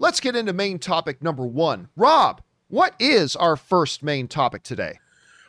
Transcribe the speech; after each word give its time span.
let's 0.00 0.18
get 0.18 0.34
into 0.34 0.52
main 0.52 0.80
topic 0.80 1.22
number 1.22 1.46
one. 1.46 1.88
Rob, 1.94 2.42
what 2.66 2.94
is 2.98 3.36
our 3.36 3.54
first 3.54 4.02
main 4.02 4.26
topic 4.26 4.64
today? 4.64 4.98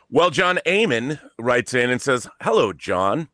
Well, 0.08 0.30
John 0.30 0.60
Amon 0.68 1.18
writes 1.38 1.74
in 1.74 1.90
and 1.90 2.00
says, 2.00 2.28
Hello, 2.42 2.72
John. 2.72 3.28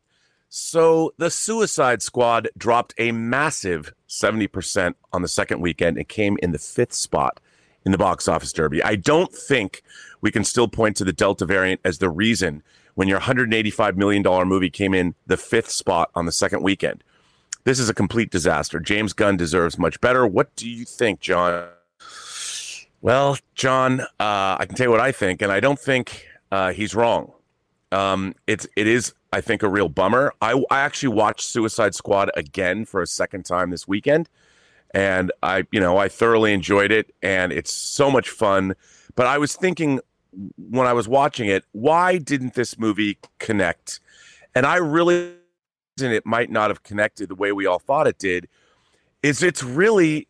So 0.47 1.13
the 1.17 1.29
Suicide 1.29 2.01
Squad 2.01 2.49
dropped 2.57 2.95
a 2.97 3.11
massive 3.11 3.93
70% 4.07 4.95
on 5.13 5.21
the 5.21 5.27
second 5.27 5.61
weekend 5.61 5.97
and 5.97 6.07
came 6.07 6.37
in 6.41 6.51
the 6.51 6.57
fifth 6.57 6.93
spot 6.93 7.39
in 7.85 7.91
the 7.91 7.99
box 7.99 8.27
office 8.27 8.51
derby. 8.51 8.81
I 8.81 8.95
don't 8.95 9.31
think 9.31 9.83
we 10.21 10.31
can 10.31 10.43
still 10.43 10.67
point 10.67 10.95
to 10.97 11.03
the 11.03 11.13
Delta 11.13 11.45
variant 11.45 11.81
as 11.83 11.99
the 11.99 12.09
reason 12.09 12.63
when 12.95 13.07
your 13.07 13.19
$185 13.19 13.95
million 13.95 14.23
movie 14.47 14.71
came 14.71 14.93
in 14.93 15.13
the 15.27 15.37
fifth 15.37 15.69
spot 15.69 16.09
on 16.15 16.25
the 16.25 16.31
second 16.31 16.63
weekend. 16.63 17.03
This 17.63 17.79
is 17.79 17.89
a 17.89 17.93
complete 17.93 18.31
disaster. 18.31 18.79
James 18.79 19.13
Gunn 19.13 19.37
deserves 19.37 19.77
much 19.77 19.99
better. 20.01 20.25
What 20.25 20.55
do 20.55 20.69
you 20.69 20.85
think, 20.85 21.19
John? 21.19 21.67
Well, 23.01 23.37
John, 23.55 24.01
uh, 24.01 24.05
I 24.19 24.65
can 24.65 24.75
tell 24.75 24.87
you 24.87 24.91
what 24.91 24.99
I 24.99 25.11
think, 25.11 25.41
and 25.41 25.51
I 25.51 25.59
don't 25.59 25.79
think 25.79 26.25
uh, 26.51 26.73
he's 26.73 26.95
wrong. 26.95 27.31
Um, 27.91 28.35
it's 28.45 28.67
it 28.75 28.87
is 28.87 29.13
I 29.31 29.41
think 29.41 29.63
a 29.63 29.69
real 29.69 29.89
bummer. 29.89 30.33
I, 30.41 30.61
I 30.69 30.79
actually 30.81 31.09
watched 31.15 31.41
Suicide 31.41 31.95
Squad 31.95 32.29
again 32.35 32.85
for 32.85 33.01
a 33.01 33.07
second 33.07 33.45
time 33.45 33.69
this 33.69 33.87
weekend, 33.87 34.29
and 34.93 35.31
I 35.41 35.65
you 35.71 35.79
know 35.79 35.97
I 35.97 36.07
thoroughly 36.07 36.53
enjoyed 36.53 36.91
it, 36.91 37.13
and 37.21 37.51
it's 37.51 37.73
so 37.73 38.11
much 38.11 38.29
fun. 38.29 38.75
But 39.15 39.27
I 39.27 39.37
was 39.37 39.55
thinking 39.55 40.01
when 40.57 40.87
I 40.87 40.93
was 40.93 41.07
watching 41.07 41.49
it, 41.49 41.63
why 41.71 42.17
didn't 42.17 42.53
this 42.53 42.77
movie 42.77 43.17
connect? 43.39 43.99
And 44.53 44.65
I 44.65 44.75
really 44.77 45.33
and 46.01 46.13
it 46.13 46.25
might 46.25 46.49
not 46.49 46.69
have 46.69 46.83
connected 46.83 47.29
the 47.29 47.35
way 47.35 47.51
we 47.51 47.65
all 47.65 47.79
thought 47.79 48.07
it 48.07 48.17
did. 48.17 48.47
Is 49.21 49.43
it's 49.43 49.63
really 49.63 50.27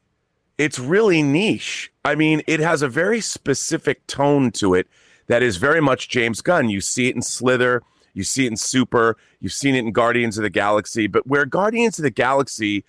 it's 0.57 0.77
really 0.77 1.23
niche. 1.23 1.91
I 2.03 2.15
mean, 2.15 2.41
it 2.45 2.59
has 2.59 2.81
a 2.81 2.89
very 2.89 3.21
specific 3.21 4.05
tone 4.07 4.52
to 4.52 4.73
it 4.73 4.88
that 5.27 5.41
is 5.41 5.57
very 5.57 5.79
much 5.79 6.09
James 6.09 6.41
Gunn. 6.41 6.69
You 6.69 6.81
see 6.81 7.07
it 7.07 7.16
in 7.16 7.21
Slither, 7.21 7.81
you 8.13 8.23
see 8.23 8.45
it 8.45 8.49
in 8.49 8.57
Super, 8.57 9.16
you've 9.39 9.53
seen 9.53 9.73
it 9.75 9.85
in 9.85 9.94
Guardians 9.94 10.38
of 10.38 10.44
the 10.44 10.49
Galaxy. 10.49 11.07
But 11.07 11.25
where 11.25 11.45
Guardians 11.45 11.97
of 11.97 12.03
the 12.03 12.09
Galaxy, 12.09 12.83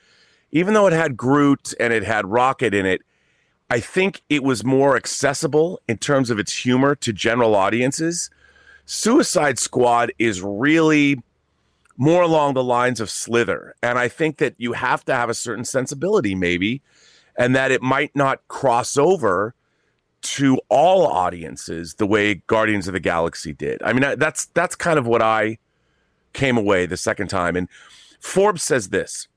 even 0.51 0.75
though 0.75 0.89
it 0.89 0.93
had 0.93 1.17
Groot 1.17 1.73
and 1.79 1.93
it 1.93 2.03
had 2.03 2.27
Rocket 2.27 2.75
in 2.75 2.87
it, 2.87 3.03
I 3.71 3.79
think 3.79 4.23
it 4.29 4.43
was 4.43 4.65
more 4.65 4.97
accessible 4.97 5.81
in 5.87 5.99
terms 5.99 6.29
of 6.31 6.41
its 6.41 6.53
humor 6.53 6.97
to 6.97 7.13
general 7.13 7.55
audiences. 7.55 8.31
Suicide 8.85 9.61
Squad 9.61 10.13
is 10.19 10.43
really 10.43 11.23
more 12.01 12.23
along 12.23 12.55
the 12.55 12.65
lines 12.65 12.99
of 12.99 13.11
Slither. 13.11 13.75
And 13.83 13.99
I 13.99 14.09
think 14.09 14.39
that 14.39 14.55
you 14.57 14.73
have 14.73 15.05
to 15.05 15.15
have 15.15 15.29
a 15.29 15.35
certain 15.35 15.67
sensibility, 15.67 16.35
maybe, 16.35 16.81
and 17.37 17.55
that 17.55 17.71
it 17.71 17.83
might 17.83 18.17
not 18.17 18.41
cross 18.49 18.97
over 18.97 19.55
to 20.23 20.59
all 20.71 21.07
audiences 21.07 21.97
the 21.97 22.07
way 22.07 22.37
Guardians 22.47 22.89
of 22.89 22.95
the 22.95 23.01
Galaxy 23.01 23.53
did. 23.53 23.83
I 23.83 23.93
mean, 23.93 24.19
that's 24.19 24.47
that's 24.47 24.75
kind 24.75 24.99
of 24.99 25.07
what 25.07 25.21
I 25.21 25.59
came 26.33 26.57
away 26.57 26.87
the 26.87 26.97
second 26.97 27.29
time. 27.29 27.55
And 27.55 27.69
Forbes 28.19 28.63
says 28.63 28.89
this: 28.89 29.29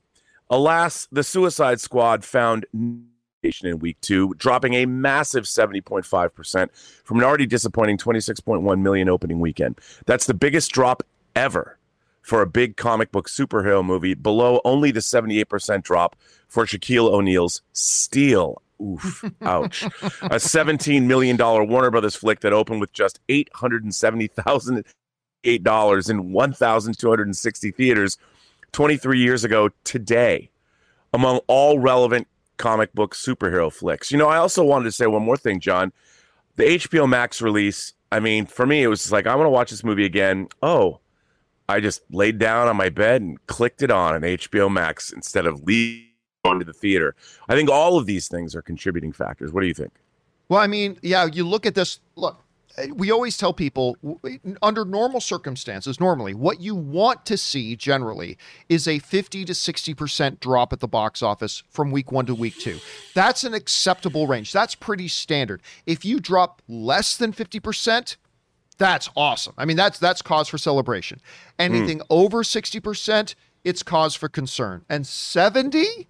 Alas, 0.48 1.06
the 1.12 1.22
Suicide 1.22 1.80
Squad 1.80 2.24
found 2.24 2.64
in 2.72 3.78
week 3.78 4.00
two, 4.00 4.32
dropping 4.38 4.72
a 4.72 4.86
massive 4.86 5.44
70.5% 5.44 6.70
from 7.04 7.18
an 7.18 7.24
already 7.24 7.44
disappointing 7.44 7.98
26.1 7.98 8.80
million 8.80 9.10
opening 9.10 9.38
weekend. 9.38 9.78
That's 10.06 10.24
the 10.24 10.32
biggest 10.32 10.70
drop 10.70 11.02
ever 11.36 11.76
for 12.24 12.40
a 12.40 12.46
big 12.46 12.78
comic 12.78 13.12
book 13.12 13.28
superhero 13.28 13.84
movie, 13.84 14.14
below 14.14 14.62
only 14.64 14.90
the 14.90 15.00
78% 15.00 15.82
drop 15.82 16.16
for 16.48 16.64
Shaquille 16.64 17.10
O'Neal's 17.10 17.60
Steel 17.74 18.62
Oof, 18.82 19.22
ouch. 19.42 19.82
a 19.84 20.36
$17 20.36 21.04
million 21.04 21.36
Warner 21.36 21.90
Brothers 21.90 22.16
flick 22.16 22.40
that 22.40 22.54
opened 22.54 22.80
with 22.80 22.94
just 22.94 23.20
$870,008 23.28 26.10
in 26.10 26.32
1,260 26.32 27.70
theaters 27.70 28.16
23 28.72 29.20
years 29.20 29.44
ago 29.44 29.68
today 29.84 30.50
among 31.12 31.40
all 31.46 31.78
relevant 31.78 32.26
comic 32.56 32.94
book 32.94 33.14
superhero 33.14 33.70
flicks. 33.70 34.10
You 34.10 34.16
know, 34.16 34.28
I 34.28 34.38
also 34.38 34.64
wanted 34.64 34.84
to 34.84 34.92
say 34.92 35.06
one 35.06 35.22
more 35.22 35.36
thing, 35.36 35.60
John. 35.60 35.92
The 36.56 36.64
HBO 36.64 37.06
Max 37.08 37.42
release, 37.42 37.92
I 38.10 38.20
mean, 38.20 38.46
for 38.46 38.64
me, 38.64 38.82
it 38.82 38.88
was 38.88 39.12
like, 39.12 39.26
I 39.26 39.34
want 39.34 39.44
to 39.46 39.50
watch 39.50 39.70
this 39.70 39.84
movie 39.84 40.06
again. 40.06 40.48
Oh, 40.62 41.00
I 41.68 41.80
just 41.80 42.02
laid 42.10 42.38
down 42.38 42.68
on 42.68 42.76
my 42.76 42.88
bed 42.88 43.22
and 43.22 43.44
clicked 43.46 43.82
it 43.82 43.90
on 43.90 44.14
an 44.14 44.22
HBO 44.22 44.70
Max 44.70 45.12
instead 45.12 45.46
of 45.46 45.62
leaving 45.64 46.08
to 46.44 46.64
the 46.64 46.72
theater. 46.72 47.14
I 47.48 47.54
think 47.54 47.70
all 47.70 47.96
of 47.96 48.06
these 48.06 48.28
things 48.28 48.54
are 48.54 48.62
contributing 48.62 49.12
factors. 49.12 49.52
What 49.52 49.62
do 49.62 49.66
you 49.66 49.74
think? 49.74 49.92
Well, 50.48 50.60
I 50.60 50.66
mean, 50.66 50.98
yeah, 51.02 51.26
you 51.26 51.46
look 51.46 51.64
at 51.64 51.74
this. 51.74 52.00
Look, 52.16 52.44
we 52.92 53.10
always 53.10 53.36
tell 53.36 53.52
people 53.52 53.96
under 54.60 54.84
normal 54.84 55.20
circumstances, 55.20 56.00
normally, 56.00 56.34
what 56.34 56.60
you 56.60 56.74
want 56.74 57.24
to 57.26 57.36
see 57.36 57.76
generally 57.76 58.36
is 58.68 58.88
a 58.88 58.98
50 58.98 59.44
to 59.44 59.52
60% 59.52 60.40
drop 60.40 60.72
at 60.72 60.80
the 60.80 60.88
box 60.88 61.22
office 61.22 61.62
from 61.70 61.90
week 61.90 62.10
one 62.10 62.26
to 62.26 62.34
week 62.34 62.58
two. 62.58 62.78
That's 63.14 63.44
an 63.44 63.54
acceptable 63.54 64.26
range. 64.26 64.52
That's 64.52 64.74
pretty 64.74 65.08
standard. 65.08 65.62
If 65.86 66.04
you 66.04 66.20
drop 66.20 66.62
less 66.68 67.16
than 67.16 67.32
50%, 67.32 68.16
that's 68.78 69.08
awesome. 69.16 69.54
I 69.56 69.64
mean, 69.64 69.76
that's 69.76 69.98
that's 69.98 70.22
cause 70.22 70.48
for 70.48 70.58
celebration. 70.58 71.20
Anything 71.58 72.00
mm. 72.00 72.06
over 72.10 72.42
60%, 72.42 73.34
it's 73.62 73.82
cause 73.82 74.14
for 74.14 74.28
concern. 74.28 74.84
And 74.88 75.06
70? 75.06 76.08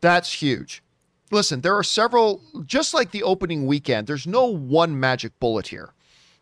That's 0.00 0.32
huge. 0.32 0.82
Listen, 1.30 1.60
there 1.60 1.76
are 1.76 1.82
several, 1.82 2.40
just 2.64 2.94
like 2.94 3.10
the 3.10 3.22
opening 3.22 3.66
weekend, 3.66 4.06
there's 4.06 4.26
no 4.26 4.46
one 4.46 4.98
magic 4.98 5.38
bullet 5.40 5.68
here. 5.68 5.92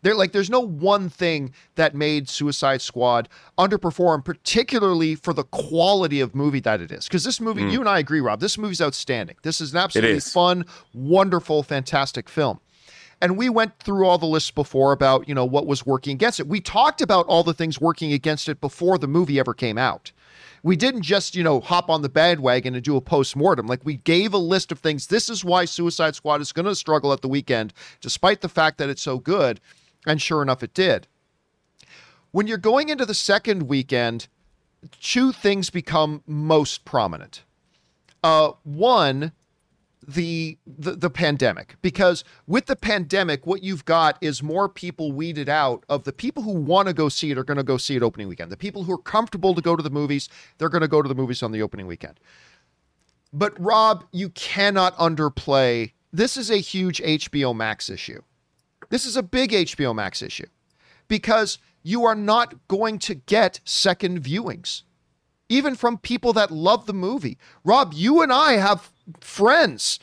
There, 0.03 0.15
like, 0.15 0.31
there's 0.31 0.51
no 0.51 0.61
one 0.61 1.09
thing 1.09 1.53
that 1.75 1.95
made 1.95 2.29
Suicide 2.29 2.81
Squad 2.81 3.29
underperform, 3.59 4.25
particularly 4.25 5.17
for 5.17 5.33
the 5.33 5.43
quality 5.43 6.21
of 6.21 6.35
movie 6.35 6.61
that 6.61 6.81
it 6.81 6.93
is. 6.93 7.07
Because 7.07 7.25
this 7.25 7.41
movie, 7.41 7.63
mm. 7.63 7.73
you 7.73 7.81
and 7.81 7.89
I 7.89 7.99
agree, 7.99 8.21
Rob, 8.21 8.39
this 8.39 8.57
movie's 8.57 8.81
outstanding. 8.81 9.37
This 9.43 9.61
is 9.61 9.73
an 9.73 9.79
absolutely 9.79 10.19
is. 10.19 10.33
fun, 10.33 10.65
wonderful, 10.95 11.65
fantastic 11.65 12.29
film. 12.29 12.61
And 13.21 13.39
we 13.39 13.49
went 13.49 13.79
through 13.79 14.07
all 14.07 14.19
the 14.19 14.27
lists 14.27 14.51
before 14.51 14.93
about, 14.93 15.29
you 15.29 15.35
know, 15.35 15.45
what 15.45 15.67
was 15.67 15.87
working 15.87 16.13
against 16.15 16.39
it. 16.39 16.47
We 16.47 16.61
talked 16.61 17.01
about 17.01 17.27
all 17.27 17.43
the 17.43 17.55
things 17.55 17.81
working 17.81 18.13
against 18.13 18.49
it 18.49 18.61
before 18.61 18.99
the 18.99 19.09
movie 19.09 19.39
ever 19.39 19.55
came 19.55 19.79
out 19.79 20.13
we 20.67 20.75
didn't 20.75 21.03
just, 21.03 21.37
you 21.37 21.45
know, 21.45 21.61
hop 21.61 21.89
on 21.89 22.03
the 22.03 22.09
bandwagon 22.09 22.75
and 22.75 22.83
do 22.83 22.97
a 22.97 23.01
post-mortem. 23.01 23.69
Like 23.69 23.85
we 23.85 23.99
gave 23.99 24.35
a 24.35 24.39
list 24.39 24.73
of 24.73 24.81
things. 24.81 25.07
This 25.07 25.29
is 25.29 25.45
why 25.45 25.65
Suicide 25.65 26.17
Squad 26.17 26.41
is 26.41 26.51
going 26.51 26.67
to 26.67 26.75
struggle 26.75 27.13
at 27.13 27.21
the 27.21 27.29
weekend, 27.29 27.73
despite 28.01 28.41
the 28.41 28.49
fact 28.49 28.79
that 28.79 28.89
it's 28.89 29.01
so 29.01 29.21
good. 29.21 29.61
And 30.09 30.21
sure 30.21 30.43
enough, 30.43 30.65
it 30.65 30.75
did. 30.75 31.07
When 32.33 32.49
you're 32.49 32.59
going 32.59 32.89
into 32.89 33.07
the 33.07 33.15
second 33.15 33.69
weekend, 33.69 34.27
two 35.01 35.31
things 35.31 35.71
become 35.71 36.25
most 36.27 36.85
prominent. 36.85 37.45
Uh, 38.25 38.53
one, 38.65 39.31
the, 40.07 40.59
the 40.67 40.93
the 40.93 41.11
pandemic. 41.11 41.77
Because 41.83 42.25
with 42.47 42.67
the 42.67 42.77
pandemic 42.77 43.47
what 43.47 43.63
you've 43.63 43.85
got 43.85 44.19
is 44.21 44.43
more 44.43 44.69
people 44.69 45.13
weeded 45.13 45.49
out 45.49 45.85
of 45.89 46.05
the 46.05 46.13
people 46.13 46.43
who 46.43 46.53
want 46.53 46.89
to 46.89 46.95
go 46.95 47.09
see 47.09 47.31
it 47.31 47.39
are 47.39 47.45
going 47.45 47.57
to 47.57 47.65
go 47.65 47.77
see 47.77 47.97
it 47.97 48.03
opening 48.03 48.29
weekend. 48.29 48.51
The 48.51 48.57
people 48.57 48.85
who 48.85 48.93
are 48.93 48.99
comfortable 48.99 49.55
to 49.55 49.63
go 49.63 49.77
to 49.77 49.83
the 49.83 49.91
movies 49.91 50.29
they're 50.59 50.69
going 50.69 50.83
to 50.83 50.89
go 50.89 51.03
to 51.03 51.09
the 51.09 51.15
movies 51.15 51.43
on 51.43 51.53
the 51.53 51.63
opening 51.63 51.87
weekend. 51.87 52.21
But 53.33 53.59
rob 53.59 54.05
you 54.13 54.31
cannot 54.31 54.97
underplay 54.97 55.93
this 56.13 56.37
is 56.37 56.51
a 56.51 56.57
huge 56.59 57.01
HBO 57.03 57.55
Max 57.55 57.91
issue. 57.91 58.23
This 58.91 59.05
is 59.05 59.17
a 59.17 59.23
big 59.23 59.51
HBO 59.51 59.95
Max 59.95 60.23
issue. 60.23 60.47
Because 61.09 61.59
you 61.83 62.05
are 62.05 62.15
not 62.15 62.69
going 62.69 62.99
to 63.01 63.15
get 63.15 63.61
second 63.65 64.23
viewings 64.23 64.83
even 65.49 65.75
from 65.75 65.99
people 65.99 66.33
that 66.33 66.51
love 66.51 66.87
the 66.87 66.95
movie. 66.95 67.39
Rob, 67.65 67.93
you 67.95 68.23
and 68.23 68.33
I 68.33 68.55
have 68.55 68.93
friends 69.21 69.99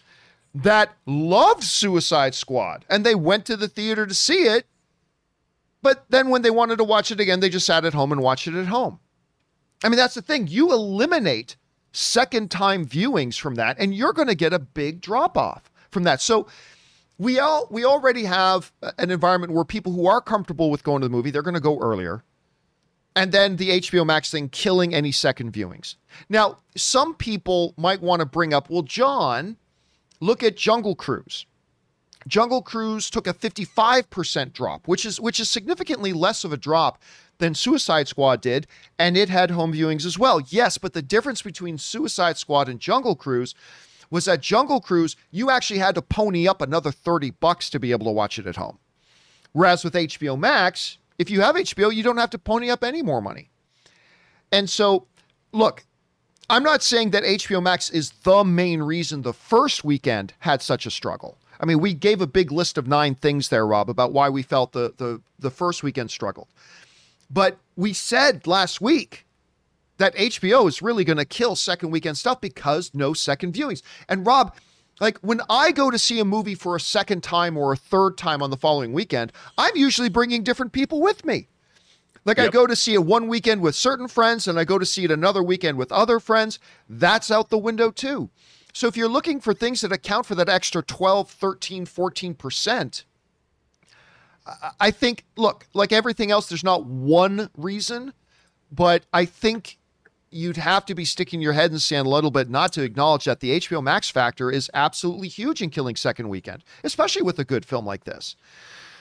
that 0.56 0.96
loved 1.06 1.64
Suicide 1.64 2.36
Squad 2.36 2.86
and 2.90 3.06
they 3.06 3.16
went 3.16 3.46
to 3.46 3.58
the 3.58 3.68
theater 3.68 4.06
to 4.06 4.14
see 4.14 4.44
it. 4.44 4.66
But 5.82 6.06
then 6.10 6.30
when 6.30 6.44
they 6.44 6.52
wanted 6.52 6.78
to 6.78 6.84
watch 6.84 7.12
it 7.12 7.20
again, 7.20 7.40
they 7.40 7.50
just 7.50 7.66
sat 7.66 7.84
at 7.84 7.94
home 7.94 8.12
and 8.12 8.22
watched 8.22 8.48
it 8.48 8.56
at 8.56 8.68
home. 8.68 9.00
I 9.84 9.90
mean, 9.90 9.98
that's 9.98 10.16
the 10.16 10.22
thing. 10.22 10.48
You 10.48 10.72
eliminate 10.72 11.58
second 11.92 12.50
time 12.50 12.86
viewings 12.86 13.38
from 13.38 13.56
that, 13.56 13.78
and 13.80 13.94
you're 13.94 14.14
going 14.14 14.30
to 14.30 14.36
get 14.36 14.54
a 14.54 14.60
big 14.60 15.02
drop 15.02 15.38
off 15.38 15.70
from 15.92 16.04
that. 16.04 16.22
So, 16.22 16.48
we 17.20 17.38
all 17.38 17.68
we 17.70 17.86
already 17.86 18.24
have 18.24 18.72
an 18.98 19.12
environment 19.12 19.54
where 19.54 19.64
people 19.64 19.92
who 19.92 20.08
are 20.08 20.22
comfortable 20.22 20.72
with 20.72 20.84
going 20.84 21.02
to 21.02 21.08
the 21.08 21.12
movie, 21.12 21.32
they're 21.32 21.42
going 21.44 21.54
to 21.54 21.60
go 21.60 21.80
earlier 21.80 22.24
and 23.16 23.32
then 23.32 23.58
the 23.58 23.82
HBO 23.82 24.06
Max 24.06 24.32
thing 24.32 24.50
killing 24.50 24.94
any 24.94 25.12
second 25.12 25.54
viewings. 25.54 25.96
Now, 26.30 26.58
some 26.76 27.14
people 27.16 27.74
might 27.78 28.02
want 28.02 28.22
to 28.22 28.26
bring 28.26 28.54
up, 28.54 28.70
well, 28.70 28.82
John, 28.82 29.58
look 30.20 30.44
at 30.44 30.58
Jungle 30.58 30.96
Cruise. 30.96 31.46
Jungle 32.28 32.62
Cruise 32.62 33.10
took 33.10 33.28
a 33.28 33.34
55% 33.34 34.54
drop, 34.54 34.88
which 34.88 35.06
is 35.06 35.20
which 35.20 35.40
is 35.40 35.50
significantly 35.50 36.14
less 36.14 36.44
of 36.44 36.54
a 36.54 36.58
drop 36.58 37.02
than 37.40 37.54
Suicide 37.54 38.08
Squad 38.08 38.42
did, 38.42 38.68
and 38.98 39.18
it 39.18 39.28
had 39.30 39.52
home 39.52 39.74
viewings 39.74 40.06
as 40.06 40.18
well. 40.18 40.40
Yes, 40.48 40.78
but 40.78 40.94
the 40.94 41.02
difference 41.02 41.42
between 41.42 41.78
Suicide 41.78 42.38
Squad 42.38 42.70
and 42.70 42.80
Jungle 42.80 43.16
Cruise 43.16 43.54
was 44.10 44.26
that 44.26 44.42
Jungle 44.42 44.80
Cruise, 44.80 45.16
you 45.32 45.50
actually 45.50 45.80
had 45.80 45.96
to 45.96 46.02
pony 46.02 46.48
up 46.48 46.62
another 46.62 46.92
30 46.92 47.32
bucks 47.32 47.70
to 47.72 47.80
be 47.80 47.92
able 47.92 48.06
to 48.06 48.12
watch 48.12 48.38
it 48.40 48.46
at 48.46 48.56
home. 48.56 48.78
Whereas 49.52 49.84
with 49.84 49.94
HBO 49.94 50.38
Max, 50.38 50.98
if 51.18 51.30
you 51.30 51.42
have 51.42 51.56
HBO, 51.56 51.94
you 51.94 52.04
don't 52.04 52.18
have 52.18 52.30
to 52.32 52.40
pony 52.40 52.70
up 52.70 52.84
any 52.84 53.02
more 53.02 53.22
money. 53.22 53.50
And 54.52 54.70
so, 54.70 55.08
look, 55.52 55.86
I'm 56.50 56.64
not 56.64 56.84
saying 56.84 57.12
that 57.12 57.24
HBO 57.24 57.62
Max 57.62 57.90
is 57.90 58.12
the 58.24 58.44
main 58.44 58.82
reason 58.84 59.22
the 59.22 59.34
first 59.34 59.84
weekend 59.84 60.34
had 60.40 60.62
such 60.62 60.86
a 60.86 60.92
struggle. 60.92 61.38
I 61.60 61.66
mean, 61.66 61.80
we 61.80 61.94
gave 61.94 62.22
a 62.22 62.28
big 62.28 62.52
list 62.52 62.78
of 62.78 62.88
nine 62.88 63.16
things 63.16 63.50
there, 63.50 63.66
Rob, 63.66 63.90
about 63.90 64.12
why 64.12 64.30
we 64.30 64.44
felt 64.44 64.74
the 64.74 64.94
the, 64.98 65.22
the 65.40 65.50
first 65.50 65.84
weekend 65.84 66.12
struggled. 66.12 66.50
But 67.30 67.58
we 67.76 67.94
said 67.94 68.46
last 68.46 68.82
week 68.82 69.26
that 69.98 70.16
HBO 70.16 70.68
is 70.68 70.82
really 70.82 71.04
going 71.04 71.18
to 71.18 71.26
kill 71.26 71.56
second 71.56 71.92
weekend 71.92 72.18
stuff 72.18 72.42
because 72.42 72.92
no 72.94 73.14
second 73.14 73.54
viewings. 73.54 73.82
And 74.10 74.26
Rob, 74.26 74.56
like 75.00 75.18
when 75.20 75.42
I 75.50 75.72
go 75.72 75.90
to 75.90 75.98
see 75.98 76.20
a 76.20 76.26
movie 76.26 76.56
for 76.56 76.76
a 76.76 76.80
second 76.80 77.24
time 77.24 77.58
or 77.58 77.74
a 77.74 77.78
third 77.78 78.18
time 78.18 78.42
on 78.42 78.50
the 78.50 78.58
following 78.58 78.94
weekend, 78.94 79.32
I'm 79.58 79.76
usually 79.76 80.10
bringing 80.10 80.44
different 80.44 80.72
people 80.72 81.02
with 81.02 81.26
me. 81.26 81.48
Like 82.26 82.38
yep. 82.38 82.48
I 82.48 82.50
go 82.52 82.68
to 82.68 82.76
see 82.76 82.94
it 82.94 83.04
one 83.04 83.28
weekend 83.28 83.62
with 83.62 83.76
certain 83.76 84.08
friends 84.08 84.48
and 84.48 84.58
I 84.58 84.64
go 84.64 84.80
to 84.80 84.86
see 84.86 85.04
it 85.04 85.12
another 85.12 85.44
weekend 85.44 85.78
with 85.78 85.92
other 85.92 86.20
friends. 86.20 86.60
That's 86.88 87.32
out 87.32 87.50
the 87.50 87.58
window 87.58 87.92
too. 87.92 88.30
So 88.74 88.88
if 88.88 88.98
you're 88.98 89.10
looking 89.10 89.40
for 89.40 89.54
things 89.54 89.82
that 89.82 89.92
account 89.92 90.26
for 90.26 90.36
that 90.36 90.50
extra 90.50 90.82
12, 90.82 91.30
13, 91.30 91.86
14%, 91.86 93.04
I 94.80 94.92
think, 94.92 95.26
look, 95.38 95.68
like 95.74 95.92
everything 95.92 96.32
else, 96.32 96.50
there's 96.50 96.64
not 96.64 96.86
one 96.86 97.50
reason, 97.56 98.14
but 98.72 99.06
I 99.14 99.26
think 99.26 99.78
you'd 100.34 100.58
have 100.58 100.86
to 100.86 100.96
be 100.96 101.06
sticking 101.06 101.42
your 101.42 101.54
head 101.54 101.68
in 101.68 101.74
the 101.74 101.80
sand 101.80 102.08
a 102.08 102.10
little 102.10 102.32
bit 102.32 102.50
not 102.50 102.74
to 102.74 102.84
acknowledge 102.84 103.26
that 103.26 103.40
the 103.40 103.60
HBO 103.60 103.84
Max 103.84 104.10
factor 104.10 104.52
is 104.52 104.70
absolutely 104.74 105.28
huge 105.28 105.62
in 105.62 105.70
killing 105.70 105.96
second 105.96 106.30
weekend, 106.30 106.64
especially 106.84 107.22
with 107.22 107.40
a 107.40 107.44
good 107.44 107.66
film 107.66 107.86
like 107.86 108.04
this. 108.04 108.36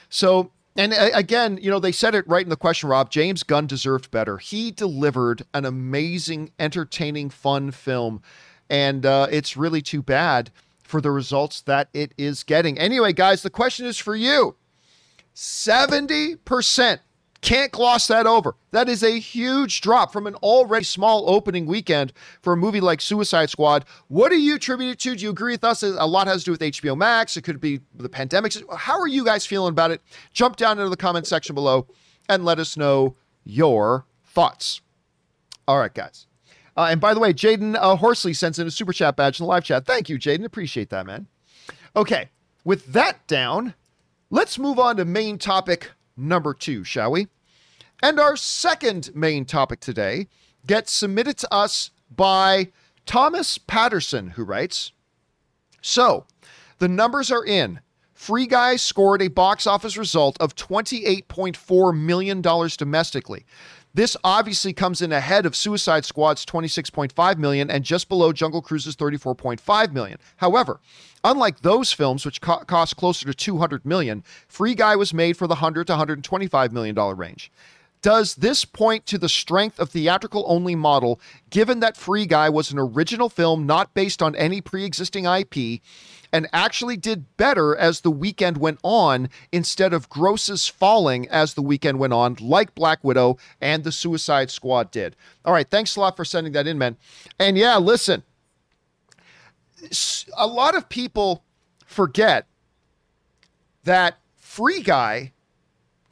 So, 0.09 0.51
and 0.75 0.93
again, 1.13 1.59
you 1.61 1.69
know, 1.69 1.79
they 1.79 1.91
said 1.91 2.15
it 2.15 2.27
right 2.27 2.43
in 2.43 2.49
the 2.49 2.55
question, 2.55 2.89
Rob. 2.89 3.09
James 3.09 3.43
Gunn 3.43 3.67
deserved 3.67 4.11
better. 4.11 4.37
He 4.37 4.71
delivered 4.71 5.43
an 5.53 5.65
amazing, 5.65 6.51
entertaining, 6.59 7.29
fun 7.29 7.71
film. 7.71 8.21
And 8.69 9.05
uh, 9.05 9.27
it's 9.31 9.55
really 9.55 9.81
too 9.81 10.01
bad 10.01 10.51
for 10.83 11.01
the 11.01 11.11
results 11.11 11.61
that 11.61 11.89
it 11.93 12.13
is 12.17 12.43
getting. 12.43 12.77
Anyway, 12.77 13.13
guys, 13.13 13.41
the 13.41 13.49
question 13.49 13.85
is 13.85 13.97
for 13.97 14.15
you 14.15 14.55
70% 15.35 16.99
can't 17.43 17.71
gloss 17.73 18.07
that 18.07 18.25
over. 18.25 18.55
That 18.71 18.87
is 18.87 19.03
a 19.03 19.19
huge 19.19 19.81
drop 19.81 20.13
from 20.13 20.27
an 20.27 20.35
already 20.35 20.85
small 20.85 21.29
opening 21.29 21.65
weekend 21.65 22.13
for 22.41 22.53
a 22.53 22.57
movie 22.57 22.79
like 22.79 23.01
Suicide 23.01 23.49
Squad. 23.49 23.85
What 24.07 24.29
do 24.29 24.39
you 24.39 24.55
attribute 24.55 24.91
it 24.91 24.99
to? 24.99 25.15
Do 25.15 25.23
you 25.23 25.29
agree 25.29 25.53
with 25.53 25.63
us? 25.65 25.83
A 25.83 26.07
lot 26.07 26.27
has 26.27 26.41
to 26.41 26.45
do 26.45 26.51
with 26.51 26.61
HBO 26.61 26.97
Max. 26.97 27.35
It 27.35 27.43
could 27.43 27.59
be 27.59 27.81
the 27.95 28.07
pandemic. 28.07 28.53
How 28.75 28.97
are 28.97 29.07
you 29.07 29.25
guys 29.25 29.45
feeling 29.45 29.71
about 29.71 29.91
it? 29.91 30.01
Jump 30.31 30.55
down 30.55 30.79
into 30.79 30.89
the 30.89 30.97
comment 30.97 31.27
section 31.27 31.53
below 31.53 31.85
and 32.29 32.45
let 32.45 32.59
us 32.59 32.77
know 32.77 33.15
your 33.43 34.05
thoughts. 34.23 34.81
All 35.67 35.77
right, 35.77 35.93
guys. 35.93 36.27
Uh, 36.77 36.87
and 36.89 37.01
by 37.01 37.13
the 37.13 37.19
way, 37.19 37.33
Jaden 37.33 37.75
uh, 37.75 37.97
Horsley 37.97 38.33
sends 38.33 38.57
in 38.57 38.67
a 38.67 38.71
super 38.71 38.93
chat 38.93 39.17
badge 39.17 39.39
in 39.39 39.43
the 39.43 39.49
live 39.49 39.65
chat. 39.65 39.85
Thank 39.85 40.07
you, 40.07 40.17
Jaden. 40.17 40.45
Appreciate 40.45 40.89
that, 40.89 41.05
man. 41.05 41.27
Okay, 41.95 42.29
with 42.63 42.93
that 42.93 43.27
down, 43.27 43.75
let's 44.29 44.57
move 44.57 44.79
on 44.79 44.95
to 44.95 45.05
main 45.05 45.37
topic 45.37 45.91
number 46.17 46.53
two, 46.53 46.83
shall 46.83 47.11
we? 47.11 47.27
And 48.03 48.19
our 48.19 48.35
second 48.35 49.15
main 49.15 49.45
topic 49.45 49.79
today 49.79 50.27
gets 50.67 50.91
submitted 50.91 51.37
to 51.37 51.53
us 51.53 51.89
by 52.13 52.67
Thomas 53.05 53.57
Patterson, 53.57 54.31
who 54.31 54.43
writes 54.43 54.91
So, 55.81 56.25
the 56.79 56.89
numbers 56.89 57.31
are 57.31 57.45
in. 57.45 57.79
Free 58.13 58.45
Guy 58.45 58.75
scored 58.75 59.21
a 59.21 59.29
box 59.29 59.65
office 59.65 59.95
result 59.95 60.35
of 60.41 60.53
$28.4 60.53 61.97
million 61.97 62.41
domestically. 62.41 63.45
This 63.93 64.17
obviously 64.21 64.73
comes 64.73 65.01
in 65.01 65.13
ahead 65.13 65.45
of 65.45 65.55
Suicide 65.55 66.03
Squad's 66.03 66.45
26.5 66.45 67.37
million 67.37 67.71
and 67.71 67.85
just 67.85 68.09
below 68.09 68.33
Jungle 68.33 68.61
Cruise's 68.61 68.97
34.5 68.97 69.93
million. 69.93 70.17
However, 70.37 70.81
unlike 71.23 71.61
those 71.61 71.93
films 71.93 72.25
which 72.25 72.41
co- 72.41 72.65
cost 72.65 72.97
closer 72.97 73.27
to 73.27 73.33
200 73.33 73.85
million, 73.85 74.25
Free 74.49 74.75
Guy 74.75 74.97
was 74.97 75.13
made 75.13 75.37
for 75.37 75.47
the 75.47 75.55
100 75.55 75.87
to 75.87 75.93
125 75.93 76.73
million 76.73 76.95
dollar 76.95 77.15
range. 77.15 77.49
Does 78.03 78.35
this 78.35 78.65
point 78.65 79.05
to 79.07 79.17
the 79.17 79.29
strength 79.29 79.79
of 79.79 79.89
theatrical 79.89 80.43
only 80.45 80.75
model, 80.75 81.21
given 81.49 81.79
that 81.79 81.95
Free 81.95 82.25
Guy 82.25 82.49
was 82.49 82.69
an 82.69 82.77
original 82.77 83.29
film 83.29 83.65
not 83.65 83.93
based 83.93 84.21
on 84.21 84.35
any 84.35 84.59
pre 84.59 84.83
existing 84.83 85.25
IP 85.25 85.81
and 86.33 86.49
actually 86.51 86.97
did 86.97 87.37
better 87.37 87.75
as 87.77 88.01
the 88.01 88.11
weekend 88.11 88.57
went 88.57 88.79
on 88.83 89.29
instead 89.53 89.93
of 89.93 90.09
grosses 90.09 90.67
falling 90.67 91.29
as 91.29 91.53
the 91.53 91.61
weekend 91.61 91.97
went 91.97 92.11
on, 92.11 92.35
like 92.41 92.75
Black 92.75 93.01
Widow 93.03 93.37
and 93.61 93.85
the 93.85 93.91
Suicide 93.91 94.51
Squad 94.51 94.91
did? 94.91 95.15
All 95.45 95.53
right, 95.53 95.69
thanks 95.69 95.95
a 95.95 96.01
lot 96.01 96.17
for 96.17 96.25
sending 96.25 96.51
that 96.53 96.67
in, 96.67 96.77
man. 96.77 96.97
And 97.39 97.57
yeah, 97.57 97.77
listen, 97.77 98.23
a 100.35 100.45
lot 100.45 100.75
of 100.75 100.89
people 100.89 101.41
forget 101.85 102.47
that 103.85 104.17
Free 104.35 104.81
Guy 104.81 105.31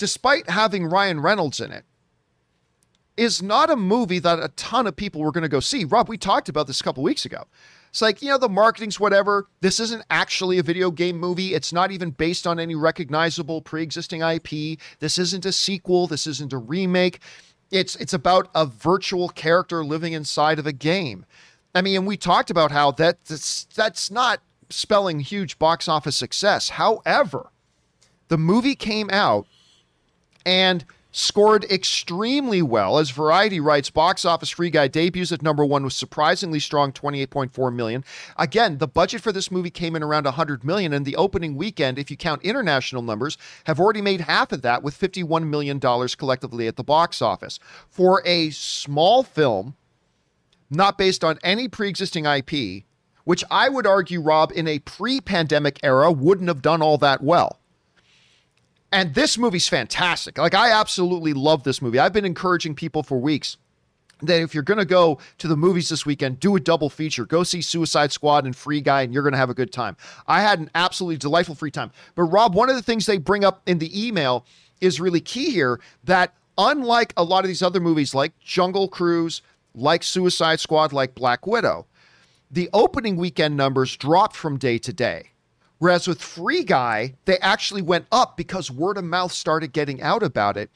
despite 0.01 0.49
having 0.49 0.87
Ryan 0.87 1.19
Reynolds 1.19 1.61
in 1.61 1.71
it, 1.71 1.85
is 3.15 3.39
not 3.39 3.69
a 3.69 3.75
movie 3.75 4.17
that 4.17 4.39
a 4.39 4.47
ton 4.47 4.87
of 4.87 4.95
people 4.95 5.21
were 5.21 5.31
going 5.31 5.43
to 5.43 5.47
go 5.47 5.59
see. 5.59 5.85
Rob, 5.85 6.09
we 6.09 6.17
talked 6.17 6.49
about 6.49 6.65
this 6.65 6.81
a 6.81 6.83
couple 6.83 7.03
weeks 7.03 7.23
ago. 7.23 7.43
It's 7.91 8.01
like, 8.01 8.19
you 8.23 8.29
know, 8.29 8.39
the 8.39 8.49
marketing's 8.49 8.99
whatever. 8.99 9.47
This 9.59 9.79
isn't 9.79 10.03
actually 10.09 10.57
a 10.57 10.63
video 10.63 10.89
game 10.89 11.19
movie. 11.19 11.53
It's 11.53 11.71
not 11.71 11.91
even 11.91 12.09
based 12.09 12.47
on 12.47 12.59
any 12.59 12.73
recognizable 12.73 13.61
pre-existing 13.61 14.23
IP. 14.23 14.79
This 14.97 15.19
isn't 15.19 15.45
a 15.45 15.51
sequel. 15.51 16.07
This 16.07 16.25
isn't 16.25 16.51
a 16.51 16.57
remake. 16.57 17.19
It's 17.69 17.95
it's 17.97 18.13
about 18.13 18.49
a 18.55 18.65
virtual 18.65 19.29
character 19.29 19.85
living 19.85 20.13
inside 20.13 20.57
of 20.57 20.65
a 20.65 20.73
game. 20.73 21.27
I 21.75 21.83
mean, 21.83 21.95
and 21.95 22.07
we 22.07 22.17
talked 22.17 22.49
about 22.49 22.71
how 22.71 22.89
that 22.93 23.23
that's, 23.25 23.65
that's 23.65 24.09
not 24.09 24.41
spelling 24.71 25.19
huge 25.19 25.59
box 25.59 25.87
office 25.87 26.15
success. 26.15 26.69
However, 26.69 27.51
the 28.29 28.39
movie 28.39 28.75
came 28.75 29.07
out 29.11 29.45
and 30.45 30.85
scored 31.11 31.65
extremely 31.65 32.61
well. 32.61 32.97
As 32.97 33.11
Variety 33.11 33.59
writes, 33.59 33.89
box 33.89 34.23
office 34.25 34.49
free 34.49 34.69
guy 34.69 34.87
debuts 34.87 35.31
at 35.31 35.41
number 35.41 35.65
one 35.65 35.83
with 35.83 35.93
surprisingly 35.93 36.59
strong 36.59 36.91
28.4 36.91 37.73
million. 37.73 38.03
Again, 38.37 38.77
the 38.77 38.87
budget 38.87 39.21
for 39.21 39.31
this 39.31 39.51
movie 39.51 39.69
came 39.69 39.95
in 39.95 40.03
around 40.03 40.25
100 40.25 40.63
million, 40.63 40.93
and 40.93 41.05
the 41.05 41.17
opening 41.17 41.55
weekend, 41.55 41.99
if 41.99 42.09
you 42.09 42.17
count 42.17 42.41
international 42.43 43.01
numbers, 43.01 43.37
have 43.65 43.79
already 43.79 44.01
made 44.01 44.21
half 44.21 44.51
of 44.51 44.61
that 44.61 44.83
with 44.83 44.95
51 44.95 45.49
million 45.49 45.79
dollars 45.79 46.15
collectively 46.15 46.67
at 46.67 46.77
the 46.77 46.83
box 46.83 47.21
office. 47.21 47.59
For 47.89 48.21
a 48.25 48.49
small 48.51 49.23
film, 49.23 49.75
not 50.69 50.97
based 50.97 51.23
on 51.23 51.37
any 51.43 51.67
pre-existing 51.67 52.25
IP, 52.25 52.85
which 53.25 53.43
I 53.51 53.69
would 53.69 53.85
argue, 53.85 54.21
Rob, 54.21 54.51
in 54.55 54.67
a 54.67 54.79
pre-pandemic 54.79 55.79
era 55.83 56.11
wouldn't 56.11 56.47
have 56.47 56.61
done 56.61 56.81
all 56.81 56.97
that 56.99 57.21
well. 57.21 57.60
And 58.91 59.13
this 59.13 59.37
movie's 59.37 59.69
fantastic. 59.69 60.37
Like, 60.37 60.53
I 60.53 60.71
absolutely 60.71 61.33
love 61.33 61.63
this 61.63 61.81
movie. 61.81 61.99
I've 61.99 62.13
been 62.13 62.25
encouraging 62.25 62.75
people 62.75 63.03
for 63.03 63.17
weeks 63.17 63.57
that 64.21 64.41
if 64.41 64.53
you're 64.53 64.63
going 64.63 64.77
to 64.77 64.85
go 64.85 65.17
to 65.39 65.47
the 65.47 65.57
movies 65.57 65.89
this 65.89 66.05
weekend, 66.05 66.39
do 66.39 66.55
a 66.55 66.59
double 66.59 66.89
feature. 66.89 67.25
Go 67.25 67.43
see 67.43 67.61
Suicide 67.61 68.11
Squad 68.11 68.45
and 68.45 68.55
Free 68.55 68.81
Guy, 68.81 69.01
and 69.01 69.13
you're 69.13 69.23
going 69.23 69.33
to 69.33 69.37
have 69.39 69.49
a 69.49 69.55
good 69.55 69.71
time. 69.71 69.97
I 70.27 70.41
had 70.41 70.59
an 70.59 70.69
absolutely 70.75 71.17
delightful 71.17 71.55
free 71.55 71.71
time. 71.71 71.91
But, 72.15 72.23
Rob, 72.23 72.53
one 72.53 72.69
of 72.69 72.75
the 72.75 72.81
things 72.81 73.05
they 73.05 73.17
bring 73.17 73.43
up 73.43 73.61
in 73.65 73.79
the 73.79 74.07
email 74.07 74.45
is 74.79 74.99
really 74.99 75.21
key 75.21 75.51
here 75.51 75.79
that 76.03 76.33
unlike 76.57 77.13
a 77.17 77.23
lot 77.23 77.43
of 77.43 77.47
these 77.47 77.63
other 77.63 77.79
movies 77.79 78.13
like 78.13 78.37
Jungle 78.39 78.87
Cruise, 78.87 79.41
like 79.73 80.03
Suicide 80.03 80.59
Squad, 80.59 80.91
like 80.91 81.15
Black 81.15 81.47
Widow, 81.47 81.87
the 82.49 82.69
opening 82.73 83.15
weekend 83.15 83.55
numbers 83.55 83.95
dropped 83.95 84.35
from 84.35 84.57
day 84.57 84.77
to 84.79 84.91
day. 84.91 85.30
Whereas 85.81 86.07
with 86.07 86.21
Free 86.21 86.63
Guy, 86.63 87.15
they 87.25 87.39
actually 87.39 87.81
went 87.81 88.05
up 88.11 88.37
because 88.37 88.69
word 88.69 88.99
of 88.99 89.03
mouth 89.03 89.31
started 89.31 89.73
getting 89.73 89.99
out 89.99 90.21
about 90.21 90.55
it 90.55 90.69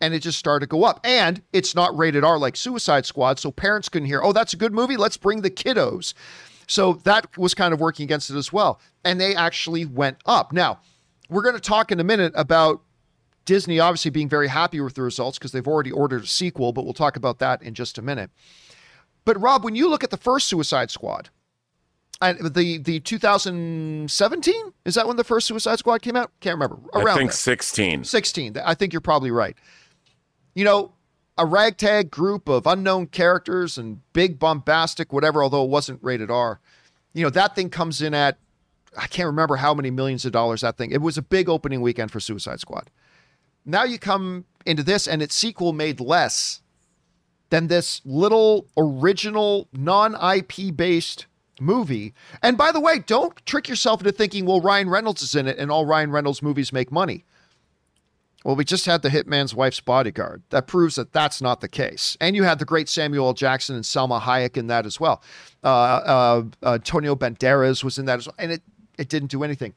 and 0.00 0.14
it 0.14 0.20
just 0.20 0.38
started 0.38 0.66
to 0.66 0.70
go 0.70 0.84
up. 0.84 1.00
And 1.02 1.42
it's 1.52 1.74
not 1.74 1.98
rated 1.98 2.22
R 2.22 2.38
like 2.38 2.54
Suicide 2.54 3.04
Squad, 3.04 3.40
so 3.40 3.50
parents 3.50 3.88
couldn't 3.88 4.06
hear, 4.06 4.22
oh, 4.22 4.30
that's 4.30 4.52
a 4.52 4.56
good 4.56 4.72
movie, 4.72 4.96
let's 4.96 5.16
bring 5.16 5.42
the 5.42 5.50
kiddos. 5.50 6.14
So 6.68 6.92
that 7.02 7.36
was 7.36 7.54
kind 7.54 7.74
of 7.74 7.80
working 7.80 8.04
against 8.04 8.30
it 8.30 8.36
as 8.36 8.52
well. 8.52 8.80
And 9.04 9.20
they 9.20 9.34
actually 9.34 9.84
went 9.84 10.18
up. 10.26 10.52
Now, 10.52 10.78
we're 11.28 11.42
going 11.42 11.56
to 11.56 11.60
talk 11.60 11.90
in 11.90 11.98
a 11.98 12.04
minute 12.04 12.32
about 12.36 12.82
Disney 13.44 13.80
obviously 13.80 14.12
being 14.12 14.28
very 14.28 14.46
happy 14.46 14.80
with 14.80 14.94
the 14.94 15.02
results 15.02 15.38
because 15.38 15.50
they've 15.50 15.66
already 15.66 15.90
ordered 15.90 16.22
a 16.22 16.28
sequel, 16.28 16.72
but 16.72 16.84
we'll 16.84 16.94
talk 16.94 17.16
about 17.16 17.40
that 17.40 17.64
in 17.64 17.74
just 17.74 17.98
a 17.98 18.02
minute. 18.02 18.30
But 19.24 19.40
Rob, 19.40 19.64
when 19.64 19.74
you 19.74 19.88
look 19.88 20.04
at 20.04 20.10
the 20.10 20.16
first 20.16 20.46
Suicide 20.46 20.92
Squad, 20.92 21.30
the 22.30 22.78
the 22.78 23.00
2017 23.00 24.72
is 24.84 24.94
that 24.94 25.08
when 25.08 25.16
the 25.16 25.24
first 25.24 25.46
Suicide 25.48 25.78
Squad 25.78 26.02
came 26.02 26.16
out? 26.16 26.30
Can't 26.40 26.54
remember. 26.54 26.78
Around 26.94 27.08
I 27.08 27.14
think 27.16 27.30
there. 27.30 27.36
16. 27.36 28.04
16. 28.04 28.56
I 28.64 28.74
think 28.74 28.92
you're 28.92 29.00
probably 29.00 29.30
right. 29.30 29.56
You 30.54 30.64
know, 30.64 30.92
a 31.38 31.46
ragtag 31.46 32.10
group 32.10 32.48
of 32.48 32.66
unknown 32.66 33.06
characters 33.06 33.78
and 33.78 34.00
big 34.12 34.38
bombastic 34.38 35.12
whatever, 35.12 35.42
although 35.42 35.64
it 35.64 35.70
wasn't 35.70 35.98
rated 36.02 36.30
R. 36.30 36.60
you 37.14 37.22
know, 37.22 37.30
that 37.30 37.56
thing 37.56 37.70
comes 37.70 38.02
in 38.02 38.14
at, 38.14 38.38
I 38.96 39.06
can't 39.06 39.26
remember 39.26 39.56
how 39.56 39.74
many 39.74 39.90
millions 39.90 40.24
of 40.24 40.32
dollars 40.32 40.60
that 40.60 40.76
thing. 40.76 40.90
It 40.90 41.00
was 41.00 41.16
a 41.16 41.22
big 41.22 41.48
opening 41.48 41.80
weekend 41.80 42.10
for 42.10 42.20
Suicide 42.20 42.60
Squad. 42.60 42.90
Now 43.64 43.84
you 43.84 43.98
come 43.98 44.44
into 44.66 44.82
this 44.82 45.08
and 45.08 45.22
its 45.22 45.34
sequel 45.34 45.72
made 45.72 46.00
less 46.00 46.60
than 47.50 47.68
this 47.68 48.00
little 48.04 48.66
original 48.76 49.68
non 49.72 50.14
IP 50.14 50.74
based 50.74 51.26
movie. 51.60 52.14
And 52.42 52.56
by 52.56 52.72
the 52.72 52.80
way, 52.80 52.98
don't 52.98 53.34
trick 53.46 53.68
yourself 53.68 54.00
into 54.00 54.12
thinking, 54.12 54.46
well, 54.46 54.60
Ryan 54.60 54.88
Reynolds 54.90 55.22
is 55.22 55.34
in 55.34 55.46
it 55.46 55.58
and 55.58 55.70
all 55.70 55.86
Ryan 55.86 56.10
Reynolds 56.10 56.42
movies 56.42 56.72
make 56.72 56.90
money. 56.90 57.24
Well, 58.44 58.56
we 58.56 58.64
just 58.64 58.86
had 58.86 59.02
the 59.02 59.08
Hitman's 59.08 59.54
Wife's 59.54 59.80
Bodyguard. 59.80 60.42
That 60.50 60.66
proves 60.66 60.96
that 60.96 61.12
that's 61.12 61.40
not 61.40 61.60
the 61.60 61.68
case. 61.68 62.16
And 62.20 62.34
you 62.34 62.42
had 62.42 62.58
the 62.58 62.64
great 62.64 62.88
Samuel 62.88 63.28
L. 63.28 63.34
Jackson 63.34 63.76
and 63.76 63.84
Salma 63.84 64.20
Hayek 64.20 64.56
in 64.56 64.66
that 64.66 64.84
as 64.84 64.98
well. 64.98 65.22
Uh, 65.62 65.68
uh, 65.68 66.42
uh, 66.62 66.72
Antonio 66.74 67.14
Banderas 67.14 67.84
was 67.84 67.98
in 67.98 68.06
that 68.06 68.18
as 68.18 68.26
well. 68.26 68.34
And 68.38 68.50
it, 68.50 68.62
it 68.98 69.08
didn't 69.08 69.30
do 69.30 69.44
anything. 69.44 69.74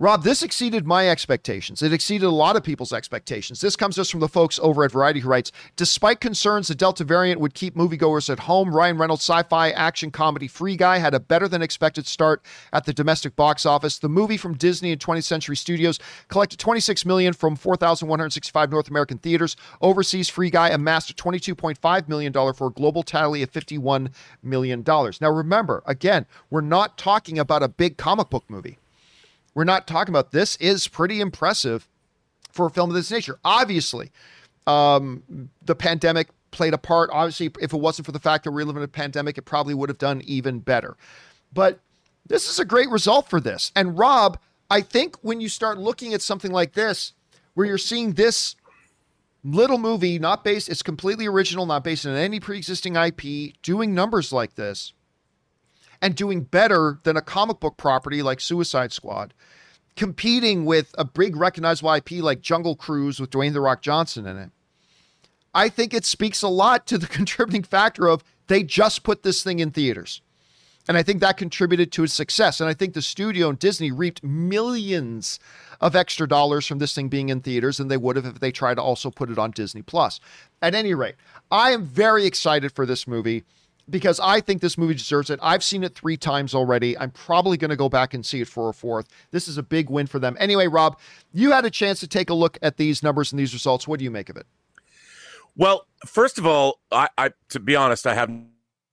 Rob, 0.00 0.22
this 0.22 0.44
exceeded 0.44 0.86
my 0.86 1.08
expectations. 1.08 1.82
It 1.82 1.92
exceeded 1.92 2.24
a 2.24 2.30
lot 2.30 2.54
of 2.54 2.62
people's 2.62 2.92
expectations. 2.92 3.60
This 3.60 3.74
comes 3.74 3.96
just 3.96 4.12
from 4.12 4.20
the 4.20 4.28
folks 4.28 4.60
over 4.62 4.84
at 4.84 4.92
Variety 4.92 5.18
who 5.18 5.28
writes 5.28 5.50
Despite 5.74 6.20
concerns 6.20 6.68
the 6.68 6.76
Delta 6.76 7.02
variant 7.02 7.40
would 7.40 7.52
keep 7.52 7.74
moviegoers 7.74 8.30
at 8.30 8.38
home, 8.38 8.72
Ryan 8.72 8.96
Reynolds' 8.96 9.24
sci 9.24 9.42
fi 9.48 9.70
action 9.70 10.12
comedy 10.12 10.46
Free 10.46 10.76
Guy 10.76 10.98
had 10.98 11.14
a 11.14 11.20
better 11.20 11.48
than 11.48 11.62
expected 11.62 12.06
start 12.06 12.44
at 12.72 12.84
the 12.84 12.92
domestic 12.92 13.34
box 13.34 13.66
office. 13.66 13.98
The 13.98 14.08
movie 14.08 14.36
from 14.36 14.54
Disney 14.54 14.92
and 14.92 15.00
20th 15.00 15.24
Century 15.24 15.56
Studios 15.56 15.98
collected 16.28 16.60
26 16.60 17.04
million 17.04 17.32
from 17.32 17.56
4,165 17.56 18.70
North 18.70 18.88
American 18.88 19.18
theaters. 19.18 19.56
Overseas, 19.80 20.28
Free 20.28 20.50
Guy 20.50 20.68
amassed 20.68 21.10
a 21.10 21.14
22.5 21.14 22.08
million 22.08 22.30
dollar 22.30 22.52
for 22.52 22.68
a 22.68 22.72
global 22.72 23.02
tally 23.02 23.42
of 23.42 23.50
51 23.50 24.10
million 24.44 24.82
dollars. 24.82 25.20
Now 25.20 25.32
remember, 25.32 25.82
again, 25.86 26.24
we're 26.50 26.60
not 26.60 26.98
talking 26.98 27.36
about 27.36 27.64
a 27.64 27.68
big 27.68 27.96
comic 27.96 28.30
book 28.30 28.44
movie 28.46 28.78
we're 29.58 29.64
not 29.64 29.88
talking 29.88 30.12
about. 30.12 30.30
This 30.30 30.54
is 30.58 30.86
pretty 30.86 31.20
impressive 31.20 31.88
for 32.52 32.66
a 32.66 32.70
film 32.70 32.90
of 32.90 32.94
this 32.94 33.10
nature. 33.10 33.40
Obviously, 33.44 34.12
um, 34.68 35.50
the 35.62 35.74
pandemic 35.74 36.28
played 36.52 36.74
a 36.74 36.78
part. 36.78 37.10
Obviously, 37.12 37.50
if 37.60 37.72
it 37.72 37.76
wasn't 37.76 38.06
for 38.06 38.12
the 38.12 38.20
fact 38.20 38.44
that 38.44 38.52
we're 38.52 38.62
living 38.62 38.76
in 38.76 38.84
a 38.84 38.86
pandemic, 38.86 39.36
it 39.36 39.42
probably 39.42 39.74
would 39.74 39.88
have 39.88 39.98
done 39.98 40.22
even 40.24 40.60
better. 40.60 40.96
But 41.52 41.80
this 42.24 42.48
is 42.48 42.60
a 42.60 42.64
great 42.64 42.88
result 42.88 43.28
for 43.28 43.40
this. 43.40 43.72
And 43.74 43.98
Rob, 43.98 44.38
I 44.70 44.80
think 44.80 45.16
when 45.22 45.40
you 45.40 45.48
start 45.48 45.76
looking 45.76 46.14
at 46.14 46.22
something 46.22 46.52
like 46.52 46.74
this, 46.74 47.14
where 47.54 47.66
you're 47.66 47.78
seeing 47.78 48.12
this 48.12 48.54
little 49.42 49.78
movie, 49.78 50.20
not 50.20 50.44
based, 50.44 50.68
it's 50.68 50.82
completely 50.82 51.26
original, 51.26 51.66
not 51.66 51.82
based 51.82 52.06
on 52.06 52.14
any 52.14 52.38
pre 52.38 52.58
existing 52.58 52.94
IP, 52.94 53.60
doing 53.62 53.92
numbers 53.92 54.32
like 54.32 54.54
this, 54.54 54.92
and 56.00 56.14
doing 56.14 56.42
better 56.42 56.98
than 57.02 57.16
a 57.16 57.22
comic 57.22 57.60
book 57.60 57.76
property 57.76 58.22
like 58.22 58.40
Suicide 58.40 58.92
Squad, 58.92 59.34
competing 59.96 60.64
with 60.64 60.94
a 60.96 61.04
big 61.04 61.36
recognizable 61.36 61.92
IP 61.92 62.12
like 62.22 62.40
Jungle 62.40 62.76
Cruise 62.76 63.20
with 63.20 63.30
Dwayne 63.30 63.52
The 63.52 63.60
Rock 63.60 63.82
Johnson 63.82 64.26
in 64.26 64.36
it. 64.36 64.50
I 65.54 65.68
think 65.68 65.92
it 65.92 66.04
speaks 66.04 66.42
a 66.42 66.48
lot 66.48 66.86
to 66.86 66.98
the 66.98 67.06
contributing 67.18 67.62
factor 67.62 68.06
of 68.06 68.22
they 68.46 68.62
just 68.62 69.02
put 69.02 69.22
this 69.22 69.42
thing 69.42 69.58
in 69.58 69.70
theaters. 69.70 70.20
And 70.88 70.96
I 70.96 71.02
think 71.02 71.20
that 71.20 71.36
contributed 71.36 71.92
to 71.92 72.04
its 72.04 72.14
success. 72.14 72.60
And 72.60 72.70
I 72.70 72.72
think 72.72 72.94
the 72.94 73.02
studio 73.02 73.50
and 73.50 73.58
Disney 73.58 73.90
reaped 73.92 74.24
millions 74.24 75.38
of 75.82 75.94
extra 75.94 76.26
dollars 76.26 76.66
from 76.66 76.78
this 76.78 76.94
thing 76.94 77.08
being 77.08 77.28
in 77.28 77.42
theaters 77.42 77.76
than 77.76 77.88
they 77.88 77.98
would 77.98 78.16
have 78.16 78.24
if 78.24 78.40
they 78.40 78.50
tried 78.50 78.76
to 78.76 78.82
also 78.82 79.10
put 79.10 79.30
it 79.30 79.38
on 79.38 79.50
Disney 79.50 79.82
Plus. 79.82 80.18
At 80.62 80.74
any 80.74 80.94
rate, 80.94 81.16
I 81.50 81.72
am 81.72 81.84
very 81.84 82.24
excited 82.24 82.72
for 82.72 82.86
this 82.86 83.06
movie 83.06 83.44
because 83.90 84.20
I 84.20 84.40
think 84.40 84.60
this 84.60 84.76
movie 84.76 84.94
deserves 84.94 85.30
it. 85.30 85.38
I've 85.42 85.64
seen 85.64 85.82
it 85.82 85.94
three 85.94 86.16
times 86.16 86.54
already. 86.54 86.96
I'm 86.98 87.10
probably 87.10 87.56
going 87.56 87.70
to 87.70 87.76
go 87.76 87.88
back 87.88 88.14
and 88.14 88.24
see 88.24 88.40
it 88.40 88.48
for 88.48 88.68
a 88.68 88.74
fourth. 88.74 89.08
This 89.30 89.48
is 89.48 89.58
a 89.58 89.62
big 89.62 89.90
win 89.90 90.06
for 90.06 90.18
them. 90.18 90.36
Anyway, 90.38 90.66
Rob, 90.66 90.98
you 91.32 91.52
had 91.52 91.64
a 91.64 91.70
chance 91.70 92.00
to 92.00 92.06
take 92.06 92.30
a 92.30 92.34
look 92.34 92.58
at 92.62 92.76
these 92.76 93.02
numbers 93.02 93.32
and 93.32 93.38
these 93.38 93.52
results. 93.52 93.88
What 93.88 93.98
do 93.98 94.04
you 94.04 94.10
make 94.10 94.28
of 94.28 94.36
it? 94.36 94.46
Well, 95.56 95.86
first 96.06 96.38
of 96.38 96.46
all, 96.46 96.80
I, 96.92 97.08
I 97.16 97.30
to 97.48 97.60
be 97.60 97.74
honest, 97.74 98.06
I 98.06 98.14
haven't 98.14 98.48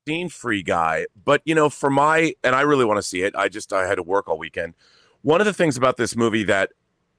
seen 0.07 0.29
Free 0.29 0.63
Guy, 0.63 1.05
but 1.23 1.41
you 1.45 1.53
know, 1.53 1.69
for 1.69 1.89
my 1.89 2.33
and 2.43 2.55
I 2.55 2.61
really 2.61 2.85
want 2.85 2.97
to 2.97 3.03
see 3.03 3.21
it. 3.21 3.35
I 3.35 3.49
just 3.49 3.71
I 3.71 3.87
had 3.87 3.95
to 3.95 4.03
work 4.03 4.27
all 4.27 4.37
weekend. 4.37 4.73
One 5.21 5.41
of 5.41 5.45
the 5.45 5.53
things 5.53 5.77
about 5.77 5.97
this 5.97 6.15
movie 6.15 6.43
that 6.43 6.71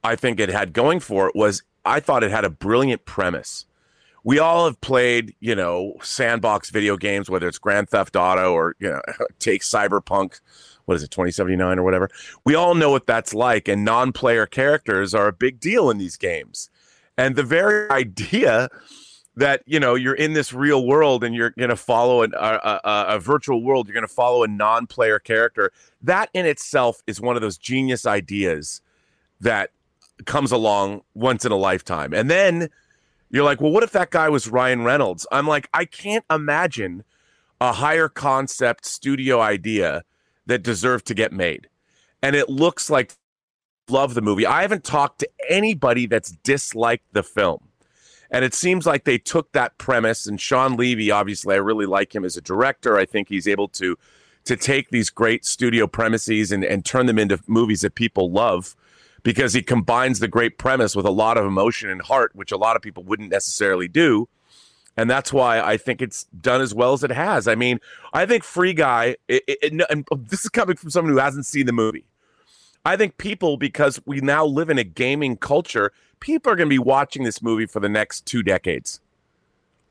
I 0.02 0.16
think 0.16 0.40
it 0.40 0.48
had 0.48 0.72
going 0.72 1.00
for 1.00 1.28
it 1.28 1.36
was 1.36 1.62
I 1.84 2.00
thought 2.00 2.24
it 2.24 2.30
had 2.30 2.44
a 2.44 2.50
brilliant 2.50 3.04
premise 3.04 3.66
we 4.26 4.40
all 4.40 4.64
have 4.64 4.80
played, 4.80 5.36
you 5.38 5.54
know, 5.54 5.94
sandbox 6.02 6.70
video 6.70 6.96
games, 6.96 7.30
whether 7.30 7.46
it's 7.46 7.58
Grand 7.58 7.88
Theft 7.88 8.16
Auto 8.16 8.52
or, 8.52 8.74
you 8.80 8.88
know, 8.88 9.00
take 9.38 9.62
Cyberpunk, 9.62 10.40
what 10.86 10.96
is 10.96 11.04
it, 11.04 11.12
2079 11.12 11.78
or 11.78 11.84
whatever. 11.84 12.10
We 12.44 12.56
all 12.56 12.74
know 12.74 12.90
what 12.90 13.06
that's 13.06 13.32
like. 13.32 13.68
And 13.68 13.84
non 13.84 14.10
player 14.10 14.44
characters 14.44 15.14
are 15.14 15.28
a 15.28 15.32
big 15.32 15.60
deal 15.60 15.90
in 15.90 15.98
these 15.98 16.16
games. 16.16 16.70
And 17.16 17.36
the 17.36 17.44
very 17.44 17.88
idea 17.90 18.68
that, 19.36 19.62
you 19.64 19.78
know, 19.78 19.94
you're 19.94 20.14
in 20.14 20.32
this 20.32 20.52
real 20.52 20.84
world 20.84 21.22
and 21.22 21.32
you're 21.32 21.50
going 21.50 21.70
to 21.70 21.76
follow 21.76 22.22
an, 22.22 22.34
a, 22.36 22.80
a, 22.84 23.04
a 23.10 23.20
virtual 23.20 23.62
world, 23.62 23.86
you're 23.86 23.94
going 23.94 24.08
to 24.08 24.12
follow 24.12 24.42
a 24.42 24.48
non 24.48 24.88
player 24.88 25.20
character, 25.20 25.70
that 26.02 26.30
in 26.34 26.46
itself 26.46 27.00
is 27.06 27.20
one 27.20 27.36
of 27.36 27.42
those 27.42 27.58
genius 27.58 28.04
ideas 28.04 28.80
that 29.40 29.70
comes 30.24 30.50
along 30.50 31.02
once 31.14 31.44
in 31.44 31.52
a 31.52 31.56
lifetime. 31.56 32.12
And 32.12 32.28
then, 32.28 32.70
you're 33.30 33.44
like, 33.44 33.60
well, 33.60 33.72
what 33.72 33.82
if 33.82 33.92
that 33.92 34.10
guy 34.10 34.28
was 34.28 34.48
Ryan 34.48 34.84
Reynolds? 34.84 35.26
I'm 35.32 35.46
like, 35.46 35.68
I 35.74 35.84
can't 35.84 36.24
imagine 36.30 37.04
a 37.60 37.72
higher 37.72 38.08
concept 38.08 38.84
studio 38.84 39.40
idea 39.40 40.04
that 40.46 40.62
deserved 40.62 41.06
to 41.06 41.14
get 41.14 41.32
made. 41.32 41.68
And 42.22 42.36
it 42.36 42.48
looks 42.48 42.88
like 42.88 43.14
love 43.88 44.14
the 44.14 44.22
movie. 44.22 44.46
I 44.46 44.62
haven't 44.62 44.84
talked 44.84 45.20
to 45.20 45.28
anybody 45.48 46.06
that's 46.06 46.32
disliked 46.42 47.12
the 47.12 47.22
film. 47.22 47.68
And 48.30 48.44
it 48.44 48.54
seems 48.54 48.86
like 48.86 49.04
they 49.04 49.18
took 49.18 49.52
that 49.52 49.78
premise 49.78 50.26
and 50.26 50.40
Shawn 50.40 50.76
Levy, 50.76 51.10
obviously, 51.10 51.54
I 51.54 51.58
really 51.58 51.86
like 51.86 52.14
him 52.14 52.24
as 52.24 52.36
a 52.36 52.40
director. 52.40 52.98
I 52.98 53.04
think 53.04 53.28
he's 53.28 53.46
able 53.46 53.68
to 53.68 53.96
to 54.44 54.56
take 54.56 54.90
these 54.90 55.10
great 55.10 55.44
studio 55.44 55.88
premises 55.88 56.52
and, 56.52 56.64
and 56.64 56.84
turn 56.84 57.06
them 57.06 57.18
into 57.18 57.40
movies 57.48 57.80
that 57.80 57.96
people 57.96 58.30
love 58.30 58.76
because 59.26 59.52
he 59.52 59.60
combines 59.60 60.20
the 60.20 60.28
great 60.28 60.56
premise 60.56 60.94
with 60.94 61.04
a 61.04 61.10
lot 61.10 61.36
of 61.36 61.44
emotion 61.44 61.90
and 61.90 62.00
heart, 62.00 62.30
which 62.36 62.52
a 62.52 62.56
lot 62.56 62.76
of 62.76 62.82
people 62.82 63.02
wouldn't 63.02 63.28
necessarily 63.28 63.88
do. 63.88 64.28
And 64.96 65.10
that's 65.10 65.32
why 65.32 65.60
I 65.60 65.78
think 65.78 66.00
it's 66.00 66.26
done 66.40 66.60
as 66.60 66.72
well 66.72 66.92
as 66.92 67.02
it 67.02 67.10
has. 67.10 67.48
I 67.48 67.56
mean, 67.56 67.80
I 68.12 68.24
think 68.24 68.44
Free 68.44 68.72
Guy, 68.72 69.16
it, 69.26 69.42
it, 69.48 69.82
and 69.90 70.06
this 70.28 70.44
is 70.44 70.48
coming 70.48 70.76
from 70.76 70.90
someone 70.90 71.12
who 71.12 71.18
hasn't 71.18 71.44
seen 71.44 71.66
the 71.66 71.72
movie. 71.72 72.04
I 72.84 72.96
think 72.96 73.18
people, 73.18 73.56
because 73.56 74.00
we 74.06 74.20
now 74.20 74.46
live 74.46 74.70
in 74.70 74.78
a 74.78 74.84
gaming 74.84 75.36
culture, 75.36 75.90
people 76.20 76.52
are 76.52 76.56
going 76.56 76.68
to 76.68 76.72
be 76.72 76.78
watching 76.78 77.24
this 77.24 77.42
movie 77.42 77.66
for 77.66 77.80
the 77.80 77.88
next 77.88 78.26
two 78.26 78.44
decades 78.44 79.00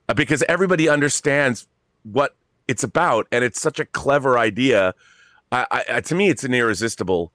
uh, 0.07 0.13
because 0.13 0.43
everybody 0.43 0.87
understands 0.87 1.67
what 2.03 2.37
it's 2.69 2.85
about. 2.85 3.27
And 3.33 3.43
it's 3.43 3.59
such 3.59 3.81
a 3.81 3.85
clever 3.85 4.39
idea. 4.39 4.95
I, 5.51 5.83
I, 5.89 5.99
to 5.99 6.15
me, 6.15 6.29
it's 6.29 6.45
an 6.45 6.53
irresistible 6.53 7.33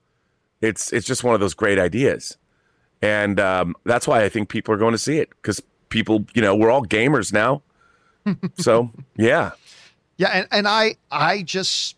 it's 0.61 0.93
it's 0.93 1.05
just 1.05 1.23
one 1.23 1.33
of 1.33 1.41
those 1.41 1.53
great 1.53 1.79
ideas, 1.79 2.37
and 3.01 3.39
um, 3.39 3.75
that's 3.83 4.07
why 4.07 4.23
I 4.23 4.29
think 4.29 4.49
people 4.49 4.73
are 4.73 4.77
going 4.77 4.93
to 4.93 4.97
see 4.97 5.17
it 5.17 5.29
because 5.29 5.61
people, 5.89 6.25
you 6.33 6.41
know, 6.41 6.55
we're 6.55 6.71
all 6.71 6.85
gamers 6.85 7.33
now. 7.33 7.61
so 8.57 8.91
yeah, 9.17 9.51
yeah, 10.17 10.29
and 10.29 10.47
and 10.51 10.67
I 10.67 10.95
I 11.09 11.41
just 11.41 11.95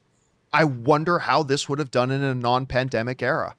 I 0.54 0.64
wonder 0.64 1.20
how 1.20 1.44
this 1.44 1.68
would 1.68 1.80
have 1.80 1.92
done 1.92 2.12
in 2.12 2.24
a 2.24 2.34
non-pandemic 2.34 3.22
era. 3.22 3.56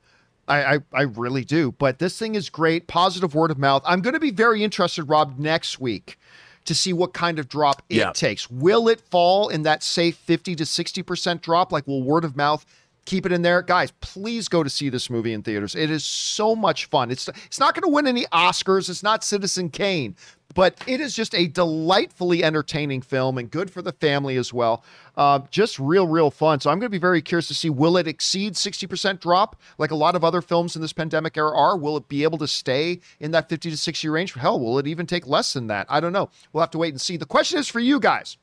I, 0.47 0.75
I, 0.75 0.79
I 0.93 1.03
really 1.03 1.45
do. 1.45 1.73
But 1.73 1.99
this 1.99 2.19
thing 2.19 2.35
is 2.35 2.51
great. 2.51 2.87
Positive 2.87 3.35
word 3.35 3.51
of 3.51 3.59
mouth. 3.59 3.83
I'm 3.87 4.01
going 4.01 4.15
to 4.15 4.21
be 4.21 4.31
very 4.31 4.63
interested, 4.63 5.05
Rob, 5.05 5.39
next 5.39 5.81
week 5.81 6.19
to 6.67 6.75
see 6.75 6.93
what 6.93 7.13
kind 7.13 7.39
of 7.39 7.49
drop 7.49 7.83
it 7.89 7.97
yeah. 7.97 8.13
takes. 8.13 8.51
Will 8.51 8.89
it 8.89 9.01
fall 9.11 9.49
in 9.49 9.63
that 9.63 9.83
safe 9.83 10.17
50 10.17 10.55
to 10.57 10.65
60% 10.65 11.41
drop? 11.41 11.73
Like, 11.73 11.87
will 11.87 12.03
word 12.03 12.25
of 12.25 12.37
mouth 12.37 12.65
keep 13.05 13.27
it 13.27 13.33
in 13.33 13.43
there. 13.43 13.63
Guys 13.63 13.93
please 14.01 14.49
go 14.49 14.63
to 14.63 14.71
see 14.71 14.89
this 14.89 15.11
movie 15.11 15.33
in 15.33 15.43
theaters. 15.43 15.75
It 15.75 15.91
is 15.91 16.05
so 16.05 16.55
much 16.55 16.87
fun. 16.87 17.11
It's 17.11 17.29
it's 17.29 17.59
not 17.59 17.75
going 17.75 17.83
to 17.83 17.95
win 17.95 18.07
any 18.07 18.25
oscars. 18.27 18.89
It's 18.89 19.03
not 19.03 19.25
citizen 19.25 19.71
kane 19.71 20.17
but 20.55 20.81
it 20.87 21.01
is 21.01 21.15
just 21.15 21.35
a 21.35 21.49
delightfully 21.49 22.43
entertaining 22.43 23.03
film 23.03 23.39
and 23.39 23.51
good 23.51 23.71
for 23.71 23.83
the 23.83 23.93
family 23.93 24.37
as 24.37 24.53
well. 24.53 24.85
Uh, 25.17 25.41
just 25.51 25.79
real 25.79 26.07
real 26.07 26.31
fun. 26.31 26.61
So 26.61 26.71
i'm 26.71 26.79
going 26.79 26.87
to 26.87 26.91
be 26.91 26.99
very 26.99 27.21
curious 27.21 27.49
to 27.49 27.55
see 27.55 27.71
will 27.71 27.97
it 27.97 28.09
exceed 28.09 28.55
60% 28.55 29.21
drop 29.21 29.57
like 29.79 29.91
a 29.91 29.97
lot 29.97 30.17
of 30.17 30.25
other 30.25 30.41
films 30.41 30.77
in 30.77 30.83
this 30.83 30.93
pandemic 30.93 31.37
era 31.37 31.57
are? 31.57 31.77
Will 31.77 31.97
it 31.97 32.09
be 32.09 32.23
able 32.23 32.39
to 32.39 32.49
stay 32.49 33.01
in 33.21 33.33
that 33.33 33.49
50 33.49 33.71
to 33.71 33.77
60 33.77 34.09
range? 34.09 34.35
Hell 34.35 34.59
will 34.59 34.79
it 34.79 34.87
even 34.87 35.07
take 35.07 35.27
less 35.27 35.53
than 35.53 35.67
that? 35.67 35.87
I 35.89 36.01
don't 36.01 36.13
know. 36.13 36.31
We'll 36.53 36.63
have 36.63 36.71
to 36.71 36.79
wait 36.79 36.93
and 36.93 37.01
see. 37.01 37.17
The 37.17 37.27
question 37.27 37.59
is 37.59 37.69
for 37.69 37.81
you 37.81 38.01
guys 38.01 38.39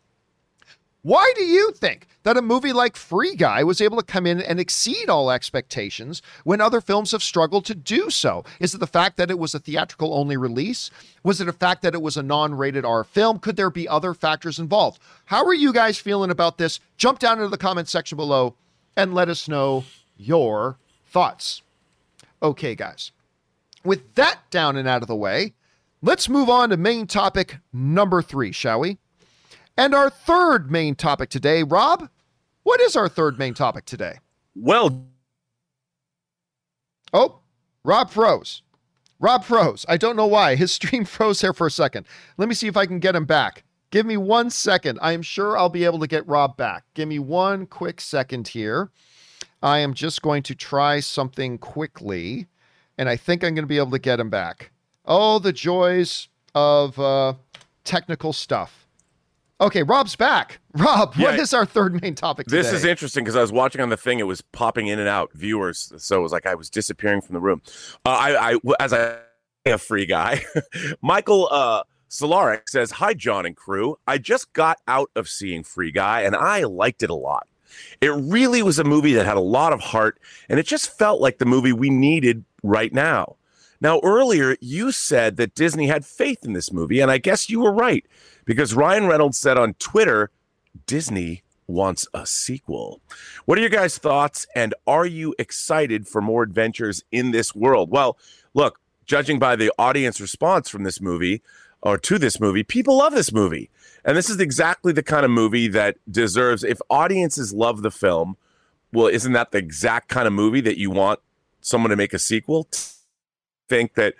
why 1.03 1.33
do 1.35 1.43
you 1.43 1.71
think 1.71 2.05
that 2.23 2.37
a 2.37 2.43
movie 2.43 2.73
like 2.73 2.95
Free 2.95 3.35
Guy 3.35 3.63
was 3.63 3.81
able 3.81 3.97
to 3.97 4.05
come 4.05 4.27
in 4.27 4.39
and 4.39 4.59
exceed 4.59 5.09
all 5.09 5.31
expectations 5.31 6.21
when 6.43 6.61
other 6.61 6.79
films 6.79 7.11
have 7.11 7.23
struggled 7.23 7.65
to 7.65 7.75
do 7.75 8.11
so? 8.11 8.43
Is 8.59 8.75
it 8.75 8.77
the 8.77 8.85
fact 8.85 9.17
that 9.17 9.31
it 9.31 9.39
was 9.39 9.55
a 9.55 9.59
theatrical 9.59 10.13
only 10.13 10.37
release? 10.37 10.91
Was 11.23 11.41
it 11.41 11.47
a 11.47 11.53
fact 11.53 11.81
that 11.81 11.95
it 11.95 12.03
was 12.03 12.17
a 12.17 12.23
non 12.23 12.53
rated 12.53 12.85
R 12.85 13.03
film? 13.03 13.39
Could 13.39 13.55
there 13.55 13.71
be 13.71 13.87
other 13.87 14.13
factors 14.13 14.59
involved? 14.59 15.01
How 15.25 15.43
are 15.43 15.55
you 15.55 15.73
guys 15.73 15.97
feeling 15.97 16.29
about 16.29 16.59
this? 16.59 16.79
Jump 16.97 17.17
down 17.17 17.39
into 17.39 17.49
the 17.49 17.57
comment 17.57 17.89
section 17.89 18.15
below 18.15 18.55
and 18.95 19.15
let 19.15 19.27
us 19.27 19.47
know 19.47 19.85
your 20.17 20.77
thoughts. 21.07 21.63
Okay, 22.43 22.75
guys. 22.75 23.11
With 23.83 24.13
that 24.13 24.39
down 24.51 24.77
and 24.77 24.87
out 24.87 25.01
of 25.01 25.07
the 25.07 25.15
way, 25.15 25.53
let's 26.03 26.29
move 26.29 26.47
on 26.47 26.69
to 26.69 26.77
main 26.77 27.07
topic 27.07 27.57
number 27.73 28.21
three, 28.21 28.51
shall 28.51 28.81
we? 28.81 28.99
And 29.77 29.95
our 29.95 30.09
third 30.09 30.71
main 30.71 30.95
topic 30.95 31.29
today, 31.29 31.63
Rob, 31.63 32.09
what 32.63 32.81
is 32.81 32.95
our 32.95 33.09
third 33.09 33.39
main 33.39 33.53
topic 33.53 33.85
today? 33.85 34.19
Well, 34.55 35.07
oh, 37.13 37.39
Rob 37.83 38.09
froze. 38.09 38.61
Rob 39.19 39.43
froze. 39.43 39.85
I 39.87 39.97
don't 39.97 40.15
know 40.15 40.27
why. 40.27 40.55
His 40.57 40.71
stream 40.71 41.05
froze 41.05 41.41
here 41.41 41.53
for 41.53 41.67
a 41.67 41.71
second. 41.71 42.05
Let 42.37 42.49
me 42.49 42.55
see 42.55 42.67
if 42.67 42.77
I 42.77 42.85
can 42.85 42.99
get 42.99 43.15
him 43.15 43.25
back. 43.25 43.63
Give 43.91 44.05
me 44.05 44.17
one 44.17 44.49
second. 44.49 44.99
I 45.01 45.11
am 45.11 45.21
sure 45.21 45.57
I'll 45.57 45.69
be 45.69 45.85
able 45.85 45.99
to 45.99 46.07
get 46.07 46.27
Rob 46.27 46.55
back. 46.57 46.85
Give 46.93 47.07
me 47.07 47.19
one 47.19 47.65
quick 47.65 47.99
second 47.99 48.47
here. 48.49 48.89
I 49.61 49.79
am 49.79 49.93
just 49.93 50.21
going 50.21 50.43
to 50.43 50.55
try 50.55 51.01
something 51.01 51.57
quickly, 51.57 52.47
and 52.97 53.09
I 53.09 53.15
think 53.15 53.43
I'm 53.43 53.53
going 53.53 53.63
to 53.63 53.67
be 53.67 53.77
able 53.77 53.91
to 53.91 53.99
get 53.99 54.19
him 54.19 54.29
back. 54.29 54.71
Oh, 55.05 55.39
the 55.39 55.53
joys 55.53 56.29
of 56.55 56.97
uh, 56.99 57.33
technical 57.83 58.33
stuff. 58.33 58.80
Okay, 59.61 59.83
Rob's 59.83 60.15
back. 60.15 60.59
Rob, 60.73 61.13
yeah, 61.15 61.25
what 61.25 61.39
is 61.39 61.53
our 61.53 61.67
third 61.67 62.01
main 62.01 62.15
topic 62.15 62.47
today? 62.47 62.57
This 62.57 62.73
is 62.73 62.83
interesting 62.83 63.23
because 63.23 63.35
I 63.35 63.41
was 63.41 63.51
watching 63.51 63.79
on 63.79 63.89
the 63.89 63.97
thing; 63.97 64.19
it 64.19 64.25
was 64.25 64.41
popping 64.41 64.87
in 64.87 64.97
and 64.97 65.07
out 65.07 65.31
viewers, 65.33 65.93
so 65.97 66.17
it 66.17 66.23
was 66.23 66.31
like 66.31 66.47
I 66.47 66.55
was 66.55 66.69
disappearing 66.69 67.21
from 67.21 67.33
the 67.33 67.39
room. 67.39 67.61
Uh, 68.03 68.09
I, 68.09 68.53
I, 68.53 68.59
as 68.79 68.91
I, 68.91 69.19
a 69.67 69.77
free 69.77 70.07
guy, 70.07 70.43
Michael 71.01 71.47
uh, 71.51 71.83
Solaric 72.09 72.67
says, 72.67 72.89
"Hi, 72.91 73.13
John 73.13 73.45
and 73.45 73.55
crew. 73.55 73.97
I 74.07 74.17
just 74.17 74.51
got 74.53 74.79
out 74.87 75.11
of 75.15 75.29
seeing 75.29 75.63
Free 75.63 75.91
Guy, 75.91 76.21
and 76.21 76.35
I 76.35 76.63
liked 76.63 77.03
it 77.03 77.11
a 77.11 77.15
lot. 77.15 77.47
It 78.01 78.09
really 78.09 78.63
was 78.63 78.79
a 78.79 78.83
movie 78.83 79.13
that 79.13 79.27
had 79.27 79.37
a 79.37 79.41
lot 79.41 79.73
of 79.73 79.79
heart, 79.79 80.19
and 80.49 80.59
it 80.59 80.65
just 80.65 80.97
felt 80.97 81.21
like 81.21 81.37
the 81.37 81.45
movie 81.45 81.73
we 81.73 81.91
needed 81.91 82.45
right 82.63 82.91
now." 82.91 83.35
Now, 83.81 83.99
earlier 84.03 84.55
you 84.61 84.91
said 84.91 85.37
that 85.37 85.55
Disney 85.55 85.87
had 85.87 86.05
faith 86.05 86.45
in 86.45 86.53
this 86.53 86.71
movie, 86.71 86.99
and 86.99 87.09
I 87.09 87.17
guess 87.17 87.49
you 87.49 87.59
were 87.59 87.73
right 87.73 88.05
because 88.45 88.75
Ryan 88.75 89.07
Reynolds 89.07 89.39
said 89.39 89.57
on 89.57 89.73
Twitter, 89.73 90.29
Disney 90.85 91.41
wants 91.67 92.07
a 92.13 92.25
sequel. 92.25 93.01
What 93.45 93.57
are 93.57 93.61
your 93.61 93.69
guys' 93.69 93.97
thoughts, 93.97 94.45
and 94.55 94.75
are 94.85 95.05
you 95.05 95.33
excited 95.39 96.07
for 96.07 96.21
more 96.21 96.43
adventures 96.43 97.03
in 97.11 97.31
this 97.31 97.55
world? 97.55 97.89
Well, 97.89 98.17
look, 98.53 98.79
judging 99.05 99.39
by 99.39 99.55
the 99.55 99.71
audience 99.79 100.21
response 100.21 100.69
from 100.69 100.83
this 100.83 101.01
movie 101.01 101.41
or 101.81 101.97
to 101.97 102.19
this 102.19 102.39
movie, 102.39 102.63
people 102.63 102.97
love 102.97 103.13
this 103.13 103.33
movie. 103.33 103.69
And 104.05 104.15
this 104.15 104.29
is 104.29 104.39
exactly 104.39 104.93
the 104.93 105.03
kind 105.03 105.25
of 105.25 105.31
movie 105.31 105.67
that 105.69 105.97
deserves, 106.09 106.63
if 106.63 106.79
audiences 106.89 107.53
love 107.53 107.81
the 107.81 107.91
film, 107.91 108.37
well, 108.93 109.07
isn't 109.07 109.33
that 109.33 109.51
the 109.51 109.57
exact 109.57 110.09
kind 110.09 110.27
of 110.27 110.33
movie 110.33 110.61
that 110.61 110.77
you 110.77 110.91
want 110.91 111.19
someone 111.61 111.89
to 111.89 111.95
make 111.95 112.13
a 112.13 112.19
sequel? 112.19 112.67
Think 113.71 113.93
that 113.93 114.15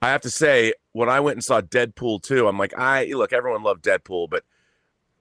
I 0.00 0.10
have 0.10 0.20
to 0.20 0.30
say 0.30 0.72
when 0.92 1.08
I 1.08 1.18
went 1.18 1.34
and 1.36 1.44
saw 1.44 1.60
Deadpool 1.60 2.22
2, 2.22 2.46
I'm 2.46 2.56
like, 2.56 2.72
I 2.78 3.06
look, 3.06 3.32
everyone 3.32 3.64
loved 3.64 3.84
Deadpool, 3.84 4.30
but 4.30 4.44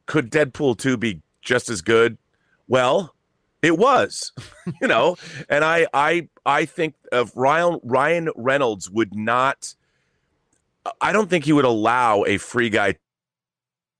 could 0.05 0.29
Deadpool 0.29 0.77
2 0.77 0.97
be 0.97 1.21
just 1.41 1.67
as 1.67 1.81
good? 1.81 2.19
Well, 2.67 3.15
it 3.63 3.79
was, 3.79 4.31
you 4.81 4.87
know, 4.87 5.17
and 5.49 5.65
I 5.65 5.87
I 5.95 6.29
I 6.45 6.65
think 6.65 6.93
of 7.11 7.35
Ryan 7.35 7.79
Ryan 7.81 8.29
Reynolds 8.35 8.87
would 8.91 9.15
not 9.15 9.73
I 11.01 11.11
don't 11.11 11.31
think 11.31 11.45
he 11.45 11.53
would 11.53 11.65
allow 11.65 12.23
a 12.25 12.37
free 12.37 12.69
guy 12.69 12.91
to 12.91 12.99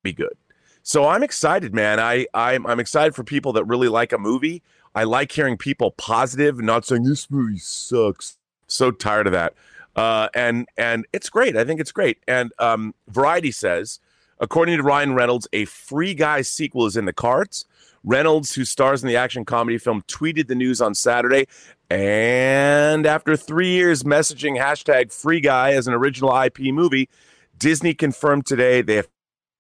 be 0.04 0.14
good. 0.14 0.38
So 0.84 1.08
I'm 1.08 1.24
excited, 1.24 1.74
man. 1.74 2.00
I 2.00 2.28
I'm 2.36 2.68
I'm 2.68 2.80
excited 2.80 3.16
for 3.16 3.24
people 3.24 3.54
that 3.54 3.66
really 3.66 3.88
like 3.88 4.14
a 4.14 4.20
movie. 4.20 4.62
I 4.94 5.06
like 5.06 5.32
hearing 5.32 5.58
people 5.58 5.90
positive, 5.90 6.60
not 6.60 6.86
saying 6.86 7.04
this 7.04 7.32
movie 7.32 7.58
sucks. 7.58 8.38
So 8.68 8.92
tired 8.92 9.28
of 9.28 9.34
that. 9.34 9.54
Uh, 9.96 10.28
and 10.34 10.68
and 10.78 11.06
it's 11.14 11.30
great. 11.30 11.56
I 11.56 11.64
think 11.64 11.80
it's 11.80 11.92
great. 11.92 12.20
And 12.28 12.52
um, 12.60 12.94
Variety 13.08 13.52
says, 13.52 14.00
according 14.40 14.78
to 14.78 14.84
Ryan 14.84 15.14
Reynolds, 15.14 15.48
a 15.54 15.66
Free 15.66 16.14
Guy 16.14 16.42
sequel 16.42 16.86
is 16.86 16.98
in 16.98 17.06
the 17.06 17.14
cards. 17.14 17.66
Reynolds, 18.04 18.54
who 18.54 18.66
stars 18.66 19.02
in 19.04 19.08
the 19.08 19.16
action 19.16 19.46
comedy 19.46 19.78
film, 19.78 20.04
tweeted 20.08 20.48
the 20.48 20.56
news 20.56 20.80
on 20.80 20.94
Saturday. 20.94 21.48
And 21.90 23.06
after 23.06 23.36
three 23.36 23.70
years 23.70 24.04
messaging 24.04 24.60
hashtag 24.60 25.12
Free 25.12 25.40
Guy 25.40 25.74
as 25.74 25.88
an 25.88 25.94
original 25.94 26.36
IP 26.40 26.60
movie, 26.74 27.10
Disney 27.58 27.94
confirmed 27.94 28.46
today 28.46 28.82
they 28.82 29.04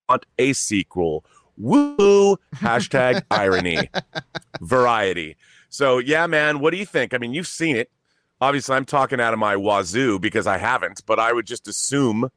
want 0.10 0.26
a 0.38 0.54
sequel. 0.54 1.26
Woo! 1.58 2.38
Hashtag 2.56 3.24
irony. 3.32 3.90
Variety. 4.62 5.38
So 5.70 5.98
yeah, 6.00 6.28
man, 6.28 6.60
what 6.60 6.72
do 6.72 6.78
you 6.78 6.86
think? 6.86 7.14
I 7.14 7.18
mean, 7.18 7.34
you've 7.34 7.48
seen 7.48 7.76
it 7.76 7.90
obviously 8.42 8.76
I'm 8.76 8.86
talking 8.86 9.20
out 9.20 9.34
of 9.34 9.40
my 9.40 9.56
wazoo 9.56 10.20
because 10.20 10.48
I 10.48 10.58
haven't, 10.58 11.02
but 11.06 11.20
I 11.20 11.34
would 11.34 11.46
just 11.46 11.68
assume 11.68 12.30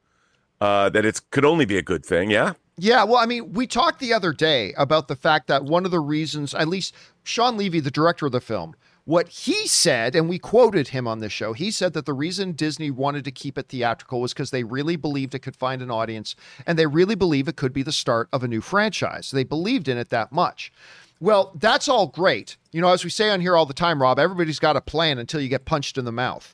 uh, 0.61 0.89
that 0.89 1.05
it 1.05 1.21
could 1.31 1.45
only 1.45 1.65
be 1.65 1.77
a 1.77 1.81
good 1.81 2.05
thing. 2.05 2.29
Yeah. 2.29 2.53
Yeah, 2.81 3.03
well, 3.03 3.17
I 3.17 3.25
mean, 3.25 3.51
we 3.51 3.67
talked 3.67 3.99
the 3.99 4.13
other 4.13 4.31
day 4.31 4.73
about 4.77 5.09
the 5.09 5.15
fact 5.15 5.47
that 5.47 5.65
one 5.65 5.83
of 5.83 5.91
the 5.91 5.99
reasons, 5.99 6.53
at 6.53 6.69
least 6.69 6.95
Shawn 7.23 7.57
Levy, 7.57 7.81
the 7.81 7.91
director 7.91 8.25
of 8.25 8.31
the 8.31 8.39
film, 8.39 8.73
what 9.03 9.27
he 9.27 9.67
said, 9.67 10.15
and 10.15 10.29
we 10.29 10.39
quoted 10.39 10.89
him 10.89 11.07
on 11.07 11.19
this 11.19 11.33
show, 11.33 11.51
he 11.51 11.71
said 11.71 11.93
that 11.93 12.05
the 12.05 12.13
reason 12.13 12.53
Disney 12.53 12.91
wanted 12.91 13.25
to 13.25 13.31
keep 13.31 13.57
it 13.57 13.67
theatrical 13.67 14.21
was 14.21 14.33
because 14.33 14.51
they 14.51 14.63
really 14.63 14.95
believed 14.95 15.33
it 15.35 15.39
could 15.39 15.55
find 15.55 15.81
an 15.81 15.91
audience 15.91 16.35
and 16.65 16.77
they 16.77 16.85
really 16.85 17.15
believe 17.15 17.47
it 17.47 17.55
could 17.55 17.73
be 17.73 17.83
the 17.83 17.91
start 17.91 18.29
of 18.31 18.43
a 18.43 18.47
new 18.47 18.61
franchise. 18.61 19.31
They 19.31 19.43
believed 19.43 19.87
in 19.87 19.97
it 19.97 20.09
that 20.09 20.31
much. 20.31 20.71
Well, 21.19 21.51
that's 21.55 21.87
all 21.87 22.07
great. 22.07 22.57
You 22.71 22.81
know, 22.81 22.91
as 22.93 23.03
we 23.03 23.09
say 23.09 23.29
on 23.29 23.41
here 23.41 23.55
all 23.55 23.65
the 23.65 23.73
time, 23.73 24.01
Rob, 24.01 24.19
everybody's 24.19 24.59
got 24.59 24.75
a 24.75 24.81
plan 24.81 25.17
until 25.17 25.41
you 25.41 25.49
get 25.49 25.65
punched 25.65 25.97
in 25.97 26.05
the 26.05 26.11
mouth. 26.11 26.53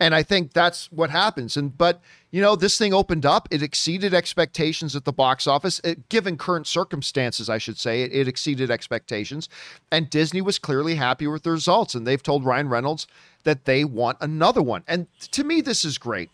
And 0.00 0.14
I 0.14 0.22
think 0.22 0.52
that's 0.52 0.90
what 0.92 1.10
happens. 1.10 1.56
And 1.56 1.76
but 1.76 2.00
you 2.30 2.42
know, 2.42 2.56
this 2.56 2.76
thing 2.76 2.92
opened 2.92 3.24
up. 3.24 3.48
It 3.50 3.62
exceeded 3.62 4.12
expectations 4.12 4.94
at 4.94 5.04
the 5.04 5.12
box 5.12 5.46
office. 5.46 5.80
It, 5.82 6.08
given 6.08 6.36
current 6.36 6.66
circumstances, 6.66 7.48
I 7.48 7.58
should 7.58 7.78
say, 7.78 8.02
it, 8.02 8.12
it 8.12 8.28
exceeded 8.28 8.70
expectations. 8.70 9.48
And 9.90 10.10
Disney 10.10 10.42
was 10.42 10.58
clearly 10.58 10.96
happy 10.96 11.26
with 11.26 11.42
the 11.42 11.50
results. 11.50 11.94
And 11.94 12.06
they've 12.06 12.22
told 12.22 12.44
Ryan 12.44 12.68
Reynolds 12.68 13.06
that 13.44 13.64
they 13.64 13.84
want 13.84 14.18
another 14.20 14.62
one. 14.62 14.84
And 14.86 15.06
to 15.32 15.42
me, 15.42 15.62
this 15.62 15.84
is 15.84 15.96
great. 15.96 16.30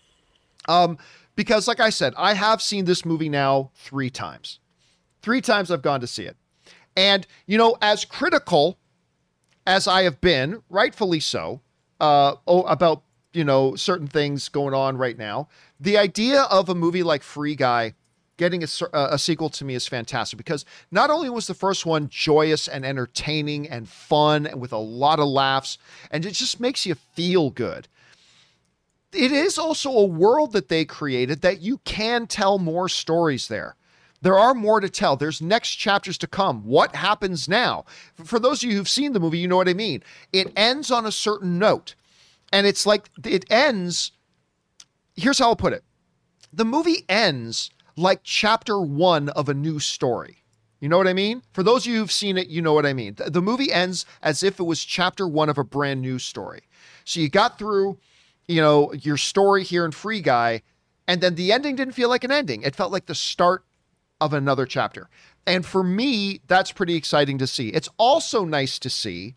Um, 0.68 0.98
because, 1.36 1.68
like 1.68 1.80
I 1.80 1.90
said, 1.90 2.12
I 2.16 2.34
have 2.34 2.60
seen 2.60 2.84
this 2.84 3.04
movie 3.04 3.28
now 3.28 3.70
three 3.74 4.10
times. 4.10 4.58
Three 5.22 5.40
times 5.40 5.70
I've 5.70 5.82
gone 5.82 6.00
to 6.00 6.06
see 6.06 6.24
it. 6.24 6.36
And, 6.96 7.26
you 7.46 7.58
know, 7.58 7.76
as 7.80 8.04
critical 8.04 8.78
as 9.66 9.88
I 9.88 10.02
have 10.02 10.20
been, 10.20 10.62
rightfully 10.68 11.20
so, 11.20 11.60
uh, 12.00 12.36
oh, 12.46 12.62
about, 12.62 13.02
you 13.32 13.44
know, 13.44 13.74
certain 13.76 14.06
things 14.06 14.48
going 14.48 14.74
on 14.74 14.96
right 14.96 15.16
now, 15.16 15.48
the 15.80 15.98
idea 15.98 16.42
of 16.42 16.68
a 16.68 16.74
movie 16.74 17.02
like 17.02 17.22
Free 17.22 17.54
Guy 17.54 17.94
getting 18.36 18.62
a, 18.64 18.66
a, 18.92 19.18
sequel 19.18 19.48
to 19.48 19.64
me 19.64 19.74
is 19.74 19.86
fantastic 19.86 20.36
because 20.36 20.64
not 20.90 21.08
only 21.08 21.30
was 21.30 21.46
the 21.46 21.54
first 21.54 21.86
one 21.86 22.08
joyous 22.08 22.66
and 22.66 22.84
entertaining 22.84 23.68
and 23.68 23.88
fun 23.88 24.46
and 24.46 24.60
with 24.60 24.72
a 24.72 24.78
lot 24.78 25.20
of 25.20 25.28
laughs, 25.28 25.78
and 26.10 26.26
it 26.26 26.32
just 26.32 26.58
makes 26.58 26.84
you 26.84 26.94
feel 26.94 27.50
good. 27.50 27.86
It 29.12 29.30
is 29.30 29.56
also 29.58 29.90
a 29.90 30.04
world 30.04 30.52
that 30.52 30.68
they 30.68 30.84
created 30.84 31.42
that 31.42 31.60
you 31.60 31.78
can 31.84 32.26
tell 32.26 32.58
more 32.58 32.88
stories 32.88 33.46
there. 33.46 33.76
There 34.24 34.38
are 34.38 34.54
more 34.54 34.80
to 34.80 34.88
tell. 34.88 35.16
There's 35.16 35.42
next 35.42 35.76
chapters 35.76 36.16
to 36.16 36.26
come. 36.26 36.64
What 36.64 36.96
happens 36.96 37.46
now? 37.46 37.84
For 38.24 38.38
those 38.38 38.64
of 38.64 38.70
you 38.70 38.76
who've 38.76 38.88
seen 38.88 39.12
the 39.12 39.20
movie, 39.20 39.36
you 39.36 39.46
know 39.46 39.58
what 39.58 39.68
I 39.68 39.74
mean. 39.74 40.02
It 40.32 40.50
ends 40.56 40.90
on 40.90 41.04
a 41.04 41.12
certain 41.12 41.58
note. 41.58 41.94
And 42.50 42.66
it's 42.66 42.86
like 42.86 43.10
it 43.22 43.44
ends. 43.50 44.12
Here's 45.14 45.38
how 45.38 45.48
I'll 45.48 45.56
put 45.56 45.74
it 45.74 45.84
the 46.54 46.64
movie 46.64 47.04
ends 47.06 47.68
like 47.96 48.20
chapter 48.22 48.80
one 48.80 49.28
of 49.28 49.50
a 49.50 49.54
new 49.54 49.78
story. 49.78 50.38
You 50.80 50.88
know 50.88 50.96
what 50.96 51.06
I 51.06 51.12
mean? 51.12 51.42
For 51.52 51.62
those 51.62 51.86
of 51.86 51.92
you 51.92 51.98
who've 51.98 52.10
seen 52.10 52.38
it, 52.38 52.48
you 52.48 52.62
know 52.62 52.72
what 52.72 52.86
I 52.86 52.94
mean. 52.94 53.16
The 53.18 53.42
movie 53.42 53.72
ends 53.74 54.06
as 54.22 54.42
if 54.42 54.58
it 54.58 54.64
was 54.64 54.82
chapter 54.82 55.28
one 55.28 55.50
of 55.50 55.58
a 55.58 55.64
brand 55.64 56.00
new 56.00 56.18
story. 56.18 56.62
So 57.04 57.20
you 57.20 57.28
got 57.28 57.58
through, 57.58 57.98
you 58.48 58.62
know, 58.62 58.90
your 58.94 59.18
story 59.18 59.64
here 59.64 59.84
in 59.84 59.92
Free 59.92 60.22
Guy, 60.22 60.62
and 61.06 61.20
then 61.20 61.34
the 61.34 61.52
ending 61.52 61.76
didn't 61.76 61.92
feel 61.92 62.08
like 62.08 62.24
an 62.24 62.32
ending. 62.32 62.62
It 62.62 62.74
felt 62.74 62.90
like 62.90 63.04
the 63.04 63.14
start 63.14 63.64
of 64.24 64.32
another 64.32 64.66
chapter. 64.66 65.08
And 65.46 65.66
for 65.66 65.84
me, 65.84 66.40
that's 66.46 66.72
pretty 66.72 66.96
exciting 66.96 67.38
to 67.38 67.46
see. 67.46 67.68
It's 67.68 67.90
also 67.98 68.44
nice 68.44 68.78
to 68.78 68.88
see, 68.88 69.34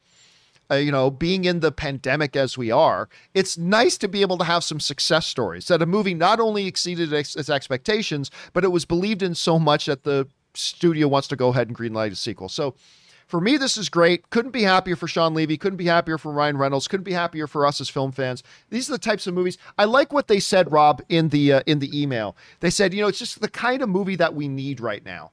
uh, 0.71 0.75
you 0.75 0.91
know, 0.91 1.11
being 1.11 1.43
in 1.45 1.59
the 1.59 1.71
pandemic 1.71 2.35
as 2.35 2.57
we 2.57 2.71
are, 2.71 3.09
it's 3.33 3.57
nice 3.57 3.97
to 3.97 4.07
be 4.07 4.21
able 4.21 4.37
to 4.37 4.45
have 4.45 4.63
some 4.63 4.79
success 4.79 5.27
stories 5.27 5.67
that 5.67 5.81
a 5.81 5.85
movie 5.85 6.13
not 6.13 6.39
only 6.39 6.65
exceeded 6.65 7.11
its, 7.11 7.35
its 7.35 7.49
expectations, 7.49 8.31
but 8.53 8.63
it 8.63 8.71
was 8.71 8.85
believed 8.85 9.21
in 9.21 9.35
so 9.35 9.59
much 9.59 9.85
that 9.85 10.03
the 10.03 10.27
studio 10.53 11.07
wants 11.07 11.27
to 11.27 11.35
go 11.35 11.49
ahead 11.49 11.67
and 11.67 11.77
greenlight 11.77 12.11
a 12.11 12.15
sequel. 12.15 12.49
So 12.49 12.75
for 13.27 13.41
me, 13.41 13.57
this 13.57 13.77
is 13.77 13.89
great. 13.89 14.29
Couldn't 14.29 14.51
be 14.51 14.63
happier 14.63 14.95
for 14.95 15.07
Shawn 15.07 15.33
Levy. 15.33 15.57
Couldn't 15.57 15.77
be 15.77 15.85
happier 15.85 16.17
for 16.17 16.31
Ryan 16.31 16.57
Reynolds. 16.57 16.87
Couldn't 16.87 17.03
be 17.03 17.11
happier 17.13 17.45
for 17.45 17.65
us 17.65 17.81
as 17.81 17.89
film 17.89 18.13
fans. 18.13 18.41
These 18.69 18.89
are 18.89 18.93
the 18.93 18.97
types 18.97 19.27
of 19.27 19.33
movies. 19.33 19.57
I 19.77 19.83
like 19.83 20.13
what 20.13 20.29
they 20.29 20.39
said, 20.39 20.71
Rob, 20.71 21.01
in 21.09 21.29
the 21.29 21.53
uh, 21.53 21.61
in 21.65 21.79
the 21.79 22.01
email. 22.01 22.37
They 22.61 22.69
said, 22.69 22.93
you 22.93 23.01
know, 23.01 23.07
it's 23.07 23.19
just 23.19 23.41
the 23.41 23.49
kind 23.49 23.81
of 23.81 23.89
movie 23.89 24.15
that 24.15 24.33
we 24.33 24.47
need 24.47 24.79
right 24.79 25.03
now. 25.05 25.31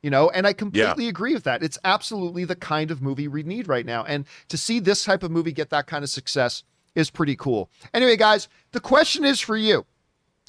You 0.00 0.10
know, 0.10 0.30
and 0.30 0.46
I 0.46 0.52
completely 0.52 1.04
yeah. 1.04 1.10
agree 1.10 1.34
with 1.34 1.44
that. 1.44 1.62
It's 1.62 1.78
absolutely 1.82 2.44
the 2.44 2.54
kind 2.54 2.90
of 2.90 3.02
movie 3.02 3.26
we 3.26 3.42
need 3.42 3.68
right 3.68 3.86
now. 3.86 4.04
And 4.04 4.26
to 4.48 4.58
see 4.58 4.78
this 4.78 5.02
type 5.02 5.22
of 5.22 5.30
movie 5.30 5.52
get 5.52 5.70
that 5.70 5.86
kind 5.86 6.04
of 6.04 6.10
success 6.10 6.62
is 6.94 7.10
pretty 7.10 7.36
cool. 7.36 7.70
Anyway, 7.92 8.16
guys, 8.16 8.48
the 8.72 8.80
question 8.80 9.24
is 9.24 9.40
for 9.40 9.56
you. 9.56 9.86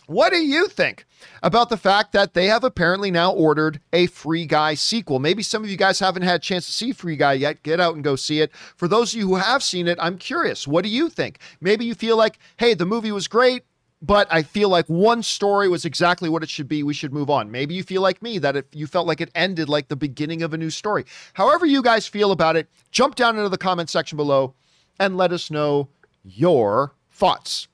What 0.07 0.31
do 0.31 0.37
you 0.37 0.67
think 0.67 1.05
about 1.41 1.69
the 1.69 1.77
fact 1.77 2.11
that 2.11 2.33
they 2.33 2.45
have 2.47 2.63
apparently 2.63 3.09
now 3.09 3.31
ordered 3.31 3.79
a 3.91 4.07
Free 4.07 4.45
Guy 4.45 4.75
sequel? 4.75 5.19
Maybe 5.19 5.41
some 5.41 5.63
of 5.63 5.69
you 5.69 5.77
guys 5.77 5.99
haven't 5.99 6.21
had 6.21 6.35
a 6.35 6.39
chance 6.39 6.65
to 6.67 6.71
see 6.71 6.91
Free 6.91 7.15
Guy 7.15 7.33
yet. 7.33 7.63
Get 7.63 7.79
out 7.79 7.95
and 7.95 8.03
go 8.03 8.15
see 8.15 8.41
it. 8.41 8.51
For 8.75 8.87
those 8.87 9.13
of 9.13 9.19
you 9.19 9.27
who 9.27 9.35
have 9.35 9.63
seen 9.63 9.87
it, 9.87 9.97
I'm 9.99 10.17
curious. 10.17 10.67
What 10.67 10.83
do 10.83 10.89
you 10.89 11.09
think? 11.09 11.39
Maybe 11.59 11.85
you 11.85 11.95
feel 11.95 12.17
like, 12.17 12.37
hey, 12.57 12.75
the 12.75 12.85
movie 12.85 13.11
was 13.11 13.27
great, 13.27 13.63
but 14.01 14.27
I 14.29 14.43
feel 14.43 14.69
like 14.69 14.85
one 14.87 15.23
story 15.23 15.67
was 15.67 15.85
exactly 15.85 16.29
what 16.29 16.43
it 16.43 16.49
should 16.49 16.67
be. 16.67 16.83
We 16.83 16.93
should 16.93 17.13
move 17.13 17.29
on. 17.31 17.49
Maybe 17.49 17.73
you 17.73 17.81
feel 17.81 18.03
like 18.03 18.21
me 18.21 18.37
that 18.39 18.55
if 18.55 18.65
you 18.73 18.85
felt 18.85 19.07
like 19.07 19.21
it 19.21 19.31
ended 19.33 19.69
like 19.69 19.87
the 19.87 19.95
beginning 19.95 20.43
of 20.43 20.53
a 20.53 20.57
new 20.57 20.69
story. 20.69 21.05
However, 21.33 21.65
you 21.65 21.81
guys 21.81 22.05
feel 22.05 22.31
about 22.31 22.55
it, 22.55 22.69
jump 22.91 23.15
down 23.15 23.37
into 23.37 23.49
the 23.49 23.57
comment 23.57 23.89
section 23.89 24.17
below 24.17 24.53
and 24.99 25.17
let 25.17 25.31
us 25.31 25.49
know 25.49 25.89
your 26.23 26.93
thoughts. 27.09 27.67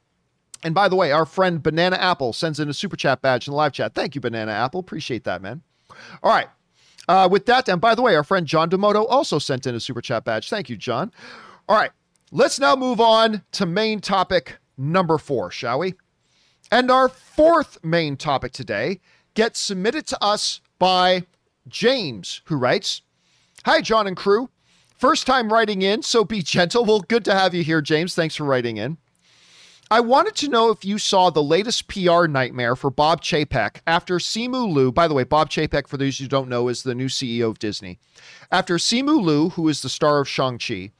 And 0.63 0.75
by 0.75 0.87
the 0.87 0.95
way, 0.95 1.11
our 1.11 1.25
friend 1.25 1.61
Banana 1.61 1.95
Apple 1.95 2.33
sends 2.33 2.59
in 2.59 2.69
a 2.69 2.73
super 2.73 2.95
chat 2.95 3.21
badge 3.21 3.47
in 3.47 3.51
the 3.51 3.57
live 3.57 3.73
chat. 3.73 3.95
Thank 3.95 4.15
you, 4.15 4.21
Banana 4.21 4.51
Apple. 4.51 4.79
Appreciate 4.79 5.23
that, 5.23 5.41
man. 5.41 5.61
All 6.21 6.31
right. 6.31 6.47
Uh, 7.07 7.27
with 7.29 7.45
that, 7.47 7.67
and 7.67 7.81
by 7.81 7.95
the 7.95 8.01
way, 8.01 8.15
our 8.15 8.23
friend 8.23 8.45
John 8.45 8.69
Demoto 8.69 9.05
also 9.09 9.39
sent 9.39 9.65
in 9.65 9.75
a 9.75 9.79
super 9.79 10.01
chat 10.01 10.23
badge. 10.23 10.49
Thank 10.49 10.69
you, 10.69 10.77
John. 10.77 11.11
All 11.67 11.75
right. 11.75 11.91
Let's 12.31 12.59
now 12.59 12.75
move 12.75 13.01
on 13.01 13.43
to 13.53 13.65
main 13.65 13.99
topic 13.99 14.57
number 14.77 15.17
four, 15.17 15.51
shall 15.51 15.79
we? 15.79 15.95
And 16.71 16.89
our 16.89 17.09
fourth 17.09 17.83
main 17.83 18.15
topic 18.15 18.53
today 18.53 19.01
gets 19.33 19.59
submitted 19.59 20.07
to 20.07 20.23
us 20.23 20.61
by 20.79 21.25
James, 21.67 22.41
who 22.45 22.55
writes 22.55 23.01
Hi, 23.65 23.81
John 23.81 24.07
and 24.07 24.15
crew. 24.15 24.49
First 24.97 25.27
time 25.27 25.51
writing 25.51 25.81
in, 25.81 26.03
so 26.03 26.23
be 26.23 26.41
gentle. 26.43 26.85
Well, 26.85 27.01
good 27.01 27.25
to 27.25 27.33
have 27.33 27.53
you 27.53 27.63
here, 27.63 27.81
James. 27.81 28.15
Thanks 28.15 28.35
for 28.35 28.45
writing 28.45 28.77
in. 28.77 28.97
I 29.91 29.99
wanted 29.99 30.35
to 30.35 30.47
know 30.47 30.69
if 30.69 30.85
you 30.85 30.97
saw 30.97 31.29
the 31.29 31.43
latest 31.43 31.89
PR 31.89 32.25
nightmare 32.25 32.77
for 32.77 32.89
Bob 32.89 33.21
Chapek 33.21 33.81
after 33.85 34.19
Simu 34.19 34.71
Liu. 34.71 34.89
By 34.89 35.05
the 35.05 35.13
way, 35.13 35.25
Bob 35.25 35.49
Chapek, 35.49 35.85
for 35.85 35.97
those 35.97 36.17
who 36.17 36.29
don't 36.29 36.47
know, 36.47 36.69
is 36.69 36.83
the 36.83 36.95
new 36.95 37.07
CEO 37.07 37.49
of 37.49 37.59
Disney. 37.59 37.99
After 38.53 38.75
Simu 38.77 39.21
Liu, 39.21 39.49
who 39.49 39.67
is 39.67 39.81
the 39.81 39.89
star 39.89 40.21
of 40.21 40.29
Shang-Chi, 40.29 40.91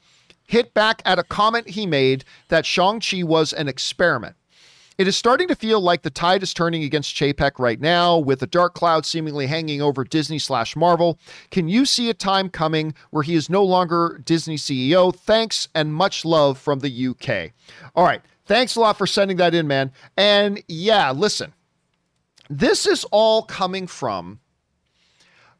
hit 0.45 0.73
back 0.73 1.01
at 1.06 1.17
a 1.17 1.23
comment 1.23 1.69
he 1.69 1.86
made 1.86 2.25
that 2.49 2.65
Shang-Chi 2.65 3.23
was 3.23 3.54
an 3.54 3.69
experiment. 3.69 4.36
It 4.97 5.08
is 5.08 5.15
starting 5.15 5.47
to 5.47 5.56
feel 5.56 5.80
like 5.80 6.01
the 6.01 6.10
tide 6.10 6.43
is 6.43 6.54
turning 6.54 6.84
against 6.84 7.15
Chapek 7.15 7.60
right 7.60 7.80
now, 7.80 8.17
with 8.17 8.43
a 8.43 8.47
dark 8.47 8.73
cloud 8.73 9.06
seemingly 9.06 9.47
hanging 9.47 9.82
over 9.82 10.04
Disney 10.04 10.38
slash 10.38 10.75
Marvel. 10.75 11.17
Can 11.49 11.69
you 11.69 11.86
see 11.86 12.10
a 12.10 12.13
time 12.13 12.49
coming 12.49 12.93
where 13.10 13.23
he 13.23 13.36
is 13.36 13.49
no 13.49 13.63
longer 13.63 14.21
Disney 14.25 14.58
CEO? 14.58 15.15
Thanks 15.15 15.69
and 15.73 15.93
much 15.93 16.25
love 16.25 16.58
from 16.58 16.80
the 16.80 17.08
UK. 17.08 17.54
All 17.95 18.04
right. 18.04 18.21
Thanks 18.51 18.75
a 18.75 18.81
lot 18.81 18.97
for 18.97 19.07
sending 19.07 19.37
that 19.37 19.55
in, 19.55 19.65
man. 19.65 19.93
And 20.17 20.61
yeah, 20.67 21.11
listen, 21.11 21.53
this 22.49 22.85
is 22.85 23.05
all 23.05 23.43
coming 23.43 23.87
from 23.87 24.41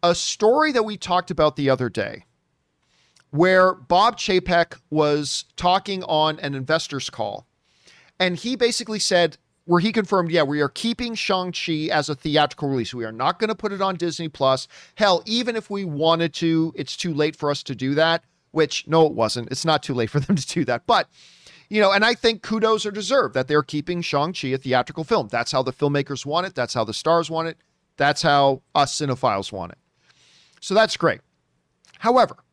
a 0.04 0.14
story 0.14 0.74
that 0.74 0.84
we 0.84 0.98
talked 0.98 1.32
about 1.32 1.56
the 1.56 1.70
other 1.70 1.88
day 1.88 2.26
where 3.30 3.74
Bob 3.74 4.18
Chapek 4.18 4.78
was 4.90 5.46
talking 5.56 6.04
on 6.04 6.38
an 6.42 6.54
investor's 6.54 7.10
call. 7.10 7.48
And 8.20 8.36
he 8.36 8.58
basically 8.58 9.00
said, 9.00 9.38
where 9.64 9.80
he 9.80 9.94
confirmed, 9.94 10.30
yeah, 10.30 10.44
we 10.44 10.60
are 10.60 10.68
keeping 10.68 11.16
Shang-Chi 11.16 11.88
as 11.94 12.10
a 12.10 12.16
theatrical 12.16 12.68
release. 12.68 12.94
We 12.94 13.06
are 13.06 13.14
not 13.14 13.40
going 13.40 13.48
to 13.48 13.56
put 13.56 13.72
it 13.72 13.82
on 13.82 13.96
Disney 13.96 14.28
Plus. 14.28 14.68
Hell, 14.96 15.24
even 15.26 15.56
if 15.56 15.70
we 15.70 15.86
wanted 15.86 16.34
to, 16.34 16.74
it's 16.76 16.98
too 16.98 17.14
late 17.14 17.38
for 17.38 17.52
us 17.52 17.64
to 17.64 17.74
do 17.74 17.96
that, 17.96 18.26
which 18.52 18.86
no, 18.86 19.06
it 19.06 19.14
wasn't. 19.14 19.50
It's 19.50 19.64
not 19.64 19.82
too 19.82 19.94
late 19.94 20.10
for 20.10 20.20
them 20.20 20.36
to 20.36 20.46
do 20.46 20.66
that. 20.66 20.86
But 20.86 21.08
you 21.72 21.80
know, 21.80 21.94
and 21.94 22.04
I 22.04 22.16
think 22.16 22.42
kudos 22.42 22.86
are 22.86 22.92
deserved 22.92 23.34
that 23.34 23.48
they're 23.48 23.64
keeping 23.64 24.02
Shang-Chi 24.02 24.50
a 24.50 24.58
theatrical 24.58 25.06
film. 25.06 25.30
That's 25.30 25.54
how 25.54 25.64
the 25.64 25.72
filmmakers 25.72 26.26
want 26.26 26.46
it. 26.46 26.54
That's 26.54 26.74
how 26.74 26.84
the 26.84 26.94
stars 26.94 27.30
want 27.30 27.48
it. 27.48 27.58
That's 27.96 28.22
how 28.22 28.62
us 28.76 29.00
cinephiles 29.00 29.54
want 29.54 29.72
it. 29.72 29.78
So 30.60 30.74
that's 30.74 30.98
great. 30.98 31.22
However, 32.00 32.44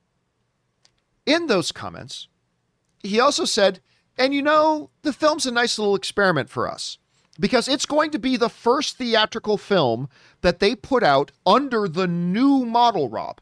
in 1.26 1.48
those 1.48 1.72
comments, 1.72 2.28
he 3.02 3.18
also 3.18 3.44
said, 3.44 3.80
and 4.16 4.32
you 4.32 4.40
know, 4.40 4.90
the 5.02 5.12
film's 5.12 5.46
a 5.46 5.50
nice 5.50 5.80
little 5.80 5.96
experiment 5.96 6.48
for 6.48 6.70
us 6.70 6.98
because 7.40 7.66
it's 7.66 7.86
going 7.86 8.12
to 8.12 8.20
be 8.20 8.36
the 8.36 8.48
first 8.48 8.98
theatrical 8.98 9.58
film 9.58 10.08
that 10.42 10.60
they 10.60 10.76
put 10.76 11.02
out 11.02 11.32
under 11.44 11.88
the 11.88 12.06
new 12.06 12.64
model, 12.64 13.08
Rob. 13.08 13.40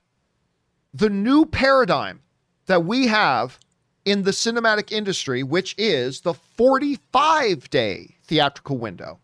The 0.95 1.11
new 1.11 1.45
paradigm 1.45 2.23
that 2.65 2.87
we 2.87 3.09
have 3.09 3.59
in 4.07 4.23
the 4.23 4.31
cinematic 4.31 4.93
industry, 4.93 5.43
which 5.43 5.75
is 5.77 6.21
the 6.23 6.33
45 6.33 7.69
day 7.69 8.15
theatrical 8.25 8.79
window. 8.79 9.19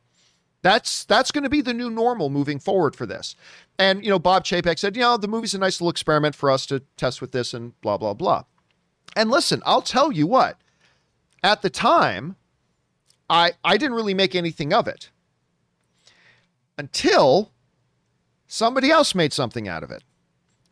That's 0.61 1.05
that's 1.05 1.31
going 1.33 1.45
to 1.45 1.51
be 1.51 1.61
the 1.61 1.73
new 1.73 1.90
normal 1.90 2.29
moving 2.29 2.59
forward 2.59 2.95
for 2.95 3.07
this. 3.07 3.35
And 3.79 4.05
you 4.05 4.11
know, 4.11 4.18
Bob 4.18 4.45
Chapek 4.45 4.79
said, 4.79 4.95
you 4.95 5.03
know, 5.03 5.16
the 5.16 5.29
movie's 5.29 5.55
a 5.55 5.59
nice 5.59 5.81
little 5.81 5.90
experiment 5.90 6.35
for 6.35 6.51
us 6.51 6.66
to 6.66 6.81
test 6.97 7.21
with 7.21 7.33
this 7.33 7.55
and 7.55 7.81
blah 7.81 7.97
blah 7.97 8.14
blah. 8.14 8.45
And 9.16 9.31
listen, 9.31 9.62
I'll 9.64 9.83
tell 9.83 10.12
you 10.12 10.27
what. 10.27 10.59
At 11.45 11.62
the 11.62 11.71
time, 11.71 12.37
I 13.29 13.53
I 13.64 13.77
didn't 13.77 13.97
really 13.97 14.14
make 14.14 14.35
anything 14.35 14.73
of 14.73 14.87
it 14.87 15.11
until 16.79 17.51
somebody 18.47 18.90
else 18.90 19.14
made 19.14 19.33
something 19.33 19.66
out 19.66 19.83
of 19.83 19.90
it. 19.90 20.05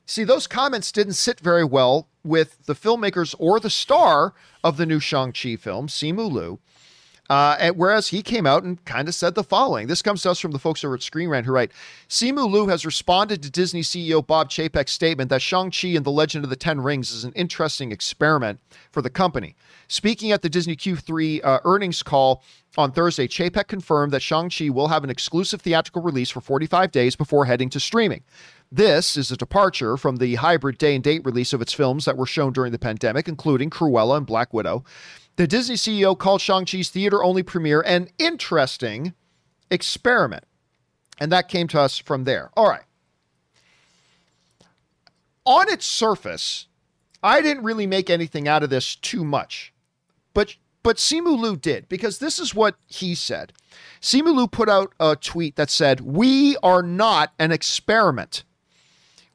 See, 0.06 0.22
those 0.22 0.46
comments 0.46 0.92
didn't 0.92 1.14
sit 1.14 1.40
very 1.40 1.64
well 1.64 2.08
with 2.24 2.66
the 2.66 2.74
filmmakers 2.74 3.34
or 3.38 3.60
the 3.60 3.70
star 3.70 4.34
of 4.62 4.76
the 4.76 4.86
new 4.86 5.00
Shang-Chi 5.00 5.56
film, 5.56 5.88
Simu 5.88 6.30
Liu. 6.30 6.58
Uh, 7.30 7.56
and 7.60 7.76
whereas 7.76 8.08
he 8.08 8.22
came 8.22 8.44
out 8.44 8.64
and 8.64 8.84
kind 8.84 9.06
of 9.06 9.14
said 9.14 9.36
the 9.36 9.44
following. 9.44 9.86
This 9.86 10.02
comes 10.02 10.22
to 10.22 10.32
us 10.32 10.40
from 10.40 10.50
the 10.50 10.58
folks 10.58 10.82
over 10.82 10.96
at 10.96 11.02
Screen 11.02 11.28
Rant 11.28 11.46
who 11.46 11.52
write 11.52 11.70
Simu 12.08 12.50
Liu 12.50 12.66
has 12.66 12.84
responded 12.84 13.40
to 13.44 13.50
Disney 13.50 13.82
CEO 13.82 14.26
Bob 14.26 14.50
Chapek's 14.50 14.90
statement 14.90 15.30
that 15.30 15.40
Shang-Chi 15.40 15.88
and 15.88 16.04
the 16.04 16.10
Legend 16.10 16.42
of 16.42 16.50
the 16.50 16.56
Ten 16.56 16.80
Rings 16.80 17.12
is 17.12 17.22
an 17.22 17.32
interesting 17.34 17.92
experiment 17.92 18.58
for 18.90 19.00
the 19.00 19.10
company. 19.10 19.54
Speaking 19.86 20.32
at 20.32 20.42
the 20.42 20.48
Disney 20.48 20.74
Q3 20.74 21.44
uh, 21.44 21.60
earnings 21.64 22.02
call 22.02 22.42
on 22.76 22.90
Thursday, 22.90 23.28
Chapek 23.28 23.68
confirmed 23.68 24.12
that 24.12 24.22
Shang-Chi 24.22 24.70
will 24.70 24.88
have 24.88 25.04
an 25.04 25.10
exclusive 25.10 25.60
theatrical 25.60 26.02
release 26.02 26.30
for 26.30 26.40
45 26.40 26.90
days 26.90 27.14
before 27.14 27.44
heading 27.44 27.70
to 27.70 27.78
streaming. 27.78 28.24
This 28.72 29.16
is 29.16 29.32
a 29.32 29.36
departure 29.36 29.96
from 29.96 30.16
the 30.16 30.36
hybrid 30.36 30.78
day 30.78 30.94
and 30.94 31.02
date 31.02 31.24
release 31.24 31.52
of 31.52 31.60
its 31.60 31.72
films 31.72 32.04
that 32.04 32.16
were 32.16 32.26
shown 32.26 32.52
during 32.52 32.70
the 32.70 32.78
pandemic, 32.78 33.26
including 33.26 33.68
Cruella 33.68 34.16
and 34.16 34.26
Black 34.26 34.54
Widow. 34.54 34.84
The 35.34 35.48
Disney 35.48 35.74
CEO 35.74 36.16
called 36.16 36.40
Shang-Chi's 36.40 36.88
theater 36.88 37.24
only 37.24 37.42
premiere 37.42 37.80
an 37.80 38.08
interesting 38.18 39.12
experiment. 39.72 40.44
And 41.18 41.32
that 41.32 41.48
came 41.48 41.66
to 41.68 41.80
us 41.80 41.98
from 41.98 42.22
there. 42.24 42.50
All 42.56 42.68
right. 42.68 42.84
On 45.44 45.68
its 45.68 45.84
surface, 45.84 46.66
I 47.24 47.42
didn't 47.42 47.64
really 47.64 47.88
make 47.88 48.08
anything 48.08 48.46
out 48.46 48.62
of 48.62 48.70
this 48.70 48.94
too 48.94 49.24
much. 49.24 49.72
But 50.32 50.54
but 50.82 50.96
Simu 50.96 51.38
Liu 51.38 51.56
did, 51.56 51.88
because 51.88 52.18
this 52.18 52.38
is 52.38 52.54
what 52.54 52.76
he 52.86 53.14
said. 53.14 53.52
Simu 54.00 54.34
Liu 54.34 54.46
put 54.46 54.68
out 54.68 54.94
a 54.98 55.14
tweet 55.14 55.56
that 55.56 55.70
said, 55.70 56.00
We 56.00 56.56
are 56.62 56.82
not 56.82 57.32
an 57.38 57.52
experiment. 57.52 58.44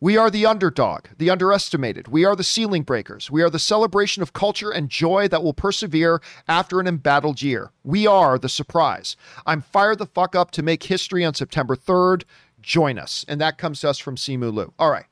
We 0.06 0.18
are 0.18 0.30
the 0.30 0.46
underdog, 0.46 1.08
the 1.18 1.32
underestimated. 1.32 2.10
We 2.10 2.26
are 2.26 2.36
the 2.36 2.44
ceiling 2.44 2.84
breakers. 2.84 3.32
We 3.32 3.42
are 3.42 3.50
the 3.50 3.58
celebration 3.58 4.22
of 4.22 4.34
culture 4.34 4.70
and 4.70 4.88
joy 4.88 5.28
that 5.30 5.42
will 5.42 5.56
persevere 5.56 6.22
after 6.48 6.80
an 6.80 6.86
embattled 6.86 7.42
year. 7.42 7.72
We 7.84 8.06
are 8.06 8.38
the 8.38 8.48
surprise. 8.48 9.18
I'm 9.48 9.64
fired 9.64 9.98
the 9.98 10.06
fuck 10.06 10.36
up 10.36 10.52
to 10.52 10.62
make 10.62 10.84
history 10.84 11.26
on 11.26 11.34
September 11.34 11.76
3rd. 11.76 12.24
Join 12.62 13.00
us. 13.00 13.26
And 13.28 13.42
that 13.42 13.58
comes 13.58 13.82
to 13.82 13.90
us 13.90 13.98
from 13.98 14.16
Simu 14.16 14.54
Liu. 14.54 14.72
All 14.78 14.92
right. 14.92 15.08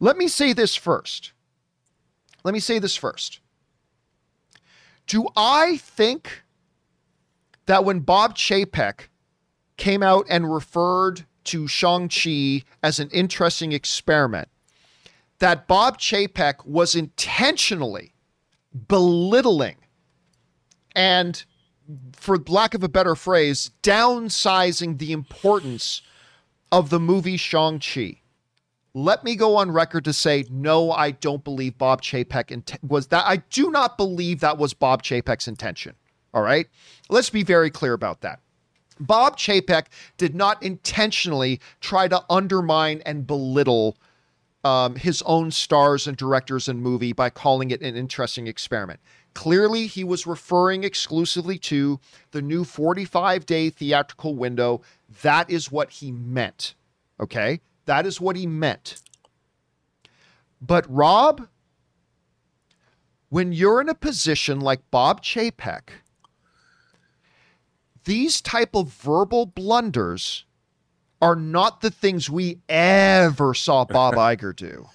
Let 0.00 0.16
me 0.16 0.26
say 0.26 0.52
this 0.54 0.74
first. 0.74 1.32
Let 2.42 2.52
me 2.52 2.58
say 2.58 2.80
this 2.80 2.96
first. 2.96 3.38
Do 5.06 5.28
I 5.36 5.76
think 5.76 6.42
that 7.66 7.84
when 7.84 8.00
Bob 8.00 8.36
Chapek 8.36 9.02
came 9.76 10.02
out 10.02 10.26
and 10.28 10.52
referred 10.52 11.26
to 11.44 11.66
Shang-Chi 11.68 12.62
as 12.82 12.98
an 12.98 13.08
interesting 13.10 13.72
experiment, 13.72 14.48
that 15.38 15.66
Bob 15.66 15.98
Chapek 15.98 16.66
was 16.66 16.94
intentionally 16.94 18.14
belittling 18.88 19.76
and, 20.94 21.44
for 22.12 22.38
lack 22.46 22.74
of 22.74 22.84
a 22.84 22.88
better 22.88 23.14
phrase, 23.14 23.70
downsizing 23.82 24.98
the 24.98 25.12
importance 25.12 26.02
of 26.70 26.90
the 26.90 27.00
movie 27.00 27.36
Shang-Chi. 27.36 28.20
Let 28.92 29.24
me 29.24 29.36
go 29.36 29.56
on 29.56 29.70
record 29.70 30.04
to 30.04 30.12
say, 30.12 30.44
no, 30.50 30.90
I 30.90 31.12
don't 31.12 31.44
believe 31.44 31.78
Bob 31.78 32.02
Chapek 32.02 32.50
int- 32.50 32.78
was 32.82 33.06
that. 33.08 33.24
I 33.26 33.36
do 33.36 33.70
not 33.70 33.96
believe 33.96 34.40
that 34.40 34.58
was 34.58 34.74
Bob 34.74 35.02
Chapek's 35.02 35.46
intention. 35.46 35.94
All 36.34 36.42
right. 36.42 36.66
Let's 37.08 37.30
be 37.30 37.42
very 37.44 37.70
clear 37.70 37.92
about 37.92 38.20
that. 38.22 38.40
Bob 39.00 39.38
Chapek 39.38 39.86
did 40.16 40.34
not 40.34 40.62
intentionally 40.62 41.60
try 41.80 42.06
to 42.08 42.22
undermine 42.28 43.02
and 43.06 43.26
belittle 43.26 43.96
um, 44.62 44.96
his 44.96 45.22
own 45.22 45.50
stars 45.50 46.06
and 46.06 46.16
directors 46.16 46.68
and 46.68 46.82
movie 46.82 47.12
by 47.12 47.30
calling 47.30 47.70
it 47.70 47.80
an 47.80 47.96
interesting 47.96 48.46
experiment. 48.46 49.00
Clearly, 49.32 49.86
he 49.86 50.04
was 50.04 50.26
referring 50.26 50.84
exclusively 50.84 51.58
to 51.58 51.98
the 52.32 52.42
new 52.42 52.64
45 52.64 53.46
day 53.46 53.70
theatrical 53.70 54.34
window. 54.34 54.82
That 55.22 55.48
is 55.48 55.70
what 55.70 55.90
he 55.90 56.12
meant. 56.12 56.74
Okay? 57.18 57.60
That 57.86 58.06
is 58.06 58.20
what 58.20 58.36
he 58.36 58.46
meant. 58.46 59.00
But, 60.60 60.84
Rob, 60.88 61.48
when 63.30 63.52
you're 63.52 63.80
in 63.80 63.88
a 63.88 63.94
position 63.94 64.60
like 64.60 64.90
Bob 64.90 65.22
Chapek, 65.22 65.90
these 68.04 68.40
type 68.40 68.74
of 68.74 68.88
verbal 68.88 69.46
blunders 69.46 70.44
are 71.22 71.36
not 71.36 71.80
the 71.80 71.90
things 71.90 72.30
we 72.30 72.60
ever 72.68 73.54
saw 73.54 73.84
Bob 73.84 74.14
Iger 74.16 74.54
do. 74.54 74.88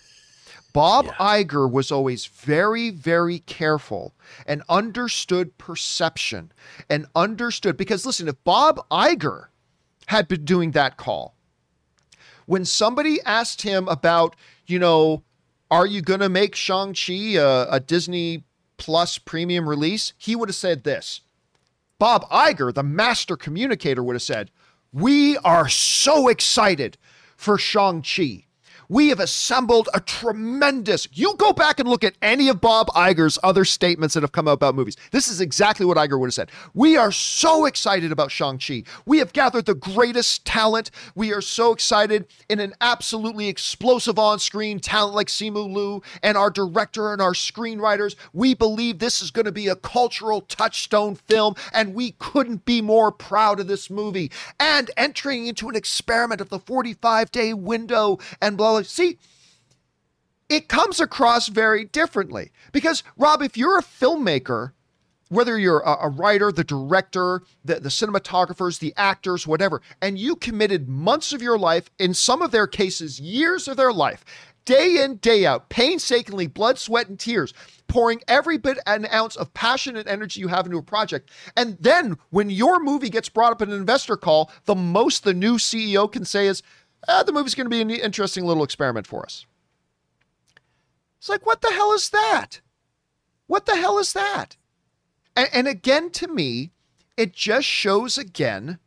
Bob 0.73 1.05
yeah. 1.05 1.43
Iger 1.43 1.71
was 1.71 1.91
always 1.91 2.25
very, 2.25 2.89
very 2.89 3.39
careful 3.39 4.13
and 4.45 4.61
understood 4.67 5.57
perception 5.57 6.51
and 6.89 7.05
understood 7.15 7.77
because 7.77 8.05
listen, 8.05 8.27
if 8.27 8.43
Bob 8.43 8.85
Iger 8.89 9.45
had 10.07 10.27
been 10.27 10.43
doing 10.43 10.71
that 10.71 10.97
call, 10.97 11.35
when 12.45 12.65
somebody 12.65 13.21
asked 13.21 13.61
him 13.61 13.87
about, 13.87 14.35
you 14.67 14.77
know, 14.77 15.23
are 15.71 15.85
you 15.85 16.01
going 16.01 16.19
to 16.19 16.29
make 16.29 16.55
Shang-Chi 16.55 17.35
a, 17.35 17.67
a 17.71 17.79
Disney 17.79 18.43
Plus 18.77 19.17
premium 19.17 19.69
release? 19.69 20.13
He 20.17 20.35
would 20.35 20.49
have 20.49 20.55
said 20.55 20.83
this. 20.83 21.21
Bob 21.99 22.29
Iger, 22.29 22.73
the 22.73 22.83
master 22.83 23.37
communicator, 23.37 24.03
would 24.03 24.15
have 24.15 24.21
said, 24.21 24.51
We 24.91 25.37
are 25.37 25.69
so 25.69 26.27
excited 26.27 26.97
for 27.37 27.57
Shang-Chi 27.57 28.44
we 28.89 29.09
have 29.09 29.19
assembled 29.19 29.89
a 29.93 29.99
tremendous. 29.99 31.07
You 31.13 31.35
go 31.37 31.53
back 31.53 31.79
and 31.79 31.89
look 31.89 32.03
at 32.03 32.15
any 32.21 32.49
of 32.49 32.61
Bob 32.61 32.87
Iger's 32.89 33.39
other 33.43 33.65
statements 33.65 34.13
that 34.13 34.23
have 34.23 34.31
come 34.31 34.47
out 34.47 34.53
about 34.53 34.75
movies. 34.75 34.97
This 35.11 35.27
is 35.27 35.41
exactly 35.41 35.85
what 35.85 35.97
Iger 35.97 36.19
would 36.19 36.27
have 36.27 36.33
said. 36.33 36.51
We 36.73 36.97
are 36.97 37.11
so 37.11 37.65
excited 37.65 38.11
about 38.11 38.31
Shang-Chi. 38.31 38.83
We 39.05 39.17
have 39.19 39.33
gathered 39.33 39.65
the 39.65 39.75
greatest 39.75 40.45
talent. 40.45 40.91
We 41.15 41.33
are 41.33 41.41
so 41.41 41.73
excited 41.73 42.27
in 42.49 42.59
an 42.59 42.73
absolutely 42.81 43.47
explosive 43.47 44.19
on 44.19 44.39
screen 44.39 44.79
talent 44.79 45.15
like 45.15 45.27
Simu 45.27 45.73
Liu 45.73 46.01
and 46.21 46.37
our 46.37 46.49
director 46.49 47.11
and 47.11 47.21
our 47.21 47.33
screenwriters. 47.33 48.15
We 48.33 48.53
believe 48.53 48.99
this 48.99 49.21
is 49.21 49.31
going 49.31 49.45
to 49.45 49.51
be 49.51 49.67
a 49.67 49.75
cultural 49.75 50.41
touchstone 50.41 51.15
film, 51.15 51.55
and 51.73 51.93
we 51.95 52.11
couldn't 52.19 52.65
be 52.65 52.81
more 52.81 53.11
proud 53.11 53.59
of 53.59 53.67
this 53.67 53.89
movie. 53.89 54.31
And 54.59 54.91
entering 54.97 55.47
into 55.47 55.69
an 55.69 55.75
experiment 55.75 56.41
of 56.41 56.49
the 56.49 56.59
45 56.59 57.31
day 57.31 57.53
window 57.53 58.19
and 58.41 58.57
blah 58.57 58.74
See, 58.83 59.17
it 60.49 60.67
comes 60.67 60.99
across 60.99 61.47
very 61.47 61.85
differently 61.85 62.51
because, 62.71 63.03
Rob, 63.17 63.41
if 63.41 63.57
you're 63.57 63.79
a 63.79 63.83
filmmaker, 63.83 64.71
whether 65.29 65.57
you're 65.57 65.79
a, 65.79 66.05
a, 66.05 66.09
writer, 66.09 66.51
the 66.51 66.63
director, 66.63 67.41
the, 67.63 67.79
the 67.79 67.89
cinematographers, 67.89 68.79
the 68.79 68.93
actors, 68.95 69.47
whatever, 69.47 69.81
and 70.01 70.19
you 70.19 70.35
committed 70.35 70.87
months 70.87 71.33
of 71.33 71.41
your 71.41 71.57
life, 71.57 71.89
in 71.97 72.13
some 72.13 72.41
of 72.41 72.51
their 72.51 72.67
cases, 72.67 73.19
years 73.19 73.67
of 73.67 73.75
their 73.75 73.91
life, 73.91 74.23
day 74.65 75.03
in, 75.03 75.17
day 75.17 75.45
out, 75.45 75.69
painstakingly, 75.69 76.47
blood, 76.47 76.77
sweat, 76.77 77.07
and 77.07 77.19
tears, 77.19 77.53
pouring 77.87 78.21
every 78.27 78.57
bit 78.57 78.77
and 78.85 79.07
ounce 79.11 79.35
of 79.35 79.53
passion 79.53 79.95
and 79.95 80.07
energy 80.07 80.39
you 80.39 80.47
have 80.47 80.65
into 80.65 80.77
a 80.77 80.83
project. 80.83 81.29
And 81.55 81.77
then 81.79 82.17
when 82.29 82.49
your 82.49 82.79
movie 82.79 83.09
gets 83.09 83.29
brought 83.29 83.51
up 83.51 83.61
in 83.61 83.71
an 83.71 83.77
investor 83.77 84.17
call, 84.17 84.51
the 84.65 84.75
most 84.75 85.23
the 85.23 85.33
new 85.33 85.57
CEO 85.57 86.11
can 86.11 86.25
say 86.25 86.47
is, 86.47 86.61
uh, 87.07 87.23
the 87.23 87.31
movie's 87.31 87.55
going 87.55 87.65
to 87.65 87.69
be 87.69 87.81
an 87.81 87.89
interesting 87.89 88.45
little 88.45 88.63
experiment 88.63 89.07
for 89.07 89.23
us. 89.23 89.45
It's 91.17 91.29
like, 91.29 91.45
what 91.45 91.61
the 91.61 91.71
hell 91.71 91.93
is 91.93 92.09
that? 92.09 92.61
What 93.47 93.65
the 93.65 93.75
hell 93.75 93.97
is 93.99 94.13
that? 94.13 94.57
And, 95.35 95.49
and 95.53 95.67
again, 95.67 96.09
to 96.11 96.27
me, 96.27 96.71
it 97.17 97.33
just 97.33 97.67
shows 97.67 98.17
again 98.17 98.79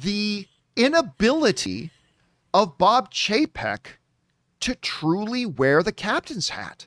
the 0.00 0.46
inability 0.76 1.90
of 2.54 2.78
Bob 2.78 3.12
Chapek 3.12 3.98
to 4.60 4.74
truly 4.76 5.44
wear 5.44 5.82
the 5.82 5.92
captain's 5.92 6.50
hat, 6.50 6.86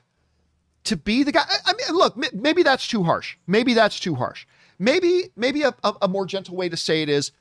to 0.84 0.96
be 0.96 1.22
the 1.22 1.32
guy. 1.32 1.42
I 1.64 1.72
mean, 1.72 1.96
look, 1.96 2.16
maybe 2.34 2.62
that's 2.62 2.88
too 2.88 3.04
harsh. 3.04 3.36
Maybe 3.46 3.74
that's 3.74 4.00
too 4.00 4.16
harsh. 4.16 4.46
Maybe, 4.78 5.30
maybe 5.36 5.62
a, 5.62 5.74
a, 5.84 5.94
a 6.02 6.08
more 6.08 6.26
gentle 6.26 6.56
way 6.56 6.68
to 6.68 6.76
say 6.76 7.02
it 7.02 7.08
is 7.08 7.32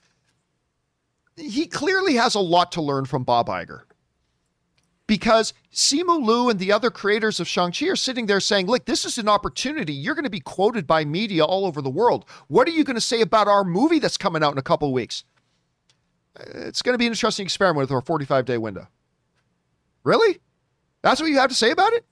he 1.39 1.65
clearly 1.65 2.15
has 2.15 2.35
a 2.35 2.39
lot 2.39 2.71
to 2.73 2.81
learn 2.81 3.05
from 3.05 3.23
Bob 3.23 3.47
Iger. 3.47 3.81
Because 5.07 5.53
Simu 5.73 6.23
Liu 6.23 6.49
and 6.49 6.59
the 6.59 6.71
other 6.71 6.91
creators 6.91 7.39
of 7.39 7.47
Shang-Chi 7.47 7.87
are 7.87 7.95
sitting 7.95 8.27
there 8.27 8.39
saying, 8.39 8.67
look, 8.67 8.85
this 8.85 9.05
is 9.05 9.17
an 9.17 9.27
opportunity. 9.27 9.91
You're 9.91 10.13
going 10.13 10.23
to 10.23 10.29
be 10.29 10.39
quoted 10.39 10.85
by 10.85 11.03
media 11.03 11.43
all 11.43 11.65
over 11.65 11.81
the 11.81 11.89
world. 11.89 12.25
What 12.47 12.67
are 12.67 12.71
you 12.71 12.83
going 12.83 12.95
to 12.95 13.01
say 13.01 13.21
about 13.21 13.47
our 13.47 13.63
movie 13.63 13.97
that's 13.97 14.17
coming 14.17 14.43
out 14.43 14.51
in 14.51 14.59
a 14.59 14.63
couple 14.63 14.93
weeks? 14.93 15.23
It's 16.39 16.83
going 16.83 16.93
to 16.93 16.99
be 16.99 17.07
an 17.07 17.11
interesting 17.11 17.45
experiment 17.45 17.89
with 17.89 17.91
our 17.91 18.01
45 18.01 18.45
day 18.45 18.59
window. 18.59 18.87
Really? 20.03 20.39
That's 21.01 21.19
what 21.19 21.29
you 21.29 21.39
have 21.39 21.49
to 21.49 21.55
say 21.55 21.71
about 21.71 21.93
it? 21.93 22.05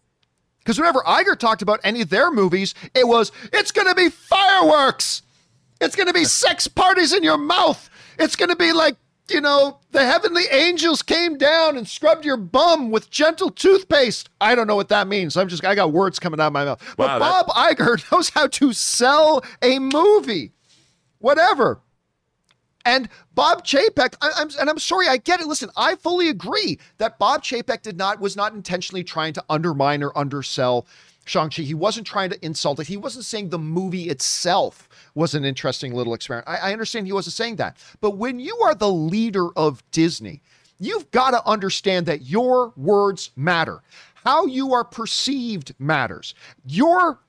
Because 0.59 0.79
whenever 0.79 0.99
Iger 1.01 1.37
talked 1.37 1.61
about 1.61 1.79
any 1.83 2.01
of 2.01 2.09
their 2.09 2.31
movies, 2.31 2.73
it 2.93 3.07
was, 3.07 3.31
it's 3.53 3.71
going 3.71 3.87
to 3.87 3.95
be 3.95 4.09
fireworks. 4.09 5.21
It's 5.79 5.95
going 5.95 6.07
to 6.07 6.13
be 6.13 6.25
sex 6.25 6.67
parties 6.67 7.13
in 7.13 7.23
your 7.23 7.37
mouth. 7.37 7.89
It's 8.17 8.35
going 8.35 8.49
to 8.49 8.55
be 8.55 8.73
like 8.73 8.97
you 9.29 9.41
know, 9.41 9.79
the 9.91 10.05
heavenly 10.05 10.45
angels 10.51 11.01
came 11.01 11.37
down 11.37 11.77
and 11.77 11.87
scrubbed 11.87 12.25
your 12.25 12.37
bum 12.37 12.91
with 12.91 13.09
gentle 13.09 13.49
toothpaste. 13.49 14.29
I 14.39 14.55
don't 14.55 14.67
know 14.67 14.75
what 14.75 14.89
that 14.89 15.07
means. 15.07 15.35
I'm 15.35 15.47
just, 15.47 15.65
I 15.65 15.75
got 15.75 15.91
words 15.91 16.19
coming 16.19 16.39
out 16.39 16.47
of 16.47 16.53
my 16.53 16.65
mouth. 16.65 16.97
Wow, 16.97 17.07
but 17.07 17.19
Bob 17.19 17.47
that... 17.47 17.77
Iger 17.77 18.11
knows 18.11 18.29
how 18.29 18.47
to 18.47 18.73
sell 18.73 19.43
a 19.61 19.79
movie, 19.79 20.53
whatever. 21.19 21.81
And 22.85 23.09
Bob 23.35 23.65
Chapek, 23.65 24.15
I, 24.21 24.41
am 24.41 24.49
and 24.61 24.69
I'm 24.69 24.79
sorry, 24.79 25.09
I 25.09 25.17
get 25.17 25.41
it. 25.41 25.47
Listen, 25.47 25.69
I 25.75 25.95
fully 25.95 26.29
agree 26.29 26.79
that 26.99 27.19
Bob 27.19 27.43
Chapek 27.43 27.81
did 27.81 27.97
not 27.97 28.21
was 28.21 28.37
not 28.37 28.53
intentionally 28.53 29.03
trying 29.03 29.33
to 29.33 29.43
undermine 29.49 30.01
or 30.01 30.17
undersell 30.17 30.87
Shang-Chi. 31.25 31.63
He 31.63 31.73
wasn't 31.73 32.07
trying 32.07 32.29
to 32.29 32.45
insult 32.45 32.79
it. 32.79 32.87
He 32.87 32.95
wasn't 32.95 33.25
saying 33.25 33.49
the 33.49 33.59
movie 33.59 34.09
itself 34.09 34.86
was 35.17 35.33
an 35.33 35.43
interesting 35.43 35.93
little 35.93 36.13
experiment. 36.13 36.47
I, 36.47 36.69
I 36.69 36.73
understand 36.73 37.07
he 37.07 37.11
wasn't 37.11 37.33
saying 37.33 37.55
that. 37.57 37.77
But 37.99 38.11
when 38.11 38.39
you 38.39 38.55
are 38.59 38.75
the 38.75 38.91
leader 38.91 39.47
of 39.57 39.83
Disney, 39.91 40.41
you've 40.79 41.09
got 41.11 41.31
to 41.31 41.45
understand 41.45 42.05
that 42.05 42.21
your 42.21 42.71
words 42.77 43.31
matter. 43.35 43.81
How 44.23 44.45
you 44.45 44.73
are 44.73 44.83
perceived 44.83 45.73
matters. 45.79 46.35
Your 46.65 47.19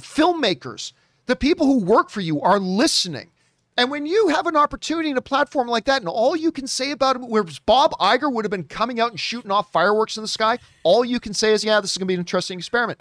filmmakers, 0.00 0.92
the 1.26 1.36
people 1.36 1.66
who 1.66 1.84
work 1.84 2.10
for 2.10 2.20
you, 2.20 2.40
are 2.40 2.58
listening. 2.58 3.30
And 3.78 3.90
when 3.90 4.06
you 4.06 4.28
have 4.28 4.46
an 4.46 4.56
opportunity 4.56 5.10
in 5.10 5.16
a 5.16 5.22
platform 5.22 5.68
like 5.68 5.84
that, 5.84 6.00
and 6.00 6.08
all 6.08 6.34
you 6.34 6.50
can 6.50 6.66
say 6.66 6.90
about 6.90 7.16
it, 7.16 7.22
where 7.22 7.44
Bob 7.66 7.92
Iger 8.00 8.32
would 8.32 8.44
have 8.44 8.50
been 8.50 8.64
coming 8.64 8.98
out 8.98 9.10
and 9.10 9.20
shooting 9.20 9.50
off 9.50 9.70
fireworks 9.70 10.16
in 10.16 10.22
the 10.22 10.28
sky, 10.28 10.58
all 10.82 11.04
you 11.04 11.20
can 11.20 11.34
say 11.34 11.52
is, 11.52 11.62
yeah, 11.62 11.80
this 11.80 11.92
is 11.92 11.98
going 11.98 12.06
to 12.06 12.10
be 12.10 12.14
an 12.14 12.20
interesting 12.20 12.58
experiment. 12.58 13.00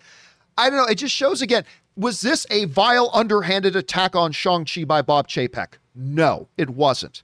I 0.58 0.70
don't 0.70 0.78
know. 0.78 0.86
It 0.86 0.96
just 0.96 1.16
shows 1.16 1.42
again 1.42 1.66
was 1.96 2.22
this 2.22 2.46
a 2.50 2.66
vile, 2.66 3.10
underhanded 3.14 3.76
attack 3.76 4.16
on 4.16 4.32
Shang-Chi 4.32 4.84
by 4.84 5.02
Bob 5.02 5.28
Chapek? 5.28 5.76
No, 5.94 6.50
it 6.58 6.70
wasn't. 6.70 7.24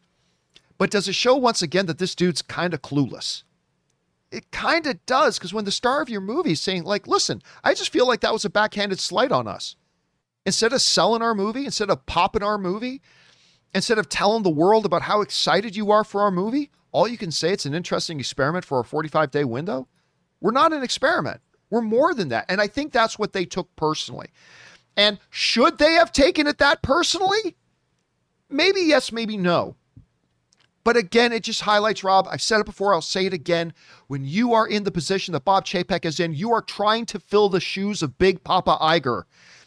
But 0.78 0.92
does 0.92 1.08
it 1.08 1.16
show 1.16 1.36
once 1.36 1.62
again 1.62 1.86
that 1.88 2.00
this 2.00 2.16
dude's 2.16 2.42
kind 2.42 2.74
of 2.74 2.82
clueless? 2.82 3.44
It 4.32 4.50
kind 4.52 4.88
of 4.88 5.06
does, 5.06 5.38
because 5.38 5.54
when 5.54 5.66
the 5.66 5.72
star 5.72 6.02
of 6.02 6.10
your 6.10 6.22
movie 6.22 6.54
is 6.54 6.62
saying, 6.62 6.86
like, 6.86 7.06
listen, 7.06 7.42
I 7.64 7.74
just 7.74 7.92
feel 7.92 8.08
like 8.08 8.22
that 8.22 8.34
was 8.34 8.46
a 8.46 8.50
backhanded 8.50 9.00
slight 9.00 9.32
on 9.32 9.48
us. 9.48 9.76
Instead 10.46 10.74
of 10.74 10.82
selling 10.82 11.22
our 11.22 11.36
movie, 11.36 11.66
instead 11.66 11.90
of 11.90 12.06
popping 12.06 12.42
our 12.42 12.58
movie, 12.58 13.02
instead 13.76 13.98
of 13.98 14.10
telling 14.10 14.44
the 14.44 14.50
world 14.50 14.86
about 14.86 15.04
how 15.04 15.22
excited 15.22 15.76
you 15.76 15.92
are 15.92 16.04
for 16.04 16.22
our 16.22 16.32
movie, 16.32 16.72
all 16.92 17.08
you 17.08 17.18
can 17.18 17.32
say 17.32 17.52
it's 17.52 17.66
an 17.66 17.74
interesting 17.74 18.20
experiment 18.20 18.66
for 18.66 18.80
a 18.80 18.86
45 18.86 19.32
day 19.32 19.44
window. 19.44 19.88
We're 20.40 20.52
not 20.52 20.74
an 20.74 20.82
experiment. 20.82 21.42
We're 21.72 21.82
more 21.82 22.14
than 22.14 22.30
that. 22.30 22.46
And 22.50 22.62
I 22.62 22.68
think 22.68 22.92
that's 22.92 23.18
what 23.18 23.34
they 23.34 23.46
took 23.46 23.76
personally. 23.76 24.28
And 24.96 25.18
should 25.32 25.80
they 25.80 25.94
have 25.94 26.12
taken 26.12 26.46
it 26.46 26.60
that 26.60 26.84
personally? 26.84 27.56
Maybe 28.50 28.82
yes, 28.82 29.12
maybe 29.12 29.38
no. 29.38 29.78
But 30.84 30.98
again, 30.98 31.32
it 31.32 31.44
just 31.44 31.62
highlights, 31.62 32.04
Rob, 32.04 32.28
I've 32.30 32.42
said 32.42 32.60
it 32.60 32.66
before, 32.66 32.94
I'll 32.94 33.02
say 33.02 33.26
it 33.26 33.34
again. 33.34 33.74
When 34.08 34.26
you 34.26 34.54
are 34.54 34.68
in 34.68 34.84
the 34.84 34.92
position 34.92 35.32
that 35.34 35.46
Bob 35.46 35.66
Chapek 35.66 36.06
is 36.06 36.20
in, 36.20 36.34
you 36.34 36.52
are 36.52 36.62
trying 36.62 37.06
to 37.08 37.20
fill 37.20 37.50
the 37.50 37.60
shoes 37.60 38.02
of 38.02 38.18
Big 38.18 38.44
Papa 38.44 38.78
Iger. 38.82 39.24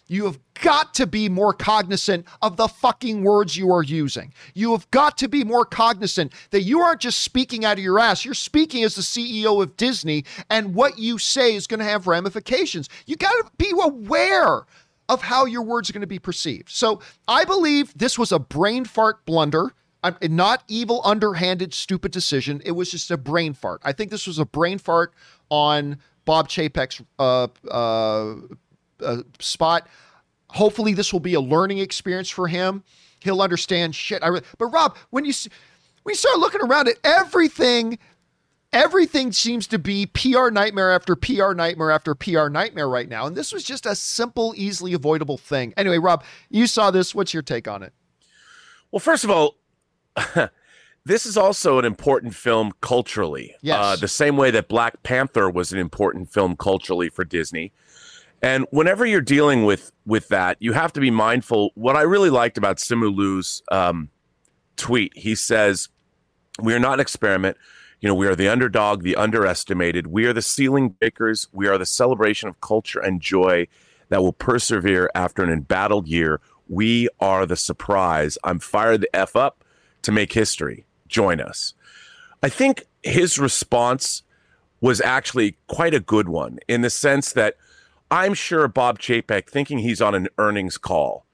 You 0.07 0.27
have 0.27 0.39
got 0.61 0.95
to 0.95 1.07
be 1.07 1.29
more 1.29 1.53
cognizant 1.53 2.27
of 2.43 2.57
the 2.57 2.69
fucking 2.69 3.23
words 3.23 3.57
you 3.57 3.73
are 3.73 3.83
using. 3.83 4.35
You 4.55 4.73
have 4.73 4.91
got 4.91 5.17
to 5.19 5.29
be 5.29 5.45
more 5.45 5.65
cognizant 5.65 6.33
that 6.51 6.63
you 6.63 6.81
aren't 6.81 7.01
just 7.01 7.21
speaking 7.21 7.65
out 7.65 7.79
of 7.79 7.85
your 7.85 7.99
ass. 7.99 8.25
You're 8.25 8.35
speaking 8.35 8.85
as 8.85 8.95
the 8.95 9.03
CEO 9.03 9.63
of 9.63 9.77
Disney, 9.77 10.25
and 10.51 10.75
what 10.75 10.99
you 10.99 11.19
say 11.19 11.55
is 11.55 11.67
going 11.67 11.81
to 11.81 11.87
have 11.87 12.07
ramifications. 12.07 12.89
You 13.07 13.17
got 13.17 13.33
to 13.33 13.51
be 13.57 13.73
aware 13.81 14.67
of 15.09 15.23
how 15.23 15.45
your 15.47 15.63
words 15.63 15.91
are 15.91 15.93
going 15.93 16.01
to 16.01 16.07
be 16.07 16.19
perceived. 16.19 16.71
So 16.71 17.01
I 17.29 17.45
believe 17.45 17.97
this 17.97 18.19
was 18.19 18.33
a 18.33 18.39
brain 18.39 18.85
fart 18.85 19.25
blunder. 19.27 19.73
I'm 20.03 20.17
not 20.23 20.65
evil, 20.69 21.01
underhanded, 21.03 21.73
stupid 21.73 22.13
decision. 22.13 22.61
It 22.65 22.73
was 22.73 22.91
just 22.91 23.11
a 23.11 23.17
brain 23.17 23.55
fart. 23.55 23.81
I 23.85 23.93
think 23.93 24.11
this 24.11 24.27
was 24.27 24.39
a 24.39 24.45
brain 24.45 24.77
fart 24.79 25.15
on 25.49 25.99
Bob 26.27 26.49
Chapek's 26.49 27.03
uh, 27.19 27.49
uh, 27.71 28.35
uh, 29.01 29.23
spot. 29.39 29.89
Hopefully, 30.51 30.95
this 30.95 31.13
will 31.13 31.21
be 31.21 31.35
a 31.35 31.41
learning 31.41 31.79
experience 31.79 32.31
for 32.31 32.49
him. 32.49 32.85
He'll 33.21 33.43
understand 33.43 33.95
shit. 33.95 34.23
I 34.23 34.29
re- 34.29 34.43
but 34.59 34.67
Rob, 34.67 34.97
when 35.11 35.25
you 35.25 35.33
you 36.07 36.15
start 36.15 36.39
looking 36.39 36.61
around 36.61 36.89
at 36.89 36.97
everything, 37.03 37.99
everything 38.73 39.33
seems 39.33 39.67
to 39.69 39.79
be 39.79 40.07
PR 40.07 40.51
nightmare 40.51 40.93
after 40.93 41.17
PR 41.17 41.55
nightmare 41.55 41.91
after 41.91 42.15
PR 42.15 42.49
nightmare 42.49 42.89
right 42.89 43.09
now, 43.09 43.27
and 43.27 43.37
this 43.37 43.53
was 43.53 43.65
just 43.65 43.87
a 43.87 43.95
simple, 43.95 44.53
easily 44.57 44.93
avoidable 44.93 45.39
thing. 45.39 45.73
Anyway, 45.77 45.99
Rob, 45.99 46.23
you 46.51 46.67
saw 46.67 46.91
this. 46.91 47.15
What's 47.15 47.33
your 47.33 47.43
take 47.43 47.67
on 47.67 47.83
it? 47.83 47.93
Well, 48.91 49.01
first 49.01 49.25
of 49.25 49.31
all, 49.31 49.57
this 51.05 51.27
is 51.27 51.37
also 51.37 51.79
an 51.79 51.85
important 51.85 52.35
film 52.35 52.73
culturally. 52.81 53.55
Yes. 53.63 53.77
Uh, 53.77 53.97
the 53.97 54.09
same 54.09 54.37
way 54.37 54.51
that 54.51 54.69
Black 54.69 55.03
Panther 55.03 55.49
was 55.51 55.73
an 55.73 55.79
important 55.79 56.31
film 56.31 56.57
culturally 56.57 57.09
for 57.09 57.25
Disney. 57.25 57.73
And 58.45 58.67
whenever 58.71 59.07
you're 59.07 59.23
dealing 59.23 59.65
with 59.65 59.91
with 60.05 60.29
that, 60.29 60.59
you 60.61 60.75
have 60.75 60.93
to 60.93 61.01
be 61.01 61.11
mindful. 61.11 61.71
What 61.77 61.97
I 61.97 62.03
really 62.03 62.29
liked 62.29 62.59
about 62.59 62.77
Simu 62.77 63.17
Liu's 63.17 63.63
um, 63.73 64.11
tweet, 64.77 65.17
he 65.17 65.35
says, 65.35 65.89
"We 66.61 66.75
are 66.75 66.79
not 66.79 66.95
an 66.95 67.01
experiment. 67.01 67.57
You 68.03 68.09
know, 68.09 68.15
we 68.15 68.27
are 68.27 68.37
the 68.37 68.49
underdog, 68.49 69.03
the 69.03 69.17
underestimated. 69.17 70.09
We 70.09 70.27
are 70.27 70.35
the 70.35 70.43
ceiling 70.43 70.91
breakers. 70.91 71.49
We 71.53 71.69
are 71.69 71.79
the 71.79 71.87
celebration 71.87 72.51
of 72.51 72.61
culture 72.61 73.01
and 73.01 73.19
joy 73.19 73.67
that 74.11 74.21
will 74.21 74.35
persevere 74.35 75.11
after 75.15 75.43
an 75.43 75.49
embattled 75.49 76.07
year. 76.07 76.43
We 76.69 77.09
are 77.21 77.47
the 77.47 77.57
surprise. 77.57 78.37
I'm 78.45 78.59
fired 78.59 79.01
the 79.01 79.17
f 79.17 79.37
up 79.37 79.65
to 80.03 80.13
make 80.13 80.35
history. 80.35 80.85
Join 81.09 81.41
us." 81.41 81.73
I 82.43 82.51
think 82.51 82.85
his 83.03 83.39
response 83.39 84.23
was 84.83 85.01
actually 85.01 85.57
quite 85.67 85.95
a 85.95 86.01
good 86.01 86.29
one 86.29 86.59
in 86.69 86.83
the 86.83 86.91
sense 86.91 87.33
that 87.33 87.57
I'm 88.11 88.35
sure 88.35 88.69
Bob 88.69 88.99
Chapek, 88.99 89.49
thinking 89.49 89.79
he's 89.79 90.01
on 90.01 90.15
an 90.15 90.29
earnings 90.39 90.79
call, 90.79 91.27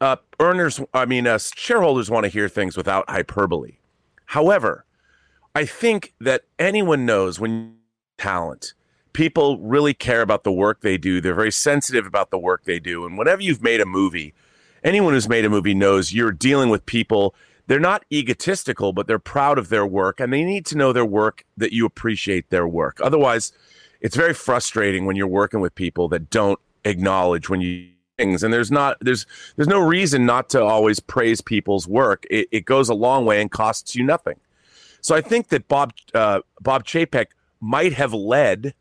uh, 0.00 0.16
earners, 0.40 0.80
I 0.92 1.06
mean, 1.06 1.26
uh, 1.26 1.38
shareholders 1.38 2.10
want 2.10 2.24
to 2.24 2.28
hear 2.28 2.48
things 2.48 2.76
without 2.76 3.08
hyperbole. 3.08 3.78
However, 4.26 4.84
I 5.54 5.64
think 5.64 6.14
that 6.20 6.42
anyone 6.58 7.06
knows 7.06 7.38
when 7.38 7.76
talent, 8.18 8.74
people 9.12 9.58
really 9.58 9.94
care 9.94 10.22
about 10.22 10.44
the 10.44 10.52
work 10.52 10.80
they 10.80 10.96
do. 10.96 11.20
They're 11.20 11.34
very 11.34 11.52
sensitive 11.52 12.06
about 12.06 12.30
the 12.30 12.38
work 12.38 12.64
they 12.64 12.78
do. 12.78 13.04
And 13.04 13.18
whenever 13.18 13.42
you've 13.42 13.62
made 13.62 13.80
a 13.80 13.86
movie, 13.86 14.34
anyone 14.82 15.12
who's 15.12 15.28
made 15.28 15.44
a 15.44 15.50
movie 15.50 15.74
knows 15.74 16.12
you're 16.12 16.32
dealing 16.32 16.70
with 16.70 16.86
people. 16.86 17.34
They're 17.66 17.78
not 17.78 18.04
egotistical, 18.12 18.92
but 18.92 19.06
they're 19.06 19.18
proud 19.18 19.58
of 19.58 19.68
their 19.68 19.86
work 19.86 20.18
and 20.18 20.32
they 20.32 20.44
need 20.44 20.66
to 20.66 20.76
know 20.76 20.92
their 20.92 21.04
work 21.04 21.44
that 21.56 21.72
you 21.72 21.86
appreciate 21.86 22.50
their 22.50 22.66
work. 22.66 22.98
Otherwise, 23.00 23.52
it's 24.02 24.16
very 24.16 24.34
frustrating 24.34 25.06
when 25.06 25.16
you're 25.16 25.26
working 25.26 25.60
with 25.60 25.74
people 25.74 26.08
that 26.08 26.28
don't 26.28 26.60
acknowledge 26.84 27.48
when 27.48 27.62
you 27.62 27.88
things. 28.18 28.42
And 28.42 28.52
there's 28.52 28.70
not 28.70 28.98
there's 29.00 29.26
there's 29.56 29.68
no 29.68 29.80
reason 29.80 30.26
not 30.26 30.50
to 30.50 30.62
always 30.62 31.00
praise 31.00 31.40
people's 31.40 31.88
work. 31.88 32.26
It, 32.30 32.48
it 32.50 32.64
goes 32.66 32.88
a 32.88 32.94
long 32.94 33.24
way 33.24 33.40
and 33.40 33.50
costs 33.50 33.96
you 33.96 34.04
nothing. 34.04 34.36
So 35.00 35.16
i 35.16 35.20
think 35.20 35.48
that 35.48 35.66
bob 35.66 35.94
uh, 36.14 36.40
bob 36.60 36.84
chapek 36.84 37.26
might 37.60 37.92
have 37.94 38.12
led 38.12 38.74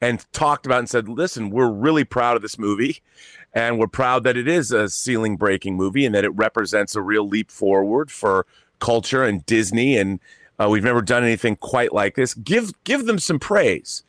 and 0.00 0.24
talked 0.32 0.66
about 0.66 0.80
and 0.80 0.88
said 0.88 1.08
listen 1.08 1.50
we're 1.50 1.70
really 1.70 2.04
proud 2.04 2.36
of 2.36 2.42
this 2.42 2.58
movie 2.58 3.00
and 3.52 3.78
we're 3.78 3.86
proud 3.86 4.24
that 4.24 4.36
it 4.36 4.46
is 4.46 4.70
a 4.70 4.88
ceiling 4.88 5.36
breaking 5.36 5.76
movie 5.76 6.04
and 6.04 6.14
that 6.14 6.24
it 6.24 6.30
represents 6.30 6.94
a 6.94 7.02
real 7.02 7.26
leap 7.26 7.50
forward 7.50 8.10
for 8.10 8.46
culture 8.78 9.24
and 9.24 9.44
disney. 9.46 9.96
And 9.96 10.20
uh, 10.58 10.68
we've 10.68 10.84
never 10.84 11.02
done 11.02 11.24
anything 11.24 11.56
quite 11.56 11.92
like 11.92 12.16
this. 12.16 12.34
Give 12.34 12.72
give 12.84 13.06
them 13.06 13.18
some 13.18 13.38
praise 13.38 14.04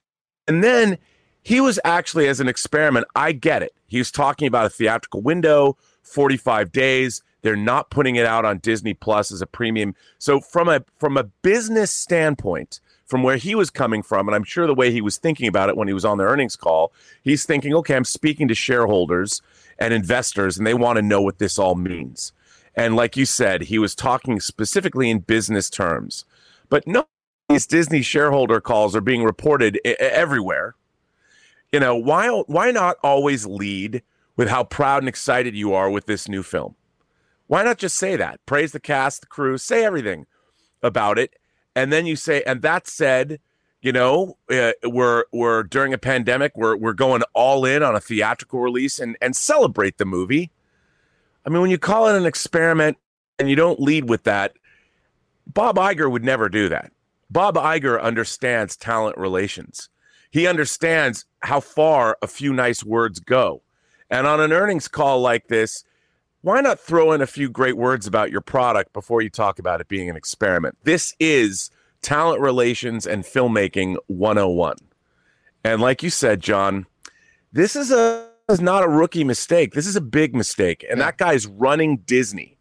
and 0.51 0.61
then 0.61 0.97
he 1.43 1.61
was 1.61 1.79
actually, 1.85 2.27
as 2.27 2.41
an 2.41 2.49
experiment, 2.49 3.07
I 3.15 3.31
get 3.31 3.63
it. 3.63 3.73
He 3.87 3.99
was 3.99 4.11
talking 4.11 4.49
about 4.49 4.65
a 4.65 4.69
theatrical 4.69 5.21
window, 5.21 5.77
45 6.03 6.73
days. 6.73 7.23
They're 7.41 7.55
not 7.55 7.89
putting 7.89 8.17
it 8.17 8.25
out 8.25 8.43
on 8.43 8.57
Disney 8.57 8.93
Plus 8.93 9.31
as 9.31 9.41
a 9.41 9.47
premium. 9.47 9.95
So 10.19 10.41
from 10.41 10.67
a 10.67 10.83
from 10.99 11.15
a 11.15 11.23
business 11.23 11.89
standpoint, 11.89 12.81
from 13.05 13.23
where 13.23 13.37
he 13.37 13.55
was 13.55 13.69
coming 13.69 14.03
from, 14.03 14.27
and 14.27 14.35
I'm 14.35 14.43
sure 14.43 14.67
the 14.67 14.75
way 14.75 14.91
he 14.91 14.99
was 14.99 15.17
thinking 15.17 15.47
about 15.47 15.69
it 15.69 15.77
when 15.77 15.87
he 15.87 15.93
was 15.93 16.03
on 16.03 16.17
the 16.17 16.25
earnings 16.25 16.57
call, 16.57 16.91
he's 17.23 17.45
thinking, 17.45 17.73
okay, 17.75 17.95
I'm 17.95 18.03
speaking 18.03 18.49
to 18.49 18.53
shareholders 18.53 19.41
and 19.79 19.93
investors, 19.93 20.57
and 20.57 20.67
they 20.67 20.73
want 20.73 20.97
to 20.97 21.01
know 21.01 21.21
what 21.21 21.39
this 21.39 21.57
all 21.57 21.75
means. 21.75 22.33
And 22.75 22.97
like 22.97 23.15
you 23.15 23.25
said, 23.25 23.63
he 23.63 23.79
was 23.79 23.95
talking 23.95 24.41
specifically 24.41 25.09
in 25.09 25.19
business 25.19 25.69
terms. 25.69 26.25
But 26.67 26.85
no 26.85 27.05
these 27.51 27.67
Disney 27.67 28.01
shareholder 28.01 28.61
calls 28.61 28.95
are 28.95 29.01
being 29.01 29.23
reported 29.23 29.79
I- 29.85 29.95
everywhere. 29.99 30.75
You 31.71 31.79
know, 31.79 31.95
why 31.95 32.29
why 32.47 32.71
not 32.71 32.97
always 33.03 33.45
lead 33.45 34.03
with 34.35 34.49
how 34.49 34.63
proud 34.63 34.99
and 34.99 35.09
excited 35.09 35.55
you 35.55 35.73
are 35.73 35.89
with 35.89 36.05
this 36.05 36.27
new 36.27 36.43
film? 36.43 36.75
Why 37.47 37.63
not 37.63 37.77
just 37.77 37.97
say 37.97 38.15
that? 38.15 38.39
Praise 38.45 38.71
the 38.71 38.79
cast, 38.79 39.21
the 39.21 39.27
crew, 39.27 39.57
say 39.57 39.83
everything 39.83 40.25
about 40.81 41.19
it, 41.19 41.35
and 41.75 41.91
then 41.91 42.05
you 42.05 42.15
say, 42.15 42.41
and 42.43 42.61
that 42.61 42.87
said, 42.87 43.39
you 43.81 43.91
know, 43.91 44.37
uh, 44.49 44.71
we're 44.83 45.25
we're 45.31 45.63
during 45.63 45.93
a 45.93 45.97
pandemic, 45.97 46.53
we're 46.55 46.75
we're 46.75 46.93
going 46.93 47.21
all 47.33 47.65
in 47.65 47.83
on 47.83 47.95
a 47.95 47.99
theatrical 47.99 48.59
release 48.59 48.99
and 48.99 49.17
and 49.21 49.35
celebrate 49.35 49.97
the 49.97 50.05
movie. 50.05 50.51
I 51.45 51.49
mean, 51.49 51.61
when 51.61 51.71
you 51.71 51.77
call 51.77 52.07
it 52.07 52.17
an 52.17 52.25
experiment 52.25 52.97
and 53.39 53.49
you 53.49 53.55
don't 53.55 53.79
lead 53.79 54.09
with 54.09 54.23
that, 54.23 54.53
Bob 55.47 55.77
Iger 55.77 56.09
would 56.09 56.23
never 56.23 56.47
do 56.49 56.69
that. 56.69 56.91
Bob 57.31 57.55
Iger 57.55 57.99
understands 58.01 58.75
talent 58.75 59.17
relations. 59.17 59.89
He 60.31 60.47
understands 60.47 61.25
how 61.39 61.61
far 61.61 62.17
a 62.21 62.27
few 62.27 62.53
nice 62.53 62.83
words 62.83 63.19
go. 63.19 63.61
And 64.09 64.27
on 64.27 64.41
an 64.41 64.51
earnings 64.51 64.87
call 64.89 65.21
like 65.21 65.47
this, 65.47 65.85
why 66.41 66.59
not 66.59 66.79
throw 66.79 67.13
in 67.13 67.21
a 67.21 67.27
few 67.27 67.49
great 67.49 67.77
words 67.77 68.05
about 68.05 68.31
your 68.31 68.41
product 68.41 68.91
before 68.93 69.21
you 69.21 69.29
talk 69.29 69.59
about 69.59 69.79
it 69.79 69.87
being 69.87 70.09
an 70.09 70.17
experiment? 70.17 70.77
This 70.83 71.15
is 71.19 71.71
talent 72.01 72.41
relations 72.41 73.07
and 73.07 73.23
filmmaking 73.23 73.95
101. 74.07 74.75
And 75.63 75.81
like 75.81 76.03
you 76.03 76.09
said, 76.09 76.41
John, 76.41 76.85
this 77.53 77.75
is 77.75 77.91
a 77.91 78.27
is 78.49 78.59
not 78.59 78.83
a 78.83 78.87
rookie 78.89 79.23
mistake. 79.23 79.73
This 79.73 79.87
is 79.87 79.95
a 79.95 80.01
big 80.01 80.35
mistake. 80.35 80.85
And 80.89 80.99
Yeah. 80.99 81.05
that 81.05 81.17
guy's 81.17 81.47
running 81.47 81.97
Disney. 81.99 82.57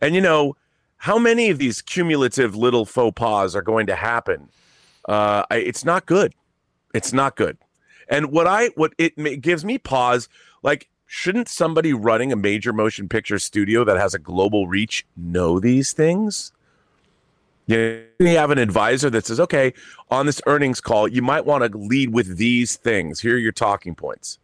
And 0.00 0.16
you 0.16 0.20
know, 0.20 0.56
how 1.02 1.18
many 1.18 1.50
of 1.50 1.58
these 1.58 1.82
cumulative 1.82 2.54
little 2.54 2.86
faux 2.86 3.12
pas 3.16 3.56
are 3.56 3.62
going 3.62 3.88
to 3.88 3.96
happen? 3.96 4.48
Uh, 5.08 5.42
I, 5.50 5.56
it's 5.56 5.84
not 5.84 6.06
good. 6.06 6.32
It's 6.94 7.12
not 7.12 7.34
good. 7.34 7.58
And 8.08 8.30
what 8.30 8.46
I 8.46 8.68
what 8.76 8.94
it 8.98 9.18
ma- 9.18 9.30
gives 9.30 9.64
me 9.64 9.78
pause, 9.78 10.28
like 10.62 10.88
shouldn't 11.06 11.48
somebody 11.48 11.92
running 11.92 12.32
a 12.32 12.36
major 12.36 12.72
motion 12.72 13.08
picture 13.08 13.40
studio 13.40 13.82
that 13.82 13.96
has 13.96 14.14
a 14.14 14.18
global 14.20 14.68
reach 14.68 15.04
know 15.16 15.58
these 15.58 15.92
things? 15.92 16.52
You 17.66 18.04
you 18.20 18.28
have 18.36 18.52
an 18.52 18.58
advisor 18.58 19.10
that 19.10 19.26
says, 19.26 19.40
okay, 19.40 19.74
on 20.08 20.26
this 20.26 20.40
earnings 20.46 20.80
call, 20.80 21.08
you 21.08 21.20
might 21.20 21.44
want 21.44 21.64
to 21.64 21.76
lead 21.76 22.12
with 22.12 22.36
these 22.36 22.76
things. 22.76 23.18
Here 23.18 23.34
are 23.34 23.38
your 23.38 23.50
talking 23.50 23.96
points. 23.96 24.38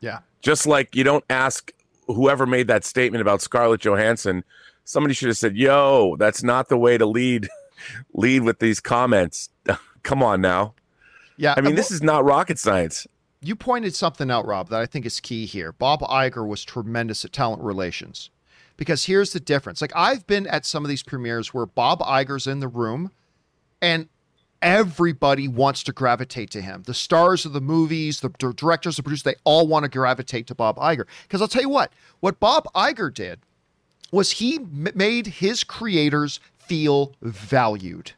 Yeah. 0.00 0.20
Just 0.40 0.66
like 0.66 0.96
you 0.96 1.04
don't 1.04 1.24
ask 1.28 1.70
whoever 2.06 2.46
made 2.46 2.66
that 2.68 2.86
statement 2.86 3.20
about 3.20 3.42
Scarlett 3.42 3.82
Johansson, 3.82 4.42
somebody 4.88 5.14
should 5.14 5.28
have 5.28 5.36
said, 5.36 5.56
"Yo, 5.56 6.16
that's 6.16 6.42
not 6.42 6.68
the 6.68 6.78
way 6.78 6.98
to 6.98 7.06
lead 7.06 7.48
lead 8.14 8.42
with 8.42 8.58
these 8.58 8.80
comments." 8.80 9.50
Come 10.02 10.22
on 10.22 10.40
now. 10.40 10.74
Yeah. 11.36 11.54
I 11.56 11.60
mean, 11.60 11.74
this 11.74 11.90
is 11.90 12.02
not 12.02 12.24
rocket 12.24 12.58
science. 12.58 13.06
you 13.40 13.54
pointed 13.54 13.94
something 13.94 14.30
out, 14.30 14.46
Rob, 14.46 14.70
that 14.70 14.80
I 14.80 14.86
think 14.86 15.06
is 15.06 15.20
key 15.20 15.46
here. 15.46 15.70
Bob 15.70 16.00
Iger 16.00 16.46
was 16.46 16.64
tremendous 16.64 17.24
at 17.24 17.32
talent 17.32 17.62
relations. 17.62 18.30
Because 18.76 19.04
here's 19.04 19.32
the 19.32 19.40
difference. 19.40 19.80
Like 19.80 19.92
I've 19.94 20.26
been 20.26 20.46
at 20.46 20.64
some 20.64 20.84
of 20.84 20.88
these 20.88 21.02
premieres 21.02 21.52
where 21.52 21.66
Bob 21.66 22.00
Iger's 22.00 22.46
in 22.46 22.60
the 22.60 22.68
room 22.68 23.10
and 23.82 24.08
everybody 24.62 25.48
wants 25.48 25.82
to 25.84 25.92
gravitate 25.92 26.50
to 26.52 26.60
him. 26.60 26.84
The 26.86 26.94
stars 26.94 27.44
of 27.44 27.52
the 27.52 27.60
movies, 27.60 28.20
the 28.20 28.28
directors, 28.30 28.96
the 28.96 29.02
producers, 29.02 29.24
they 29.24 29.34
all 29.44 29.66
want 29.66 29.84
to 29.84 29.88
gravitate 29.88 30.46
to 30.48 30.54
Bob 30.54 30.76
Iger. 30.76 31.06
Because 31.24 31.42
I'll 31.42 31.48
tell 31.48 31.62
you 31.62 31.68
what, 31.68 31.92
what 32.20 32.38
Bob 32.38 32.66
Iger 32.74 33.12
did 33.12 33.40
was 34.10 34.32
he 34.32 34.58
made 34.58 35.26
his 35.26 35.64
creators 35.64 36.40
feel 36.58 37.14
valued 37.22 38.12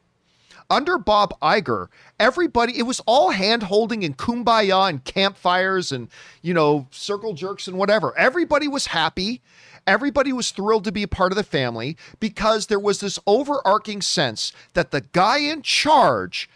under 0.71 0.97
Bob 0.97 1.39
Iger, 1.41 1.89
everybody, 2.19 2.79
it 2.79 2.85
was 2.85 3.01
all 3.01 3.31
hand 3.31 3.65
holding 3.65 4.05
and 4.05 4.17
kumbaya 4.17 4.89
and 4.89 5.05
campfires 5.05 5.91
and, 5.91 6.09
you 6.41 6.55
know, 6.55 6.87
circle 6.93 7.35
jerks 7.35 7.67
and 7.67 7.77
whatever. 7.77 8.17
Everybody 8.17 8.69
was 8.69 8.87
happy. 8.87 9.43
Everybody 9.87 10.33
was 10.33 10.53
thrilled 10.53 10.85
to 10.85 10.93
be 10.93 11.03
a 11.03 11.09
part 11.09 11.33
of 11.33 11.37
the 11.37 11.43
family 11.43 11.97
because 12.21 12.69
there 12.69 12.79
was 12.79 13.01
this 13.01 13.19
overarching 13.27 14.01
sense 14.01 14.53
that 14.75 14.93
the 14.93 15.01
guy 15.01 15.39
in 15.39 15.63
charge 15.63 16.49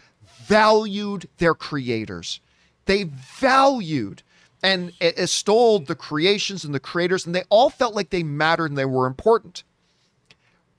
valued 0.47 1.29
their 1.39 1.55
creators. 1.55 2.39
They 2.87 3.05
valued 3.05 4.23
and 4.65 4.93
extolled 5.01 5.87
the 5.87 5.95
creations 5.95 6.65
and 6.65 6.75
the 6.75 6.81
creators, 6.81 7.27
and 7.27 7.35
they 7.37 7.45
all 7.51 7.71
felt 7.71 7.95
like 7.95 8.11
they 8.11 8.25
mattered 8.25 8.73
and 8.73 8.79
they 8.79 8.87
were 8.87 9.07
important. 9.07 9.63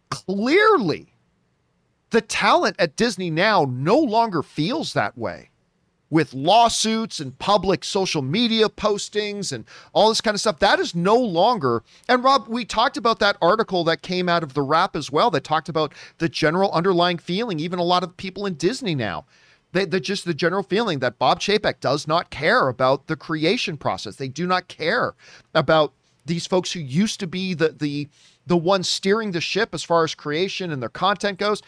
clearly 0.10 1.14
the 2.12 2.22
talent 2.22 2.76
at 2.80 2.96
Disney 2.96 3.30
now 3.30 3.66
no 3.70 3.98
longer 3.98 4.42
feels 4.42 4.94
that 4.94 5.18
way 5.18 5.50
with 6.10 6.34
lawsuits 6.34 7.20
and 7.20 7.38
public 7.40 7.84
social 7.84 8.22
media 8.22 8.70
postings 8.70 9.52
and 9.52 9.66
all 9.92 10.08
this 10.10 10.22
kind 10.22 10.36
of 10.36 10.40
stuff. 10.40 10.60
That 10.60 10.80
is 10.80 10.96
no 10.96 11.18
longer. 11.18 11.84
And 12.08 12.24
Rob, 12.24 12.48
we 12.48 12.64
talked 12.64 12.96
about 12.96 13.20
that 13.20 13.38
article 13.42 13.84
that 13.86 14.02
came 14.02 14.30
out 14.30 14.44
of 14.44 14.54
the 14.54 14.62
Wrap 14.62 14.96
as 14.96 15.12
well 15.12 15.30
that 15.32 15.44
talked 15.44 15.68
about 15.68 15.94
the 16.20 16.30
general 16.30 16.72
underlying 16.72 17.18
feeling, 17.18 17.60
even 17.60 17.80
a 17.80 17.84
lot 17.84 18.04
of 18.04 18.16
people 18.16 18.46
in 18.46 18.54
Disney 18.54 18.96
now. 18.96 19.26
They, 19.76 19.84
they 19.84 20.00
just 20.00 20.24
the 20.24 20.34
general 20.34 20.64
feeling 20.64 21.00
that 21.00 21.20
Bob 21.20 21.42
Chapek 21.42 21.82
does 21.82 22.08
not 22.08 22.30
care 22.30 22.70
about 22.70 23.08
the 23.08 23.18
creation 23.18 23.76
process. 23.76 24.16
They 24.16 24.30
do 24.30 24.48
not 24.48 24.70
care 24.70 25.16
about 25.54 25.92
these 26.26 26.48
folks 26.48 26.72
who 26.72 26.80
used 26.80 27.20
to 27.20 27.28
be 27.28 27.54
the 27.54 27.70
the 27.70 28.08
the 28.48 28.56
ones 28.56 28.88
steering 28.88 29.32
the 29.32 29.42
ship 29.42 29.74
as 29.74 29.84
far 29.84 30.06
as 30.06 30.16
creation 30.16 30.72
and 30.72 30.82
their 30.82 30.88
content 30.88 31.40
goes. 31.40 31.62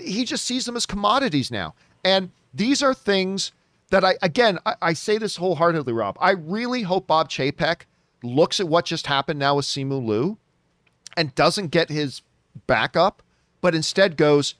He 0.00 0.24
just 0.24 0.46
sees 0.46 0.64
them 0.64 0.74
as 0.74 0.86
commodities 0.86 1.50
now. 1.50 1.74
And 2.02 2.30
these 2.54 2.82
are 2.82 2.94
things 2.94 3.52
that 3.90 4.06
I 4.06 4.16
again 4.22 4.58
I, 4.64 4.76
I 4.80 4.92
say 4.94 5.18
this 5.18 5.36
wholeheartedly, 5.36 5.92
Rob. 5.92 6.16
I 6.18 6.30
really 6.30 6.80
hope 6.80 7.06
Bob 7.06 7.28
Chapek 7.28 7.82
looks 8.22 8.58
at 8.58 8.68
what 8.68 8.86
just 8.86 9.06
happened 9.06 9.38
now 9.38 9.56
with 9.56 9.66
Simu 9.66 10.02
Liu 10.02 10.38
and 11.14 11.34
doesn't 11.34 11.68
get 11.68 11.90
his 11.90 12.22
back 12.66 12.96
up, 12.96 13.22
but 13.60 13.74
instead 13.74 14.16
goes, 14.16 14.54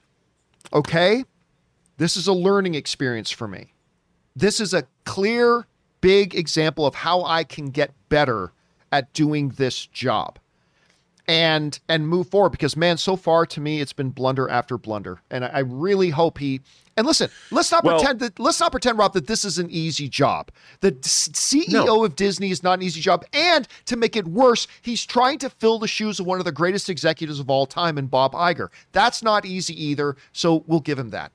okay, 0.71 1.25
this 2.01 2.17
is 2.17 2.27
a 2.27 2.33
learning 2.33 2.75
experience 2.75 3.31
for 3.31 3.47
me. 3.47 3.75
This 4.35 4.59
is 4.59 4.73
a 4.73 4.85
clear, 5.05 5.67
big 6.01 6.35
example 6.35 6.87
of 6.87 6.95
how 6.95 7.23
I 7.25 7.45
can 7.45 7.67
get 7.67 7.91
better 8.09 8.53
at 8.91 9.13
doing 9.13 9.51
this 9.51 9.85
job 9.85 10.39
and 11.29 11.79
and 11.91 12.09
move 12.09 12.29
forward 12.29 12.51
because 12.51 12.75
man 12.75 12.97
so 12.97 13.17
far 13.17 13.45
to 13.45 13.61
me 13.61 13.81
it's 13.83 13.93
been 13.93 14.09
blunder 14.09 14.49
after 14.49 14.77
blunder 14.79 15.21
and 15.31 15.45
i, 15.45 15.49
I 15.49 15.59
really 15.61 16.09
hope 16.11 16.39
he 16.39 16.61
and 16.97 17.07
listen 17.07 17.29
let's 17.53 17.71
not 17.71 17.85
Well- 17.85 17.99
pretend 17.99 18.19
that 18.21 18.41
let's 18.41 18.59
not 18.59 18.73
pretend 18.73 18.99
rob 18.99 19.13
that 19.13 19.27
this 19.29 19.45
is 19.45 19.59
an 19.59 19.71
easy 19.71 20.09
job 20.09 20.51
the 20.81 20.91
ceo 20.93 21.87
No. 21.87 22.05
of 22.05 22.17
disney 22.17 22.51
is 22.51 22.65
not 22.65 22.81
an 22.81 22.83
easy 22.83 23.01
job 23.01 23.25
and 23.33 23.69
to 23.85 23.97
make 23.97 24.17
it 24.17 24.27
worse 24.27 24.67
he's 24.83 25.05
trying 25.05 25.39
to 25.39 25.51
fill 25.51 25.79
the 25.79 25.87
shoes 25.87 26.19
of 26.19 26.27
one 26.27 26.41
of 26.41 26.47
the 26.47 26.53
greatest 26.53 26.89
executives 26.89 27.39
of 27.39 27.49
all 27.49 27.67
time 27.67 27.97
in 27.99 28.07
bob 28.07 28.33
Iger. 28.33 28.69
that's 28.91 29.23
not 29.23 29.45
easy 29.45 29.75
either 29.85 30.17
so 30.33 30.65
we'll 30.67 30.81
give 30.81 30.99
him 30.99 31.11
that 31.11 31.31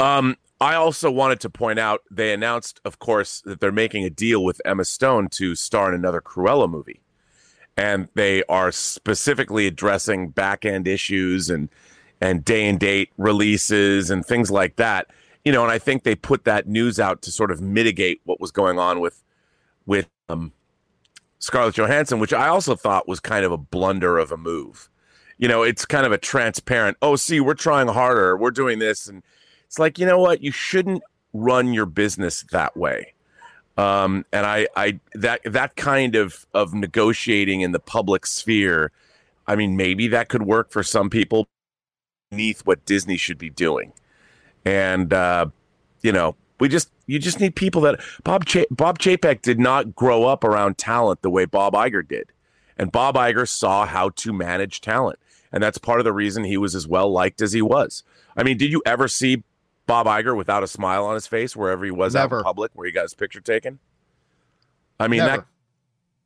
Um, 0.00 0.36
I 0.60 0.74
also 0.74 1.10
wanted 1.10 1.40
to 1.40 1.50
point 1.50 1.78
out 1.78 2.00
they 2.10 2.32
announced, 2.32 2.80
of 2.84 2.98
course, 2.98 3.42
that 3.42 3.60
they're 3.60 3.70
making 3.70 4.04
a 4.04 4.10
deal 4.10 4.42
with 4.42 4.60
Emma 4.64 4.84
Stone 4.84 5.28
to 5.32 5.54
star 5.54 5.90
in 5.90 5.94
another 5.94 6.20
Cruella 6.20 6.68
movie. 6.68 7.02
And 7.76 8.08
they 8.14 8.42
are 8.44 8.72
specifically 8.72 9.66
addressing 9.66 10.30
back 10.30 10.64
end 10.64 10.88
issues 10.88 11.48
and 11.48 11.68
and 12.20 12.44
day 12.44 12.68
and 12.68 12.78
date 12.78 13.10
releases 13.16 14.10
and 14.10 14.26
things 14.26 14.50
like 14.50 14.76
that. 14.76 15.06
You 15.44 15.52
know, 15.52 15.62
and 15.62 15.72
I 15.72 15.78
think 15.78 16.02
they 16.02 16.14
put 16.14 16.44
that 16.44 16.68
news 16.68 17.00
out 17.00 17.22
to 17.22 17.30
sort 17.30 17.50
of 17.50 17.62
mitigate 17.62 18.20
what 18.24 18.40
was 18.40 18.50
going 18.50 18.78
on 18.78 19.00
with 19.00 19.22
with 19.86 20.08
um, 20.28 20.52
Scarlett 21.38 21.74
Johansson, 21.74 22.18
which 22.20 22.34
I 22.34 22.48
also 22.48 22.74
thought 22.74 23.08
was 23.08 23.20
kind 23.20 23.44
of 23.44 23.52
a 23.52 23.56
blunder 23.58 24.18
of 24.18 24.30
a 24.30 24.36
move. 24.36 24.90
You 25.38 25.48
know, 25.48 25.62
it's 25.62 25.86
kind 25.86 26.04
of 26.04 26.12
a 26.12 26.18
transparent, 26.18 26.98
oh, 27.00 27.16
see, 27.16 27.40
we're 27.40 27.54
trying 27.54 27.88
harder, 27.88 28.36
we're 28.36 28.50
doing 28.50 28.78
this, 28.78 29.06
and 29.06 29.22
it's 29.70 29.78
like 29.78 30.00
you 30.00 30.04
know 30.06 30.18
what? 30.18 30.42
You 30.42 30.50
shouldn't 30.50 31.00
run 31.32 31.72
your 31.72 31.86
business 31.86 32.44
that 32.50 32.76
way. 32.76 33.14
Um, 33.76 34.26
and 34.32 34.44
I, 34.44 34.66
I 34.74 34.98
that 35.14 35.42
that 35.44 35.76
kind 35.76 36.16
of 36.16 36.44
of 36.52 36.74
negotiating 36.74 37.60
in 37.60 37.70
the 37.70 37.78
public 37.78 38.26
sphere 38.26 38.90
i 39.46 39.56
mean 39.56 39.76
maybe 39.76 40.08
that 40.08 40.28
could 40.28 40.42
work 40.42 40.70
for 40.70 40.82
some 40.82 41.08
people 41.08 41.48
beneath 42.30 42.60
what 42.66 42.84
disney 42.84 43.16
should 43.16 43.38
be 43.38 43.48
doing. 43.48 43.92
And 44.64 45.12
uh, 45.12 45.46
you 46.02 46.10
know 46.10 46.34
we 46.58 46.68
just 46.68 46.90
you 47.06 47.20
just 47.20 47.38
need 47.38 47.54
people 47.54 47.80
that 47.82 48.00
bob 48.24 48.46
Ch- 48.46 48.66
bob 48.72 48.98
chapek 48.98 49.40
did 49.40 49.60
not 49.60 49.94
grow 49.94 50.24
up 50.24 50.42
around 50.42 50.78
talent 50.78 51.22
the 51.22 51.30
way 51.30 51.44
bob 51.44 51.74
Iger 51.74 52.06
did. 52.06 52.32
And 52.76 52.90
bob 52.90 53.14
Iger 53.14 53.48
saw 53.48 53.86
how 53.86 54.08
to 54.10 54.32
manage 54.32 54.80
talent. 54.80 55.20
And 55.52 55.62
that's 55.62 55.78
part 55.78 56.00
of 56.00 56.04
the 56.04 56.12
reason 56.12 56.44
he 56.44 56.56
was 56.56 56.74
as 56.74 56.86
well 56.86 57.10
liked 57.10 57.40
as 57.40 57.52
he 57.52 57.62
was. 57.62 58.02
I 58.36 58.42
mean 58.42 58.58
did 58.58 58.72
you 58.72 58.82
ever 58.84 59.06
see 59.06 59.44
Bob 59.90 60.06
Iger 60.06 60.36
without 60.36 60.62
a 60.62 60.68
smile 60.68 61.04
on 61.04 61.14
his 61.14 61.26
face 61.26 61.56
wherever 61.56 61.84
he 61.84 61.90
was 61.90 62.14
out 62.14 62.22
Never. 62.22 62.38
in 62.38 62.44
public 62.44 62.70
where 62.74 62.86
he 62.86 62.92
got 62.92 63.02
his 63.02 63.14
picture 63.14 63.40
taken. 63.40 63.78
I 64.98 65.08
mean 65.08 65.18
Never. 65.18 65.38
that 65.38 65.46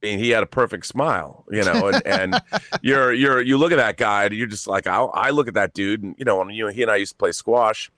I 0.03 0.07
mean, 0.07 0.19
he 0.19 0.31
had 0.31 0.43
a 0.43 0.47
perfect 0.47 0.85
smile, 0.85 1.47
you 1.51 1.65
know, 1.65 1.89
and, 1.89 2.07
and 2.07 2.43
you're 2.83 3.13
you're 3.13 3.41
you 3.41 3.57
look 3.57 3.73
at 3.73 3.79
that 3.79 3.97
guy 3.97 4.25
and 4.25 4.35
you're 4.35 4.47
just 4.47 4.67
like 4.67 4.87
I, 4.87 4.99
I 4.99 5.31
look 5.31 5.49
at 5.49 5.55
that 5.55 5.73
dude 5.73 6.03
and 6.03 6.15
you 6.19 6.27
know 6.27 6.37
when 6.37 6.51
you 6.51 6.69
he 6.69 6.83
and 6.83 6.91
I 6.91 6.97
used 6.97 7.13
to 7.13 7.17
play 7.17 7.33
squash, 7.33 7.91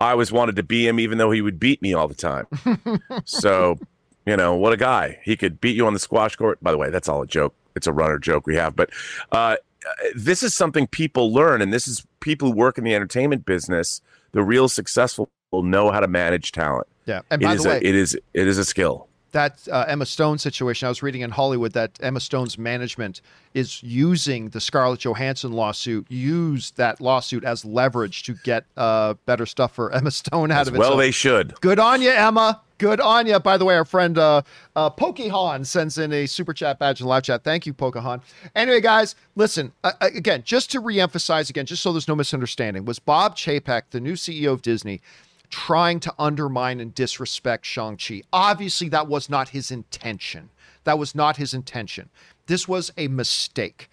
I 0.00 0.10
always 0.10 0.32
wanted 0.32 0.56
to 0.56 0.64
be 0.64 0.86
him 0.86 0.98
even 0.98 1.18
though 1.18 1.30
he 1.30 1.42
would 1.42 1.60
beat 1.60 1.80
me 1.80 1.94
all 1.94 2.08
the 2.08 2.14
time. 2.14 2.46
so, 3.24 3.78
you 4.26 4.36
know, 4.36 4.56
what 4.56 4.72
a 4.72 4.76
guy. 4.76 5.20
He 5.22 5.36
could 5.36 5.60
beat 5.60 5.76
you 5.76 5.86
on 5.86 5.92
the 5.92 6.00
squash 6.00 6.34
court. 6.34 6.58
By 6.60 6.72
the 6.72 6.78
way, 6.78 6.90
that's 6.90 7.08
all 7.08 7.22
a 7.22 7.26
joke. 7.26 7.54
It's 7.76 7.86
a 7.86 7.92
runner 7.92 8.18
joke 8.18 8.46
we 8.48 8.56
have, 8.56 8.74
but 8.74 8.90
uh 9.30 9.56
this 10.14 10.42
is 10.42 10.54
something 10.54 10.86
people 10.86 11.32
learn 11.32 11.60
and 11.62 11.72
this 11.72 11.86
is 11.86 12.06
people 12.20 12.48
who 12.50 12.56
work 12.56 12.78
in 12.78 12.84
the 12.84 12.94
entertainment 12.94 13.44
business, 13.44 14.00
the 14.34 14.42
real 14.42 14.68
successful 14.68 15.30
will 15.50 15.62
know 15.62 15.90
how 15.90 16.00
to 16.00 16.08
manage 16.08 16.52
talent. 16.52 16.86
yeah 17.06 17.22
and 17.30 17.40
It 17.42 17.46
by 17.46 17.54
is 17.54 17.62
the 17.62 17.68
way 17.70 17.76
a, 17.76 17.78
it 17.88 17.94
is 17.94 18.14
it 18.34 18.46
is 18.46 18.58
a 18.58 18.64
skill. 18.64 19.08
That 19.34 19.68
uh, 19.70 19.84
Emma 19.86 20.06
Stone 20.06 20.38
situation, 20.38 20.86
I 20.86 20.88
was 20.88 21.02
reading 21.02 21.20
in 21.20 21.30
Hollywood 21.30 21.72
that 21.72 21.98
Emma 22.00 22.20
Stone's 22.20 22.56
management 22.56 23.20
is 23.52 23.82
using 23.82 24.48
the 24.48 24.60
Scarlett 24.60 25.00
Johansson 25.00 25.52
lawsuit, 25.52 26.10
use 26.10 26.70
that 26.72 27.00
lawsuit 27.00 27.44
as 27.44 27.64
leverage 27.64 28.22
to 28.24 28.34
get 28.42 28.64
uh, 28.76 29.14
better 29.26 29.46
stuff 29.46 29.74
for 29.74 29.92
Emma 29.92 30.10
Stone 30.10 30.50
out 30.50 30.62
As 30.62 30.68
of 30.68 30.74
it. 30.76 30.78
well 30.78 30.92
So 30.92 30.96
they 30.96 31.10
should. 31.10 31.60
good 31.60 31.78
on 31.78 32.00
you, 32.00 32.10
Emma. 32.10 32.62
Good 32.78 33.00
on 33.00 33.26
you. 33.26 33.38
By 33.38 33.56
the 33.56 33.64
way, 33.64 33.76
our 33.76 33.84
friend 33.84 34.18
uh, 34.18 34.42
uh, 34.74 34.90
Pokehon 34.90 35.64
sends 35.64 35.96
in 35.96 36.12
a 36.12 36.26
super 36.26 36.52
chat 36.52 36.78
badge 36.78 37.00
and 37.00 37.08
live 37.08 37.22
chat. 37.22 37.44
Thank 37.44 37.66
you, 37.66 37.74
Pokehon. 37.74 38.20
Anyway, 38.54 38.80
guys, 38.80 39.14
listen 39.36 39.72
uh, 39.84 39.92
uh, 40.00 40.10
again, 40.14 40.42
just 40.44 40.72
to 40.72 40.80
reemphasize 40.80 41.50
again, 41.50 41.66
just 41.66 41.82
so 41.82 41.92
there's 41.92 42.08
no 42.08 42.16
misunderstanding, 42.16 42.84
was 42.84 42.98
Bob 42.98 43.36
Chapek, 43.36 43.82
the 43.90 44.00
new 44.00 44.14
CEO 44.14 44.52
of 44.52 44.62
Disney, 44.62 45.00
trying 45.50 46.00
to 46.00 46.14
undermine 46.18 46.80
and 46.80 46.94
disrespect 46.94 47.64
Shang-Chi. 47.66 48.22
Obviously, 48.32 48.88
that 48.88 49.08
was 49.08 49.28
not 49.28 49.50
his 49.50 49.70
intention. 49.70 50.50
That 50.84 50.98
was 50.98 51.14
not 51.14 51.36
his 51.36 51.54
intention. 51.54 52.10
This 52.46 52.68
was 52.68 52.92
a 52.96 53.08
mistake, 53.08 53.88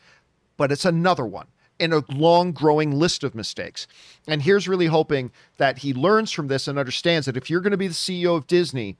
but 0.57 0.71
it's 0.71 0.85
another 0.85 1.25
one 1.25 1.47
in 1.79 1.93
a 1.93 2.03
long 2.09 2.51
growing 2.51 2.91
list 2.91 3.23
of 3.23 3.33
mistakes. 3.33 3.87
And 4.27 4.43
here's 4.43 4.67
really 4.67 4.85
hoping 4.85 5.31
that 5.57 5.79
he 5.79 5.93
learns 5.93 6.31
from 6.31 6.47
this 6.47 6.67
and 6.67 6.77
understands 6.77 7.25
that 7.25 7.37
if 7.37 7.49
you're 7.49 7.61
going 7.61 7.71
to 7.71 7.77
be 7.77 7.87
the 7.87 7.93
CEO 7.93 8.37
of 8.37 8.45
Disney, 8.45 8.97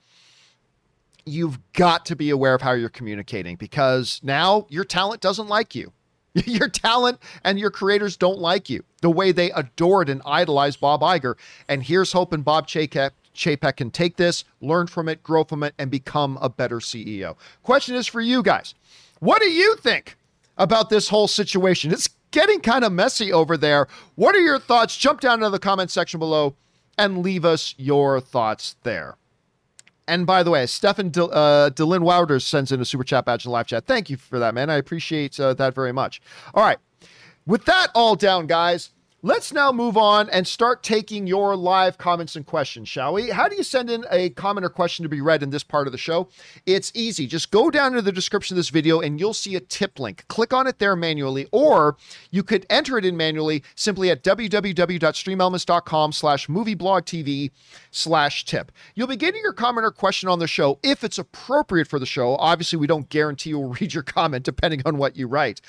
you've 1.26 1.60
got 1.74 2.06
to 2.08 2.16
be 2.16 2.32
aware 2.32 2.56
of 2.56 2.62
how 2.64 2.72
you're 2.72 2.90
communicating 2.90 3.56
because 3.56 4.20
now 4.24 4.66
your 4.70 4.84
talent 4.84 5.22
doesn't 5.22 5.48
like 5.48 5.76
you. 5.76 5.94
Your 6.46 6.70
talent 6.70 7.20
and 7.44 7.60
your 7.60 7.72
creators 7.72 8.16
don't 8.16 8.40
like 8.40 8.70
you 8.70 8.84
the 9.02 9.10
way 9.10 9.32
they 9.32 9.52
adored 9.52 10.08
and 10.08 10.22
idolized 10.26 10.80
Bob 10.80 11.02
Iger. 11.02 11.36
And 11.68 11.84
here's 11.84 12.14
hoping 12.14 12.42
Bob 12.42 12.68
Chapek, 12.68 13.12
Chapek 13.36 13.78
can 13.78 13.92
take 13.92 14.16
this, 14.16 14.46
learn 14.62 14.88
from 14.88 15.10
it, 15.10 15.24
grow 15.24 15.44
from 15.44 15.64
it, 15.64 15.74
and 15.78 15.92
become 15.92 16.38
a 16.42 16.50
better 16.50 16.80
CEO. 16.80 17.36
Question 17.64 17.96
is 17.96 18.08
for 18.08 18.22
you 18.22 18.42
guys 18.44 18.76
What 19.20 19.42
do 19.42 19.50
you 19.50 19.76
think 19.78 20.18
about 20.58 20.90
this 20.90 21.10
whole 21.10 21.28
situation? 21.28 21.92
It's 21.92 22.10
getting 22.32 22.62
kind 22.62 22.86
of 22.86 22.94
messy 22.94 23.34
over 23.34 23.58
there. 23.58 23.88
What 24.16 24.36
are 24.36 24.40
your 24.40 24.60
thoughts? 24.60 24.96
Jump 24.96 25.20
down 25.20 25.40
into 25.40 25.50
the 25.50 25.60
comment 25.60 25.92
section 25.92 26.20
below 26.20 26.56
and 26.98 27.20
leave 27.20 27.44
us 27.44 27.76
your 27.78 28.22
thoughts 28.22 28.76
there. 28.84 29.18
And 30.12 30.28
by 30.28 30.44
the 30.44 30.52
way, 30.52 30.66
Stefan 30.66 31.10
De, 31.10 31.24
uh, 31.24 31.70
Delin 31.70 32.02
Wouters 32.02 32.42
sends 32.42 32.74
in 32.74 32.82
a 32.82 32.86
super 32.86 33.06
chat 33.06 33.24
badge 33.24 33.46
in 33.46 33.52
live 33.54 33.68
chat. 33.68 33.86
Thank 33.86 34.10
you 34.10 34.18
for 34.18 34.40
that, 34.40 34.54
man. 34.54 34.70
I 34.70 34.76
appreciate 34.76 35.40
uh, 35.40 35.54
that 35.54 35.74
very 35.74 35.94
much. 35.94 36.22
All 36.54 36.62
right. 36.62 36.78
With 37.46 37.64
that 37.64 37.88
all 37.96 38.18
down, 38.18 38.46
guys, 38.46 38.92
let's 39.24 39.54
now 39.54 39.72
move 39.72 39.98
on 39.98 40.30
and 40.30 40.48
start 40.48 40.82
taking 40.82 41.28
your 41.28 41.56
live 41.56 41.98
comments 41.98 42.36
and 42.36 42.46
questions, 42.46 42.90
shall 42.90 43.14
we? 43.14 43.30
How 43.30 43.48
do 43.48 43.56
you 43.56 43.64
send 43.64 43.90
in 43.90 44.04
a 44.10 44.30
comment 44.32 44.66
or 44.66 44.70
question 44.70 45.04
to 45.04 45.10
be 45.10 45.22
read 45.22 45.44
in 45.44 45.52
this 45.52 45.64
part 45.64 45.88
of 45.88 45.92
the 45.92 45.98
show? 45.98 46.28
It's 46.66 46.92
easy. 46.96 47.28
Just 47.28 47.52
go 47.52 47.70
down 47.70 47.92
to 47.94 48.02
the 48.02 48.12
description 48.12 48.56
of 48.56 48.58
this 48.58 48.70
video 48.70 49.00
and 49.00 49.20
you'll 49.20 49.34
see 49.34 49.56
a 49.56 49.60
tip 49.60 50.00
link. 50.00 50.26
Click 50.28 50.54
on 50.54 50.66
it 50.66 50.80
there 50.80 50.96
manually, 50.96 51.48
or 51.52 51.98
you 52.32 52.42
could 52.44 52.66
enter 52.70 52.98
it 52.98 53.06
in 53.06 53.16
manually 53.16 53.64
simply 53.76 54.10
at 54.10 54.24
www.streamelements.com 54.24 56.12
slash 56.12 56.48
movieblogtv 56.48 57.52
slash 57.92 58.46
tip. 58.46 58.72
You'll 58.96 59.08
be 59.08 59.18
getting 59.18 59.42
your 59.42 59.54
comment 59.54 59.86
or 59.86 59.92
question 59.92 60.30
on 60.30 60.40
the 60.40 60.48
show 60.48 60.80
if 60.82 61.04
it's 61.04 61.20
appropriate 61.20 61.88
for 61.88 62.00
the 62.00 62.06
show. 62.06 62.36
Obviously, 62.38 62.80
we 62.80 62.88
don't 62.88 63.10
guarantee 63.10 63.54
we'll 63.54 63.70
read 63.80 63.94
your 63.94 64.04
comment 64.04 64.44
depending 64.44 64.82
on 64.86 64.98
what 64.98 65.16
you 65.16 65.28
write. 65.28 65.62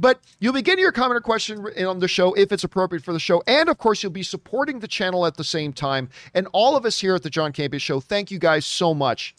But 0.00 0.20
you'll 0.38 0.54
begin 0.54 0.78
your 0.78 0.92
comment 0.92 1.18
or 1.18 1.20
question 1.20 1.58
on 1.86 1.98
the 1.98 2.08
show 2.08 2.32
if 2.32 2.52
it's 2.52 2.64
appropriate 2.64 3.04
for 3.04 3.12
the 3.12 3.20
show. 3.20 3.42
And 3.46 3.68
of 3.68 3.76
course, 3.76 4.02
you'll 4.02 4.12
be 4.12 4.22
supporting 4.22 4.80
the 4.80 4.88
channel 4.88 5.26
at 5.26 5.36
the 5.36 5.44
same 5.44 5.74
time. 5.74 6.08
And 6.32 6.48
all 6.52 6.74
of 6.74 6.86
us 6.86 6.98
here 6.98 7.14
at 7.14 7.22
the 7.22 7.28
John 7.28 7.52
Campea 7.52 7.80
Show, 7.80 8.00
thank 8.00 8.30
you 8.30 8.38
guys 8.38 8.64
so 8.64 8.94
much 8.94 9.34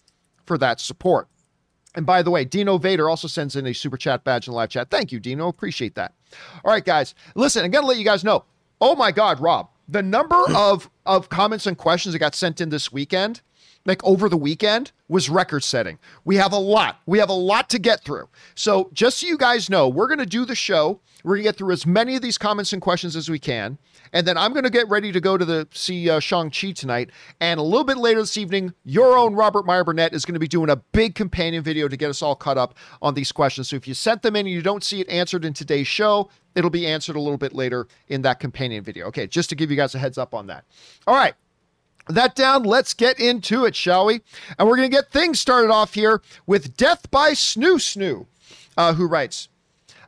for 0.45 0.59
that 0.59 0.79
support. 0.79 1.27
And 1.95 2.05
by 2.05 2.21
the 2.21 2.29
way, 2.29 2.45
Dino 2.45 2.77
Vader 2.77 3.09
also 3.09 3.27
sends 3.27 3.55
in 3.55 3.65
a 3.65 3.73
super 3.73 3.97
chat 3.97 4.23
badge 4.23 4.47
in 4.47 4.51
the 4.51 4.55
live 4.55 4.69
chat. 4.69 4.91
Thank 4.91 5.11
you, 5.11 5.19
Dino. 5.19 5.47
Appreciate 5.47 5.95
that. 5.95 6.13
All 6.63 6.71
right, 6.71 6.85
guys. 6.85 7.15
Listen, 7.35 7.65
I'm 7.65 7.71
going 7.71 7.83
to 7.83 7.87
let 7.87 7.97
you 7.97 8.05
guys 8.05 8.23
know. 8.23 8.45
Oh 8.79 8.95
my 8.95 9.11
God, 9.11 9.39
Rob, 9.39 9.69
the 9.87 10.03
number 10.03 10.41
of, 10.55 10.89
of 11.07 11.29
comments 11.29 11.65
and 11.65 11.77
questions 11.77 12.13
that 12.13 12.19
got 12.19 12.35
sent 12.35 12.61
in 12.61 12.69
this 12.69 12.91
weekend 12.91 13.41
like 13.85 14.03
over 14.03 14.29
the 14.29 14.37
weekend 14.37 14.91
was 15.07 15.29
record 15.29 15.63
setting. 15.63 15.99
We 16.23 16.37
have 16.37 16.53
a 16.53 16.57
lot. 16.57 16.99
We 17.05 17.19
have 17.19 17.29
a 17.29 17.33
lot 17.33 17.69
to 17.71 17.79
get 17.79 18.03
through. 18.03 18.29
So, 18.55 18.89
just 18.93 19.19
so 19.19 19.27
you 19.27 19.37
guys 19.37 19.69
know, 19.69 19.87
we're 19.87 20.07
going 20.07 20.19
to 20.19 20.25
do 20.25 20.45
the 20.45 20.55
show. 20.55 20.99
We're 21.23 21.35
going 21.35 21.43
to 21.43 21.49
get 21.49 21.57
through 21.57 21.73
as 21.73 21.85
many 21.85 22.15
of 22.15 22.21
these 22.21 22.37
comments 22.37 22.73
and 22.73 22.81
questions 22.81 23.15
as 23.15 23.29
we 23.29 23.39
can. 23.39 23.77
And 24.13 24.25
then 24.25 24.37
I'm 24.37 24.53
going 24.53 24.63
to 24.63 24.69
get 24.69 24.89
ready 24.89 25.11
to 25.11 25.19
go 25.19 25.37
to 25.37 25.45
the 25.45 25.67
see 25.71 26.09
uh, 26.09 26.19
Shang-Chi 26.19 26.71
tonight. 26.71 27.11
And 27.39 27.59
a 27.59 27.63
little 27.63 27.83
bit 27.83 27.97
later 27.97 28.21
this 28.21 28.37
evening, 28.37 28.73
your 28.83 29.17
own 29.17 29.35
Robert 29.35 29.65
Meyer 29.65 29.83
Burnett 29.83 30.13
is 30.13 30.25
going 30.25 30.33
to 30.33 30.39
be 30.39 30.47
doing 30.47 30.69
a 30.69 30.75
big 30.75 31.15
companion 31.15 31.63
video 31.63 31.87
to 31.87 31.97
get 31.97 32.09
us 32.09 32.21
all 32.21 32.35
caught 32.35 32.57
up 32.57 32.75
on 33.01 33.13
these 33.13 33.31
questions. 33.31 33.69
So 33.69 33.75
if 33.75 33.87
you 33.87 33.93
sent 33.93 34.21
them 34.21 34.35
in 34.35 34.45
and 34.45 34.53
you 34.53 34.61
don't 34.61 34.83
see 34.83 35.01
it 35.01 35.09
answered 35.09 35.45
in 35.45 35.53
today's 35.53 35.87
show, 35.87 36.29
it'll 36.55 36.69
be 36.69 36.87
answered 36.87 37.15
a 37.15 37.21
little 37.21 37.37
bit 37.37 37.53
later 37.53 37.87
in 38.07 38.21
that 38.23 38.39
companion 38.39 38.83
video. 38.83 39.07
Okay, 39.07 39.27
just 39.27 39.49
to 39.49 39.55
give 39.55 39.69
you 39.69 39.77
guys 39.77 39.93
a 39.95 39.99
heads 39.99 40.17
up 40.17 40.33
on 40.33 40.47
that. 40.47 40.65
All 41.05 41.15
right 41.15 41.35
that 42.07 42.35
down, 42.35 42.63
let's 42.63 42.93
get 42.93 43.19
into 43.19 43.65
it, 43.65 43.75
shall 43.75 44.05
we? 44.05 44.21
And 44.57 44.67
we're 44.67 44.77
going 44.77 44.89
to 44.89 44.95
get 44.95 45.11
things 45.11 45.39
started 45.39 45.71
off 45.71 45.93
here 45.93 46.21
with 46.45 46.75
Death 46.77 47.09
by 47.11 47.31
Snoo 47.31 47.75
Snoo, 47.75 48.25
uh, 48.77 48.93
who 48.93 49.07
writes, 49.07 49.49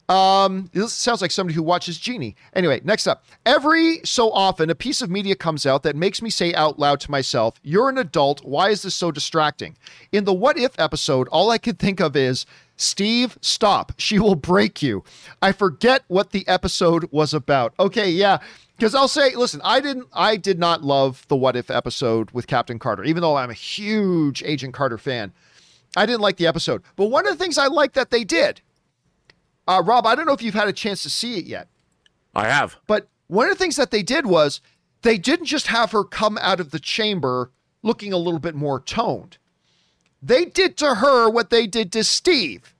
um, 0.10 0.70
this 0.74 0.91
sounds 0.91 1.22
like 1.22 1.32
somebody 1.32 1.56
who 1.56 1.64
watches 1.64 1.98
Genie. 1.98 2.36
Anyway, 2.54 2.82
next 2.84 3.08
up. 3.08 3.24
Every 3.46 4.02
so 4.04 4.32
often, 4.32 4.70
a 4.70 4.76
piece 4.76 5.02
of 5.02 5.10
media 5.10 5.36
comes 5.36 5.66
out 5.66 5.84
that 5.84 5.96
makes 5.96 6.22
me 6.22 6.30
say 6.30 6.54
out 6.54 6.78
loud 6.78 7.00
to 7.02 7.12
myself, 7.12 7.60
You're 7.64 7.89
an 7.89 7.98
adult. 7.98 8.44
Why 8.44 8.70
is 8.70 8.82
this 8.82 8.96
so 8.96 9.12
distracting? 9.12 9.78
In 10.12 10.26
the 10.26 10.34
What 10.34 10.58
If 10.58 10.78
episode, 10.78 11.28
all 11.30 11.50
I 11.52 11.58
could 11.58 11.80
think 11.80 12.02
of 12.02 12.16
is, 12.16 12.46
Steve, 12.76 13.38
stop. 13.39 13.94
She 13.98 14.20
will 14.20 14.36
break 14.36 14.82
you. 14.82 15.04
I 15.41 15.52
forget 15.52 16.04
what 16.08 16.32
the 16.32 16.46
episode 16.48 17.08
was 17.12 17.34
about. 17.34 17.74
Okay, 17.80 18.10
yeah. 18.10 18.39
Because 18.76 18.95
I'll 18.95 19.07
say, 19.07 19.36
listen, 19.36 19.61
I 19.63 19.80
didn't, 19.80 20.07
I 20.13 20.36
did 20.36 20.59
not 20.59 20.84
love 20.84 21.26
the 21.28 21.36
What 21.36 21.55
If 21.55 21.69
episode 21.69 22.32
with 22.32 22.47
Captain 22.47 22.80
Carter, 22.80 23.03
even 23.03 23.21
though 23.21 23.36
I'm 23.36 23.49
a 23.49 23.53
huge 23.55 24.41
Agent 24.43 24.74
Carter 24.74 24.97
fan. 24.97 25.32
I 25.95 26.05
didn't 26.05 26.21
like 26.21 26.38
the 26.38 26.47
episode, 26.47 26.82
but 26.95 27.05
one 27.05 27.28
of 27.28 27.38
the 27.38 27.43
things 27.43 27.57
I 27.57 27.67
liked 27.67 27.93
that 27.93 28.09
they 28.09 28.24
did, 28.24 28.61
uh, 29.67 29.84
Rob, 29.86 30.07
I 30.07 30.15
don't 30.15 30.26
know 30.26 30.34
if 30.34 30.41
you've 30.41 30.55
had 30.55 30.67
a 30.67 30.74
chance 30.74 31.03
to 31.03 31.09
see 31.09 31.38
it 31.38 31.45
yet. 31.45 31.67
I 32.34 32.47
have, 32.47 32.78
but 32.88 33.07
one 33.28 33.47
of 33.47 33.51
the 33.51 33.63
things 33.63 33.76
that 33.76 33.91
they 33.91 34.01
did 34.01 34.26
was 34.26 34.59
they 35.03 35.19
didn't 35.19 35.45
just 35.45 35.67
have 35.67 35.91
her 35.91 36.03
come 36.03 36.39
out 36.41 36.59
of 36.59 36.71
the 36.71 36.80
chamber 36.80 37.51
looking 37.84 38.11
a 38.11 38.17
little 38.17 38.39
bit 38.39 38.55
more 38.55 38.80
toned. 38.80 39.38
They 40.21 40.45
did 40.45 40.78
to 40.78 40.95
her 40.95 41.30
what 41.30 41.49
they 41.49 41.67
did 41.67 41.91
to 41.91 42.03
Steve. 42.03 42.72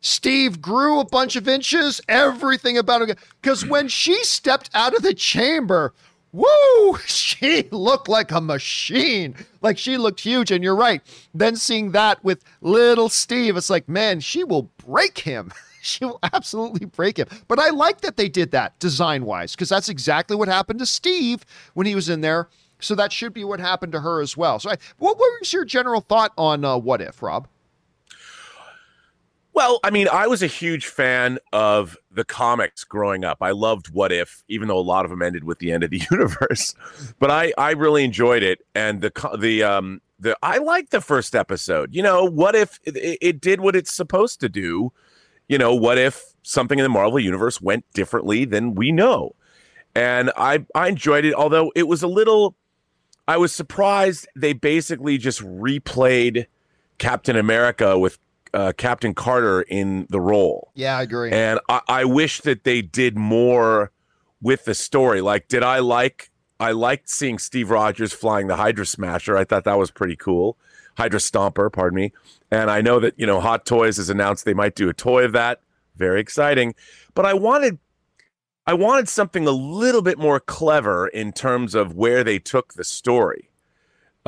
Steve 0.00 0.60
grew 0.60 1.00
a 1.00 1.04
bunch 1.04 1.36
of 1.36 1.48
inches, 1.48 2.00
everything 2.08 2.78
about 2.78 3.02
it. 3.02 3.18
Because 3.40 3.66
when 3.66 3.88
she 3.88 4.22
stepped 4.24 4.70
out 4.74 4.94
of 4.94 5.02
the 5.02 5.14
chamber, 5.14 5.92
woo, 6.32 6.98
she 7.06 7.68
looked 7.70 8.08
like 8.08 8.30
a 8.30 8.40
machine. 8.40 9.34
Like 9.60 9.78
she 9.78 9.96
looked 9.96 10.20
huge. 10.20 10.50
And 10.50 10.62
you're 10.62 10.76
right. 10.76 11.02
Then 11.34 11.56
seeing 11.56 11.92
that 11.92 12.22
with 12.22 12.44
little 12.60 13.08
Steve, 13.08 13.56
it's 13.56 13.70
like, 13.70 13.88
man, 13.88 14.20
she 14.20 14.44
will 14.44 14.70
break 14.86 15.18
him. 15.18 15.52
she 15.82 16.04
will 16.04 16.20
absolutely 16.32 16.86
break 16.86 17.16
him. 17.16 17.28
But 17.48 17.58
I 17.58 17.70
like 17.70 18.00
that 18.02 18.16
they 18.16 18.28
did 18.28 18.50
that 18.52 18.78
design 18.78 19.24
wise, 19.24 19.52
because 19.52 19.68
that's 19.68 19.88
exactly 19.88 20.36
what 20.36 20.48
happened 20.48 20.78
to 20.80 20.86
Steve 20.86 21.44
when 21.74 21.86
he 21.86 21.94
was 21.94 22.08
in 22.08 22.20
there. 22.20 22.48
So 22.80 22.94
that 22.94 23.12
should 23.12 23.34
be 23.34 23.42
what 23.42 23.58
happened 23.58 23.92
to 23.92 24.00
her 24.00 24.20
as 24.20 24.36
well. 24.36 24.60
So, 24.60 24.70
I, 24.70 24.76
what, 24.98 25.18
what 25.18 25.32
was 25.40 25.52
your 25.52 25.64
general 25.64 26.00
thought 26.00 26.32
on 26.38 26.64
uh, 26.64 26.78
What 26.78 27.00
If, 27.00 27.22
Rob? 27.22 27.48
Well, 29.54 29.80
I 29.82 29.90
mean, 29.90 30.08
I 30.12 30.26
was 30.28 30.42
a 30.42 30.46
huge 30.46 30.86
fan 30.86 31.38
of 31.52 31.96
the 32.10 32.24
comics 32.24 32.84
growing 32.84 33.24
up. 33.24 33.38
I 33.40 33.50
loved 33.50 33.88
What 33.90 34.12
If, 34.12 34.44
even 34.48 34.68
though 34.68 34.78
a 34.78 34.80
lot 34.80 35.04
of 35.04 35.10
them 35.10 35.20
ended 35.22 35.44
with 35.44 35.58
the 35.58 35.72
end 35.72 35.82
of 35.82 35.90
the 35.90 36.02
universe. 36.10 36.74
But 37.18 37.30
I, 37.30 37.52
I 37.58 37.72
really 37.72 38.04
enjoyed 38.04 38.42
it, 38.42 38.60
and 38.74 39.00
the 39.00 39.10
the 39.38 39.62
um 39.64 40.00
the 40.20 40.36
I 40.42 40.58
liked 40.58 40.90
the 40.90 41.00
first 41.00 41.34
episode. 41.34 41.94
You 41.94 42.02
know, 42.02 42.24
what 42.24 42.54
if 42.54 42.78
it, 42.84 43.18
it 43.20 43.40
did 43.40 43.60
what 43.60 43.74
it's 43.74 43.92
supposed 43.92 44.40
to 44.40 44.48
do? 44.48 44.92
You 45.48 45.58
know, 45.58 45.74
what 45.74 45.98
if 45.98 46.22
something 46.42 46.78
in 46.78 46.82
the 46.82 46.88
Marvel 46.88 47.18
universe 47.18 47.60
went 47.60 47.84
differently 47.94 48.44
than 48.44 48.74
we 48.74 48.92
know? 48.92 49.34
And 49.94 50.30
I 50.36 50.64
I 50.74 50.88
enjoyed 50.88 51.24
it, 51.24 51.34
although 51.34 51.72
it 51.74 51.88
was 51.88 52.02
a 52.02 52.08
little. 52.08 52.54
I 53.26 53.36
was 53.36 53.52
surprised 53.52 54.26
they 54.36 54.54
basically 54.54 55.18
just 55.18 55.42
replayed 55.42 56.46
Captain 56.98 57.36
America 57.36 57.98
with 57.98 58.18
uh, 58.54 58.72
Captain 58.76 59.14
Carter 59.14 59.62
in 59.62 60.06
the 60.10 60.20
role. 60.20 60.70
Yeah, 60.74 60.98
I 60.98 61.02
agree. 61.02 61.30
And 61.30 61.60
I, 61.68 61.80
I 61.88 62.04
wish 62.04 62.40
that 62.42 62.64
they 62.64 62.82
did 62.82 63.16
more 63.16 63.92
with 64.40 64.64
the 64.64 64.74
story. 64.74 65.20
Like, 65.20 65.48
did 65.48 65.62
I 65.62 65.78
like? 65.78 66.30
I 66.60 66.72
liked 66.72 67.08
seeing 67.08 67.38
Steve 67.38 67.70
Rogers 67.70 68.12
flying 68.12 68.48
the 68.48 68.56
Hydra 68.56 68.86
Smasher. 68.86 69.36
I 69.36 69.44
thought 69.44 69.64
that 69.64 69.78
was 69.78 69.90
pretty 69.90 70.16
cool. 70.16 70.58
Hydra 70.96 71.20
Stomper, 71.20 71.72
pardon 71.72 71.96
me. 71.96 72.12
And 72.50 72.70
I 72.70 72.80
know 72.80 72.98
that 73.00 73.14
you 73.16 73.26
know 73.26 73.40
Hot 73.40 73.64
Toys 73.64 73.98
has 73.98 74.10
announced 74.10 74.44
they 74.44 74.54
might 74.54 74.74
do 74.74 74.88
a 74.88 74.94
toy 74.94 75.24
of 75.24 75.32
that. 75.32 75.60
Very 75.96 76.20
exciting. 76.20 76.74
But 77.14 77.26
I 77.26 77.34
wanted 77.34 77.78
I 78.66 78.74
wanted 78.74 79.08
something 79.08 79.46
a 79.46 79.52
little 79.52 80.02
bit 80.02 80.18
more 80.18 80.40
clever 80.40 81.08
in 81.08 81.32
terms 81.32 81.74
of 81.74 81.94
where 81.94 82.24
they 82.24 82.38
took 82.38 82.74
the 82.74 82.84
story 82.84 83.47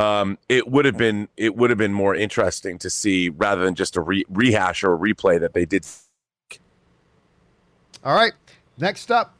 um, 0.00 0.38
it 0.48 0.68
would 0.68 0.84
have 0.84 0.96
been 0.96 1.28
it 1.36 1.56
would 1.56 1.70
have 1.70 1.78
been 1.78 1.92
more 1.92 2.14
interesting 2.14 2.78
to 2.78 2.90
see 2.90 3.28
rather 3.28 3.64
than 3.64 3.74
just 3.74 3.96
a 3.96 4.00
re- 4.00 4.24
rehash 4.28 4.82
or 4.82 4.94
a 4.94 4.98
replay 4.98 5.38
that 5.38 5.52
they 5.52 5.64
did. 5.64 5.86
All 8.02 8.14
right, 8.14 8.32
next 8.78 9.10
up, 9.10 9.34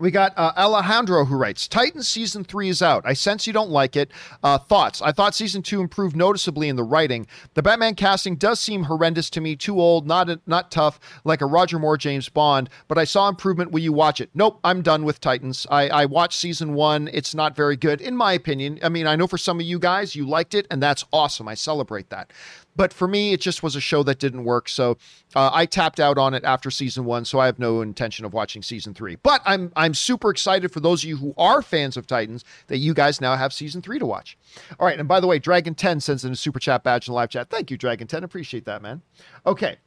we 0.00 0.10
got 0.10 0.32
uh, 0.36 0.52
Alejandro 0.56 1.24
who 1.24 1.36
writes 1.36 1.68
Titans 1.68 2.08
season 2.08 2.44
three 2.44 2.68
is 2.68 2.82
out. 2.82 3.02
I 3.06 3.12
sense 3.12 3.46
you 3.46 3.52
don't 3.52 3.70
like 3.70 3.96
it. 3.96 4.10
Uh, 4.42 4.58
thoughts? 4.58 5.02
I 5.02 5.12
thought 5.12 5.34
season 5.34 5.62
two 5.62 5.80
improved 5.80 6.16
noticeably 6.16 6.68
in 6.68 6.76
the 6.76 6.84
writing. 6.84 7.26
The 7.54 7.62
Batman 7.62 7.94
casting 7.94 8.36
does 8.36 8.60
seem 8.60 8.84
horrendous 8.84 9.30
to 9.30 9.40
me. 9.40 9.56
Too 9.56 9.80
old, 9.80 10.06
not 10.06 10.28
not 10.46 10.70
tough 10.70 11.00
like 11.24 11.40
a 11.40 11.46
Roger 11.46 11.78
Moore 11.78 11.96
James 11.96 12.28
Bond. 12.28 12.70
But 12.88 12.98
I 12.98 13.04
saw 13.04 13.28
improvement. 13.28 13.70
Will 13.70 13.80
you 13.80 13.92
watch 13.92 14.20
it? 14.20 14.30
Nope. 14.34 14.60
I'm 14.64 14.82
done 14.82 15.04
with 15.04 15.20
Titans. 15.20 15.66
I, 15.70 15.88
I 15.88 16.04
watched 16.06 16.38
season 16.38 16.74
one. 16.74 17.08
It's 17.12 17.34
not 17.34 17.56
very 17.56 17.76
good 17.76 18.00
in 18.00 18.16
my 18.16 18.32
opinion. 18.32 18.78
I 18.82 18.88
mean, 18.88 19.06
I 19.06 19.16
know 19.16 19.26
for 19.26 19.38
some 19.38 19.60
of 19.60 19.66
you 19.66 19.78
guys 19.78 20.14
you 20.14 20.26
liked 20.26 20.54
it, 20.54 20.66
and 20.70 20.82
that's 20.82 21.04
awesome. 21.12 21.48
I 21.48 21.54
celebrate 21.54 22.10
that. 22.10 22.32
But 22.78 22.92
for 22.92 23.08
me, 23.08 23.32
it 23.32 23.40
just 23.40 23.64
was 23.64 23.74
a 23.74 23.80
show 23.80 24.04
that 24.04 24.20
didn't 24.20 24.44
work. 24.44 24.68
So 24.68 24.98
uh, 25.34 25.50
I 25.52 25.66
tapped 25.66 25.98
out 25.98 26.16
on 26.16 26.32
it 26.32 26.44
after 26.44 26.70
season 26.70 27.04
one. 27.04 27.24
So 27.24 27.40
I 27.40 27.46
have 27.46 27.58
no 27.58 27.80
intention 27.80 28.24
of 28.24 28.32
watching 28.32 28.62
season 28.62 28.94
three. 28.94 29.16
But 29.16 29.42
I'm 29.44 29.72
I'm 29.74 29.94
super 29.94 30.30
excited 30.30 30.70
for 30.70 30.78
those 30.78 31.02
of 31.02 31.10
you 31.10 31.16
who 31.16 31.34
are 31.36 31.60
fans 31.60 31.96
of 31.96 32.06
Titans 32.06 32.44
that 32.68 32.78
you 32.78 32.94
guys 32.94 33.20
now 33.20 33.34
have 33.34 33.52
season 33.52 33.82
three 33.82 33.98
to 33.98 34.06
watch. 34.06 34.38
All 34.78 34.86
right, 34.86 34.98
and 34.98 35.08
by 35.08 35.18
the 35.18 35.26
way, 35.26 35.40
Dragon 35.40 35.74
Ten 35.74 35.98
sends 35.98 36.24
in 36.24 36.32
a 36.32 36.36
super 36.36 36.60
chat 36.60 36.84
badge 36.84 37.08
in 37.08 37.12
the 37.12 37.16
live 37.16 37.30
chat. 37.30 37.50
Thank 37.50 37.72
you, 37.72 37.76
Dragon 37.76 38.06
Ten. 38.06 38.22
Appreciate 38.22 38.64
that, 38.66 38.80
man. 38.80 39.02
Okay. 39.44 39.78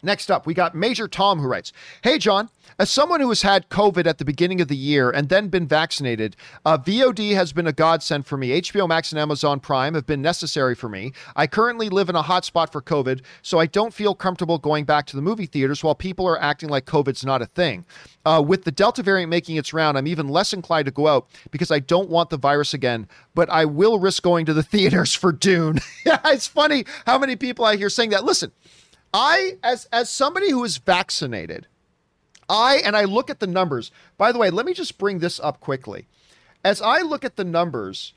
Next 0.00 0.30
up, 0.30 0.46
we 0.46 0.54
got 0.54 0.76
Major 0.76 1.08
Tom 1.08 1.40
who 1.40 1.48
writes 1.48 1.72
Hey, 2.02 2.18
John, 2.18 2.50
as 2.78 2.88
someone 2.88 3.20
who 3.20 3.30
has 3.30 3.42
had 3.42 3.68
COVID 3.68 4.06
at 4.06 4.18
the 4.18 4.24
beginning 4.24 4.60
of 4.60 4.68
the 4.68 4.76
year 4.76 5.10
and 5.10 5.28
then 5.28 5.48
been 5.48 5.66
vaccinated, 5.66 6.36
uh, 6.64 6.78
VOD 6.78 7.34
has 7.34 7.52
been 7.52 7.66
a 7.66 7.72
godsend 7.72 8.24
for 8.24 8.36
me. 8.36 8.60
HBO 8.60 8.86
Max 8.86 9.10
and 9.10 9.20
Amazon 9.20 9.58
Prime 9.58 9.94
have 9.94 10.06
been 10.06 10.22
necessary 10.22 10.76
for 10.76 10.88
me. 10.88 11.12
I 11.34 11.48
currently 11.48 11.88
live 11.88 12.08
in 12.08 12.14
a 12.14 12.22
hotspot 12.22 12.70
for 12.70 12.80
COVID, 12.80 13.22
so 13.42 13.58
I 13.58 13.66
don't 13.66 13.92
feel 13.92 14.14
comfortable 14.14 14.58
going 14.58 14.84
back 14.84 15.06
to 15.06 15.16
the 15.16 15.22
movie 15.22 15.46
theaters 15.46 15.82
while 15.82 15.96
people 15.96 16.28
are 16.28 16.40
acting 16.40 16.68
like 16.68 16.86
COVID's 16.86 17.24
not 17.24 17.42
a 17.42 17.46
thing. 17.46 17.84
Uh, 18.24 18.40
with 18.46 18.62
the 18.62 18.70
Delta 18.70 19.02
variant 19.02 19.30
making 19.30 19.56
its 19.56 19.72
round, 19.72 19.98
I'm 19.98 20.06
even 20.06 20.28
less 20.28 20.52
inclined 20.52 20.86
to 20.86 20.92
go 20.92 21.08
out 21.08 21.26
because 21.50 21.72
I 21.72 21.80
don't 21.80 22.08
want 22.08 22.30
the 22.30 22.36
virus 22.36 22.72
again, 22.72 23.08
but 23.34 23.50
I 23.50 23.64
will 23.64 23.98
risk 23.98 24.22
going 24.22 24.46
to 24.46 24.54
the 24.54 24.62
theaters 24.62 25.12
for 25.12 25.32
Dune. 25.32 25.80
it's 26.04 26.46
funny 26.46 26.84
how 27.04 27.18
many 27.18 27.34
people 27.34 27.64
I 27.64 27.74
hear 27.74 27.90
saying 27.90 28.10
that. 28.10 28.24
Listen, 28.24 28.52
I 29.18 29.56
as 29.64 29.86
as 29.86 30.08
somebody 30.08 30.50
who 30.50 30.62
is 30.62 30.78
vaccinated, 30.78 31.66
I 32.48 32.76
and 32.76 32.96
I 32.96 33.04
look 33.04 33.30
at 33.30 33.40
the 33.40 33.48
numbers. 33.48 33.90
By 34.16 34.30
the 34.30 34.38
way, 34.38 34.48
let 34.48 34.64
me 34.64 34.72
just 34.72 34.96
bring 34.96 35.18
this 35.18 35.40
up 35.40 35.58
quickly. 35.58 36.06
As 36.64 36.80
I 36.80 37.02
look 37.02 37.24
at 37.24 37.34
the 37.34 37.44
numbers 37.44 38.12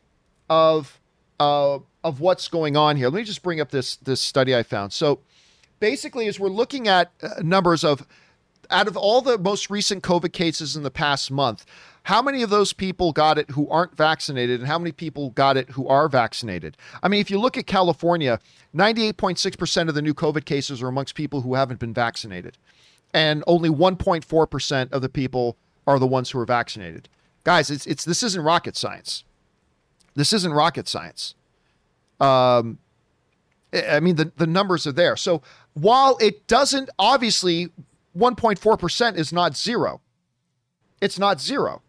of 0.48 1.00
uh, 1.40 1.80
of 2.04 2.20
what's 2.20 2.48
going 2.48 2.78
on 2.78 2.98
here, 2.98 3.10
let 3.10 3.18
me 3.18 3.24
just 3.24 3.42
bring 3.42 3.60
up 3.60 3.72
this 3.72 3.96
this 3.96 4.22
study 4.22 4.56
I 4.56 4.62
found. 4.62 4.94
So 4.94 5.22
basically, 5.80 6.28
as 6.28 6.40
we're 6.40 6.50
looking 6.50 6.88
at 6.88 7.12
uh, 7.24 7.42
numbers 7.42 7.84
of 7.84 8.06
out 8.70 8.88
of 8.88 8.96
all 8.96 9.22
the 9.22 9.40
most 9.40 9.72
recent 9.72 10.04
COVID 10.04 10.34
cases 10.34 10.76
in 10.76 10.84
the 10.84 10.92
past 10.92 11.32
month, 11.32 11.66
how 12.04 12.22
many 12.22 12.42
of 12.42 12.50
those 12.50 12.74
people 12.74 13.12
got 13.14 13.38
it 13.38 13.52
who 13.52 13.70
aren't 13.70 13.96
vaccinated 13.96 14.60
and 14.60 14.68
how 14.68 14.80
many 14.80 14.92
people 14.92 15.30
got 15.32 15.56
it 15.56 15.70
who 15.72 15.88
are 15.88 16.08
vaccinated? 16.10 16.76
I 17.04 17.08
mean, 17.08 17.22
if 17.22 17.30
you 17.30 17.40
look 17.40 17.58
at 17.58 17.68
California, 17.68 18.40
98.6% 18.76 19.88
of 19.88 19.96
the 19.96 20.02
new 20.02 20.14
COVID 20.14 20.46
cases 20.46 20.82
are 20.82 20.88
amongst 20.88 21.14
people 21.14 21.42
who 21.42 21.54
haven't 21.54 21.80
been 21.80 21.94
vaccinated. 21.94 22.58
And 23.14 23.44
only 23.46 23.70
1.4% 23.70 24.92
of 24.92 25.02
the 25.02 25.10
people 25.10 25.58
are 25.86 26.00
the 26.00 26.08
ones 26.08 26.32
who 26.32 26.40
are 26.40 26.46
vaccinated. 26.46 27.08
Guys, 27.44 27.70
it's, 27.70 27.86
it's 27.86 28.06
this 28.06 28.24
isn't 28.24 28.42
rocket 28.42 28.76
science. 28.76 29.24
This 30.16 30.34
isn't 30.34 30.54
rocket 30.54 30.88
science. 30.88 31.36
Um, 32.20 32.80
I 33.74 34.00
mean, 34.00 34.16
the, 34.16 34.32
the 34.38 34.48
numbers 34.48 34.88
are 34.88 34.92
there. 34.92 35.16
So 35.16 35.42
while 35.74 36.18
it 36.20 36.48
doesn't, 36.48 36.90
obviously, 36.98 37.70
1.4% 38.18 39.16
is 39.18 39.32
not 39.32 39.56
zero. 39.56 40.02
It's 41.00 41.18
not 41.18 41.40
zero. 41.40 41.82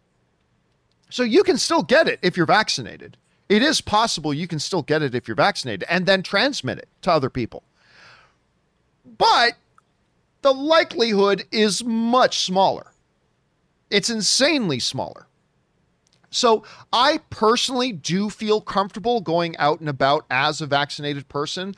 So 1.13 1.21
you 1.21 1.43
can 1.43 1.59
still 1.59 1.83
get 1.83 2.07
it 2.07 2.17
if 2.23 2.35
you're 2.35 2.47
vaccinated. 2.47 3.17
It 3.47 3.61
is 3.61 3.81
possible 3.81 4.33
you 4.33 4.47
can 4.47 4.57
still 4.57 4.81
get 4.81 5.03
it 5.03 5.13
if 5.13 5.27
you're 5.27 5.35
vaccinated 5.35 5.87
and 5.87 6.07
then 6.07 6.23
transmit 6.23 6.79
it 6.79 6.89
to 7.03 7.11
other 7.11 7.29
people. 7.29 7.61
But 9.19 9.53
the 10.41 10.51
likelihood 10.51 11.45
is 11.51 11.83
much 11.83 12.39
smaller. 12.39 12.93
It's 13.91 14.09
insanely 14.09 14.79
smaller. 14.79 15.27
So 16.31 16.63
I 16.91 17.19
personally 17.29 17.91
do 17.91 18.31
feel 18.31 18.59
comfortable 18.59 19.21
going 19.21 19.55
out 19.57 19.81
and 19.81 19.89
about 19.89 20.25
as 20.31 20.61
a 20.61 20.65
vaccinated 20.65 21.29
person, 21.29 21.75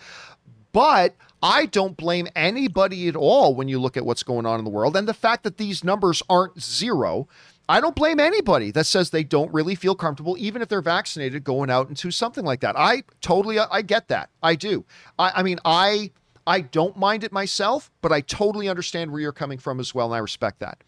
but 0.72 1.14
I 1.44 1.66
don't 1.66 1.98
blame 1.98 2.30
anybody 2.38 3.10
at 3.10 3.18
all 3.18 3.54
when 3.54 3.68
you 3.68 3.80
look 3.80 3.98
at 3.98 4.06
what's 4.06 4.24
going 4.24 4.46
on 4.46 4.60
in 4.60 4.66
the 4.66 4.72
world. 4.72 4.96
And 4.96 5.10
the 5.10 5.14
fact 5.14 5.44
that 5.44 5.58
these 5.58 5.84
numbers 5.84 6.24
aren't 6.30 6.62
zero, 6.62 7.28
I 7.68 7.82
don't 7.82 7.96
blame 7.96 8.20
anybody 8.20 8.72
that 8.72 8.86
says 8.86 9.10
they 9.10 9.24
don't 9.24 9.52
really 9.54 9.76
feel 9.76 9.96
comfortable, 9.96 10.36
even 10.38 10.62
if 10.62 10.70
they're 10.70 10.82
vaccinated, 10.82 11.44
going 11.44 11.70
out 11.70 11.90
into 11.90 12.12
something 12.12 12.46
like 12.46 12.60
that. 12.62 12.78
I 12.78 13.04
totally, 13.22 13.58
I 13.58 13.82
get 13.82 14.08
that. 14.10 14.30
I 14.44 14.56
do. 14.56 14.86
I, 15.18 15.32
I 15.38 15.44
mean, 15.44 15.60
I, 15.66 16.12
I 16.46 16.62
don't 16.62 16.96
mind 16.96 17.24
it 17.24 17.32
myself, 17.32 17.92
but 18.02 18.12
I 18.12 18.22
totally 18.22 18.70
understand 18.70 19.12
where 19.12 19.20
you're 19.20 19.32
coming 19.32 19.58
from 19.58 19.80
as 19.80 19.96
well, 19.96 20.08
and 20.08 20.16
I 20.16 20.20
respect 20.20 20.60
that. 20.60 20.84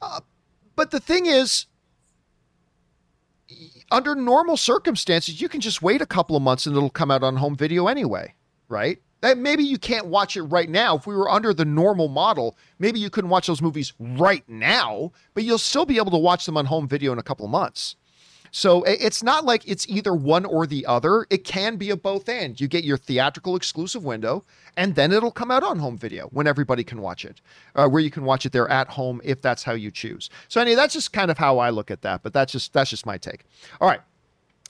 Uh, 0.00 0.20
but 0.76 0.92
the 0.92 1.00
thing 1.00 1.26
is, 1.26 1.66
under 3.90 4.14
normal 4.14 4.56
circumstances, 4.56 5.40
you 5.40 5.48
can 5.48 5.60
just 5.60 5.82
wait 5.82 6.00
a 6.02 6.06
couple 6.06 6.36
of 6.36 6.42
months 6.42 6.66
and 6.66 6.76
it'll 6.76 6.90
come 6.90 7.10
out 7.10 7.22
on 7.22 7.36
home 7.36 7.56
video 7.56 7.86
anyway, 7.86 8.34
right? 8.68 9.00
That 9.26 9.38
maybe 9.38 9.64
you 9.64 9.76
can't 9.76 10.06
watch 10.06 10.36
it 10.36 10.42
right 10.42 10.68
now. 10.68 10.98
If 10.98 11.06
we 11.08 11.16
were 11.16 11.28
under 11.28 11.52
the 11.52 11.64
normal 11.64 12.06
model, 12.06 12.56
maybe 12.78 13.00
you 13.00 13.10
couldn't 13.10 13.28
watch 13.28 13.48
those 13.48 13.60
movies 13.60 13.92
right 13.98 14.44
now, 14.48 15.10
but 15.34 15.42
you'll 15.42 15.58
still 15.58 15.84
be 15.84 15.96
able 15.96 16.12
to 16.12 16.16
watch 16.16 16.46
them 16.46 16.56
on 16.56 16.66
home 16.66 16.86
video 16.86 17.12
in 17.12 17.18
a 17.18 17.24
couple 17.24 17.44
of 17.44 17.50
months. 17.50 17.96
So 18.52 18.84
it's 18.84 19.24
not 19.24 19.44
like 19.44 19.66
it's 19.66 19.84
either 19.88 20.14
one 20.14 20.44
or 20.44 20.64
the 20.64 20.86
other. 20.86 21.26
It 21.28 21.42
can 21.42 21.74
be 21.74 21.90
a 21.90 21.96
both 21.96 22.28
and. 22.28 22.60
You 22.60 22.68
get 22.68 22.84
your 22.84 22.96
theatrical 22.96 23.56
exclusive 23.56 24.04
window, 24.04 24.44
and 24.76 24.94
then 24.94 25.10
it'll 25.10 25.32
come 25.32 25.50
out 25.50 25.64
on 25.64 25.80
home 25.80 25.98
video 25.98 26.28
when 26.28 26.46
everybody 26.46 26.84
can 26.84 27.02
watch 27.02 27.24
it, 27.24 27.40
uh, 27.74 27.88
where 27.88 28.00
you 28.00 28.12
can 28.12 28.22
watch 28.22 28.46
it 28.46 28.52
there 28.52 28.70
at 28.70 28.86
home 28.90 29.20
if 29.24 29.42
that's 29.42 29.64
how 29.64 29.72
you 29.72 29.90
choose. 29.90 30.30
So 30.46 30.60
anyway, 30.60 30.76
that's 30.76 30.94
just 30.94 31.12
kind 31.12 31.32
of 31.32 31.36
how 31.36 31.58
I 31.58 31.70
look 31.70 31.90
at 31.90 32.02
that. 32.02 32.22
But 32.22 32.32
that's 32.32 32.52
just 32.52 32.72
that's 32.72 32.90
just 32.90 33.04
my 33.04 33.18
take. 33.18 33.42
All 33.80 33.88
right. 33.88 34.00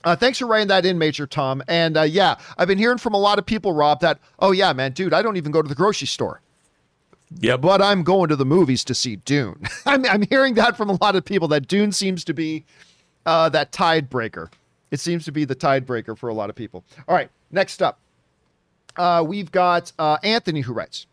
Uh, 0.07 0.15
thanks 0.15 0.39
for 0.39 0.47
writing 0.47 0.69
that 0.69 0.85
in, 0.85 0.97
Major 0.97 1.27
Tom. 1.27 1.61
And 1.67 1.97
uh, 1.97 2.03
yeah, 2.03 2.37
I've 2.57 2.69
been 2.69 2.77
hearing 2.77 2.97
from 2.97 3.13
a 3.13 3.17
lot 3.17 3.39
of 3.39 3.45
people, 3.45 3.73
Rob, 3.73 3.99
that, 3.99 4.19
oh, 4.39 4.51
yeah, 4.51 4.71
man, 4.71 4.93
dude, 4.93 5.13
I 5.13 5.21
don't 5.21 5.35
even 5.35 5.51
go 5.51 5.61
to 5.61 5.67
the 5.67 5.75
grocery 5.75 6.07
store. 6.07 6.39
Yeah, 7.41 7.57
But 7.57 7.81
I'm 7.81 8.03
going 8.03 8.29
to 8.29 8.37
the 8.37 8.45
movies 8.45 8.85
to 8.85 8.95
see 8.95 9.17
Dune. 9.17 9.63
I'm, 9.85 10.05
I'm 10.05 10.21
hearing 10.21 10.53
that 10.53 10.77
from 10.77 10.89
a 10.89 10.97
lot 11.01 11.17
of 11.17 11.25
people 11.25 11.49
that 11.49 11.67
Dune 11.67 11.91
seems 11.91 12.23
to 12.23 12.33
be 12.33 12.63
uh, 13.25 13.49
that 13.49 13.73
tide 13.73 14.09
breaker. 14.09 14.49
It 14.91 15.01
seems 15.01 15.25
to 15.25 15.33
be 15.33 15.43
the 15.43 15.55
tide 15.55 15.85
breaker 15.85 16.15
for 16.15 16.29
a 16.29 16.33
lot 16.33 16.49
of 16.49 16.55
people. 16.55 16.85
All 17.05 17.13
right, 17.13 17.29
next 17.51 17.81
up, 17.81 17.99
uh, 18.95 19.25
we've 19.27 19.51
got 19.51 19.91
uh, 19.99 20.19
Anthony 20.23 20.61
who 20.61 20.71
writes. 20.71 21.05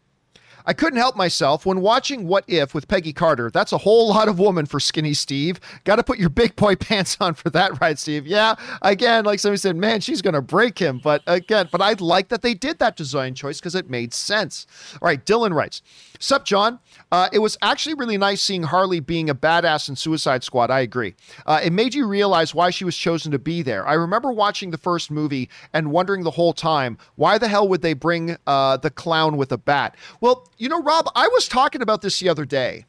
I 0.67 0.73
couldn't 0.73 0.99
help 0.99 1.17
myself 1.17 1.67
when 1.67 1.81
watching 1.81 2.27
What 2.27 2.45
If 2.47 2.75
with 2.75 2.89
Peggy 2.89 3.13
Carter. 3.13 3.51
That's 3.51 3.73
a 3.73 3.79
whole 3.79 4.09
lot 4.09 4.29
of 4.29 4.39
woman 4.39 4.65
for 4.65 4.81
skinny 4.81 5.13
Steve. 5.13 5.61
Got 5.85 5.97
to 5.97 6.03
put 6.03 6.19
your 6.19 6.31
big 6.31 6.57
boy 6.57 6.75
pants 6.77 7.17
on 7.21 7.35
for 7.35 7.51
that, 7.51 7.81
right, 7.81 7.99
Steve? 7.99 8.27
Yeah. 8.27 8.55
Again, 8.83 9.25
like 9.25 9.41
somebody 9.41 9.59
said, 9.59 9.77
man, 9.77 10.01
she's 10.01 10.23
going 10.23 10.35
to 10.35 10.43
break 10.43 10.79
him. 10.79 11.01
But 11.03 11.23
again, 11.27 11.69
but 11.71 11.83
I 11.83 11.93
like 11.95 12.29
that 12.29 12.43
they 12.43 12.55
did 12.55 12.79
that 12.79 12.97
design 12.97 13.35
choice 13.35 13.61
because 13.61 13.75
it 13.75 13.91
made 13.91 14.15
sense. 14.15 14.67
All 15.03 15.07
right, 15.07 15.25
Dylan 15.25 15.55
writes, 15.55 15.83
Sup, 16.19 16.45
John? 16.47 16.79
Uh, 17.13 17.29
it 17.33 17.41
was 17.41 17.59
actually 17.61 17.95
really 17.95 18.17
nice 18.17 18.41
seeing 18.41 18.63
Harley 18.63 19.01
being 19.01 19.29
a 19.29 19.35
badass 19.35 19.89
in 19.91 19.97
Suicide 19.97 20.43
Squad. 20.43 20.71
I 20.71 20.81
agree. 20.81 21.15
Uh, 21.45 21.61
it 21.63 21.73
made 21.73 21.95
you 21.95 22.07
realize 22.07 22.55
why 22.55 22.71
she 22.71 22.85
was 22.85 22.97
chosen 22.97 23.31
to 23.33 23.39
be 23.39 23.61
there. 23.63 23.87
I 23.87 23.95
remember 23.95 24.33
watching 24.33 24.71
the 24.71 24.79
first 24.79 25.11
movie 25.11 25.51
and 25.75 25.91
wondering 25.91 26.23
the 26.23 26.31
whole 26.31 26.55
time, 26.55 26.97
why 27.17 27.37
the 27.37 27.49
hell 27.49 27.69
would 27.69 27.83
they 27.83 27.93
bring 27.93 28.39
uh, 28.47 28.79
the 28.79 28.91
clown 28.91 29.37
with 29.37 29.53
a 29.53 29.59
bat? 29.59 29.97
Well, 30.21 30.49
you 30.59 30.69
know, 30.69 30.83
Rob, 30.83 31.09
I 31.15 31.29
was 31.29 31.49
talking 31.49 31.83
about 31.83 32.03
this 32.03 32.21
the 32.21 32.29
other 32.29 32.45
day 32.45 32.87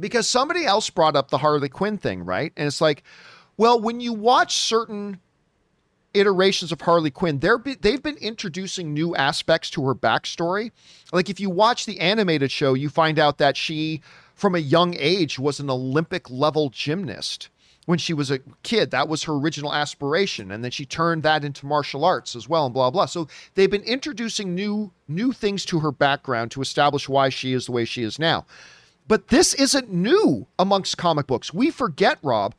because 0.00 0.26
somebody 0.26 0.64
else 0.64 0.90
brought 0.90 1.16
up 1.16 1.30
the 1.30 1.38
Harley 1.38 1.68
Quinn 1.68 1.98
thing, 1.98 2.24
right? 2.24 2.52
And 2.56 2.66
it's 2.66 2.80
like, 2.80 3.02
well, 3.56 3.80
when 3.80 4.00
you 4.00 4.12
watch 4.12 4.56
certain 4.56 5.20
iterations 6.14 6.72
of 6.72 6.80
Harley 6.80 7.10
Quinn, 7.10 7.38
be, 7.38 7.74
they've 7.74 8.02
been 8.02 8.16
introducing 8.16 8.94
new 8.94 9.14
aspects 9.16 9.70
to 9.70 9.84
her 9.86 9.94
backstory. 9.94 10.70
Like 11.12 11.28
if 11.28 11.40
you 11.40 11.50
watch 11.50 11.86
the 11.86 12.00
animated 12.00 12.50
show, 12.50 12.74
you 12.74 12.88
find 12.88 13.18
out 13.18 13.38
that 13.38 13.56
she, 13.56 14.00
from 14.34 14.54
a 14.54 14.58
young 14.58 14.94
age, 14.98 15.38
was 15.38 15.60
an 15.60 15.70
Olympic 15.70 16.30
level 16.30 16.70
gymnast 16.70 17.48
when 17.88 17.98
she 17.98 18.12
was 18.12 18.30
a 18.30 18.40
kid. 18.64 18.90
That 18.90 19.08
was 19.08 19.22
her 19.22 19.32
original 19.32 19.72
aspiration, 19.72 20.50
and 20.50 20.62
then 20.62 20.70
she 20.70 20.84
turned 20.84 21.22
that 21.22 21.42
into 21.42 21.64
martial 21.64 22.04
arts 22.04 22.36
as 22.36 22.46
well, 22.46 22.66
and 22.66 22.74
blah 22.74 22.90
blah. 22.90 23.06
So 23.06 23.28
they've 23.54 23.70
been 23.70 23.80
introducing 23.80 24.54
new 24.54 24.92
new 25.08 25.32
things 25.32 25.64
to 25.64 25.80
her 25.80 25.90
background 25.90 26.50
to 26.50 26.60
establish 26.60 27.08
why 27.08 27.30
she 27.30 27.54
is 27.54 27.64
the 27.64 27.72
way 27.72 27.86
she 27.86 28.02
is 28.02 28.18
now. 28.18 28.44
But 29.06 29.28
this 29.28 29.54
isn't 29.54 29.90
new 29.90 30.46
amongst 30.58 30.98
comic 30.98 31.26
books. 31.26 31.54
We 31.54 31.70
forget, 31.70 32.18
Rob, 32.22 32.54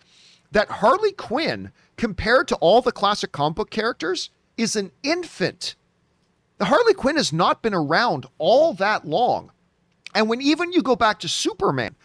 that 0.52 0.72
Harley 0.72 1.12
Quinn, 1.12 1.72
compared 1.96 2.48
to 2.48 2.56
all 2.56 2.82
the 2.82 2.92
classic 2.92 3.32
comic 3.32 3.58
book 3.58 3.70
characters, 3.70 4.32
is 4.58 4.76
an 4.76 4.92
infant. 5.04 5.76
The 6.58 6.66
Harley 6.66 6.96
Quinn 6.96 7.18
has 7.18 7.32
not 7.32 7.62
been 7.62 7.76
around 7.76 8.26
all 8.40 8.74
that 8.74 9.06
long. 9.06 9.52
And 10.16 10.28
when 10.28 10.42
even 10.42 10.72
you 10.72 10.82
go 10.82 10.96
back 10.96 11.20
to 11.20 11.28
Superman, 11.30 11.96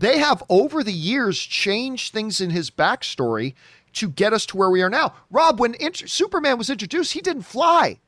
they 0.00 0.18
have 0.18 0.42
over 0.48 0.82
the 0.82 0.92
years 0.92 1.38
changed 1.38 2.12
things 2.12 2.40
in 2.40 2.50
his 2.50 2.70
backstory 2.70 3.54
to 3.92 4.08
get 4.08 4.32
us 4.32 4.46
to 4.46 4.56
where 4.56 4.70
we 4.70 4.80
are 4.80 4.88
now. 4.88 5.12
Rob, 5.30 5.60
when 5.60 5.76
Superman 5.94 6.56
was 6.56 6.70
introduced, 6.70 7.12
he 7.12 7.20
didn't 7.20 7.42
fly. 7.42 7.98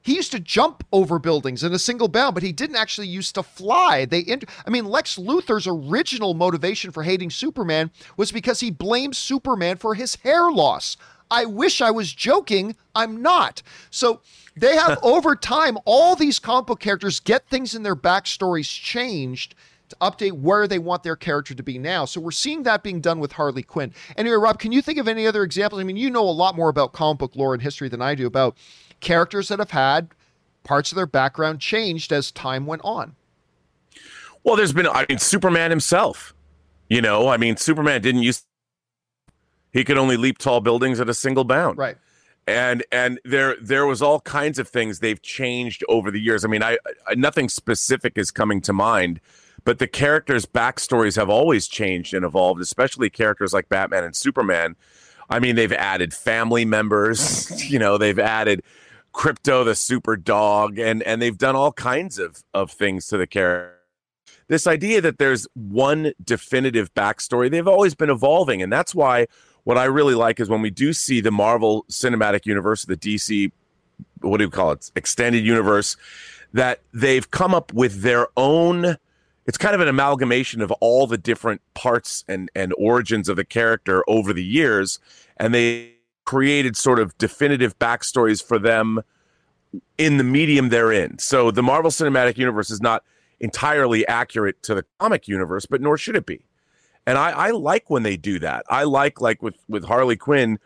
He 0.00 0.14
used 0.14 0.30
to 0.30 0.38
jump 0.38 0.84
over 0.92 1.18
buildings 1.18 1.64
in 1.64 1.72
a 1.72 1.78
single 1.80 2.06
bound, 2.06 2.34
but 2.34 2.44
he 2.44 2.52
didn't 2.52 2.76
actually 2.76 3.08
used 3.08 3.34
to 3.34 3.42
fly. 3.42 4.04
They, 4.04 4.24
I 4.64 4.70
mean, 4.70 4.84
Lex 4.84 5.18
Luthor's 5.18 5.66
original 5.66 6.34
motivation 6.34 6.92
for 6.92 7.02
hating 7.02 7.30
Superman 7.30 7.90
was 8.16 8.30
because 8.30 8.60
he 8.60 8.70
blamed 8.70 9.16
Superman 9.16 9.78
for 9.78 9.96
his 9.96 10.14
hair 10.16 10.52
loss. 10.52 10.96
I 11.28 11.46
wish 11.46 11.80
I 11.80 11.90
was 11.90 12.12
joking. 12.12 12.76
I'm 12.94 13.20
not. 13.20 13.62
So 13.90 14.20
they 14.56 14.76
have 14.76 15.00
over 15.02 15.34
time, 15.34 15.78
all 15.84 16.14
these 16.14 16.38
comic 16.38 16.66
book 16.66 16.78
characters 16.78 17.18
get 17.18 17.48
things 17.48 17.74
in 17.74 17.82
their 17.82 17.96
backstories 17.96 18.70
changed 18.70 19.56
to 19.88 19.96
update 20.00 20.32
where 20.32 20.66
they 20.66 20.78
want 20.78 21.02
their 21.02 21.16
character 21.16 21.54
to 21.54 21.62
be 21.62 21.78
now. 21.78 22.04
So 22.04 22.20
we're 22.20 22.30
seeing 22.30 22.62
that 22.64 22.82
being 22.82 23.00
done 23.00 23.20
with 23.20 23.32
Harley 23.32 23.62
Quinn. 23.62 23.92
Anyway, 24.16 24.36
Rob, 24.36 24.58
can 24.58 24.72
you 24.72 24.82
think 24.82 24.98
of 24.98 25.08
any 25.08 25.26
other 25.26 25.42
examples? 25.42 25.80
I 25.80 25.84
mean, 25.84 25.96
you 25.96 26.10
know 26.10 26.22
a 26.22 26.30
lot 26.30 26.56
more 26.56 26.68
about 26.68 26.92
comic 26.92 27.18
book 27.18 27.36
lore 27.36 27.54
and 27.54 27.62
history 27.62 27.88
than 27.88 28.02
I 28.02 28.14
do 28.14 28.26
about 28.26 28.56
characters 29.00 29.48
that 29.48 29.58
have 29.58 29.70
had 29.70 30.08
parts 30.64 30.90
of 30.90 30.96
their 30.96 31.06
background 31.06 31.60
changed 31.60 32.12
as 32.12 32.30
time 32.30 32.66
went 32.66 32.82
on. 32.84 33.14
Well, 34.42 34.56
there's 34.56 34.72
been, 34.72 34.86
I 34.86 35.06
mean, 35.08 35.18
Superman 35.18 35.70
himself. 35.70 36.34
You 36.88 37.00
know, 37.00 37.28
I 37.28 37.36
mean, 37.36 37.56
Superman 37.56 38.00
didn't 38.00 38.22
use, 38.22 38.44
he 39.72 39.84
could 39.84 39.98
only 39.98 40.16
leap 40.16 40.38
tall 40.38 40.60
buildings 40.60 41.00
at 41.00 41.08
a 41.08 41.14
single 41.14 41.44
bound. 41.44 41.78
Right 41.78 41.96
and 42.46 42.84
and 42.92 43.20
there 43.24 43.56
there 43.60 43.86
was 43.86 44.00
all 44.00 44.20
kinds 44.20 44.58
of 44.58 44.68
things 44.68 45.00
they've 45.00 45.20
changed 45.22 45.84
over 45.88 46.10
the 46.10 46.20
years. 46.20 46.44
I 46.44 46.48
mean, 46.48 46.62
I, 46.62 46.78
I, 47.06 47.14
nothing 47.14 47.48
specific 47.48 48.16
is 48.16 48.30
coming 48.30 48.60
to 48.62 48.72
mind, 48.72 49.20
but 49.66 49.80
the 49.80 49.88
characters' 49.88 50.46
backstories 50.46 51.16
have 51.16 51.28
always 51.28 51.66
changed 51.66 52.14
and 52.14 52.24
evolved, 52.24 52.60
especially 52.60 53.10
characters 53.10 53.52
like 53.52 53.68
Batman 53.68 54.04
and 54.04 54.14
Superman. 54.14 54.76
I 55.28 55.40
mean, 55.40 55.56
they've 55.56 55.72
added 55.72 56.14
family 56.14 56.64
members, 56.64 57.50
you 57.70 57.80
know, 57.80 57.98
they've 57.98 58.18
added 58.18 58.62
Krypto 59.12 59.64
the 59.64 59.74
super 59.74 60.16
dog, 60.16 60.78
and 60.78 61.02
and 61.02 61.20
they've 61.20 61.36
done 61.36 61.56
all 61.56 61.72
kinds 61.72 62.18
of 62.18 62.44
of 62.54 62.70
things 62.70 63.08
to 63.08 63.16
the 63.16 63.26
character. 63.26 63.72
This 64.46 64.68
idea 64.68 65.00
that 65.00 65.18
there's 65.18 65.48
one 65.54 66.12
definitive 66.22 66.94
backstory, 66.94 67.50
they've 67.50 67.66
always 67.66 67.96
been 67.96 68.10
evolving, 68.10 68.62
and 68.62 68.72
that's 68.72 68.94
why 68.94 69.26
what 69.64 69.76
I 69.76 69.86
really 69.86 70.14
like 70.14 70.38
is 70.38 70.48
when 70.48 70.62
we 70.62 70.70
do 70.70 70.92
see 70.92 71.20
the 71.20 71.32
Marvel 71.32 71.84
Cinematic 71.90 72.46
Universe, 72.46 72.84
the 72.84 72.96
DC, 72.96 73.50
what 74.20 74.36
do 74.36 74.44
you 74.44 74.50
call 74.50 74.70
it, 74.70 74.92
extended 74.94 75.44
universe, 75.44 75.96
that 76.52 76.82
they've 76.94 77.28
come 77.28 77.52
up 77.52 77.72
with 77.72 78.02
their 78.02 78.28
own 78.36 78.96
it's 79.46 79.58
kind 79.58 79.74
of 79.74 79.80
an 79.80 79.88
amalgamation 79.88 80.60
of 80.60 80.70
all 80.72 81.06
the 81.06 81.18
different 81.18 81.60
parts 81.74 82.24
and 82.28 82.50
and 82.54 82.74
origins 82.78 83.28
of 83.28 83.36
the 83.36 83.44
character 83.44 84.02
over 84.08 84.32
the 84.32 84.44
years 84.44 84.98
and 85.38 85.54
they 85.54 85.92
created 86.24 86.76
sort 86.76 86.98
of 86.98 87.16
definitive 87.18 87.78
backstories 87.78 88.42
for 88.42 88.58
them 88.58 89.00
in 89.98 90.16
the 90.16 90.24
medium 90.24 90.70
they're 90.70 90.92
in. 90.92 91.18
So 91.18 91.50
the 91.50 91.62
marvel 91.62 91.90
cinematic 91.90 92.36
universe 92.36 92.70
is 92.70 92.80
not 92.80 93.04
entirely 93.38 94.06
accurate 94.08 94.62
to 94.64 94.74
the 94.74 94.84
comic 94.98 95.28
universe 95.28 95.66
but 95.66 95.80
nor 95.80 95.96
should 95.96 96.16
it 96.16 96.26
be. 96.26 96.44
And 97.06 97.18
i 97.18 97.30
i 97.30 97.50
like 97.50 97.88
when 97.88 98.02
they 98.02 98.16
do 98.16 98.38
that. 98.40 98.64
I 98.68 98.84
like 98.84 99.20
like 99.20 99.42
with 99.42 99.56
with 99.68 99.84
harley 99.84 100.16
quinn 100.16 100.58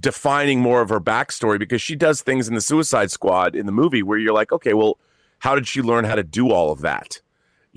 defining 0.00 0.60
more 0.60 0.80
of 0.80 0.90
her 0.90 1.00
backstory 1.00 1.58
because 1.58 1.82
she 1.82 1.96
does 1.96 2.22
things 2.22 2.48
in 2.48 2.54
the 2.54 2.60
Suicide 2.60 3.10
Squad 3.10 3.56
in 3.56 3.66
the 3.66 3.72
movie 3.72 4.02
where 4.02 4.18
you're 4.18 4.32
like, 4.32 4.52
okay, 4.52 4.72
well, 4.72 4.98
how 5.40 5.54
did 5.54 5.66
she 5.66 5.82
learn 5.82 6.04
how 6.04 6.14
to 6.14 6.22
do 6.22 6.50
all 6.50 6.70
of 6.70 6.82
that? 6.82 7.20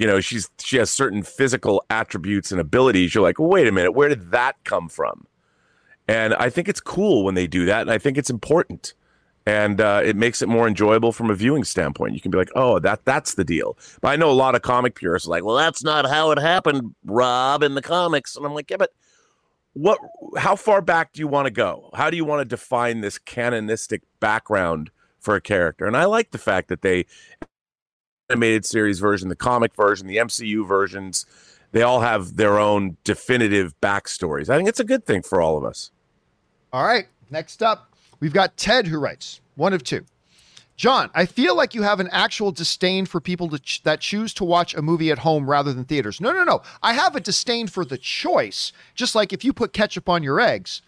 You 0.01 0.07
know, 0.07 0.19
she's 0.19 0.49
she 0.59 0.77
has 0.77 0.89
certain 0.89 1.21
physical 1.21 1.85
attributes 1.91 2.51
and 2.51 2.59
abilities. 2.59 3.13
You're 3.13 3.21
like, 3.21 3.37
wait 3.37 3.67
a 3.67 3.71
minute, 3.71 3.91
where 3.91 4.09
did 4.09 4.31
that 4.31 4.55
come 4.63 4.89
from? 4.89 5.27
And 6.07 6.33
I 6.33 6.49
think 6.49 6.67
it's 6.67 6.81
cool 6.81 7.23
when 7.23 7.35
they 7.35 7.45
do 7.45 7.65
that, 7.65 7.81
and 7.81 7.91
I 7.91 7.99
think 7.99 8.17
it's 8.17 8.31
important, 8.31 8.95
and 9.45 9.79
uh, 9.79 10.01
it 10.03 10.15
makes 10.15 10.41
it 10.41 10.49
more 10.49 10.67
enjoyable 10.67 11.11
from 11.11 11.29
a 11.29 11.35
viewing 11.35 11.63
standpoint. 11.63 12.15
You 12.15 12.19
can 12.19 12.31
be 12.31 12.39
like, 12.39 12.49
oh, 12.55 12.79
that 12.79 13.05
that's 13.05 13.35
the 13.35 13.43
deal. 13.43 13.77
But 14.01 14.07
I 14.07 14.15
know 14.15 14.31
a 14.31 14.33
lot 14.33 14.55
of 14.55 14.63
comic 14.63 14.95
purists 14.95 15.27
are 15.27 15.29
like, 15.29 15.43
well, 15.43 15.55
that's 15.55 15.83
not 15.83 16.09
how 16.09 16.31
it 16.31 16.39
happened, 16.39 16.95
Rob, 17.05 17.61
in 17.61 17.75
the 17.75 17.83
comics, 17.83 18.35
and 18.35 18.43
I'm 18.43 18.55
like, 18.55 18.71
yeah, 18.71 18.77
but 18.77 18.89
what 19.73 19.99
how 20.35 20.55
far 20.55 20.81
back 20.81 21.13
do 21.13 21.19
you 21.19 21.27
want 21.27 21.45
to 21.45 21.51
go 21.51 21.89
how 21.93 22.09
do 22.09 22.17
you 22.17 22.25
want 22.25 22.41
to 22.41 22.45
define 22.45 23.01
this 23.01 23.17
canonistic 23.17 24.01
background 24.19 24.89
for 25.19 25.35
a 25.35 25.41
character 25.41 25.85
and 25.85 25.95
i 25.95 26.03
like 26.03 26.31
the 26.31 26.37
fact 26.37 26.67
that 26.67 26.81
they 26.81 27.05
animated 28.32 28.65
series 28.65 28.99
version 28.99 29.29
the 29.29 29.36
comic 29.36 29.75
version 29.75 30.07
the 30.07 30.17
mcu 30.17 30.65
versions 30.65 31.25
they 31.71 31.82
all 31.82 32.01
have 32.01 32.38
their 32.38 32.57
own 32.57 32.97
definitive 33.03 33.73
backstories 33.82 34.49
i 34.49 34.55
think 34.55 34.69
it's 34.69 34.79
a 34.79 34.86
good 34.86 35.05
thing 35.05 35.21
for 35.21 35.41
all 35.41 35.57
of 35.57 35.65
us 35.65 35.91
all 36.71 36.86
right 36.86 37.07
next 37.29 37.61
up 37.61 37.93
we've 38.19 38.34
got 38.34 38.55
ted 38.57 38.88
who 38.88 38.97
writes 38.97 39.41
one 39.55 39.73
of 39.73 39.84
two 39.84 40.05
John, 40.77 41.11
I 41.13 41.27
feel 41.27 41.55
like 41.55 41.75
you 41.75 41.84
have 41.84 41.99
an 41.99 42.09
actual 42.11 42.51
disdain 42.51 43.05
for 43.05 43.21
people 43.21 43.55
ch- 43.59 43.84
that 43.84 43.99
choose 43.99 44.34
to 44.34 44.43
watch 44.43 44.73
a 44.73 44.82
movie 44.82 45.11
at 45.11 45.19
home 45.19 45.47
rather 45.47 45.71
than 45.71 45.86
theaters. 45.86 46.19
No, 46.19 46.34
no, 46.34 46.43
no. 46.43 46.63
I 46.82 46.93
have 46.93 47.15
a 47.15 47.19
disdain 47.19 47.67
for 47.67 47.86
the 47.86 47.99
choice. 47.99 48.71
Just 48.95 49.13
like 49.13 49.32
if 49.32 49.45
you 49.45 49.53
put 49.53 49.73
ketchup 49.73 50.09
on 50.09 50.23
your 50.23 50.39
eggs, 50.39 50.82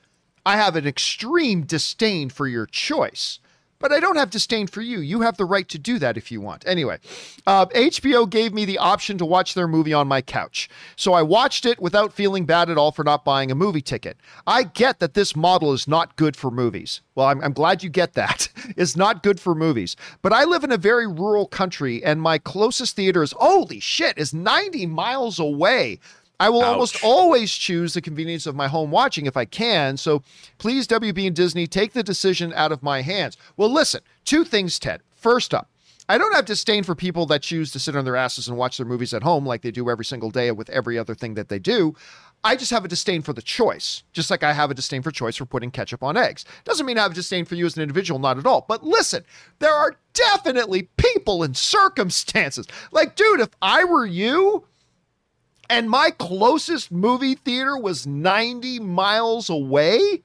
I 0.48 0.56
have 0.56 0.76
an 0.76 0.88
extreme 0.88 1.62
disdain 1.62 2.32
for 2.32 2.48
your 2.48 2.66
choice 2.66 3.38
but 3.80 3.92
I 3.92 4.00
don't 4.00 4.16
have 4.16 4.30
disdain 4.30 4.68
for 4.68 4.82
you. 4.82 5.00
You 5.00 5.22
have 5.22 5.38
the 5.38 5.46
right 5.46 5.68
to 5.70 5.78
do 5.78 6.00
that 6.00 6.18
if 6.18 6.32
you 6.32 6.40
want. 6.42 6.64
Anyway, 6.66 7.00
uh, 7.46 7.66
HBO 7.68 8.30
gave 8.30 8.54
me 8.54 8.66
the 8.66 8.78
option 8.78 9.18
to 9.18 9.26
watch 9.26 9.54
their 9.54 9.68
movie 9.68 9.94
on 9.94 10.08
my 10.08 10.22
couch. 10.22 10.70
So 10.96 11.14
I 11.14 11.22
watched 11.22 11.66
it 11.66 11.82
without 11.82 12.14
feeling 12.14 12.46
bad 12.46 12.70
at 12.70 12.78
all 12.78 12.92
for 12.92 13.04
not 13.04 13.26
buying 13.26 13.52
a 13.52 13.56
movie 13.56 13.82
ticket. 13.82 14.18
I 14.48 14.64
get 14.64 15.00
that 15.00 15.14
this 15.14 15.36
model 15.36 15.74
is 15.74 15.88
not 15.88 16.16
good 16.16 16.36
for 16.36 16.50
movies. 16.50 17.02
Well, 17.16 17.28
I'm, 17.28 17.42
I'm 17.44 17.54
glad 17.54 17.84
you 17.84 17.90
get 17.90 18.14
that. 18.14 18.50
it's 18.78 18.96
not 18.96 19.24
good 19.24 19.40
for 19.40 19.54
movies. 19.54 19.96
But 20.22 20.34
I 20.34 20.46
live 20.46 20.64
in 20.64 20.72
a 20.72 20.78
very 20.78 21.08
rural 21.08 21.46
country, 21.46 22.04
and 22.04 22.22
my 22.22 22.38
closest 22.38 22.96
theater 22.96 23.22
is, 23.24 23.34
holy 23.34 23.80
shit, 23.80 24.18
is 24.18 24.34
90 24.34 24.86
miles 24.88 25.40
away. 25.40 26.00
I 26.40 26.50
will 26.50 26.62
Ouch. 26.62 26.68
almost 26.68 27.04
always 27.04 27.52
choose 27.52 27.94
the 27.94 28.02
convenience 28.02 28.46
of 28.46 28.56
my 28.56 28.68
home 28.68 28.92
watching 28.92 29.26
if 29.26 29.38
I 29.38 29.46
can. 29.46 29.98
So 29.98 30.24
please, 30.58 30.88
WB 30.88 31.28
and 31.28 31.36
Disney, 31.36 31.68
take 31.68 31.94
the 31.94 32.04
decision 32.04 32.54
out 32.54 32.72
of 32.72 32.84
my 32.84 33.02
hands. 33.02 33.38
Well, 33.56 33.70
listen, 33.70 34.02
two 34.26 34.44
things, 34.44 34.80
Ted. 34.80 35.02
First 35.16 35.54
up, 35.54 35.70
I 36.10 36.18
don't 36.18 36.36
have 36.36 36.46
disdain 36.46 36.84
for 36.84 36.96
people 36.96 37.26
that 37.28 37.44
choose 37.44 37.72
to 37.72 37.80
sit 37.80 37.96
on 37.96 38.04
their 38.04 38.18
asses 38.18 38.48
and 38.48 38.58
watch 38.58 38.78
their 38.78 38.86
movies 38.86 39.14
at 39.14 39.24
home 39.24 39.46
like 39.46 39.62
they 39.62 39.72
do 39.72 39.90
every 39.90 40.04
single 40.04 40.32
day 40.32 40.52
with 40.52 40.70
every 40.70 41.00
other 41.00 41.16
thing 41.16 41.36
that 41.36 41.48
they 41.48 41.60
do. 41.60 41.96
I 42.44 42.58
just 42.58 42.72
have 42.72 42.84
a 42.84 42.90
disdain 42.90 43.22
for 43.22 43.32
the 43.32 43.42
choice, 43.42 44.04
just 44.12 44.30
like 44.30 44.44
I 44.44 44.52
have 44.52 44.70
a 44.70 44.74
disdain 44.74 45.02
for 45.02 45.12
choice 45.12 45.38
for 45.38 45.46
putting 45.46 45.72
ketchup 45.72 46.04
on 46.04 46.18
eggs. 46.18 46.44
Doesn't 46.66 46.86
mean 46.86 46.98
I 46.98 47.04
have 47.04 47.14
a 47.14 47.16
disdain 47.16 47.46
for 47.46 47.56
you 47.56 47.66
as 47.66 47.78
an 47.78 47.84
individual, 47.84 48.20
not 48.20 48.38
at 48.38 48.46
all. 48.46 48.66
But 48.68 48.84
listen, 48.84 49.24
there 49.60 49.74
are 49.74 49.96
definitely 50.14 50.90
people 50.98 51.42
and 51.42 51.56
circumstances. 51.56 52.68
Like, 52.92 53.16
dude, 53.16 53.40
if 53.40 53.52
I 53.62 53.86
were 53.86 54.06
you, 54.06 54.66
and 55.74 55.90
my 55.90 56.12
closest 56.12 56.92
movie 56.92 57.34
theater 57.34 57.76
was 57.76 58.06
90 58.06 58.80
miles 58.80 59.50
away. 59.50 60.22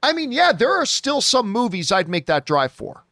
I 0.00 0.12
mean, 0.12 0.30
yeah, 0.30 0.52
there 0.52 0.70
are 0.70 0.86
still 0.86 1.20
some 1.20 1.50
movies 1.50 1.90
I'd 1.90 2.08
make 2.08 2.26
that 2.26 2.46
drive 2.46 2.70
for. 2.70 3.02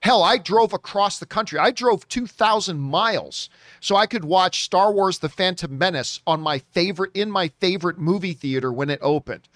Hell, 0.00 0.22
I 0.22 0.38
drove 0.38 0.72
across 0.72 1.18
the 1.18 1.26
country. 1.26 1.58
I 1.58 1.72
drove 1.72 2.08
2,000 2.08 2.78
miles 2.80 3.50
so 3.80 3.96
I 3.96 4.06
could 4.06 4.24
watch 4.24 4.64
Star 4.64 4.90
Wars 4.90 5.18
The 5.18 5.28
Phantom 5.28 5.76
Menace 5.76 6.22
on 6.26 6.40
my 6.40 6.58
favorite 6.58 7.10
in 7.12 7.30
my 7.30 7.48
favorite 7.60 7.98
movie 7.98 8.32
theater 8.32 8.72
when 8.72 8.88
it 8.88 8.98
opened. 9.02 9.50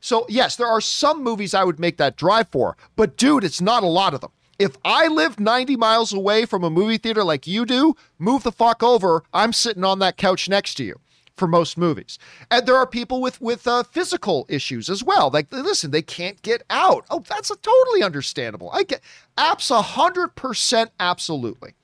So, 0.00 0.26
yes, 0.28 0.54
there 0.56 0.66
are 0.66 0.82
some 0.82 1.24
movies 1.24 1.54
I 1.54 1.64
would 1.64 1.80
make 1.80 1.96
that 1.96 2.16
drive 2.16 2.48
for, 2.48 2.76
but 2.94 3.16
dude, 3.16 3.42
it's 3.42 3.62
not 3.62 3.84
a 3.84 3.86
lot 3.86 4.12
of 4.12 4.20
them. 4.20 4.32
If 4.58 4.76
I 4.84 5.08
live 5.08 5.40
90 5.40 5.76
miles 5.76 6.12
away 6.12 6.44
from 6.44 6.62
a 6.62 6.70
movie 6.70 6.98
theater 6.98 7.24
like 7.24 7.46
you 7.46 7.64
do, 7.66 7.94
move 8.18 8.42
the 8.42 8.52
fuck 8.52 8.82
over. 8.82 9.24
I'm 9.32 9.52
sitting 9.52 9.84
on 9.84 9.98
that 10.00 10.16
couch 10.16 10.48
next 10.48 10.74
to 10.74 10.84
you 10.84 11.00
for 11.36 11.48
most 11.48 11.78
movies. 11.78 12.18
And 12.50 12.66
there 12.66 12.76
are 12.76 12.86
people 12.86 13.20
with 13.20 13.40
with 13.40 13.66
uh, 13.66 13.82
physical 13.82 14.46
issues 14.48 14.88
as 14.88 15.02
well. 15.02 15.30
Like, 15.30 15.52
listen, 15.52 15.90
they 15.90 16.02
can't 16.02 16.40
get 16.42 16.62
out. 16.70 17.04
Oh, 17.10 17.24
that's 17.28 17.50
totally 17.62 18.02
understandable. 18.02 18.70
I 18.72 18.82
get 18.84 19.00
apps 19.36 19.70
hundred 19.74 20.36
percent, 20.36 20.90
absolutely. 21.00 21.74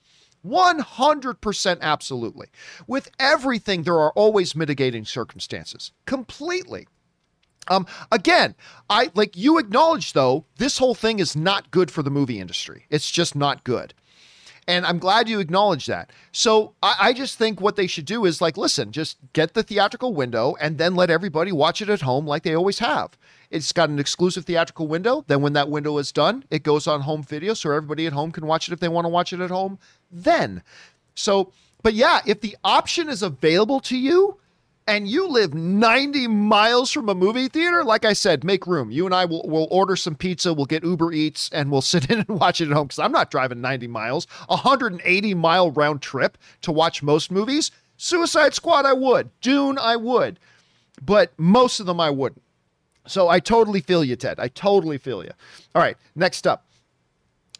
100% 0.45 1.81
absolutely. 1.81 2.47
With 2.87 3.11
everything, 3.19 3.83
there 3.83 3.99
are 3.99 4.13
always 4.13 4.55
mitigating 4.55 5.03
circumstances. 5.03 5.91
Completely. 6.05 6.87
Um, 7.67 7.85
again, 8.11 8.55
I 8.89 9.11
like 9.13 9.37
you 9.37 9.59
acknowledge 9.59 10.13
though, 10.13 10.45
this 10.57 10.77
whole 10.77 10.95
thing 10.95 11.19
is 11.19 11.35
not 11.35 11.71
good 11.71 11.91
for 11.91 12.01
the 12.01 12.09
movie 12.09 12.39
industry. 12.39 12.85
It's 12.89 13.11
just 13.11 13.35
not 13.35 13.63
good. 13.63 13.93
And 14.67 14.85
I'm 14.85 14.99
glad 14.99 15.27
you 15.27 15.39
acknowledge 15.39 15.87
that. 15.87 16.11
So 16.31 16.75
I, 16.83 16.95
I, 16.99 17.13
just 17.13 17.39
think 17.39 17.59
what 17.59 17.75
they 17.75 17.87
should 17.87 18.05
do 18.05 18.25
is 18.25 18.39
like, 18.39 18.55
listen, 18.55 18.91
just 18.91 19.17
get 19.33 19.55
the 19.55 19.63
theatrical 19.63 20.13
window 20.13 20.55
and 20.61 20.77
then 20.77 20.93
let 20.93 21.09
everybody 21.09 21.51
watch 21.51 21.81
it 21.81 21.89
at 21.89 22.01
home 22.01 22.27
like 22.27 22.43
they 22.43 22.55
always 22.55 22.77
have. 22.77 23.17
It's 23.49 23.71
got 23.71 23.89
an 23.89 23.97
exclusive 23.97 24.45
theatrical 24.45 24.87
window. 24.87 25.25
Then 25.25 25.41
when 25.41 25.53
that 25.53 25.71
window 25.71 25.97
is 25.97 26.11
done, 26.11 26.43
it 26.51 26.61
goes 26.61 26.85
on 26.85 27.01
home 27.01 27.23
video 27.23 27.55
so 27.55 27.71
everybody 27.71 28.05
at 28.05 28.13
home 28.13 28.31
can 28.31 28.45
watch 28.45 28.67
it 28.67 28.73
if 28.73 28.79
they 28.79 28.89
want 28.89 29.05
to 29.05 29.09
watch 29.09 29.33
it 29.33 29.39
at 29.39 29.49
home 29.49 29.79
then. 30.11 30.61
So, 31.15 31.51
but 31.81 31.95
yeah, 31.95 32.21
if 32.27 32.41
the 32.41 32.55
option 32.63 33.09
is 33.09 33.23
available 33.23 33.79
to 33.81 33.97
you, 33.97 34.37
and 34.89 35.07
you 35.07 35.27
live 35.27 35.53
90 35.53 36.27
miles 36.27 36.91
from 36.91 37.09
a 37.09 37.15
movie 37.15 37.47
theater, 37.47 37.83
like 37.83 38.05
I 38.05 38.13
said, 38.13 38.43
make 38.43 38.65
room. 38.65 38.89
You 38.89 39.05
and 39.05 39.13
I 39.13 39.23
will 39.23 39.47
will 39.47 39.67
order 39.69 39.95
some 39.95 40.15
pizza, 40.15 40.51
we'll 40.51 40.65
get 40.65 40.83
Uber 40.83 41.13
Eats, 41.13 41.47
and 41.53 41.71
we'll 41.71 41.81
sit 41.93 42.09
in 42.09 42.19
and 42.27 42.39
watch 42.39 42.59
it 42.59 42.69
at 42.69 42.73
home 42.73 42.87
because 42.87 42.97
I'm 42.99 43.11
not 43.11 43.29
driving 43.29 43.61
90 43.61 43.87
miles, 43.87 44.25
180 44.47 45.33
mile 45.35 45.69
round 45.71 46.01
trip 46.01 46.37
to 46.63 46.71
watch 46.71 47.03
most 47.03 47.31
movies. 47.31 47.69
Suicide 47.97 48.55
Squad, 48.55 48.85
I 48.85 48.93
would. 48.93 49.29
Dune, 49.41 49.77
I 49.77 49.95
would. 49.95 50.39
But 51.01 51.33
most 51.37 51.79
of 51.79 51.85
them, 51.85 51.99
I 51.99 52.09
wouldn't. 52.09 52.41
So 53.05 53.29
I 53.29 53.39
totally 53.39 53.81
feel 53.81 54.03
you, 54.03 54.15
Ted. 54.15 54.39
I 54.39 54.47
totally 54.47 54.97
feel 54.97 55.23
you. 55.23 55.31
All 55.75 55.81
right, 55.81 55.97
next 56.15 56.47
up. 56.47 56.65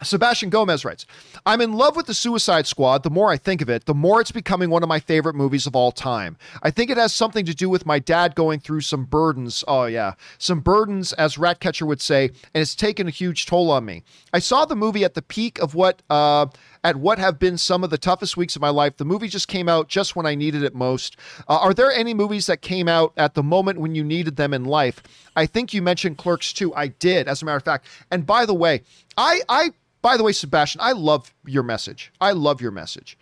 Sebastian 0.01 0.49
Gomez 0.49 0.85
writes, 0.85 1.05
I'm 1.45 1.61
in 1.61 1.73
love 1.73 1.95
with 1.95 2.05
the 2.05 2.13
Suicide 2.13 2.67
Squad. 2.67 3.03
The 3.03 3.09
more 3.09 3.29
I 3.29 3.37
think 3.37 3.61
of 3.61 3.69
it, 3.69 3.85
the 3.85 3.93
more 3.93 4.21
it's 4.21 4.31
becoming 4.31 4.69
one 4.69 4.81
of 4.81 4.89
my 4.89 4.99
favorite 4.99 5.35
movies 5.35 5.67
of 5.67 5.75
all 5.75 5.91
time. 5.91 6.37
I 6.63 6.71
think 6.71 6.89
it 6.89 6.97
has 6.97 7.13
something 7.13 7.45
to 7.45 7.53
do 7.53 7.69
with 7.69 7.85
my 7.85 7.99
dad 7.99 8.35
going 8.35 8.59
through 8.61 8.81
some 8.81 9.05
burdens. 9.05 9.63
Oh, 9.67 9.85
yeah. 9.85 10.13
Some 10.37 10.61
burdens, 10.61 11.11
as 11.13 11.37
Ratcatcher 11.37 11.85
would 11.85 12.01
say, 12.01 12.27
and 12.53 12.61
it's 12.61 12.75
taken 12.75 13.07
a 13.07 13.11
huge 13.11 13.45
toll 13.45 13.71
on 13.71 13.83
me. 13.85 14.03
I 14.33 14.39
saw 14.39 14.65
the 14.65 14.75
movie 14.75 15.03
at 15.03 15.15
the 15.15 15.21
peak 15.21 15.59
of 15.59 15.75
what, 15.75 16.01
uh, 16.09 16.47
at 16.83 16.95
what 16.95 17.19
have 17.19 17.37
been 17.37 17.57
some 17.57 17.83
of 17.83 17.89
the 17.89 17.97
toughest 17.97 18.37
weeks 18.37 18.55
of 18.55 18.61
my 18.61 18.69
life. 18.69 18.97
The 18.97 19.05
movie 19.05 19.27
just 19.27 19.49
came 19.49 19.67
out 19.67 19.89
just 19.89 20.15
when 20.15 20.25
I 20.25 20.35
needed 20.35 20.63
it 20.63 20.73
most. 20.73 21.17
Uh, 21.47 21.57
are 21.57 21.73
there 21.73 21.91
any 21.91 22.13
movies 22.13 22.45
that 22.45 22.61
came 22.61 22.87
out 22.87 23.11
at 23.17 23.33
the 23.33 23.43
moment 23.43 23.81
when 23.81 23.95
you 23.95 24.03
needed 24.03 24.37
them 24.37 24.53
in 24.53 24.63
life? 24.63 25.03
I 25.35 25.45
think 25.45 25.73
you 25.73 25.81
mentioned 25.81 26.17
Clerks 26.17 26.53
2. 26.53 26.73
I 26.73 26.87
did, 26.87 27.27
as 27.27 27.41
a 27.41 27.45
matter 27.45 27.57
of 27.57 27.63
fact. 27.63 27.85
And 28.11 28.25
by 28.25 28.45
the 28.45 28.53
way, 28.53 28.81
I, 29.17 29.41
I 29.49 29.71
by 30.01 30.17
the 30.17 30.23
way, 30.23 30.31
Sebastian, 30.31 30.81
I 30.81 30.93
love 30.93 31.33
your 31.45 31.63
message. 31.63 32.11
I 32.21 32.31
love 32.31 32.61
your 32.61 32.71
message. 32.71 33.17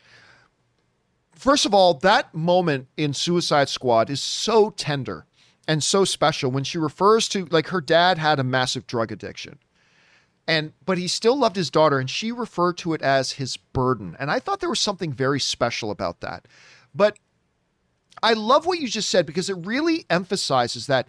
First 1.33 1.65
of 1.65 1.73
all, 1.73 1.93
that 1.95 2.33
moment 2.33 2.87
in 2.97 3.13
Suicide 3.13 3.69
Squad 3.69 4.09
is 4.09 4.21
so 4.21 4.71
tender 4.71 5.25
and 5.67 5.83
so 5.83 6.05
special 6.05 6.49
when 6.49 6.63
she 6.63 6.77
refers 6.77 7.27
to 7.29 7.45
like 7.45 7.67
her 7.67 7.81
dad 7.81 8.17
had 8.17 8.39
a 8.39 8.43
massive 8.43 8.87
drug 8.87 9.11
addiction. 9.11 9.59
And 10.47 10.73
but 10.85 10.97
he 10.97 11.07
still 11.07 11.37
loved 11.37 11.57
his 11.57 11.69
daughter 11.69 11.99
and 11.99 12.09
she 12.09 12.31
referred 12.31 12.77
to 12.79 12.93
it 12.93 13.01
as 13.01 13.33
his 13.33 13.57
burden. 13.57 14.15
And 14.19 14.31
I 14.31 14.39
thought 14.39 14.61
there 14.61 14.69
was 14.69 14.79
something 14.79 15.11
very 15.11 15.39
special 15.39 15.91
about 15.91 16.21
that. 16.21 16.47
But 16.95 17.19
I 18.23 18.33
love 18.33 18.65
what 18.65 18.79
you 18.79 18.87
just 18.87 19.09
said 19.09 19.25
because 19.25 19.49
it 19.49 19.57
really 19.65 20.05
emphasizes 20.09 20.87
that 20.87 21.07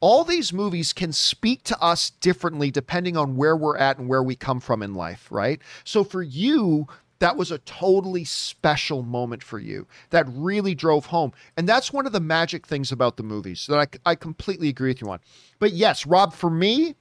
all 0.00 0.24
these 0.24 0.52
movies 0.52 0.92
can 0.92 1.12
speak 1.12 1.62
to 1.64 1.80
us 1.80 2.10
differently 2.10 2.70
depending 2.70 3.16
on 3.16 3.36
where 3.36 3.56
we're 3.56 3.76
at 3.76 3.98
and 3.98 4.08
where 4.08 4.22
we 4.22 4.36
come 4.36 4.60
from 4.60 4.82
in 4.82 4.94
life, 4.94 5.28
right? 5.30 5.60
So 5.84 6.04
for 6.04 6.22
you, 6.22 6.86
that 7.20 7.36
was 7.36 7.50
a 7.50 7.58
totally 7.58 8.24
special 8.24 9.02
moment 9.02 9.42
for 9.42 9.58
you 9.58 9.86
that 10.10 10.26
really 10.28 10.74
drove 10.74 11.06
home. 11.06 11.32
And 11.56 11.68
that's 11.68 11.92
one 11.92 12.06
of 12.06 12.12
the 12.12 12.20
magic 12.20 12.66
things 12.66 12.92
about 12.92 13.16
the 13.16 13.22
movies 13.22 13.66
that 13.68 13.98
I, 14.04 14.10
I 14.10 14.14
completely 14.14 14.68
agree 14.68 14.90
with 14.90 15.00
you 15.00 15.10
on. 15.10 15.20
But 15.58 15.72
yes, 15.72 16.06
Rob, 16.06 16.34
for 16.34 16.50
me, 16.50 16.96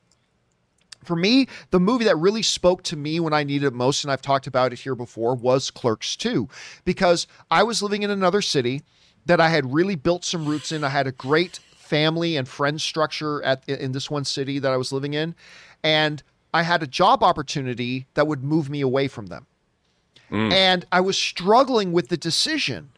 for 1.03 1.15
me, 1.15 1.47
the 1.71 1.79
movie 1.79 2.05
that 2.05 2.15
really 2.17 2.41
spoke 2.41 2.83
to 2.83 2.95
me 2.95 3.19
when 3.19 3.33
I 3.33 3.43
needed 3.43 3.67
it 3.67 3.73
most, 3.73 4.03
and 4.03 4.11
I've 4.11 4.21
talked 4.21 4.47
about 4.47 4.71
it 4.71 4.79
here 4.79 4.95
before, 4.95 5.35
was 5.35 5.69
Clerks 5.69 6.15
2, 6.15 6.47
because 6.85 7.27
I 7.51 7.63
was 7.63 7.83
living 7.83 8.03
in 8.03 8.09
another 8.09 8.41
city 8.41 8.83
that 9.25 9.41
I 9.41 9.49
had 9.49 9.73
really 9.73 9.95
built 9.95 10.23
some 10.23 10.45
roots 10.45 10.71
in. 10.71 10.83
I 10.83 10.89
had 10.89 11.07
a 11.07 11.11
great 11.11 11.59
family 11.83 12.37
and 12.37 12.47
friend 12.47 12.79
structure 12.79 13.43
at 13.43 13.67
in 13.67 13.91
this 13.91 14.09
one 14.09 14.23
city 14.23 14.57
that 14.59 14.71
I 14.71 14.77
was 14.77 14.91
living 14.91 15.13
in, 15.13 15.35
and 15.83 16.23
I 16.53 16.63
had 16.63 16.81
a 16.81 16.87
job 16.87 17.23
opportunity 17.23 18.07
that 18.13 18.25
would 18.25 18.43
move 18.43 18.69
me 18.69 18.81
away 18.81 19.07
from 19.07 19.27
them. 19.27 19.47
Mm. 20.31 20.51
And 20.51 20.85
I 20.91 21.01
was 21.01 21.17
struggling 21.17 21.91
with 21.91 22.07
the 22.07 22.17
decision. 22.17 22.89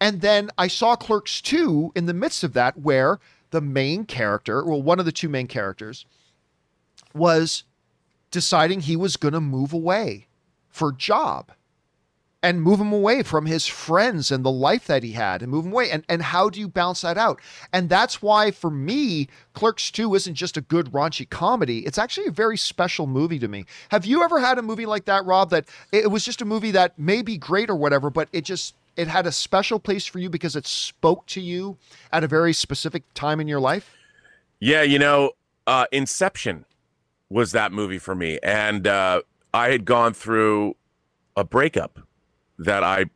And 0.00 0.20
then 0.20 0.50
I 0.58 0.68
saw 0.68 0.96
Clerks 0.96 1.40
2 1.40 1.92
in 1.94 2.06
the 2.06 2.14
midst 2.14 2.42
of 2.42 2.52
that, 2.54 2.78
where 2.78 3.20
the 3.50 3.60
main 3.60 4.04
character, 4.04 4.64
well, 4.64 4.82
one 4.82 4.98
of 4.98 5.04
the 5.04 5.12
two 5.12 5.28
main 5.28 5.46
characters, 5.46 6.04
was 7.14 7.64
deciding 8.30 8.80
he 8.80 8.96
was 8.96 9.16
going 9.16 9.34
to 9.34 9.40
move 9.40 9.72
away 9.72 10.26
for 10.68 10.90
job 10.90 11.52
and 12.44 12.60
move 12.60 12.78
him 12.78 12.92
away 12.92 13.22
from 13.22 13.46
his 13.46 13.66
friends 13.66 14.30
and 14.30 14.44
the 14.44 14.50
life 14.50 14.86
that 14.86 15.02
he 15.02 15.12
had 15.12 15.40
and 15.40 15.50
move 15.50 15.64
him 15.64 15.72
away. 15.72 15.90
And, 15.90 16.04
and 16.10 16.20
how 16.20 16.50
do 16.50 16.60
you 16.60 16.68
balance 16.68 17.00
that 17.00 17.16
out? 17.16 17.40
And 17.72 17.88
that's 17.88 18.20
why, 18.20 18.50
for 18.50 18.70
me, 18.70 19.28
Clerks 19.54 19.90
2 19.90 20.14
isn't 20.14 20.34
just 20.34 20.58
a 20.58 20.60
good 20.60 20.92
raunchy 20.92 21.28
comedy. 21.28 21.86
It's 21.86 21.96
actually 21.96 22.26
a 22.26 22.32
very 22.32 22.58
special 22.58 23.06
movie 23.06 23.38
to 23.38 23.48
me. 23.48 23.64
Have 23.88 24.04
you 24.04 24.22
ever 24.22 24.40
had 24.40 24.58
a 24.58 24.62
movie 24.62 24.84
like 24.84 25.06
that, 25.06 25.24
Rob, 25.24 25.48
that 25.50 25.64
it 25.90 26.10
was 26.10 26.22
just 26.22 26.42
a 26.42 26.44
movie 26.44 26.70
that 26.72 26.98
may 26.98 27.22
be 27.22 27.38
great 27.38 27.70
or 27.70 27.76
whatever, 27.76 28.10
but 28.10 28.28
it 28.30 28.44
just 28.44 28.74
it 28.94 29.08
had 29.08 29.26
a 29.26 29.32
special 29.32 29.78
place 29.80 30.04
for 30.04 30.18
you 30.18 30.28
because 30.28 30.54
it 30.54 30.66
spoke 30.66 31.24
to 31.28 31.40
you 31.40 31.78
at 32.12 32.24
a 32.24 32.28
very 32.28 32.52
specific 32.52 33.04
time 33.14 33.40
in 33.40 33.48
your 33.48 33.58
life? 33.58 33.96
Yeah, 34.60 34.82
you 34.82 34.98
know, 34.98 35.30
uh, 35.66 35.86
Inception 35.92 36.66
was 37.30 37.52
that 37.52 37.72
movie 37.72 37.98
for 37.98 38.14
me. 38.14 38.38
And 38.42 38.86
uh, 38.86 39.22
I 39.54 39.70
had 39.70 39.86
gone 39.86 40.12
through 40.12 40.76
a 41.36 41.42
breakup 41.42 42.00
that 42.58 42.82
I 42.82 43.06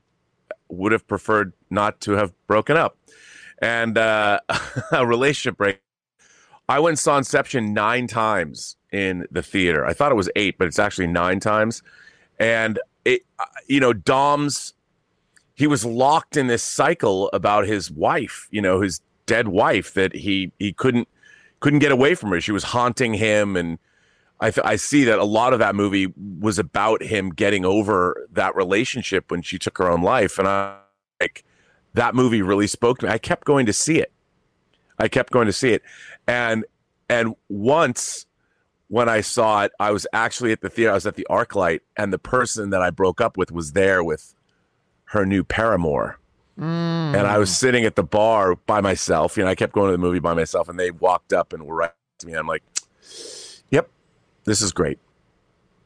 would 0.69 0.93
have 0.93 1.07
preferred 1.07 1.53
not 1.71 2.01
to 2.03 2.13
have 2.13 2.33
broken 2.47 2.77
up, 2.77 2.97
and 3.61 3.97
uh, 3.97 4.41
a 4.93 5.07
relationship 5.07 5.57
break. 5.57 5.81
I 6.69 6.81
went 6.81 6.99
saw 6.99 7.17
Inception 7.17 7.73
nine 7.73 8.07
times 8.07 8.77
in 8.93 9.27
the 9.31 9.43
theater. 9.43 9.87
I 9.87 9.95
thought 9.95 10.13
it 10.13 10.17
was 10.17 10.29
eight, 10.37 10.59
but 10.59 10.67
it's 10.67 10.79
actually 10.79 11.07
nine 11.07 11.41
times. 11.41 11.83
And 12.39 12.79
it, 13.05 13.25
uh, 13.39 13.45
you 13.67 13.81
know, 13.81 13.95
Dom's, 13.95 14.75
he 15.55 15.67
was 15.67 15.85
locked 15.85 16.37
in 16.37 16.47
this 16.47 16.63
cycle 16.63 17.31
about 17.33 17.67
his 17.67 17.91
wife, 17.91 18.49
you 18.51 18.61
know, 18.61 18.81
his 18.81 19.01
dead 19.27 19.49
wife 19.49 19.95
that 19.95 20.15
he 20.15 20.53
he 20.59 20.73
couldn't 20.73 21.09
couldn't 21.61 21.81
get 21.81 21.93
away 21.93 22.15
from 22.15 22.31
her. 22.31 22.41
She 22.41 22.53
was 22.53 22.65
haunting 22.65 23.15
him 23.15 23.57
and 23.57 23.79
I, 24.41 24.51
th- 24.51 24.65
I 24.65 24.77
see 24.77 25.05
that 25.05 25.19
a 25.19 25.25
lot 25.25 25.53
of 25.53 25.59
that 25.59 25.75
movie 25.75 26.13
was 26.17 26.59
about 26.59 27.03
him 27.03 27.31
getting 27.31 27.65
over 27.65 28.29
that 28.33 28.55
relationship 28.55 29.31
when 29.31 29.43
she 29.43 29.59
took 29.59 29.79
her 29.79 29.91
own 29.91 30.03
life, 30.03 30.39
and 30.39 30.47
I 30.47 30.79
like 31.21 31.45
that 31.95 32.15
movie 32.15 32.43
really 32.43 32.69
spoke 32.69 32.99
to 32.99 33.07
me. 33.07 33.13
I 33.13 33.19
kept 33.19 33.45
going 33.45 33.67
to 33.67 33.73
see 33.73 33.99
it. 33.99 34.13
I 34.99 35.09
kept 35.09 35.33
going 35.33 35.47
to 35.47 35.53
see 35.53 35.73
it, 35.73 35.83
and 36.27 36.65
and 37.09 37.35
once 37.49 38.27
when 38.89 39.09
I 39.09 39.21
saw 39.21 39.65
it, 39.65 39.73
I 39.79 39.91
was 39.91 40.07
actually 40.13 40.53
at 40.53 40.61
the 40.61 40.71
theater. 40.71 40.93
I 40.93 40.95
was 40.95 41.07
at 41.07 41.17
the 41.17 41.27
ArcLight, 41.31 41.81
and 41.97 42.13
the 42.13 42.19
person 42.19 42.71
that 42.71 42.83
I 42.83 42.91
broke 42.91 43.21
up 43.21 43.37
with 43.37 43.53
was 43.53 43.73
there 43.73 44.03
with 44.03 44.35
her 45.07 45.27
new 45.27 45.45
paramour. 45.45 46.19
Mm. 46.59 47.15
And 47.15 47.27
I 47.27 47.39
was 47.39 47.57
sitting 47.57 47.85
at 47.85 47.97
the 47.97 48.03
bar 48.03 48.57
by 48.57 48.81
myself. 48.81 49.37
You 49.37 49.45
know, 49.45 49.51
I 49.51 49.55
kept 49.55 49.73
going 49.73 49.89
to 49.89 49.93
the 49.93 49.99
movie 49.99 50.19
by 50.19 50.35
myself, 50.35 50.69
and 50.69 50.79
they 50.79 50.91
walked 50.91 51.33
up 51.33 51.53
and 51.53 51.65
were 51.65 51.77
right 51.77 51.93
to 52.19 52.27
me. 52.27 52.33
I'm 52.33 52.47
like, 52.47 52.65
this 54.49 54.63
is 54.63 54.73
great. 54.73 54.99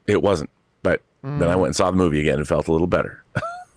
It 0.06 0.22
wasn't, 0.22 0.50
but 0.82 1.02
mm. 1.24 1.38
then 1.38 1.48
I 1.48 1.56
went 1.56 1.68
and 1.68 1.76
saw 1.76 1.90
the 1.90 1.96
movie 1.96 2.20
again 2.20 2.38
and 2.38 2.46
felt 2.46 2.68
a 2.68 2.72
little 2.72 2.86
better. 2.86 3.24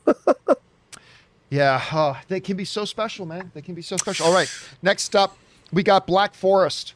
yeah, 1.49 1.81
oh, 1.91 2.19
they 2.27 2.39
can 2.39 2.55
be 2.55 2.65
so 2.65 2.85
special, 2.85 3.25
man. 3.25 3.51
They 3.53 3.61
can 3.61 3.75
be 3.75 3.81
so 3.81 3.97
special. 3.97 4.27
All 4.27 4.33
right, 4.33 4.51
next 4.81 5.15
up, 5.15 5.37
we 5.73 5.83
got 5.83 6.07
Black 6.07 6.33
Forest, 6.33 6.93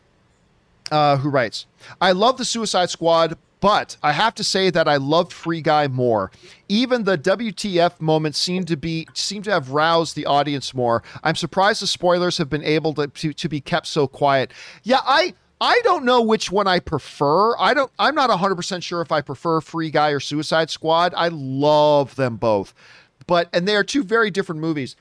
uh, 0.92 1.18
who 1.18 1.30
writes, 1.30 1.66
"I 2.00 2.12
love 2.12 2.38
the 2.38 2.46
Suicide 2.46 2.90
Squad." 2.90 3.38
But 3.62 3.98
I 4.02 4.14
have 4.14 4.36
to 4.36 4.44
say 4.44 4.70
that 4.70 4.88
I 4.88 4.96
loved 4.96 5.34
Free 5.34 5.62
Guy 5.62 5.90
more. 5.90 6.32
Even 6.70 7.04
the 7.04 7.18
WTF 7.18 8.00
moment 8.00 8.36
seemed 8.36 8.70
to 8.70 8.78
be 8.78 9.06
seemed 9.14 9.44
to 9.46 9.52
have 9.52 9.72
roused 9.72 10.16
the 10.16 10.26
audience 10.26 10.74
more. 10.74 11.04
I'm 11.26 11.36
surprised 11.36 11.82
the 11.82 11.88
spoilers 11.88 12.38
have 12.38 12.50
been 12.50 12.64
able 12.64 12.94
to, 12.94 13.08
to, 13.08 13.34
to 13.34 13.50
be 13.50 13.60
kept 13.60 13.88
so 13.88 14.08
quiet. 14.08 14.54
Yeah, 14.84 15.00
I 15.04 15.34
I 15.62 15.82
don't 15.84 16.06
know 16.06 16.22
which 16.22 16.52
one 16.52 16.68
I 16.68 16.80
prefer. 16.80 17.58
I 17.58 17.74
don't 17.74 17.92
I'm 18.00 18.16
not 18.16 18.30
100% 18.30 18.84
sure 18.84 19.02
if 19.02 19.12
I 19.12 19.22
prefer 19.22 19.62
Free 19.62 19.90
Guy 19.90 20.10
or 20.10 20.20
Suicide 20.20 20.70
Squad. 20.70 21.14
I 21.16 21.28
love 21.30 22.16
them 22.16 22.38
both. 22.38 22.74
But 23.28 23.50
and 23.54 23.68
they 23.68 23.76
are 23.76 23.84
two 23.84 24.04
very 24.04 24.32
different 24.32 24.62
movies. 24.62 24.96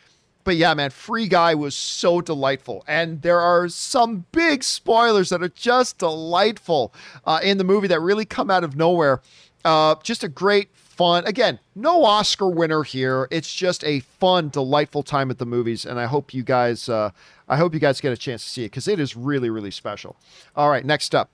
But 0.44 0.56
yeah, 0.56 0.72
man, 0.74 0.90
Free 0.90 1.28
Guy 1.28 1.54
was 1.54 1.74
so 1.74 2.20
delightful. 2.20 2.82
And 2.88 3.22
there 3.22 3.40
are 3.40 3.68
some 3.68 4.24
big 4.32 4.64
spoilers 4.64 5.28
that 5.28 5.42
are 5.42 5.48
just 5.48 5.98
delightful 5.98 6.94
uh, 7.24 7.40
in 7.42 7.58
the 7.58 7.64
movie 7.64 7.88
that 7.88 8.00
really 8.00 8.24
come 8.24 8.50
out 8.50 8.64
of 8.64 8.74
nowhere. 8.74 9.20
Uh, 9.64 9.96
just 10.02 10.24
a 10.24 10.28
great 10.28 10.70
fun. 10.98 11.24
Again, 11.26 11.60
no 11.76 12.04
Oscar 12.04 12.48
winner 12.48 12.82
here. 12.82 13.28
It's 13.30 13.54
just 13.54 13.84
a 13.84 14.00
fun, 14.00 14.48
delightful 14.48 15.04
time 15.04 15.30
at 15.30 15.38
the 15.38 15.46
movies, 15.46 15.86
and 15.86 15.98
I 15.98 16.06
hope 16.06 16.34
you 16.34 16.42
guys, 16.42 16.88
uh, 16.88 17.10
I 17.48 17.56
hope 17.56 17.72
you 17.72 17.78
guys 17.78 18.00
get 18.00 18.12
a 18.12 18.16
chance 18.16 18.42
to 18.42 18.50
see 18.50 18.64
it 18.64 18.72
because 18.72 18.88
it 18.88 18.98
is 18.98 19.16
really, 19.16 19.48
really 19.48 19.70
special. 19.70 20.16
All 20.56 20.68
right, 20.68 20.84
next 20.84 21.14
up. 21.14 21.30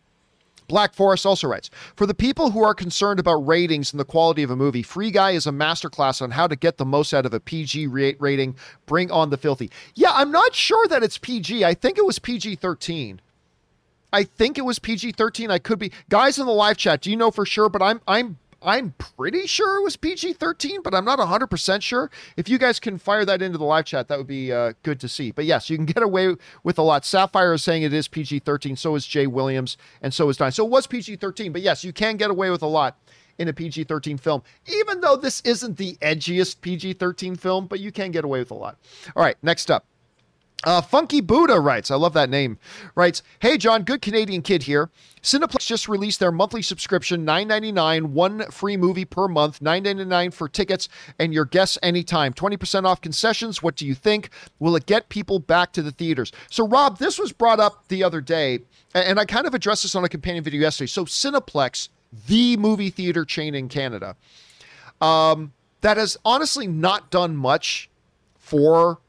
Black 0.68 0.94
Forest 0.94 1.26
also 1.26 1.48
writes 1.48 1.70
For 1.96 2.06
the 2.06 2.14
people 2.14 2.50
who 2.50 2.62
are 2.62 2.74
concerned 2.74 3.18
about 3.18 3.46
ratings 3.46 3.92
and 3.92 4.00
the 4.00 4.04
quality 4.04 4.42
of 4.42 4.50
a 4.50 4.56
movie, 4.56 4.82
Free 4.82 5.10
Guy 5.10 5.30
is 5.32 5.46
a 5.46 5.50
masterclass 5.50 6.20
on 6.20 6.32
how 6.32 6.46
to 6.46 6.56
get 6.56 6.76
the 6.76 6.84
most 6.84 7.14
out 7.14 7.26
of 7.26 7.32
a 7.32 7.40
PG 7.40 7.86
rating. 7.86 8.56
Bring 8.84 9.10
on 9.10 9.30
the 9.30 9.38
filthy. 9.38 9.70
Yeah, 9.94 10.12
I'm 10.12 10.30
not 10.30 10.54
sure 10.54 10.86
that 10.88 11.02
it's 11.02 11.18
PG. 11.18 11.64
I 11.64 11.72
think 11.74 11.96
it 11.96 12.04
was 12.04 12.18
PG 12.18 12.56
13. 12.56 13.20
I 14.14 14.22
think 14.22 14.58
it 14.58 14.64
was 14.64 14.78
PG 14.78 15.12
13. 15.12 15.50
I 15.50 15.58
could 15.58 15.80
be. 15.80 15.90
Guys 16.08 16.38
in 16.38 16.46
the 16.46 16.52
live 16.52 16.76
chat, 16.76 17.00
do 17.00 17.10
you 17.10 17.16
know 17.16 17.32
for 17.32 17.44
sure? 17.44 17.68
But 17.68 17.82
I'm 17.82 18.00
I'm 18.06 18.38
I'm 18.64 18.94
pretty 18.96 19.46
sure 19.46 19.78
it 19.78 19.84
was 19.84 19.96
PG 19.96 20.34
13, 20.34 20.80
but 20.82 20.94
I'm 20.94 21.04
not 21.04 21.18
100% 21.18 21.82
sure. 21.82 22.10
If 22.36 22.48
you 22.48 22.58
guys 22.58 22.80
can 22.80 22.98
fire 22.98 23.24
that 23.26 23.42
into 23.42 23.58
the 23.58 23.64
live 23.64 23.84
chat, 23.84 24.08
that 24.08 24.16
would 24.16 24.26
be 24.26 24.52
uh, 24.52 24.72
good 24.82 24.98
to 25.00 25.08
see. 25.08 25.30
But 25.30 25.44
yes, 25.44 25.68
you 25.68 25.76
can 25.76 25.84
get 25.84 26.02
away 26.02 26.34
with 26.62 26.78
a 26.78 26.82
lot. 26.82 27.04
Sapphire 27.04 27.52
is 27.52 27.62
saying 27.62 27.82
it 27.82 27.92
is 27.92 28.08
PG 28.08 28.40
13, 28.40 28.76
so 28.76 28.94
is 28.94 29.06
Jay 29.06 29.26
Williams, 29.26 29.76
and 30.00 30.14
so 30.14 30.28
is 30.30 30.38
Don. 30.38 30.50
So 30.50 30.64
it 30.64 30.70
was 30.70 30.86
PG 30.86 31.16
13, 31.16 31.52
but 31.52 31.60
yes, 31.60 31.84
you 31.84 31.92
can 31.92 32.16
get 32.16 32.30
away 32.30 32.50
with 32.50 32.62
a 32.62 32.66
lot 32.66 32.98
in 33.38 33.48
a 33.48 33.52
PG 33.52 33.84
13 33.84 34.16
film, 34.16 34.42
even 34.66 35.00
though 35.00 35.16
this 35.16 35.40
isn't 35.42 35.76
the 35.76 35.96
edgiest 36.00 36.60
PG 36.60 36.94
13 36.94 37.36
film, 37.36 37.66
but 37.66 37.80
you 37.80 37.92
can 37.92 38.10
get 38.12 38.24
away 38.24 38.38
with 38.38 38.50
a 38.50 38.54
lot. 38.54 38.78
All 39.14 39.22
right, 39.22 39.36
next 39.42 39.70
up. 39.70 39.84
Uh, 40.64 40.80
Funky 40.80 41.20
Buddha 41.20 41.60
writes, 41.60 41.90
I 41.90 41.96
love 41.96 42.14
that 42.14 42.30
name, 42.30 42.58
writes, 42.94 43.22
Hey, 43.38 43.58
John, 43.58 43.82
good 43.82 44.00
Canadian 44.00 44.42
kid 44.42 44.62
here. 44.62 44.90
Cineplex 45.22 45.66
just 45.66 45.88
released 45.88 46.20
their 46.20 46.32
monthly 46.32 46.62
subscription, 46.62 47.24
$9.99, 47.24 48.06
one 48.06 48.50
free 48.50 48.76
movie 48.76 49.04
per 49.04 49.28
month, 49.28 49.60
$9.99 49.60 50.32
for 50.32 50.48
tickets 50.48 50.88
and 51.18 51.32
your 51.32 51.44
guests 51.44 51.78
anytime. 51.82 52.32
20% 52.32 52.84
off 52.84 53.00
concessions. 53.00 53.62
What 53.62 53.76
do 53.76 53.86
you 53.86 53.94
think? 53.94 54.30
Will 54.58 54.76
it 54.76 54.86
get 54.86 55.08
people 55.08 55.38
back 55.38 55.72
to 55.72 55.82
the 55.82 55.92
theaters? 55.92 56.32
So, 56.50 56.66
Rob, 56.66 56.98
this 56.98 57.18
was 57.18 57.32
brought 57.32 57.60
up 57.60 57.88
the 57.88 58.02
other 58.02 58.20
day, 58.20 58.60
and 58.94 59.18
I 59.18 59.24
kind 59.24 59.46
of 59.46 59.54
addressed 59.54 59.82
this 59.82 59.94
on 59.94 60.04
a 60.04 60.08
companion 60.08 60.44
video 60.44 60.60
yesterday. 60.60 60.88
So, 60.88 61.04
Cineplex, 61.04 61.88
the 62.26 62.56
movie 62.56 62.90
theater 62.90 63.24
chain 63.24 63.54
in 63.54 63.68
Canada, 63.68 64.16
um, 65.00 65.52
that 65.80 65.96
has 65.96 66.16
honestly 66.24 66.66
not 66.66 67.10
done 67.10 67.36
much 67.36 67.90
for 68.38 69.00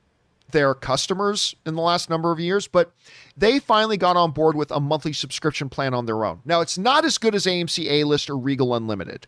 their 0.51 0.73
customers 0.73 1.55
in 1.65 1.75
the 1.75 1.81
last 1.81 2.09
number 2.09 2.31
of 2.31 2.39
years, 2.39 2.67
but 2.67 2.91
they 3.35 3.59
finally 3.59 3.97
got 3.97 4.15
on 4.15 4.31
board 4.31 4.55
with 4.55 4.71
a 4.71 4.79
monthly 4.79 5.13
subscription 5.13 5.69
plan 5.69 5.93
on 5.93 6.05
their 6.05 6.23
own. 6.23 6.41
Now, 6.45 6.61
it's 6.61 6.77
not 6.77 7.05
as 7.05 7.17
good 7.17 7.35
as 7.35 7.45
AMC 7.45 7.89
A 7.89 8.03
List 8.03 8.29
or 8.29 8.37
Regal 8.37 8.75
Unlimited, 8.75 9.27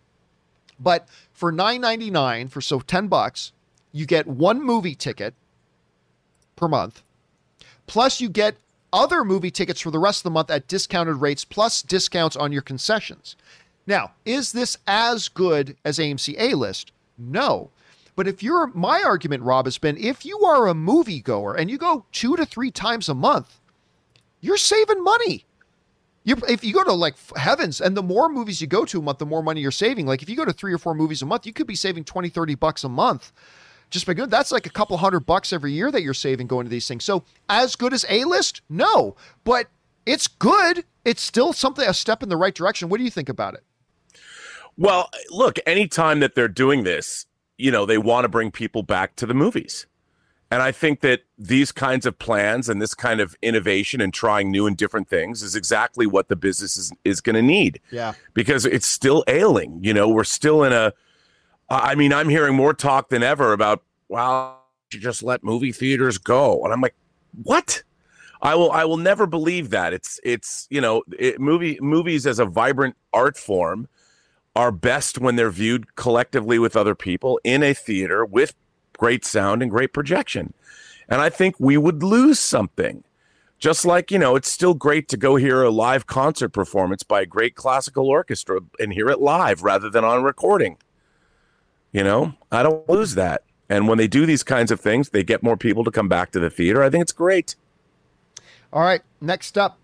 but 0.80 1.08
for 1.34 1.52
$9.99, 1.52 2.50
for 2.50 2.62
so 2.62 2.80
10 2.80 3.08
bucks, 3.08 3.52
you 3.92 4.06
get 4.06 4.28
one 4.28 4.62
movie 4.62 4.96
ticket 4.96 5.34
per 6.56 6.68
month, 6.68 7.04
plus 7.88 8.22
you 8.22 8.30
get 8.30 8.56
other 8.94 9.24
movie 9.24 9.52
tickets 9.52 9.82
for 9.82 9.92
the 9.92 10.00
rest 10.00 10.20
of 10.20 10.24
the 10.24 10.32
month 10.32 10.50
at 10.50 10.68
discounted 10.68 11.18
rates, 11.18 11.44
plus 11.44 11.82
discounts 11.82 12.36
on 12.36 12.52
your 12.52 12.62
concessions. 12.62 13.36
Now, 13.86 14.12
is 14.26 14.52
this 14.52 14.78
as 14.86 15.30
good 15.30 15.78
as 15.84 15.98
AMC 15.98 16.36
A 16.40 16.56
List? 16.56 16.92
No. 17.18 17.70
But 18.18 18.28
if 18.28 18.42
you're, 18.42 18.68
my 18.74 19.04
argument, 19.06 19.44
Rob, 19.44 19.66
has 19.66 19.78
been 19.78 19.96
if 19.96 20.26
you 20.26 20.40
are 20.40 20.68
a 20.68 20.74
moviegoer 20.74 21.56
and 21.56 21.70
you 21.70 21.78
go 21.78 22.04
two 22.12 22.36
to 22.36 22.48
three 22.48 22.72
times 22.72 23.08
a 23.08 23.14
month, 23.14 23.60
you're 24.42 24.58
saving 24.58 25.04
money. 25.04 25.46
You, 26.24 26.36
if 26.50 26.64
you 26.64 26.74
go 26.74 26.84
to 26.84 26.94
like 26.94 27.16
heavens 27.38 27.80
and 27.80 27.96
the 27.96 28.02
more 28.02 28.28
movies 28.28 28.60
you 28.60 28.66
go 28.66 28.86
to 28.86 28.98
a 28.98 29.02
month, 29.04 29.20
the 29.20 29.28
more 29.28 29.44
money 29.44 29.62
you're 29.62 29.70
saving. 29.70 30.08
Like 30.08 30.24
if 30.24 30.30
you 30.30 30.36
go 30.36 30.46
to 30.46 30.52
three 30.52 30.74
or 30.74 30.80
four 30.80 30.96
movies 30.96 31.22
a 31.22 31.28
month, 31.28 31.46
you 31.46 31.54
could 31.54 31.68
be 31.68 31.76
saving 31.76 32.06
20, 32.06 32.30
30 32.30 32.56
bucks 32.56 32.84
a 32.84 32.90
month 32.90 33.32
just 33.92 34.08
by 34.08 34.16
good. 34.16 34.32
That's 34.32 34.52
like 34.52 34.66
a 34.66 34.72
couple 34.72 34.98
hundred 34.98 35.28
bucks 35.28 35.54
every 35.54 35.74
year 35.74 35.92
that 35.92 36.02
you're 36.02 36.16
saving 36.16 36.48
going 36.48 36.66
to 36.66 36.72
these 36.72 36.88
things. 36.88 37.06
So 37.06 37.24
as 37.48 37.76
good 37.76 37.94
as 37.94 38.04
A 38.10 38.24
list? 38.24 38.62
No, 38.68 39.16
but 39.44 39.68
it's 40.08 40.26
good. 40.28 40.86
It's 41.06 41.22
still 41.22 41.54
something, 41.54 41.88
a 41.88 41.94
step 41.94 42.24
in 42.24 42.30
the 42.30 42.36
right 42.36 42.56
direction. 42.56 42.90
What 42.90 42.98
do 42.98 43.04
you 43.04 43.12
think 43.12 43.30
about 43.30 43.54
it? 43.54 43.64
Well, 44.76 45.12
look, 45.30 45.60
anytime 45.68 46.20
that 46.22 46.34
they're 46.34 46.48
doing 46.48 46.84
this, 46.84 47.27
you 47.58 47.72
know, 47.72 47.86
they 47.86 47.98
want 47.98 48.26
to 48.26 48.30
bring 48.30 48.52
people 48.52 48.84
back 48.84 49.16
to 49.18 49.26
the 49.26 49.34
movies. 49.34 49.88
And 50.50 50.62
I 50.62 50.72
think 50.72 51.02
that 51.02 51.22
these 51.38 51.74
kinds 51.74 52.06
of 52.06 52.18
plans 52.18 52.70
and 52.70 52.82
this 52.82 52.94
kind 52.94 53.20
of 53.20 53.36
innovation 53.42 54.00
and 54.00 54.14
trying 54.14 54.50
new 54.50 54.66
and 54.66 54.78
different 54.78 55.10
things 55.10 55.44
is 55.44 55.56
exactly 55.56 56.08
what 56.08 56.30
the 56.30 56.38
business 56.38 56.78
is, 56.78 56.92
is 57.04 57.20
going 57.20 57.36
to 57.36 57.42
need. 57.42 57.82
Yeah. 57.92 58.14
Because 58.34 58.66
it's 58.66 58.88
still 58.88 59.26
ailing. 59.28 59.80
You 59.84 59.94
know, 59.94 60.08
we're 60.08 60.24
still 60.24 60.64
in 60.64 60.72
a, 60.72 60.94
I 61.70 61.96
mean, 61.96 62.14
I'm 62.14 62.30
hearing 62.30 62.56
more 62.56 62.74
talk 62.74 63.10
than 63.10 63.24
ever 63.24 63.52
about, 63.52 63.84
well, 64.08 64.64
you 64.94 65.02
just 65.02 65.22
let 65.22 65.44
movie 65.44 65.74
theaters 65.74 66.18
go. 66.18 66.64
And 66.64 66.72
I'm 66.72 66.80
like, 66.80 66.96
what? 67.44 67.84
I 68.42 68.56
will 68.56 68.72
I 68.72 68.86
will 68.86 68.98
never 68.98 69.26
believe 69.26 69.72
that. 69.72 69.94
It's 69.94 70.20
it's 70.24 70.68
you 70.70 70.80
know 70.80 71.04
it, 71.18 71.40
movie 71.40 71.80
movies 71.82 72.28
as 72.28 72.38
a 72.40 72.46
vibrant 72.46 72.96
art 73.12 73.36
form 73.36 73.88
are 74.58 74.72
best 74.72 75.20
when 75.20 75.36
they're 75.36 75.52
viewed 75.52 75.96
collectively 75.96 76.58
with 76.58 76.76
other 76.76 76.96
people 76.96 77.40
in 77.44 77.62
a 77.62 77.76
theater 77.76 78.26
with 78.26 78.56
great 78.98 79.24
sound 79.24 79.62
and 79.62 79.70
great 79.70 79.94
projection. 79.94 80.52
And 81.08 81.22
I 81.22 81.30
think 81.30 81.60
we 81.60 81.78
would 81.78 82.02
lose 82.02 82.40
something. 82.40 83.04
Just 83.60 83.86
like, 83.86 84.10
you 84.10 84.18
know, 84.18 84.36
it's 84.36 84.52
still 84.52 84.74
great 84.74 85.10
to 85.10 85.18
go 85.18 85.36
hear 85.36 85.62
a 85.62 85.70
live 85.70 86.08
concert 86.08 86.50
performance 86.50 87.04
by 87.04 87.22
a 87.22 87.26
great 87.28 87.54
classical 87.54 88.08
orchestra 88.08 88.60
and 88.80 88.92
hear 88.92 89.10
it 89.10 89.22
live 89.22 89.62
rather 89.62 89.92
than 89.92 90.04
on 90.04 90.24
recording. 90.24 90.78
You 91.92 92.04
know, 92.04 92.34
I 92.52 92.64
don't 92.64 92.90
lose 92.90 93.14
that. 93.14 93.44
And 93.70 93.88
when 93.88 94.00
they 94.00 94.08
do 94.08 94.26
these 94.26 94.42
kinds 94.42 94.72
of 94.72 94.80
things, 94.80 95.10
they 95.10 95.24
get 95.24 95.44
more 95.44 95.58
people 95.58 95.84
to 95.84 95.92
come 95.92 96.10
back 96.10 96.32
to 96.32 96.40
the 96.40 96.50
theater. 96.50 96.82
I 96.82 96.90
think 96.90 97.04
it's 97.04 97.12
great. 97.12 97.56
All 98.74 98.82
right, 98.82 99.02
next 99.22 99.56
up, 99.56 99.78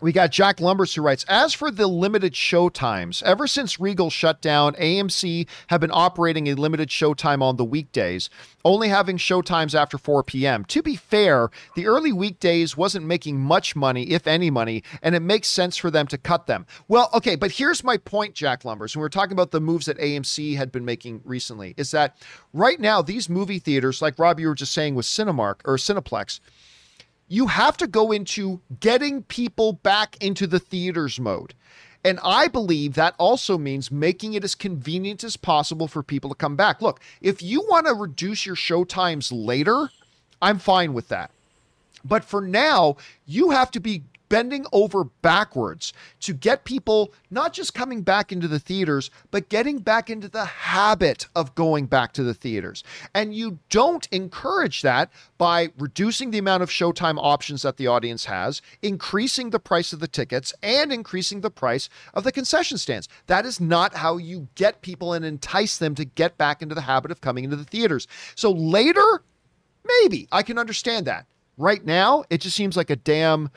we 0.00 0.12
got 0.12 0.30
Jack 0.30 0.58
Lumbers 0.58 0.94
who 0.94 1.02
writes 1.02 1.24
As 1.28 1.54
for 1.54 1.70
the 1.70 1.86
limited 1.86 2.36
show 2.36 2.68
times, 2.68 3.22
ever 3.24 3.46
since 3.46 3.80
Regal 3.80 4.10
shut 4.10 4.40
down, 4.40 4.74
AMC 4.74 5.48
have 5.68 5.80
been 5.80 5.90
operating 5.92 6.46
a 6.48 6.54
limited 6.54 6.88
showtime 6.88 7.42
on 7.42 7.56
the 7.56 7.64
weekdays, 7.64 8.30
only 8.64 8.88
having 8.88 9.16
showtimes 9.16 9.74
after 9.74 9.98
4 9.98 10.22
p.m. 10.22 10.64
To 10.66 10.82
be 10.82 10.94
fair, 10.96 11.50
the 11.74 11.86
early 11.86 12.12
weekdays 12.12 12.76
wasn't 12.76 13.06
making 13.06 13.40
much 13.40 13.74
money, 13.74 14.10
if 14.10 14.26
any 14.26 14.50
money, 14.50 14.82
and 15.02 15.14
it 15.14 15.20
makes 15.20 15.48
sense 15.48 15.76
for 15.76 15.90
them 15.90 16.06
to 16.08 16.18
cut 16.18 16.46
them. 16.46 16.66
Well, 16.86 17.10
okay, 17.14 17.36
but 17.36 17.52
here's 17.52 17.82
my 17.82 17.96
point, 17.96 18.34
Jack 18.34 18.62
Lumbers, 18.62 18.94
when 18.94 19.02
we 19.02 19.06
are 19.06 19.10
talking 19.10 19.32
about 19.32 19.50
the 19.50 19.60
moves 19.60 19.86
that 19.86 19.98
AMC 19.98 20.56
had 20.56 20.70
been 20.70 20.84
making 20.84 21.22
recently, 21.24 21.74
is 21.76 21.90
that 21.90 22.16
right 22.52 22.78
now, 22.78 23.02
these 23.02 23.28
movie 23.28 23.58
theaters, 23.58 24.00
like 24.00 24.18
Rob, 24.18 24.38
you 24.38 24.48
were 24.48 24.54
just 24.54 24.72
saying 24.72 24.94
with 24.94 25.06
Cinemark 25.06 25.56
or 25.64 25.76
Cineplex, 25.76 26.40
you 27.28 27.46
have 27.46 27.76
to 27.76 27.86
go 27.86 28.10
into 28.10 28.60
getting 28.80 29.22
people 29.22 29.74
back 29.74 30.16
into 30.22 30.46
the 30.46 30.58
theaters 30.58 31.20
mode. 31.20 31.54
And 32.04 32.20
I 32.22 32.48
believe 32.48 32.94
that 32.94 33.14
also 33.18 33.58
means 33.58 33.90
making 33.90 34.34
it 34.34 34.44
as 34.44 34.54
convenient 34.54 35.24
as 35.24 35.36
possible 35.36 35.88
for 35.88 36.02
people 36.02 36.30
to 36.30 36.36
come 36.36 36.56
back. 36.56 36.80
Look, 36.80 37.00
if 37.20 37.42
you 37.42 37.62
want 37.68 37.86
to 37.86 37.94
reduce 37.94 38.46
your 38.46 38.56
show 38.56 38.84
times 38.84 39.32
later, 39.32 39.90
I'm 40.40 40.58
fine 40.58 40.94
with 40.94 41.08
that. 41.08 41.30
But 42.04 42.24
for 42.24 42.40
now, 42.40 42.96
you 43.26 43.50
have 43.50 43.70
to 43.72 43.80
be 43.80 44.04
bending 44.28 44.66
over 44.72 45.04
backwards 45.04 45.92
to 46.20 46.32
get 46.32 46.64
people 46.64 47.12
not 47.30 47.52
just 47.52 47.74
coming 47.74 48.02
back 48.02 48.32
into 48.32 48.48
the 48.48 48.58
theaters, 48.58 49.10
but 49.30 49.48
getting 49.48 49.78
back 49.78 50.10
into 50.10 50.28
the 50.28 50.44
habit 50.44 51.26
of 51.34 51.54
going 51.54 51.86
back 51.86 52.12
to 52.12 52.22
the 52.22 52.34
theaters. 52.34 52.84
And 53.14 53.34
you 53.34 53.58
don't 53.70 54.06
encourage 54.12 54.82
that 54.82 55.10
by 55.38 55.70
reducing 55.78 56.30
the 56.30 56.38
amount 56.38 56.62
of 56.62 56.70
showtime 56.70 57.18
options 57.18 57.62
that 57.62 57.76
the 57.76 57.86
audience 57.86 58.24
has, 58.26 58.60
increasing 58.82 59.50
the 59.50 59.60
price 59.60 59.92
of 59.92 60.00
the 60.00 60.08
tickets, 60.08 60.54
and 60.62 60.92
increasing 60.92 61.40
the 61.40 61.50
price 61.50 61.88
of 62.14 62.24
the 62.24 62.32
concession 62.32 62.78
stands. 62.78 63.08
That 63.26 63.46
is 63.46 63.60
not 63.60 63.94
how 63.94 64.16
you 64.16 64.48
get 64.54 64.82
people 64.82 65.12
and 65.12 65.24
entice 65.24 65.78
them 65.78 65.94
to 65.94 66.04
get 66.04 66.38
back 66.38 66.62
into 66.62 66.74
the 66.74 66.82
habit 66.82 67.10
of 67.10 67.20
coming 67.20 67.44
into 67.44 67.56
the 67.56 67.64
theaters. 67.64 68.06
So 68.34 68.50
later, 68.50 69.22
maybe 70.02 70.28
I 70.32 70.42
can 70.42 70.58
understand 70.58 71.06
that. 71.06 71.26
Right 71.56 71.84
now, 71.84 72.24
it 72.30 72.40
just 72.40 72.56
seems 72.56 72.76
like 72.76 72.90
a 72.90 72.96
damn 72.96 73.50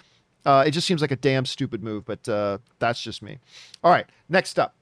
uh, 0.45 0.63
it 0.65 0.71
just 0.71 0.87
seems 0.87 1.01
like 1.01 1.11
a 1.11 1.15
damn 1.15 1.45
stupid 1.45 1.83
move, 1.83 2.05
but 2.05 2.27
uh, 2.27 2.57
that's 2.79 3.01
just 3.01 3.21
me. 3.21 3.39
All 3.83 3.91
right, 3.91 4.05
next 4.29 4.59
up. 4.59 4.75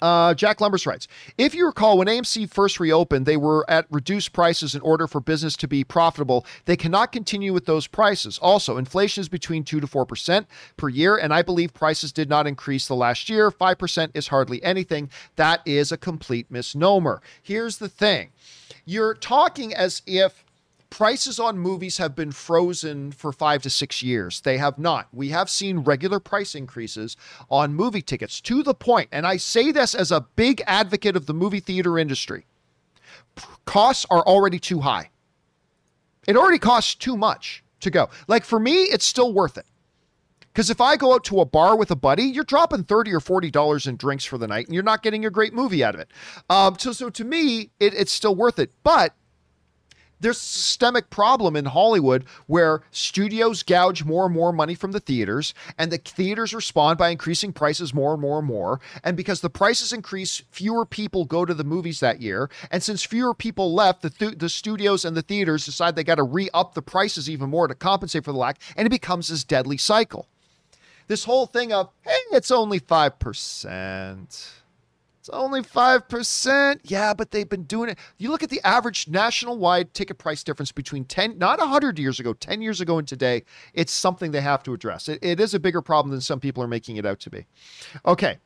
Uh, 0.00 0.32
Jack 0.34 0.58
Lumbers 0.58 0.86
writes 0.86 1.06
If 1.36 1.54
you 1.54 1.66
recall, 1.66 1.98
when 1.98 2.08
AMC 2.08 2.50
first 2.50 2.80
reopened, 2.80 3.26
they 3.26 3.36
were 3.36 3.68
at 3.70 3.86
reduced 3.90 4.32
prices 4.32 4.74
in 4.74 4.80
order 4.80 5.06
for 5.06 5.20
business 5.20 5.56
to 5.58 5.68
be 5.68 5.84
profitable. 5.84 6.46
They 6.64 6.76
cannot 6.76 7.12
continue 7.12 7.52
with 7.52 7.66
those 7.66 7.86
prices. 7.86 8.38
Also, 8.38 8.78
inflation 8.78 9.20
is 9.20 9.28
between 9.28 9.64
2 9.64 9.80
to 9.80 9.86
4% 9.86 10.46
per 10.76 10.88
year, 10.88 11.16
and 11.16 11.32
I 11.32 11.42
believe 11.42 11.74
prices 11.74 12.12
did 12.12 12.28
not 12.28 12.46
increase 12.46 12.88
the 12.88 12.96
last 12.96 13.28
year. 13.28 13.50
5% 13.50 14.10
is 14.14 14.28
hardly 14.28 14.62
anything. 14.62 15.10
That 15.36 15.60
is 15.66 15.92
a 15.92 15.98
complete 15.98 16.50
misnomer. 16.50 17.20
Here's 17.42 17.78
the 17.78 17.88
thing 17.88 18.30
you're 18.84 19.14
talking 19.14 19.72
as 19.72 20.02
if 20.06 20.44
prices 20.92 21.40
on 21.40 21.58
movies 21.58 21.98
have 21.98 22.14
been 22.14 22.32
frozen 22.32 23.12
for 23.12 23.32
five 23.32 23.62
to 23.62 23.70
six 23.70 24.02
years. 24.02 24.42
They 24.42 24.58
have 24.58 24.78
not. 24.78 25.08
We 25.12 25.30
have 25.30 25.48
seen 25.48 25.78
regular 25.78 26.20
price 26.20 26.54
increases 26.54 27.16
on 27.50 27.74
movie 27.74 28.02
tickets 28.02 28.40
to 28.42 28.62
the 28.62 28.74
point, 28.74 29.08
and 29.10 29.26
I 29.26 29.38
say 29.38 29.72
this 29.72 29.94
as 29.94 30.12
a 30.12 30.26
big 30.36 30.62
advocate 30.66 31.16
of 31.16 31.26
the 31.26 31.34
movie 31.34 31.60
theater 31.60 31.98
industry 31.98 32.44
costs 33.64 34.06
are 34.10 34.22
already 34.22 34.58
too 34.58 34.80
high. 34.80 35.10
It 36.26 36.36
already 36.36 36.58
costs 36.58 36.94
too 36.94 37.16
much 37.16 37.64
to 37.80 37.90
go. 37.90 38.10
Like 38.28 38.44
for 38.44 38.60
me, 38.60 38.82
it's 38.82 39.04
still 39.04 39.32
worth 39.32 39.56
it. 39.56 39.66
Because 40.52 40.68
if 40.68 40.82
I 40.82 40.96
go 40.96 41.14
out 41.14 41.24
to 41.24 41.40
a 41.40 41.46
bar 41.46 41.76
with 41.76 41.90
a 41.90 41.96
buddy, 41.96 42.24
you're 42.24 42.44
dropping 42.44 42.84
thirty 42.84 43.12
or 43.12 43.20
forty 43.20 43.50
dollars 43.50 43.86
in 43.86 43.96
drinks 43.96 44.24
for 44.24 44.36
the 44.36 44.46
night, 44.46 44.66
and 44.66 44.74
you're 44.74 44.82
not 44.82 45.02
getting 45.02 45.24
a 45.24 45.30
great 45.30 45.54
movie 45.54 45.82
out 45.82 45.94
of 45.94 46.00
it. 46.00 46.10
Um, 46.50 46.76
so, 46.78 46.92
so 46.92 47.08
to 47.08 47.24
me, 47.24 47.70
it, 47.80 47.94
it's 47.94 48.12
still 48.12 48.34
worth 48.34 48.58
it. 48.58 48.70
But 48.82 49.14
there's 50.22 50.38
a 50.38 50.40
systemic 50.40 51.10
problem 51.10 51.56
in 51.56 51.66
Hollywood 51.66 52.24
where 52.46 52.82
studios 52.90 53.62
gouge 53.62 54.04
more 54.04 54.26
and 54.26 54.34
more 54.34 54.52
money 54.52 54.74
from 54.74 54.92
the 54.92 55.00
theaters, 55.00 55.52
and 55.76 55.90
the 55.90 55.98
theaters 55.98 56.54
respond 56.54 56.98
by 56.98 57.10
increasing 57.10 57.52
prices 57.52 57.92
more 57.92 58.12
and 58.12 58.22
more 58.22 58.38
and 58.38 58.46
more. 58.46 58.80
And 59.04 59.16
because 59.16 59.40
the 59.40 59.50
prices 59.50 59.92
increase, 59.92 60.42
fewer 60.50 60.86
people 60.86 61.24
go 61.24 61.44
to 61.44 61.54
the 61.54 61.64
movies 61.64 62.00
that 62.00 62.20
year. 62.20 62.48
And 62.70 62.82
since 62.82 63.02
fewer 63.02 63.34
people 63.34 63.74
left, 63.74 64.02
the, 64.02 64.10
th- 64.10 64.38
the 64.38 64.48
studios 64.48 65.04
and 65.04 65.16
the 65.16 65.22
theaters 65.22 65.66
decide 65.66 65.96
they 65.96 66.04
got 66.04 66.14
to 66.14 66.22
re 66.22 66.48
up 66.54 66.74
the 66.74 66.82
prices 66.82 67.28
even 67.28 67.50
more 67.50 67.68
to 67.68 67.74
compensate 67.74 68.24
for 68.24 68.32
the 68.32 68.38
lack, 68.38 68.58
and 68.76 68.86
it 68.86 68.90
becomes 68.90 69.28
this 69.28 69.44
deadly 69.44 69.76
cycle. 69.76 70.28
This 71.08 71.24
whole 71.24 71.46
thing 71.46 71.72
of, 71.72 71.90
hey, 72.02 72.16
it's 72.30 72.50
only 72.50 72.80
5%. 72.80 74.61
It's 75.22 75.28
only 75.28 75.62
5%. 75.62 76.80
Yeah, 76.82 77.14
but 77.14 77.30
they've 77.30 77.48
been 77.48 77.62
doing 77.62 77.90
it. 77.90 77.98
You 78.18 78.28
look 78.28 78.42
at 78.42 78.50
the 78.50 78.60
average 78.66 79.06
national 79.06 79.56
wide 79.56 79.94
ticket 79.94 80.18
price 80.18 80.42
difference 80.42 80.72
between 80.72 81.04
10, 81.04 81.38
not 81.38 81.60
100 81.60 81.96
years 82.00 82.18
ago, 82.18 82.32
10 82.32 82.60
years 82.60 82.80
ago 82.80 82.98
and 82.98 83.06
today. 83.06 83.44
It's 83.72 83.92
something 83.92 84.32
they 84.32 84.40
have 84.40 84.64
to 84.64 84.74
address. 84.74 85.08
it, 85.08 85.20
it 85.22 85.38
is 85.38 85.54
a 85.54 85.60
bigger 85.60 85.80
problem 85.80 86.10
than 86.10 86.20
some 86.20 86.40
people 86.40 86.60
are 86.60 86.66
making 86.66 86.96
it 86.96 87.06
out 87.06 87.20
to 87.20 87.30
be. 87.30 87.46
Okay. 88.04 88.38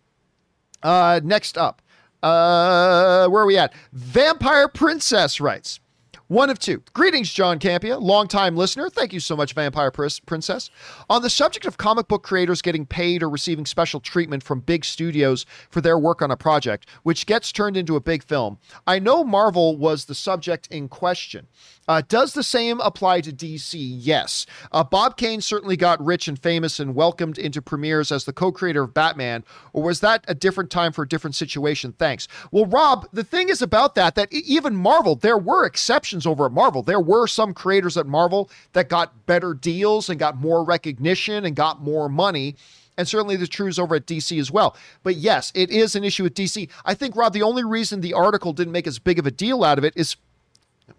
Uh, 0.83 1.19
next 1.25 1.57
up. 1.57 1.81
Uh, 2.23 3.27
where 3.29 3.45
are 3.45 3.47
we 3.47 3.57
at? 3.57 3.73
Vampire 3.95 4.69
Princess 4.69 5.41
writes. 5.41 5.81
One 6.29 6.51
of 6.51 6.59
two. 6.59 6.83
Greetings, 6.93 7.33
John 7.33 7.61
Campea, 7.61 8.03
longtime 8.03 8.57
listener. 8.57 8.91
Thank 8.91 9.13
you 9.13 9.21
so 9.21 9.37
much, 9.37 9.53
Vampire 9.53 9.93
Princess. 9.93 10.71
On 11.09 11.23
the 11.23 11.31
subject 11.31 11.67
of 11.67 11.79
comic 11.79 12.09
book 12.09 12.25
creators 12.25 12.61
getting 12.61 12.85
paid 12.85 13.23
or 13.23 13.31
receiving 13.31 13.65
special 13.65 14.01
treatment 14.01 14.43
from 14.43 14.59
big 14.59 14.85
studios 14.85 15.47
for 15.71 15.81
their 15.81 15.97
work 15.97 16.23
on 16.23 16.33
a 16.33 16.37
project, 16.37 16.89
which 17.05 17.27
gets 17.27 17.53
turned 17.53 17.77
into 17.77 17.95
a 17.95 18.01
big 18.01 18.25
film, 18.25 18.59
I 18.89 18.99
know 18.99 19.23
Marvel 19.23 19.77
was 19.77 20.07
the 20.07 20.17
subject 20.17 20.67
in 20.67 20.89
question. 20.89 21.47
Uh, 21.89 22.03
does 22.09 22.33
the 22.33 22.43
same 22.43 22.81
apply 22.81 23.21
to 23.21 23.33
DC? 23.33 23.75
Yes. 23.77 24.47
Uh, 24.73 24.83
Bob 24.83 25.17
Kane 25.17 25.41
certainly 25.41 25.77
got 25.77 26.05
rich 26.05 26.29
and 26.29 26.39
famous 26.39 26.81
and 26.81 26.95
welcomed 26.95 27.39
into 27.39 27.63
premieres 27.63 28.11
as 28.11 28.25
the 28.25 28.33
co 28.33 28.51
creator 28.51 28.83
of 28.83 28.95
Batman, 28.95 29.45
or 29.73 29.83
was 29.83 30.01
that 30.01 30.25
a 30.29 30.35
different 30.35 30.71
time 30.71 30.93
for 30.93 31.03
a 31.03 31.09
different 31.09 31.37
situation? 31.37 31.93
Thanks. 31.93 32.29
Well, 32.51 32.67
Rob, 32.67 33.07
the 33.13 33.25
thing 33.25 33.49
is 33.49 33.63
about 33.63 33.95
that, 33.95 34.15
that 34.17 34.33
even 34.33 34.77
Marvel, 34.77 35.15
there 35.15 35.39
were 35.39 35.65
exceptions 35.65 36.27
over 36.27 36.47
at 36.47 36.53
Marvel. 36.53 36.83
There 36.83 37.01
were 37.01 37.27
some 37.27 37.55
creators 37.55 37.97
at 37.97 38.07
Marvel 38.07 38.51
that 38.73 38.89
got 38.89 39.27
better 39.27 39.55
deals 39.55 40.09
and 40.09 40.19
got 40.19 40.37
more 40.37 40.65
recognition 40.65 41.45
and 41.45 41.55
got 41.55 41.81
more 41.81 42.09
money 42.09 42.57
and 42.99 43.07
certainly 43.07 43.37
the 43.37 43.47
truths 43.47 43.79
over 43.79 43.95
at 43.97 44.07
DC 44.07 44.39
as 44.41 44.51
well. 44.51 44.77
But 45.03 45.17
yes, 45.17 45.53
it 45.55 45.71
is 45.71 45.95
an 45.97 46.05
issue 46.05 46.23
with 46.23 46.35
DC. 46.35 46.69
I 46.85 46.95
think 46.95 47.17
Rob, 47.17 47.33
the 47.33 47.43
only 47.43 47.65
reason 47.65 48.01
the 48.01 48.15
article 48.15 48.53
didn't 48.53 48.73
make 48.73 48.87
as 48.87 48.99
big 48.99 49.19
of 49.19 49.27
a 49.27 49.31
deal 49.31 49.65
out 49.65 49.79
of 49.79 49.85
it 49.85 49.93
is 49.97 50.17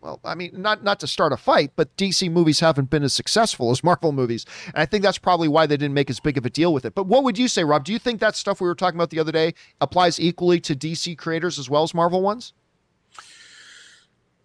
well, 0.07 0.21
I 0.23 0.35
mean, 0.35 0.51
not 0.53 0.85
not 0.85 1.01
to 1.01 1.07
start 1.07 1.33
a 1.33 1.37
fight, 1.37 1.71
but 1.75 1.95
DC 1.97 2.31
movies 2.31 2.61
haven't 2.61 2.89
been 2.89 3.03
as 3.03 3.13
successful 3.13 3.71
as 3.71 3.83
Marvel 3.83 4.13
movies, 4.13 4.45
and 4.67 4.77
I 4.77 4.85
think 4.85 5.03
that's 5.03 5.17
probably 5.17 5.49
why 5.49 5.65
they 5.65 5.75
didn't 5.75 5.93
make 5.93 6.09
as 6.09 6.21
big 6.21 6.37
of 6.37 6.45
a 6.45 6.49
deal 6.49 6.73
with 6.73 6.85
it. 6.85 6.95
But 6.95 7.07
what 7.07 7.25
would 7.25 7.37
you 7.37 7.49
say, 7.49 7.65
Rob? 7.65 7.83
Do 7.83 7.91
you 7.91 7.99
think 7.99 8.21
that 8.21 8.37
stuff 8.37 8.61
we 8.61 8.67
were 8.67 8.75
talking 8.75 8.97
about 8.97 9.09
the 9.09 9.19
other 9.19 9.33
day 9.33 9.53
applies 9.81 10.17
equally 10.17 10.61
to 10.61 10.75
DC 10.75 11.17
creators 11.17 11.59
as 11.59 11.69
well 11.69 11.83
as 11.83 11.93
Marvel 11.93 12.21
ones? 12.21 12.53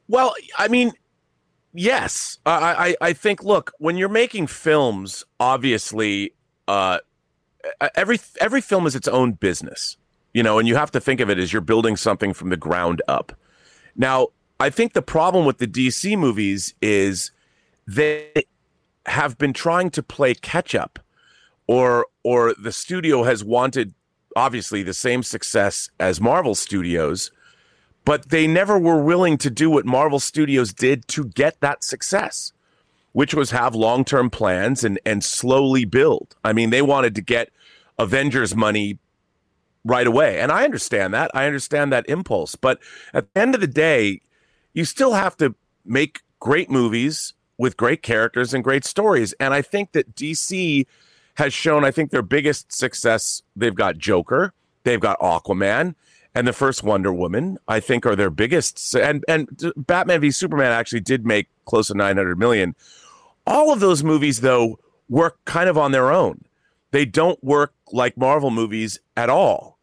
Well, 0.08 0.34
I 0.58 0.66
mean, 0.66 0.92
yes. 1.72 2.38
I 2.44 2.96
I, 3.00 3.08
I 3.08 3.12
think. 3.12 3.44
Look, 3.44 3.72
when 3.78 3.96
you're 3.96 4.08
making 4.08 4.48
films, 4.48 5.24
obviously, 5.38 6.34
uh, 6.66 6.98
every 7.94 8.18
every 8.40 8.60
film 8.60 8.84
is 8.88 8.96
its 8.96 9.06
own 9.06 9.32
business, 9.32 9.96
you 10.34 10.42
know, 10.42 10.58
and 10.58 10.66
you 10.66 10.74
have 10.74 10.90
to 10.90 11.00
think 11.00 11.20
of 11.20 11.30
it 11.30 11.38
as 11.38 11.52
you're 11.52 11.62
building 11.62 11.96
something 11.96 12.32
from 12.32 12.48
the 12.48 12.56
ground 12.56 13.00
up. 13.06 13.32
Now, 13.94 14.28
I 14.62 14.70
think 14.70 14.92
the 14.92 15.02
problem 15.02 15.44
with 15.44 15.58
the 15.58 15.66
DC 15.66 16.16
movies 16.16 16.72
is 16.80 17.32
they 17.84 18.44
have 19.06 19.36
been 19.36 19.52
trying 19.52 19.90
to 19.90 20.04
play 20.04 20.34
catch 20.34 20.72
up 20.72 21.00
or 21.66 22.06
or 22.22 22.54
the 22.54 22.70
studio 22.70 23.24
has 23.24 23.42
wanted 23.42 23.92
obviously 24.36 24.84
the 24.84 24.94
same 24.94 25.24
success 25.24 25.90
as 25.98 26.20
Marvel 26.20 26.54
Studios, 26.54 27.32
but 28.04 28.28
they 28.28 28.46
never 28.46 28.78
were 28.78 29.02
willing 29.02 29.36
to 29.38 29.50
do 29.50 29.68
what 29.68 29.84
Marvel 29.84 30.20
Studios 30.20 30.72
did 30.72 31.08
to 31.08 31.24
get 31.24 31.58
that 31.58 31.82
success, 31.82 32.52
which 33.10 33.34
was 33.34 33.50
have 33.50 33.74
long-term 33.74 34.30
plans 34.30 34.84
and 34.84 34.96
and 35.04 35.24
slowly 35.24 35.84
build. 35.84 36.36
I 36.44 36.52
mean, 36.52 36.70
they 36.70 36.82
wanted 36.82 37.16
to 37.16 37.20
get 37.20 37.50
Avengers 37.98 38.54
money 38.54 39.00
right 39.84 40.06
away. 40.06 40.38
And 40.38 40.52
I 40.52 40.62
understand 40.62 41.12
that. 41.14 41.32
I 41.34 41.46
understand 41.46 41.92
that 41.92 42.08
impulse, 42.08 42.54
but 42.54 42.78
at 43.12 43.34
the 43.34 43.40
end 43.40 43.56
of 43.56 43.60
the 43.60 43.66
day, 43.66 44.20
you 44.74 44.84
still 44.84 45.12
have 45.12 45.36
to 45.38 45.54
make 45.84 46.20
great 46.40 46.70
movies 46.70 47.34
with 47.58 47.76
great 47.76 48.02
characters 48.02 48.54
and 48.54 48.64
great 48.64 48.84
stories. 48.84 49.32
And 49.34 49.54
I 49.54 49.62
think 49.62 49.92
that 49.92 50.14
DC 50.14 50.86
has 51.36 51.54
shown, 51.54 51.84
I 51.84 51.90
think, 51.90 52.10
their 52.10 52.22
biggest 52.22 52.72
success. 52.72 53.42
They've 53.56 53.74
got 53.74 53.98
Joker, 53.98 54.52
they've 54.84 55.00
got 55.00 55.18
Aquaman, 55.20 55.94
and 56.34 56.48
the 56.48 56.52
first 56.52 56.82
Wonder 56.82 57.12
Woman. 57.12 57.58
I 57.68 57.80
think 57.80 58.06
are 58.06 58.16
their 58.16 58.30
biggest. 58.30 58.94
And 58.94 59.24
and 59.28 59.72
Batman 59.76 60.20
v 60.20 60.30
Superman 60.30 60.72
actually 60.72 61.00
did 61.00 61.26
make 61.26 61.48
close 61.64 61.88
to 61.88 61.94
nine 61.94 62.16
hundred 62.16 62.38
million. 62.38 62.74
All 63.46 63.72
of 63.72 63.80
those 63.80 64.04
movies, 64.04 64.40
though, 64.40 64.78
work 65.08 65.38
kind 65.44 65.68
of 65.68 65.76
on 65.76 65.92
their 65.92 66.12
own. 66.12 66.44
They 66.90 67.04
don't 67.04 67.42
work 67.42 67.72
like 67.92 68.16
Marvel 68.16 68.50
movies 68.50 69.00
at 69.16 69.30
all. 69.30 69.78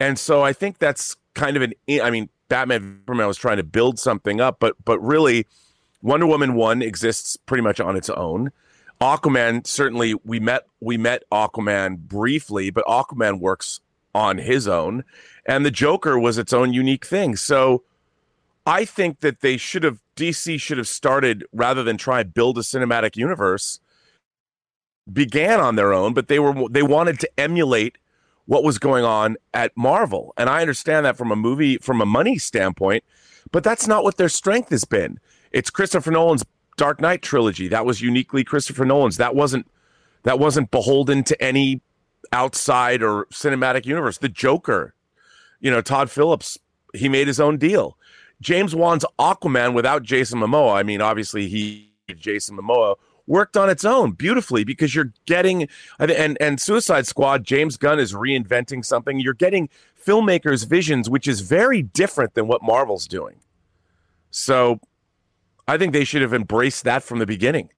And 0.00 0.18
so 0.18 0.42
I 0.42 0.52
think 0.52 0.78
that's 0.78 1.16
kind 1.34 1.56
of 1.56 1.62
an. 1.62 1.74
I 1.88 2.10
mean, 2.10 2.28
Batman 2.52 3.00
Superman 3.00 3.26
was 3.28 3.38
trying 3.38 3.56
to 3.56 3.62
build 3.62 3.98
something 3.98 4.38
up, 4.38 4.58
but 4.60 4.76
but 4.84 5.00
really, 5.00 5.46
Wonder 6.02 6.26
Woman 6.26 6.52
one 6.52 6.82
exists 6.82 7.34
pretty 7.38 7.62
much 7.62 7.80
on 7.80 7.96
its 7.96 8.10
own. 8.10 8.52
Aquaman 9.00 9.66
certainly 9.66 10.16
we 10.22 10.38
met 10.38 10.66
we 10.78 10.98
met 10.98 11.22
Aquaman 11.32 11.96
briefly, 11.96 12.68
but 12.68 12.84
Aquaman 12.84 13.40
works 13.40 13.80
on 14.14 14.36
his 14.36 14.68
own, 14.68 15.02
and 15.46 15.64
the 15.64 15.70
Joker 15.70 16.18
was 16.18 16.36
its 16.36 16.52
own 16.52 16.74
unique 16.74 17.06
thing. 17.06 17.36
So 17.36 17.84
I 18.66 18.84
think 18.84 19.20
that 19.20 19.40
they 19.40 19.56
should 19.56 19.82
have 19.82 20.00
DC 20.14 20.60
should 20.60 20.76
have 20.76 20.88
started 20.88 21.46
rather 21.54 21.82
than 21.82 21.96
try 21.96 22.22
build 22.22 22.58
a 22.58 22.60
cinematic 22.60 23.16
universe 23.16 23.80
began 25.10 25.58
on 25.58 25.76
their 25.76 25.94
own, 25.94 26.12
but 26.12 26.28
they 26.28 26.38
were 26.38 26.68
they 26.68 26.82
wanted 26.82 27.18
to 27.20 27.30
emulate 27.40 27.96
what 28.46 28.64
was 28.64 28.78
going 28.78 29.04
on 29.04 29.36
at 29.54 29.76
Marvel. 29.76 30.32
And 30.36 30.48
I 30.48 30.60
understand 30.60 31.06
that 31.06 31.16
from 31.16 31.30
a 31.30 31.36
movie 31.36 31.78
from 31.78 32.00
a 32.00 32.06
money 32.06 32.38
standpoint, 32.38 33.04
but 33.50 33.64
that's 33.64 33.86
not 33.86 34.04
what 34.04 34.16
their 34.16 34.28
strength 34.28 34.70
has 34.70 34.84
been. 34.84 35.18
It's 35.52 35.70
Christopher 35.70 36.10
Nolan's 36.10 36.44
Dark 36.76 37.00
Knight 37.00 37.22
trilogy. 37.22 37.68
That 37.68 37.84
was 37.84 38.00
uniquely 38.00 38.44
Christopher 38.44 38.84
Nolan's. 38.84 39.18
That 39.18 39.34
wasn't 39.34 39.66
that 40.24 40.38
wasn't 40.38 40.70
beholden 40.70 41.24
to 41.24 41.42
any 41.42 41.80
outside 42.32 43.02
or 43.02 43.26
cinematic 43.26 43.86
universe. 43.86 44.18
The 44.18 44.28
Joker, 44.28 44.94
you 45.60 45.70
know, 45.70 45.80
Todd 45.80 46.10
Phillips, 46.10 46.58
he 46.94 47.08
made 47.08 47.26
his 47.26 47.40
own 47.40 47.58
deal. 47.58 47.98
James 48.40 48.74
Wan's 48.74 49.04
Aquaman 49.18 49.74
without 49.74 50.02
Jason 50.02 50.40
Momoa. 50.40 50.74
I 50.74 50.82
mean, 50.82 51.00
obviously 51.00 51.48
he 51.48 51.92
Jason 52.16 52.56
Momoa 52.56 52.96
worked 53.26 53.56
on 53.56 53.70
its 53.70 53.84
own 53.84 54.12
beautifully 54.12 54.64
because 54.64 54.94
you're 54.94 55.12
getting 55.26 55.68
and 55.98 56.36
and 56.40 56.60
Suicide 56.60 57.06
Squad. 57.06 57.44
James 57.44 57.76
Gunn 57.76 57.98
is 57.98 58.12
reinventing 58.12 58.84
something. 58.84 59.20
You're 59.20 59.34
getting 59.34 59.68
filmmakers' 60.04 60.66
visions, 60.66 61.08
which 61.08 61.28
is 61.28 61.40
very 61.40 61.82
different 61.82 62.34
than 62.34 62.48
what 62.48 62.62
Marvel's 62.62 63.06
doing. 63.06 63.36
So 64.30 64.80
I 65.68 65.78
think 65.78 65.92
they 65.92 66.04
should 66.04 66.22
have 66.22 66.34
embraced 66.34 66.84
that 66.84 67.02
from 67.02 67.18
the 67.18 67.26
beginning 67.26 67.70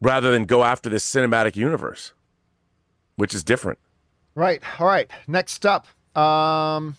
rather 0.00 0.30
than 0.30 0.44
go 0.44 0.64
after 0.64 0.90
this 0.90 1.08
cinematic 1.10 1.56
universe, 1.56 2.12
which 3.16 3.34
is 3.34 3.42
different. 3.42 3.78
Right. 4.34 4.62
All 4.78 4.86
right. 4.86 5.10
Next 5.26 5.64
up, 5.64 5.86
um, 6.16 6.96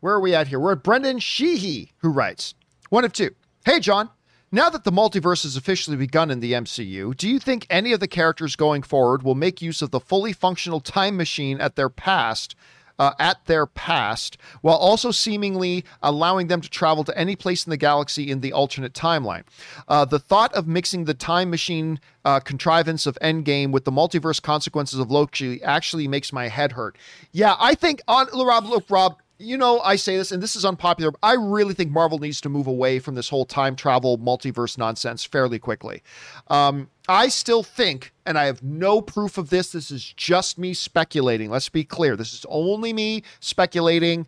where 0.00 0.14
are 0.14 0.20
we 0.20 0.34
at 0.34 0.46
here? 0.46 0.60
We're 0.60 0.72
at 0.72 0.82
Brendan 0.82 1.18
Sheehy, 1.18 1.92
who 1.98 2.10
writes 2.10 2.54
one 2.88 3.04
of 3.04 3.12
two. 3.12 3.34
Hey, 3.64 3.80
John. 3.80 4.10
Now 4.50 4.70
that 4.70 4.84
the 4.84 4.92
multiverse 4.92 5.42
has 5.42 5.56
officially 5.56 5.98
begun 5.98 6.30
in 6.30 6.40
the 6.40 6.54
MCU, 6.54 7.14
do 7.14 7.28
you 7.28 7.38
think 7.38 7.66
any 7.68 7.92
of 7.92 8.00
the 8.00 8.08
characters 8.08 8.56
going 8.56 8.82
forward 8.82 9.22
will 9.22 9.34
make 9.34 9.60
use 9.60 9.82
of 9.82 9.90
the 9.90 10.00
fully 10.00 10.32
functional 10.32 10.80
time 10.80 11.18
machine 11.18 11.60
at 11.60 11.76
their 11.76 11.90
past 11.90 12.54
uh, 12.98 13.12
at 13.18 13.44
their 13.46 13.66
past, 13.66 14.36
while 14.60 14.76
also 14.76 15.10
seemingly 15.10 15.84
allowing 16.02 16.48
them 16.48 16.60
to 16.60 16.68
travel 16.68 17.04
to 17.04 17.16
any 17.16 17.36
place 17.36 17.64
in 17.64 17.70
the 17.70 17.76
galaxy 17.76 18.30
in 18.30 18.40
the 18.40 18.52
alternate 18.52 18.92
timeline. 18.92 19.44
Uh, 19.86 20.04
the 20.04 20.18
thought 20.18 20.52
of 20.54 20.66
mixing 20.66 21.04
the 21.04 21.14
time 21.14 21.50
machine 21.50 22.00
uh, 22.24 22.40
contrivance 22.40 23.06
of 23.06 23.16
Endgame 23.22 23.70
with 23.70 23.84
the 23.84 23.92
multiverse 23.92 24.42
consequences 24.42 24.98
of 24.98 25.10
Loki 25.10 25.62
actually 25.62 26.08
makes 26.08 26.32
my 26.32 26.48
head 26.48 26.72
hurt. 26.72 26.96
Yeah, 27.32 27.54
I 27.58 27.74
think 27.74 28.00
on 28.08 28.26
Rob, 28.34 28.66
look, 28.66 28.90
Rob, 28.90 29.18
you 29.38 29.56
know, 29.56 29.80
I 29.80 29.96
say 29.96 30.16
this, 30.16 30.32
and 30.32 30.42
this 30.42 30.56
is 30.56 30.64
unpopular. 30.64 31.12
I 31.22 31.34
really 31.34 31.72
think 31.72 31.92
Marvel 31.92 32.18
needs 32.18 32.40
to 32.40 32.48
move 32.48 32.66
away 32.66 32.98
from 32.98 33.14
this 33.14 33.28
whole 33.28 33.44
time 33.44 33.76
travel 33.76 34.18
multiverse 34.18 34.76
nonsense 34.76 35.24
fairly 35.24 35.60
quickly. 35.60 36.02
Um, 36.48 36.90
I 37.08 37.28
still 37.28 37.62
think, 37.62 38.12
and 38.26 38.36
I 38.36 38.46
have 38.46 38.62
no 38.62 39.00
proof 39.00 39.38
of 39.38 39.50
this, 39.50 39.72
this 39.72 39.90
is 39.92 40.12
just 40.12 40.58
me 40.58 40.74
speculating. 40.74 41.50
Let's 41.50 41.68
be 41.68 41.84
clear. 41.84 42.16
This 42.16 42.34
is 42.34 42.44
only 42.48 42.92
me 42.92 43.22
speculating. 43.38 44.26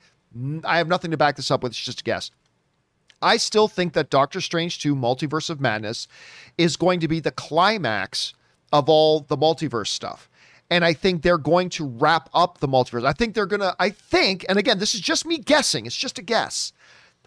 I 0.65 0.79
have 0.79 0.89
nothing 0.89 1.11
to 1.11 1.17
back 1.17 1.35
this 1.35 1.51
up 1.51 1.65
with. 1.65 1.73
It's 1.73 1.85
just 1.85 2.03
a 2.03 2.05
guess. 2.05 2.31
I 3.21 3.37
still 3.37 3.69
think 3.69 3.93
that 3.95 4.11
Doctor 4.11 4.41
Strange 4.41 4.81
2 4.81 4.95
Multiverse 4.95 5.51
of 5.51 5.61
Madness 5.61 6.07
is 6.57 6.77
going 6.77 7.01
to 7.01 7.09
be 7.09 7.21
the 7.21 7.33
climax 7.33 8.33
of 8.73 8.89
all 8.89 9.21
the 9.21 9.37
multiverse 9.37 9.89
stuff 9.89 10.30
and 10.71 10.85
I 10.85 10.93
think 10.93 11.23
they're 11.23 11.37
going 11.37 11.69
to 11.71 11.85
wrap 11.85 12.31
up 12.33 12.59
the 12.59 12.69
multiverse. 12.69 13.05
I 13.05 13.13
think 13.13 13.35
they're 13.35 13.47
going 13.47 13.61
to, 13.61 13.75
I 13.79 13.91
think, 13.91 14.47
and 14.49 14.59
again, 14.59 14.79
this 14.79 14.95
is 14.95 15.01
just 15.01 15.27
me 15.27 15.39
guessing, 15.39 15.85
it's 15.85 15.97
just 15.97 16.19
a 16.19 16.23
guess. 16.23 16.73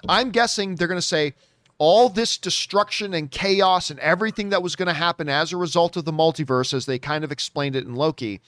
I'm 0.07 0.31
guessing 0.31 0.75
they're 0.75 0.87
going 0.87 0.97
to 0.97 1.01
say 1.01 1.33
all 1.77 2.07
this 2.07 2.37
destruction 2.37 3.13
and 3.13 3.29
chaos 3.29 3.89
and 3.89 3.99
everything 3.99 4.49
that 4.49 4.63
was 4.63 4.75
going 4.75 4.87
to 4.87 4.93
happen 4.93 5.27
as 5.27 5.51
a 5.51 5.57
result 5.57 5.97
of 5.97 6.05
the 6.05 6.13
multiverse, 6.13 6.73
as 6.73 6.85
they 6.85 6.99
kind 6.99 7.23
of 7.23 7.31
explained 7.31 7.75
it 7.75 7.85
in 7.85 7.95
Loki, 7.95 8.39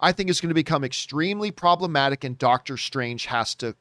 I 0.00 0.12
think 0.12 0.30
is 0.30 0.40
going 0.40 0.50
to 0.50 0.54
become 0.54 0.84
extremely 0.84 1.50
problematic, 1.50 2.22
and 2.22 2.38
Doctor 2.38 2.76
Strange 2.76 3.26
has 3.26 3.54
to, 3.56 3.74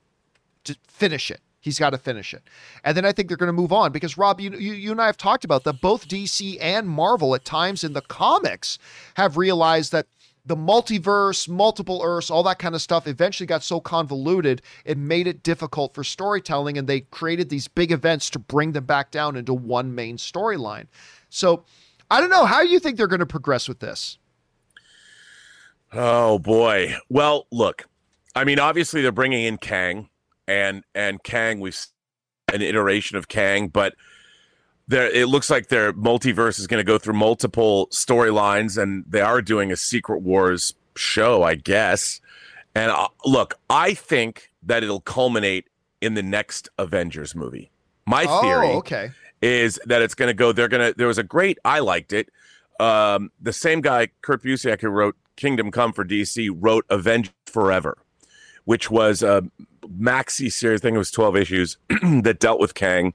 to 0.63 0.75
finish 0.87 1.29
it. 1.29 1.41
He's 1.59 1.79
got 1.79 1.91
to 1.91 1.97
finish 1.97 2.33
it. 2.33 2.43
And 2.83 2.97
then 2.97 3.05
I 3.05 3.11
think 3.11 3.27
they're 3.27 3.37
going 3.37 3.47
to 3.47 3.53
move 3.53 3.71
on 3.71 3.91
because, 3.91 4.17
Rob, 4.17 4.41
you, 4.41 4.51
you, 4.51 4.73
you 4.73 4.91
and 4.91 5.01
I 5.01 5.05
have 5.05 5.17
talked 5.17 5.45
about 5.45 5.63
that 5.63 5.79
both 5.79 6.07
DC 6.07 6.57
and 6.59 6.89
Marvel 6.89 7.35
at 7.35 7.45
times 7.45 7.83
in 7.85 7.93
the 7.93 8.01
comics 8.01 8.77
have 9.15 9.37
realized 9.37 9.91
that 9.93 10.07
the 10.45 10.55
multiverse, 10.55 11.47
multiple 11.47 12.01
Earths, 12.03 12.29
all 12.29 12.43
that 12.43 12.59
kind 12.59 12.75
of 12.75 12.81
stuff 12.81 13.07
eventually 13.07 13.47
got 13.47 13.63
so 13.63 13.79
convoluted, 13.79 14.61
it 14.83 14.97
made 14.97 15.27
it 15.27 15.43
difficult 15.43 15.93
for 15.93 16.03
storytelling. 16.03 16.77
And 16.77 16.87
they 16.87 17.01
created 17.01 17.49
these 17.49 17.67
big 17.67 17.91
events 17.91 18.29
to 18.31 18.39
bring 18.39 18.73
them 18.73 18.85
back 18.85 19.11
down 19.11 19.35
into 19.35 19.53
one 19.53 19.95
main 19.95 20.17
storyline. 20.17 20.87
So 21.29 21.63
I 22.11 22.19
don't 22.19 22.29
know. 22.29 22.45
How 22.45 22.61
you 22.61 22.79
think 22.79 22.97
they're 22.97 23.07
going 23.07 23.19
to 23.21 23.25
progress 23.25 23.67
with 23.67 23.79
this? 23.79 24.17
Oh, 25.93 26.39
boy. 26.39 26.95
Well, 27.09 27.47
look, 27.51 27.83
I 28.35 28.43
mean, 28.43 28.59
obviously 28.59 29.01
they're 29.01 29.11
bringing 29.11 29.45
in 29.45 29.57
Kang, 29.57 30.09
and 30.47 30.83
and 30.93 31.23
Kang, 31.23 31.59
we've 31.59 31.85
an 32.51 32.61
iteration 32.61 33.17
of 33.17 33.27
Kang, 33.27 33.67
but 33.67 33.95
there 34.87 35.09
it 35.09 35.27
looks 35.27 35.49
like 35.49 35.67
their 35.67 35.93
multiverse 35.93 36.59
is 36.59 36.67
going 36.67 36.79
to 36.79 36.83
go 36.83 36.97
through 36.97 37.13
multiple 37.13 37.87
storylines 37.87 38.81
and 38.81 39.03
they 39.07 39.21
are 39.21 39.41
doing 39.41 39.71
a 39.71 39.75
secret 39.75 40.21
wars 40.21 40.73
show 40.95 41.43
i 41.43 41.55
guess. 41.55 42.21
And 42.75 42.91
uh, 42.91 43.07
look 43.25 43.55
i 43.69 43.93
think 43.93 44.51
that 44.63 44.83
it'll 44.83 45.01
culminate 45.01 45.67
in 46.01 46.15
the 46.15 46.23
next 46.23 46.69
avengers 46.77 47.33
movie. 47.35 47.71
My 48.05 48.25
oh, 48.27 48.41
theory 48.41 48.73
okay. 48.75 49.11
is 49.41 49.79
that 49.85 50.01
it's 50.01 50.15
going 50.15 50.27
to 50.27 50.33
go 50.33 50.51
they're 50.51 50.67
going 50.67 50.91
to 50.91 50.97
there 50.97 51.07
was 51.07 51.17
a 51.17 51.23
great 51.23 51.57
i 51.63 51.79
liked 51.79 52.13
it. 52.13 52.29
Um, 52.79 53.31
the 53.39 53.53
same 53.53 53.81
guy 53.81 54.09
kurt 54.21 54.43
busiek 54.43 54.81
who 54.81 54.89
wrote 54.89 55.15
kingdom 55.35 55.71
come 55.71 55.93
for 55.93 56.03
dc 56.05 56.49
wrote 56.59 56.85
avengers 56.89 57.33
forever 57.45 57.97
which 58.65 58.91
was 58.91 59.23
a 59.23 59.43
maxi 59.87 60.51
series 60.51 60.81
i 60.81 60.83
think 60.83 60.95
it 60.95 60.99
was 60.99 61.11
12 61.11 61.37
issues 61.37 61.77
that 62.23 62.37
dealt 62.39 62.59
with 62.59 62.73
kang 62.73 63.13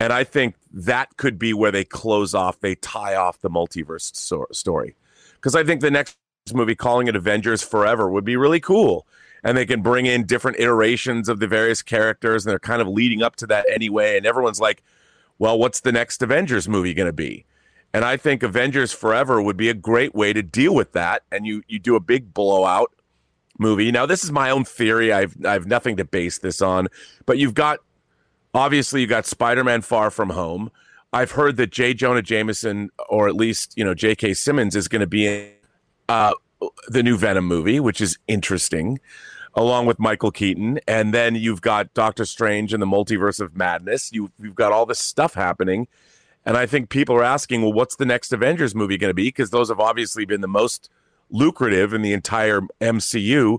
and 0.00 0.12
I 0.12 0.24
think 0.24 0.54
that 0.72 1.16
could 1.16 1.38
be 1.38 1.52
where 1.52 1.72
they 1.72 1.84
close 1.84 2.34
off, 2.34 2.60
they 2.60 2.74
tie 2.76 3.16
off 3.16 3.40
the 3.40 3.50
multiverse 3.50 4.14
so- 4.14 4.46
story. 4.52 4.94
Because 5.34 5.54
I 5.54 5.64
think 5.64 5.80
the 5.80 5.90
next 5.90 6.16
movie, 6.52 6.74
calling 6.74 7.08
it 7.08 7.16
Avengers 7.16 7.62
Forever, 7.62 8.10
would 8.10 8.24
be 8.24 8.36
really 8.36 8.60
cool. 8.60 9.06
And 9.44 9.56
they 9.56 9.66
can 9.66 9.82
bring 9.82 10.06
in 10.06 10.26
different 10.26 10.58
iterations 10.58 11.28
of 11.28 11.38
the 11.38 11.46
various 11.46 11.82
characters, 11.82 12.44
and 12.44 12.50
they're 12.50 12.58
kind 12.58 12.82
of 12.82 12.88
leading 12.88 13.22
up 13.22 13.36
to 13.36 13.46
that 13.46 13.66
anyway. 13.70 14.16
And 14.16 14.26
everyone's 14.26 14.60
like, 14.60 14.82
well, 15.38 15.58
what's 15.58 15.80
the 15.80 15.92
next 15.92 16.22
Avengers 16.22 16.68
movie 16.68 16.94
going 16.94 17.06
to 17.06 17.12
be? 17.12 17.44
And 17.94 18.04
I 18.04 18.16
think 18.16 18.42
Avengers 18.42 18.92
Forever 18.92 19.40
would 19.40 19.56
be 19.56 19.68
a 19.68 19.74
great 19.74 20.14
way 20.14 20.32
to 20.32 20.42
deal 20.42 20.74
with 20.74 20.92
that. 20.92 21.22
And 21.30 21.46
you 21.46 21.62
you 21.68 21.78
do 21.78 21.96
a 21.96 22.00
big 22.00 22.34
blowout 22.34 22.92
movie. 23.58 23.90
Now, 23.90 24.06
this 24.06 24.24
is 24.24 24.32
my 24.32 24.50
own 24.50 24.64
theory. 24.64 25.12
I've 25.12 25.34
I've 25.44 25.66
nothing 25.66 25.96
to 25.96 26.04
base 26.04 26.38
this 26.38 26.60
on, 26.60 26.88
but 27.24 27.38
you've 27.38 27.54
got 27.54 27.78
Obviously, 28.54 29.00
you 29.02 29.06
got 29.06 29.26
Spider 29.26 29.64
Man 29.64 29.82
Far 29.82 30.10
From 30.10 30.30
Home. 30.30 30.70
I've 31.12 31.32
heard 31.32 31.56
that 31.56 31.70
J. 31.70 31.94
Jonah 31.94 32.22
Jameson, 32.22 32.90
or 33.08 33.28
at 33.28 33.34
least, 33.34 33.74
you 33.76 33.84
know, 33.84 33.94
J.K. 33.94 34.34
Simmons, 34.34 34.76
is 34.76 34.88
going 34.88 35.00
to 35.00 35.06
be 35.06 35.26
in 35.26 35.50
uh, 36.08 36.32
the 36.88 37.02
new 37.02 37.16
Venom 37.16 37.46
movie, 37.46 37.80
which 37.80 38.00
is 38.00 38.18
interesting, 38.26 39.00
along 39.54 39.86
with 39.86 39.98
Michael 39.98 40.30
Keaton. 40.30 40.80
And 40.86 41.14
then 41.14 41.34
you've 41.34 41.62
got 41.62 41.94
Doctor 41.94 42.24
Strange 42.24 42.74
and 42.74 42.82
the 42.82 42.86
Multiverse 42.86 43.40
of 43.40 43.56
Madness. 43.56 44.12
You, 44.12 44.30
you've 44.38 44.54
got 44.54 44.72
all 44.72 44.84
this 44.84 44.98
stuff 44.98 45.34
happening. 45.34 45.88
And 46.44 46.56
I 46.56 46.66
think 46.66 46.88
people 46.88 47.14
are 47.16 47.24
asking, 47.24 47.62
well, 47.62 47.72
what's 47.72 47.96
the 47.96 48.06
next 48.06 48.32
Avengers 48.32 48.74
movie 48.74 48.96
going 48.96 49.10
to 49.10 49.14
be? 49.14 49.28
Because 49.28 49.50
those 49.50 49.68
have 49.68 49.80
obviously 49.80 50.24
been 50.24 50.40
the 50.40 50.48
most 50.48 50.90
lucrative 51.30 51.92
in 51.92 52.02
the 52.02 52.12
entire 52.12 52.62
MCU. 52.80 53.58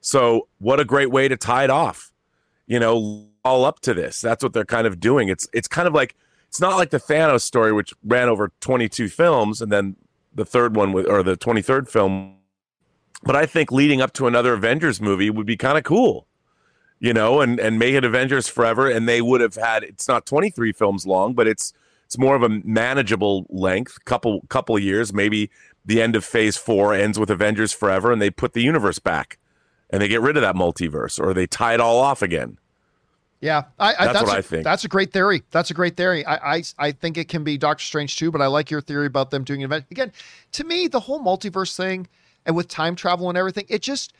So, 0.00 0.48
what 0.58 0.80
a 0.80 0.84
great 0.84 1.10
way 1.10 1.28
to 1.28 1.36
tie 1.36 1.64
it 1.64 1.70
off, 1.70 2.10
you 2.66 2.78
know, 2.78 3.29
all 3.44 3.64
up 3.64 3.80
to 3.80 3.94
this. 3.94 4.20
That's 4.20 4.42
what 4.42 4.52
they're 4.52 4.64
kind 4.64 4.86
of 4.86 5.00
doing. 5.00 5.28
It's 5.28 5.48
it's 5.52 5.68
kind 5.68 5.88
of 5.88 5.94
like 5.94 6.14
it's 6.48 6.60
not 6.60 6.76
like 6.76 6.90
the 6.90 6.98
Thanos 6.98 7.42
story, 7.42 7.72
which 7.72 7.94
ran 8.04 8.28
over 8.28 8.52
22 8.60 9.08
films, 9.08 9.60
and 9.60 9.70
then 9.70 9.96
the 10.34 10.44
third 10.44 10.74
one 10.74 10.92
with, 10.92 11.06
or 11.06 11.22
the 11.22 11.36
23rd 11.36 11.88
film. 11.88 12.36
But 13.22 13.36
I 13.36 13.46
think 13.46 13.70
leading 13.70 14.00
up 14.00 14.12
to 14.14 14.26
another 14.26 14.54
Avengers 14.54 15.00
movie 15.00 15.30
would 15.30 15.46
be 15.46 15.56
kind 15.56 15.78
of 15.78 15.84
cool, 15.84 16.26
you 16.98 17.12
know, 17.12 17.40
and 17.40 17.60
and 17.60 17.78
make 17.78 17.94
it 17.94 18.04
Avengers 18.04 18.48
Forever, 18.48 18.90
and 18.90 19.08
they 19.08 19.20
would 19.20 19.40
have 19.40 19.54
had. 19.54 19.84
It's 19.84 20.08
not 20.08 20.26
23 20.26 20.72
films 20.72 21.06
long, 21.06 21.34
but 21.34 21.46
it's 21.46 21.72
it's 22.06 22.18
more 22.18 22.34
of 22.34 22.42
a 22.42 22.48
manageable 22.48 23.46
length, 23.50 24.04
couple 24.04 24.40
couple 24.48 24.78
years. 24.78 25.12
Maybe 25.12 25.50
the 25.84 26.02
end 26.02 26.16
of 26.16 26.24
Phase 26.24 26.56
Four 26.56 26.94
ends 26.94 27.18
with 27.18 27.30
Avengers 27.30 27.72
Forever, 27.72 28.10
and 28.10 28.20
they 28.20 28.30
put 28.30 28.52
the 28.52 28.62
universe 28.62 28.98
back, 28.98 29.38
and 29.90 30.02
they 30.02 30.08
get 30.08 30.20
rid 30.20 30.36
of 30.36 30.42
that 30.42 30.56
multiverse, 30.56 31.20
or 31.20 31.34
they 31.34 31.46
tie 31.46 31.74
it 31.74 31.80
all 31.80 31.98
off 31.98 32.22
again. 32.22 32.58
Yeah, 33.40 33.64
I, 33.78 33.88
I, 33.88 33.90
that's, 33.90 34.12
that's 34.12 34.26
what 34.26 34.34
a, 34.34 34.38
I 34.38 34.42
think. 34.42 34.64
That's 34.64 34.84
a 34.84 34.88
great 34.88 35.12
theory. 35.12 35.42
That's 35.50 35.70
a 35.70 35.74
great 35.74 35.96
theory. 35.96 36.26
I, 36.26 36.56
I, 36.56 36.62
I 36.78 36.92
think 36.92 37.16
it 37.16 37.28
can 37.28 37.42
be 37.42 37.56
Doctor 37.56 37.82
Strange 37.82 38.16
too, 38.16 38.30
but 38.30 38.42
I 38.42 38.46
like 38.48 38.70
your 38.70 38.82
theory 38.82 39.06
about 39.06 39.30
them 39.30 39.44
doing 39.44 39.62
an 39.62 39.64
event. 39.64 39.86
Again, 39.90 40.12
to 40.52 40.64
me, 40.64 40.88
the 40.88 41.00
whole 41.00 41.20
multiverse 41.20 41.74
thing 41.74 42.06
and 42.44 42.54
with 42.54 42.68
time 42.68 42.96
travel 42.96 43.30
and 43.30 43.38
everything, 43.38 43.64
it 43.68 43.80
just 43.80 44.12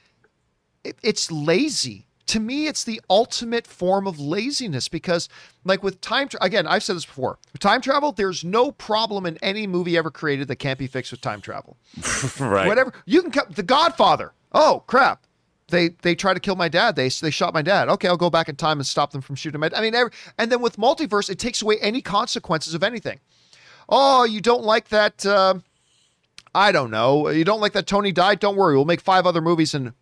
it, 0.85 0.97
it's 1.03 1.31
lazy 1.31 2.07
to 2.31 2.39
me, 2.39 2.69
it's 2.69 2.85
the 2.85 3.01
ultimate 3.11 3.67
form 3.67 4.07
of 4.07 4.21
laziness 4.21 4.87
because, 4.87 5.29
like 5.65 5.83
with 5.83 6.01
time, 6.01 6.29
tra- 6.29 6.39
again, 6.41 6.65
I've 6.65 6.85
said 6.85 6.95
this 6.95 7.05
before. 7.05 7.39
With 7.53 7.61
time 7.61 7.81
travel, 7.81 8.13
there's 8.13 8.45
no 8.45 8.71
problem 8.71 9.27
in 9.27 9.37
any 9.43 9.67
movie 9.67 9.97
ever 9.97 10.13
created 10.13 10.47
that 10.47 10.57
can't 10.57 10.79
be 10.79 10.87
fixed 10.87 11.11
with 11.11 11.21
time 11.21 11.41
travel. 11.41 11.77
right. 12.39 12.69
Whatever 12.69 12.93
you 13.05 13.23
can, 13.23 13.33
cut 13.33 13.57
The 13.57 13.65
Godfather. 13.65 14.33
Oh 14.53 14.85
crap! 14.87 15.27
They 15.71 15.89
they 15.89 16.15
try 16.15 16.35
to 16.35 16.41
kill 16.41 16.57
my 16.57 16.69
dad. 16.69 16.97
They 16.97 17.09
they 17.09 17.31
shot 17.31 17.55
my 17.55 17.63
dad. 17.63 17.89
Okay, 17.89 18.09
I'll 18.09 18.17
go 18.17 18.31
back 18.31 18.49
in 18.49 18.57
time 18.57 18.79
and 18.79 18.87
stop 18.87 19.13
them 19.13 19.21
from 19.21 19.37
shooting 19.37 19.61
my. 19.61 19.69
Dad. 19.69 19.79
I 19.79 19.81
mean, 19.81 19.95
every, 19.95 20.13
and 20.39 20.51
then 20.51 20.61
with 20.61 20.77
multiverse, 20.77 21.31
it 21.31 21.39
takes 21.39 21.63
away 21.63 21.79
any 21.81 22.01
consequences 22.03 22.75
of 22.75 22.83
anything. 22.83 23.21
Oh, 23.89 24.25
you 24.25 24.41
don't 24.41 24.63
like 24.63 24.89
that? 24.89 25.25
Uh, 25.27 25.55
I 26.55 26.73
don't 26.73 26.91
know. 26.91 27.29
You 27.29 27.45
don't 27.45 27.61
like 27.61 27.73
that 27.73 27.87
Tony 27.87 28.13
died? 28.13 28.41
Don't 28.41 28.57
worry. 28.57 28.75
We'll 28.75 28.85
make 28.85 29.01
five 29.01 29.27
other 29.27 29.41
movies 29.41 29.75
and 29.75 29.93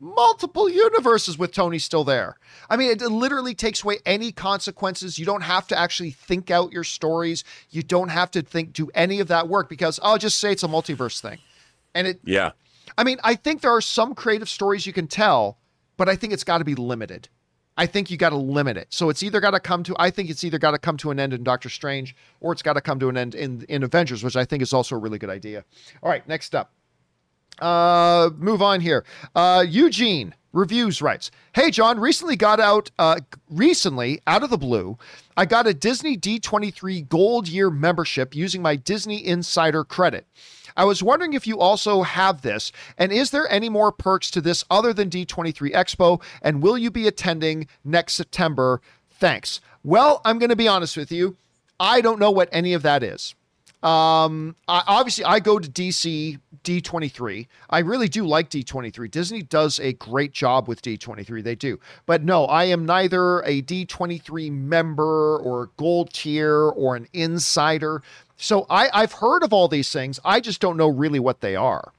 multiple 0.00 0.68
universes 0.68 1.38
with 1.38 1.52
Tony 1.52 1.78
still 1.78 2.04
there. 2.04 2.36
I 2.70 2.76
mean, 2.76 2.90
it 2.90 3.00
literally 3.00 3.54
takes 3.54 3.82
away 3.82 3.98
any 4.06 4.32
consequences. 4.32 5.18
You 5.18 5.26
don't 5.26 5.42
have 5.42 5.66
to 5.68 5.78
actually 5.78 6.10
think 6.10 6.50
out 6.50 6.72
your 6.72 6.84
stories. 6.84 7.44
You 7.70 7.82
don't 7.82 8.08
have 8.08 8.30
to 8.32 8.42
think 8.42 8.72
do 8.72 8.90
any 8.94 9.20
of 9.20 9.28
that 9.28 9.48
work 9.48 9.68
because 9.68 9.98
I'll 10.02 10.18
just 10.18 10.38
say 10.38 10.52
it's 10.52 10.62
a 10.62 10.68
multiverse 10.68 11.20
thing. 11.20 11.38
And 11.94 12.06
it 12.06 12.20
Yeah. 12.24 12.52
I 12.96 13.04
mean, 13.04 13.18
I 13.24 13.34
think 13.34 13.60
there 13.60 13.74
are 13.74 13.80
some 13.80 14.14
creative 14.14 14.48
stories 14.48 14.86
you 14.86 14.92
can 14.92 15.06
tell, 15.06 15.58
but 15.96 16.08
I 16.08 16.16
think 16.16 16.32
it's 16.32 16.44
got 16.44 16.58
to 16.58 16.64
be 16.64 16.74
limited. 16.74 17.28
I 17.78 17.86
think 17.86 18.10
you 18.10 18.16
got 18.16 18.30
to 18.30 18.36
limit 18.36 18.76
it. 18.76 18.88
So 18.90 19.08
it's 19.08 19.22
either 19.22 19.40
got 19.40 19.52
to 19.52 19.60
come 19.60 19.84
to 19.84 19.94
I 19.98 20.10
think 20.10 20.30
it's 20.30 20.42
either 20.42 20.58
got 20.58 20.72
to 20.72 20.78
come 20.78 20.96
to 20.98 21.12
an 21.12 21.20
end 21.20 21.32
in 21.32 21.44
Doctor 21.44 21.68
Strange 21.68 22.16
or 22.40 22.52
it's 22.52 22.60
got 22.62 22.72
to 22.72 22.80
come 22.80 22.98
to 22.98 23.08
an 23.08 23.16
end 23.16 23.36
in 23.36 23.64
in 23.68 23.84
Avengers, 23.84 24.24
which 24.24 24.36
I 24.36 24.44
think 24.44 24.62
is 24.62 24.72
also 24.72 24.96
a 24.96 24.98
really 24.98 25.18
good 25.18 25.30
idea. 25.30 25.64
All 26.02 26.10
right, 26.10 26.26
next 26.26 26.56
up. 26.56 26.72
Uh, 27.60 28.30
move 28.36 28.62
on 28.62 28.80
here. 28.80 29.04
Uh, 29.34 29.64
Eugene 29.66 30.34
reviews 30.52 31.00
writes, 31.00 31.30
"Hey 31.54 31.70
John, 31.70 32.00
recently 32.00 32.34
got 32.34 32.58
out. 32.58 32.90
Uh, 32.98 33.20
recently 33.48 34.20
out 34.26 34.42
of 34.42 34.50
the 34.50 34.58
blue, 34.58 34.98
I 35.36 35.44
got 35.44 35.68
a 35.68 35.74
Disney 35.74 36.16
D23 36.16 37.08
Gold 37.08 37.46
Year 37.46 37.70
membership 37.70 38.34
using 38.34 38.60
my 38.60 38.74
Disney 38.74 39.24
Insider 39.24 39.84
credit. 39.84 40.26
I 40.78 40.84
was 40.84 41.02
wondering 41.02 41.32
if 41.32 41.46
you 41.46 41.58
also 41.58 42.02
have 42.02 42.42
this, 42.42 42.70
and 42.96 43.12
is 43.12 43.32
there 43.32 43.50
any 43.50 43.68
more 43.68 43.90
perks 43.90 44.30
to 44.30 44.40
this 44.40 44.64
other 44.70 44.94
than 44.94 45.10
D23 45.10 45.72
Expo? 45.72 46.22
And 46.40 46.62
will 46.62 46.78
you 46.78 46.90
be 46.90 47.08
attending 47.08 47.66
next 47.84 48.14
September? 48.14 48.80
Thanks. 49.10 49.60
Well, 49.82 50.20
I'm 50.24 50.38
going 50.38 50.50
to 50.50 50.56
be 50.56 50.68
honest 50.68 50.96
with 50.96 51.10
you. 51.10 51.36
I 51.80 52.00
don't 52.00 52.20
know 52.20 52.30
what 52.30 52.48
any 52.52 52.74
of 52.74 52.82
that 52.82 53.02
is. 53.02 53.34
Um, 53.82 54.56
I, 54.66 54.82
obviously, 54.86 55.24
I 55.24 55.40
go 55.40 55.58
to 55.58 55.68
DC 55.68 56.38
D23. 56.64 57.46
I 57.70 57.78
really 57.78 58.08
do 58.08 58.26
like 58.26 58.50
D23. 58.50 59.10
Disney 59.10 59.42
does 59.42 59.78
a 59.78 59.92
great 59.94 60.32
job 60.32 60.68
with 60.68 60.82
D23. 60.82 61.42
They 61.42 61.54
do. 61.54 61.78
But 62.06 62.24
no, 62.24 62.44
I 62.46 62.64
am 62.64 62.84
neither 62.86 63.40
a 63.40 63.62
D23 63.62 64.50
member 64.52 65.38
or 65.38 65.70
gold 65.76 66.12
tier 66.12 66.68
or 66.70 66.96
an 66.96 67.06
insider. 67.12 68.02
So 68.38 68.66
I, 68.70 68.88
I've 68.94 69.12
heard 69.14 69.42
of 69.42 69.52
all 69.52 69.68
these 69.68 69.92
things. 69.92 70.18
I 70.24 70.40
just 70.40 70.60
don't 70.60 70.76
know 70.76 70.88
really 70.88 71.18
what 71.18 71.40
they 71.40 71.56
are. 71.56 71.92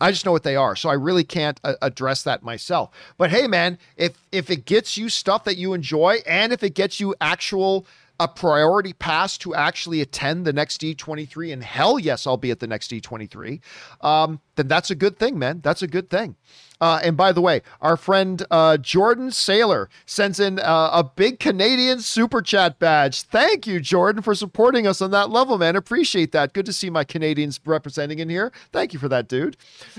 I 0.00 0.12
just 0.12 0.24
know 0.24 0.30
what 0.30 0.44
they 0.44 0.54
are, 0.54 0.76
so 0.76 0.88
I 0.88 0.92
really 0.92 1.24
can't 1.24 1.58
uh, 1.64 1.74
address 1.82 2.22
that 2.22 2.44
myself. 2.44 2.90
But 3.16 3.30
hey, 3.30 3.48
man, 3.48 3.78
if 3.96 4.16
if 4.30 4.48
it 4.48 4.64
gets 4.64 4.96
you 4.96 5.08
stuff 5.08 5.42
that 5.44 5.56
you 5.56 5.72
enjoy, 5.72 6.18
and 6.24 6.52
if 6.52 6.62
it 6.62 6.74
gets 6.74 7.00
you 7.00 7.16
actual 7.20 7.84
a 8.20 8.28
priority 8.28 8.92
pass 8.92 9.38
to 9.38 9.54
actually 9.54 10.00
attend 10.00 10.44
the 10.44 10.52
next 10.52 10.80
D23, 10.80 11.52
and 11.52 11.62
hell 11.62 11.98
yes, 11.98 12.26
I'll 12.26 12.36
be 12.36 12.50
at 12.50 12.60
the 12.60 12.66
next 12.66 12.90
D23, 12.90 13.60
um, 14.00 14.40
then 14.56 14.68
that's 14.68 14.90
a 14.90 14.94
good 14.94 15.18
thing, 15.18 15.38
man. 15.38 15.60
That's 15.62 15.82
a 15.82 15.86
good 15.86 16.10
thing. 16.10 16.36
Uh, 16.80 17.00
and 17.02 17.16
by 17.16 17.32
the 17.32 17.40
way, 17.40 17.62
our 17.80 17.96
friend 17.96 18.44
uh, 18.50 18.76
Jordan 18.76 19.30
Sailor 19.30 19.88
sends 20.06 20.38
in 20.38 20.58
uh, 20.58 20.90
a 20.92 21.04
big 21.04 21.40
Canadian 21.40 22.00
super 22.00 22.40
chat 22.40 22.78
badge. 22.78 23.22
Thank 23.22 23.66
you, 23.66 23.80
Jordan, 23.80 24.22
for 24.22 24.34
supporting 24.34 24.86
us 24.86 25.02
on 25.02 25.10
that 25.10 25.30
level, 25.30 25.58
man. 25.58 25.76
Appreciate 25.76 26.32
that. 26.32 26.52
Good 26.52 26.66
to 26.66 26.72
see 26.72 26.90
my 26.90 27.04
Canadians 27.04 27.60
representing 27.64 28.20
in 28.20 28.28
here. 28.28 28.52
Thank 28.72 28.92
you 28.92 28.98
for 28.98 29.08
that, 29.08 29.28
dude. 29.28 29.56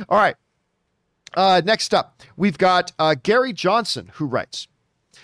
All 0.08 0.18
right. 0.18 0.36
Uh, 1.36 1.62
next 1.64 1.94
up, 1.94 2.22
we've 2.38 2.58
got 2.58 2.92
uh, 2.98 3.16
Gary 3.22 3.54
Johnson, 3.54 4.12
who 4.16 4.26
writes 4.26 4.68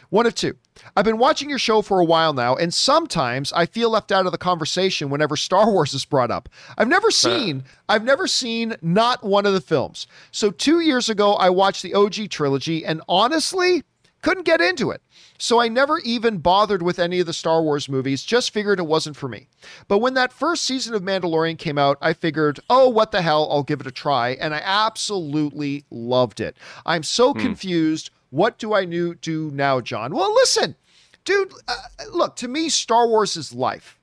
one 0.10 0.26
of 0.26 0.36
two. 0.36 0.56
I've 0.96 1.06
been 1.06 1.18
watching 1.18 1.50
your 1.50 1.60
show 1.60 1.82
for 1.82 2.00
a 2.00 2.06
while 2.06 2.34
now, 2.34 2.56
and 2.56 2.74
sometimes 2.74 3.54
I 3.54 3.66
feel 3.66 3.90
left 3.90 4.12
out 4.12 4.26
of 4.26 4.32
the 4.32 4.38
conversation 4.38 5.10
whenever 5.10 5.36
Star 5.36 5.72
Wars 5.72 5.94
is 5.94 6.06
brought 6.06 6.32
up. 6.32 6.50
I've 6.78 6.88
never 6.88 7.12
seen, 7.12 7.64
I've 7.88 8.04
never 8.04 8.28
seen 8.28 8.76
not 8.82 9.24
one 9.24 9.46
of 9.46 9.54
the 9.54 9.62
films. 9.62 10.08
So 10.32 10.52
two 10.52 10.80
years 10.80 11.10
ago, 11.10 11.34
I 11.34 11.50
watched 11.50 11.84
the 11.84 11.94
OG 11.94 12.30
trilogy, 12.30 12.86
and 12.86 13.02
honestly, 13.08 13.84
couldn't 14.26 14.46
get 14.46 14.60
into 14.60 14.90
it. 14.90 15.04
So 15.38 15.60
I 15.60 15.68
never 15.68 16.00
even 16.00 16.40
bothered 16.40 16.82
with 16.82 16.98
any 16.98 17.20
of 17.20 17.28
the 17.28 17.34
Star 17.34 17.62
Wars 17.62 17.88
movies, 17.88 18.24
just 18.24 18.52
figured 18.52 18.80
it 18.80 18.88
wasn't 18.88 19.16
for 19.16 19.28
me. 19.28 19.50
But 19.88 20.00
when 20.00 20.16
that 20.16 20.34
first 20.34 20.64
season 20.64 20.96
of 20.96 21.04
Mandalorian 21.04 21.60
came 21.60 21.78
out, 21.78 22.00
I 22.02 22.14
figured, 22.14 22.60
oh, 22.68 22.90
what 22.90 23.12
the 23.12 23.22
hell, 23.22 23.48
I'll 23.52 23.62
give 23.62 23.82
it 23.82 23.88
a 23.88 23.92
try. 23.92 24.32
And 24.32 24.56
I 24.56 24.62
absolutely 24.64 25.86
loved 25.92 26.40
it. 26.40 26.58
I'm 26.88 27.04
so 27.04 27.34
hmm. 27.34 27.40
confused 27.40 28.10
what 28.36 28.58
do 28.58 28.74
I 28.74 28.84
new, 28.84 29.16
do 29.16 29.50
now, 29.54 29.80
John? 29.80 30.14
Well, 30.14 30.34
listen, 30.34 30.76
dude, 31.24 31.54
uh, 31.70 31.76
look, 32.12 32.36
to 32.38 32.50
me, 32.50 32.68
Star 32.68 33.08
Wars 33.08 33.38
is 33.38 33.54
life. 33.54 33.98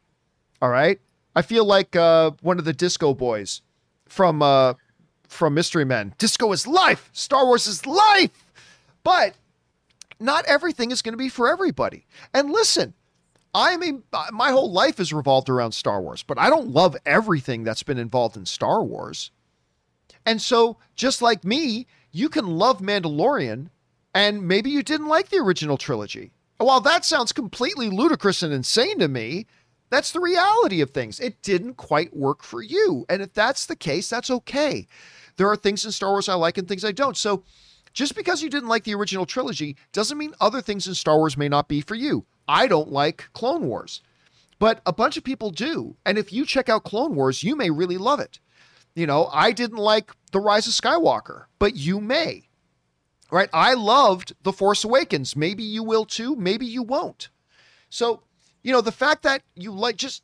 All 0.63 0.71
right. 0.71 0.99
I 1.37 1.43
feel 1.43 1.67
like 1.67 1.95
uh, 1.95 2.31
one 2.41 2.59
of 2.59 2.65
the 2.65 2.73
disco 2.73 3.13
boys 3.13 3.61
from 4.09 4.43
uh, 4.43 4.75
from 5.29 5.55
Mystery 5.55 5.85
Men. 5.85 6.15
Disco 6.19 6.51
is 6.53 6.67
life. 6.67 7.11
Star 7.13 7.45
Wars 7.45 7.67
is 7.67 7.87
life. 7.87 8.31
But 9.05 9.35
not 10.19 10.47
everything 10.47 10.91
is 10.93 11.03
going 11.03 11.13
to 11.13 11.19
be 11.19 11.29
for 11.29 11.51
everybody. 11.51 12.07
And 12.33 12.51
listen, 12.51 12.95
I 13.55 13.77
mean, 13.77 14.03
my 14.33 14.51
whole 14.51 14.73
life 14.73 14.99
is 14.99 15.13
revolved 15.13 15.51
around 15.51 15.73
Star 15.73 16.01
Wars, 16.01 16.23
but 16.23 16.39
I 16.39 16.49
don't 16.49 16.69
love 16.69 16.97
everything 17.05 17.65
that's 17.65 17.83
been 17.83 17.99
involved 17.99 18.37
in 18.37 18.47
Star 18.47 18.83
Wars. 18.83 19.31
And 20.25 20.41
so, 20.41 20.79
just 20.95 21.21
like 21.21 21.45
me, 21.45 21.87
you 22.13 22.29
can 22.29 22.47
love 22.47 22.79
Mandalorian 22.79 23.69
and 24.15 24.47
maybe 24.47 24.71
you 24.71 24.83
didn't 24.83 25.09
like 25.09 25.29
the 25.29 25.39
original 25.39 25.77
trilogy. 25.77 26.33
While 26.59 26.81
that 26.83 27.05
sounds 27.05 27.33
completely 27.33 27.91
ludicrous 27.91 28.43
and 28.43 28.53
insane 28.53 28.99
to 29.01 29.09
me, 29.09 29.47
that's 29.91 30.13
the 30.13 30.21
reality 30.21 30.81
of 30.81 30.91
things. 30.91 31.21
It 31.21 31.43
didn't 31.43 31.75
quite 31.75 32.17
work 32.17 32.43
for 32.43 32.63
you. 32.63 33.05
And 33.09 33.21
if 33.21 33.35
that's 33.35 33.67
the 33.67 33.77
case, 33.77 34.09
that's 34.09 34.31
okay. 34.31 34.87
There 35.37 35.49
are 35.49 35.57
things 35.57 35.85
in 35.85 35.93
Star 35.93 36.11
Wars 36.11 36.29
I 36.29 36.35
like 36.35 36.57
and 36.57 36.69
things 36.69 36.85
I 36.85 36.93
don't. 36.93 37.17
So 37.17 37.45
just 37.93 38.15
because 38.15 38.43
you 38.43 38.49
didn't 38.49 38.69
like 38.69 38.85
the 38.85 38.95
original 38.95 39.27
trilogy 39.27 39.77
doesn't 39.93 40.17
mean 40.17 40.35
other 40.41 40.63
things 40.63 40.87
in 40.87 40.95
Star 40.95 41.19
Wars 41.19 41.37
may 41.37 41.49
not 41.49 41.69
be 41.69 41.81
for 41.81 41.95
you. 41.95 42.25
I 42.49 42.67
don't 42.67 42.91
like 42.91 43.29
Clone 43.33 43.67
Wars, 43.67 44.03
but 44.59 44.81
a 44.87 44.93
bunch 44.93 45.17
of 45.17 45.25
people 45.25 45.51
do. 45.51 45.97
And 46.07 46.17
if 46.17 46.33
you 46.33 46.47
check 46.47 46.69
out 46.69 46.85
Clone 46.85 47.15
Wars, 47.15 47.43
you 47.43 47.55
may 47.55 47.71
really 47.71 47.99
love 47.99 48.21
it. 48.21 48.39
You 48.95 49.07
know, 49.07 49.29
I 49.33 49.53
didn't 49.53 49.79
like 49.79 50.13
The 50.33 50.41
Rise 50.41 50.67
of 50.67 50.73
Skywalker, 50.73 51.45
but 51.59 51.77
you 51.77 52.01
may 52.01 52.49
right? 53.33 53.49
I 53.53 53.75
loved 53.75 54.35
The 54.43 54.53
Force 54.53 54.85
Awakens. 54.85 55.35
Maybe 55.35 55.65
you 55.65 55.83
will 55.83 56.05
too. 56.05 56.37
Maybe 56.37 56.67
you 56.67 56.83
won't. 56.83 57.31
So, 57.89 58.23
you 58.63 58.73
know, 58.73 58.83
the 58.83 58.93
fact 58.93 59.23
that 59.23 59.43
you 59.57 59.73
like 59.73 59.97
just 59.97 60.23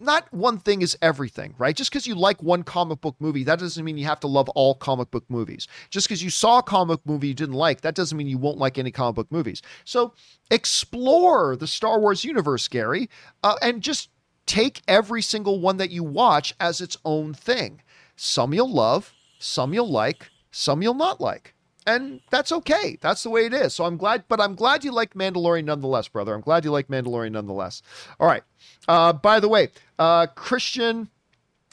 not 0.00 0.32
one 0.32 0.58
thing 0.58 0.80
is 0.80 0.96
everything, 1.02 1.54
right? 1.58 1.74
Just 1.74 1.90
because 1.90 2.06
you 2.06 2.14
like 2.14 2.42
one 2.42 2.62
comic 2.62 3.00
book 3.00 3.16
movie, 3.18 3.44
that 3.44 3.58
doesn't 3.58 3.84
mean 3.84 3.98
you 3.98 4.06
have 4.06 4.20
to 4.20 4.26
love 4.26 4.48
all 4.50 4.74
comic 4.74 5.10
book 5.10 5.24
movies. 5.28 5.66
Just 5.90 6.08
because 6.08 6.22
you 6.22 6.30
saw 6.30 6.58
a 6.58 6.62
comic 6.62 7.00
movie 7.04 7.28
you 7.28 7.34
didn't 7.34 7.54
like, 7.54 7.80
that 7.80 7.94
doesn't 7.94 8.16
mean 8.16 8.28
you 8.28 8.38
won't 8.38 8.58
like 8.58 8.78
any 8.78 8.90
comic 8.90 9.16
book 9.16 9.32
movies. 9.32 9.60
So 9.84 10.14
explore 10.50 11.56
the 11.56 11.66
Star 11.66 12.00
Wars 12.00 12.24
universe, 12.24 12.68
Gary, 12.68 13.08
uh, 13.42 13.56
and 13.62 13.82
just 13.82 14.10
take 14.46 14.82
every 14.86 15.22
single 15.22 15.60
one 15.60 15.78
that 15.78 15.90
you 15.90 16.04
watch 16.04 16.54
as 16.60 16.80
its 16.80 16.96
own 17.04 17.34
thing. 17.34 17.82
Some 18.16 18.54
you'll 18.54 18.72
love, 18.72 19.12
some 19.38 19.74
you'll 19.74 19.90
like, 19.90 20.30
some 20.50 20.82
you'll 20.82 20.94
not 20.94 21.20
like 21.20 21.53
and 21.86 22.20
that's 22.30 22.52
okay. 22.52 22.98
That's 23.00 23.22
the 23.22 23.30
way 23.30 23.46
it 23.46 23.52
is. 23.52 23.74
So 23.74 23.84
I'm 23.84 23.96
glad, 23.96 24.24
but 24.28 24.40
I'm 24.40 24.54
glad 24.54 24.84
you 24.84 24.92
like 24.92 25.14
Mandalorian 25.14 25.64
nonetheless, 25.64 26.08
brother. 26.08 26.34
I'm 26.34 26.40
glad 26.40 26.64
you 26.64 26.70
like 26.70 26.88
Mandalorian 26.88 27.32
nonetheless. 27.32 27.82
All 28.18 28.26
right. 28.26 28.42
Uh, 28.88 29.12
by 29.12 29.40
the 29.40 29.48
way, 29.48 29.68
uh, 29.98 30.26
Christian 30.28 31.08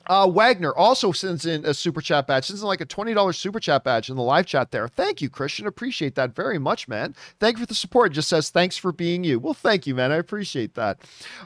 uh, 0.08 0.30
Wagner 0.30 0.76
also 0.76 1.12
sends 1.12 1.46
in 1.46 1.66
a 1.66 1.74
super 1.74 2.02
chat 2.02 2.28
badge. 2.28 2.46
Sends 2.46 2.62
in 2.62 2.68
like 2.68 2.82
a 2.82 2.86
twenty 2.86 3.14
dollars 3.14 3.38
super 3.38 3.60
chat 3.60 3.84
badge 3.84 4.10
in 4.10 4.16
the 4.16 4.24
live 4.24 4.46
chat 4.46 4.72
there. 4.72 4.88
Thank 4.88 5.22
you, 5.22 5.30
Christian. 5.30 5.68
Appreciate 5.68 6.16
that 6.16 6.36
very 6.36 6.58
much, 6.60 6.88
man. 6.88 7.16
Thank 7.40 7.58
you 7.58 7.64
for 7.64 7.68
the 7.68 7.76
support. 7.76 8.12
It 8.12 8.16
just 8.16 8.30
says 8.30 8.50
thanks 8.50 8.78
for 8.78 8.92
being 8.92 9.24
you. 9.24 9.40
Well, 9.40 9.54
thank 9.54 9.88
you, 9.88 9.96
man. 9.96 10.12
I 10.12 10.18
appreciate 10.18 10.74
that. 10.76 11.00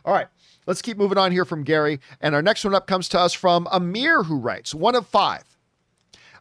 All 0.03 0.13
right. 0.13 0.27
Let's 0.67 0.81
keep 0.81 0.97
moving 0.97 1.19
on 1.19 1.31
here 1.31 1.45
from 1.45 1.63
Gary. 1.63 1.99
And 2.21 2.33
our 2.33 2.41
next 2.41 2.65
one 2.65 2.73
up 2.73 2.87
comes 2.87 3.07
to 3.09 3.19
us 3.19 3.33
from 3.33 3.67
Amir, 3.71 4.23
who 4.23 4.39
writes 4.39 4.73
one 4.73 4.95
of 4.95 5.05
five. 5.05 5.43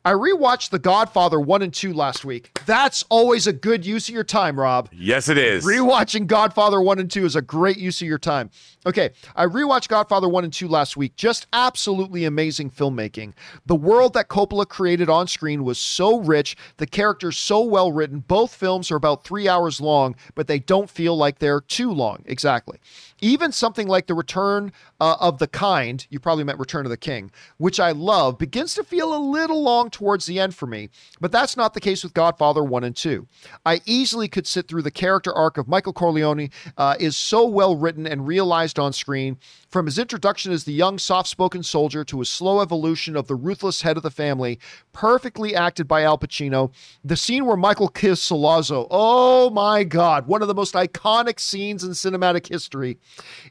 I 0.06 0.12
rewatched 0.12 0.68
The 0.68 0.78
Godfather 0.78 1.40
1 1.40 1.62
and 1.62 1.72
2 1.72 1.94
last 1.94 2.26
week. 2.26 2.60
That's 2.66 3.04
always 3.08 3.46
a 3.46 3.54
good 3.54 3.86
use 3.86 4.06
of 4.06 4.14
your 4.14 4.22
time, 4.22 4.60
Rob. 4.60 4.90
Yes, 4.92 5.30
it 5.30 5.38
is. 5.38 5.64
Rewatching 5.64 6.26
Godfather 6.26 6.78
1 6.78 6.98
and 6.98 7.10
2 7.10 7.24
is 7.24 7.36
a 7.36 7.40
great 7.40 7.78
use 7.78 8.02
of 8.02 8.08
your 8.08 8.18
time. 8.18 8.50
Okay, 8.84 9.12
I 9.34 9.46
rewatched 9.46 9.88
Godfather 9.88 10.28
1 10.28 10.44
and 10.44 10.52
2 10.52 10.68
last 10.68 10.98
week. 10.98 11.16
Just 11.16 11.46
absolutely 11.54 12.26
amazing 12.26 12.70
filmmaking. 12.70 13.32
The 13.64 13.74
world 13.74 14.12
that 14.12 14.28
Coppola 14.28 14.68
created 14.68 15.08
on 15.08 15.26
screen 15.26 15.64
was 15.64 15.78
so 15.78 16.20
rich, 16.20 16.54
the 16.76 16.86
characters 16.86 17.38
so 17.38 17.62
well 17.64 17.90
written. 17.90 18.18
Both 18.18 18.54
films 18.54 18.90
are 18.90 18.96
about 18.96 19.24
three 19.24 19.48
hours 19.48 19.80
long, 19.80 20.16
but 20.34 20.48
they 20.48 20.58
don't 20.58 20.90
feel 20.90 21.16
like 21.16 21.38
they're 21.38 21.62
too 21.62 21.90
long. 21.90 22.24
Exactly. 22.26 22.78
Even 23.24 23.52
something 23.52 23.88
like 23.88 24.06
The 24.06 24.12
Return 24.12 24.70
uh, 25.00 25.16
of 25.18 25.38
the 25.38 25.46
Kind, 25.46 26.06
you 26.10 26.20
probably 26.20 26.44
meant 26.44 26.58
Return 26.58 26.84
of 26.84 26.90
the 26.90 26.98
King, 26.98 27.30
which 27.56 27.80
I 27.80 27.90
love, 27.90 28.36
begins 28.36 28.74
to 28.74 28.84
feel 28.84 29.16
a 29.16 29.16
little 29.16 29.62
long 29.62 29.88
towards 29.88 30.26
the 30.26 30.38
end 30.38 30.54
for 30.54 30.66
me, 30.66 30.90
but 31.22 31.32
that's 31.32 31.56
not 31.56 31.72
the 31.72 31.80
case 31.80 32.04
with 32.04 32.12
Godfather 32.12 32.62
1 32.62 32.84
and 32.84 32.94
2. 32.94 33.26
I 33.64 33.80
easily 33.86 34.28
could 34.28 34.46
sit 34.46 34.68
through 34.68 34.82
the 34.82 34.90
character 34.90 35.32
arc 35.32 35.56
of 35.56 35.66
Michael 35.66 35.94
Corleone, 35.94 36.50
uh, 36.76 36.96
is 37.00 37.16
so 37.16 37.46
well 37.46 37.74
written 37.74 38.06
and 38.06 38.26
realized 38.26 38.78
on 38.78 38.92
screen. 38.92 39.38
From 39.70 39.86
his 39.86 39.98
introduction 39.98 40.52
as 40.52 40.64
the 40.64 40.74
young, 40.74 40.98
soft 40.98 41.30
spoken 41.30 41.62
soldier 41.62 42.04
to 42.04 42.18
his 42.18 42.28
slow 42.28 42.60
evolution 42.60 43.16
of 43.16 43.26
the 43.26 43.34
ruthless 43.34 43.80
head 43.80 43.96
of 43.96 44.02
the 44.02 44.10
family, 44.10 44.60
perfectly 44.92 45.56
acted 45.56 45.88
by 45.88 46.02
Al 46.02 46.18
Pacino. 46.18 46.72
The 47.02 47.16
scene 47.16 47.46
where 47.46 47.56
Michael 47.56 47.88
kisses 47.88 48.20
Sollozzo, 48.20 48.86
oh 48.90 49.48
my 49.48 49.82
God, 49.82 50.26
one 50.26 50.42
of 50.42 50.48
the 50.48 50.54
most 50.54 50.74
iconic 50.74 51.40
scenes 51.40 51.82
in 51.82 51.92
cinematic 51.92 52.48
history. 52.50 52.98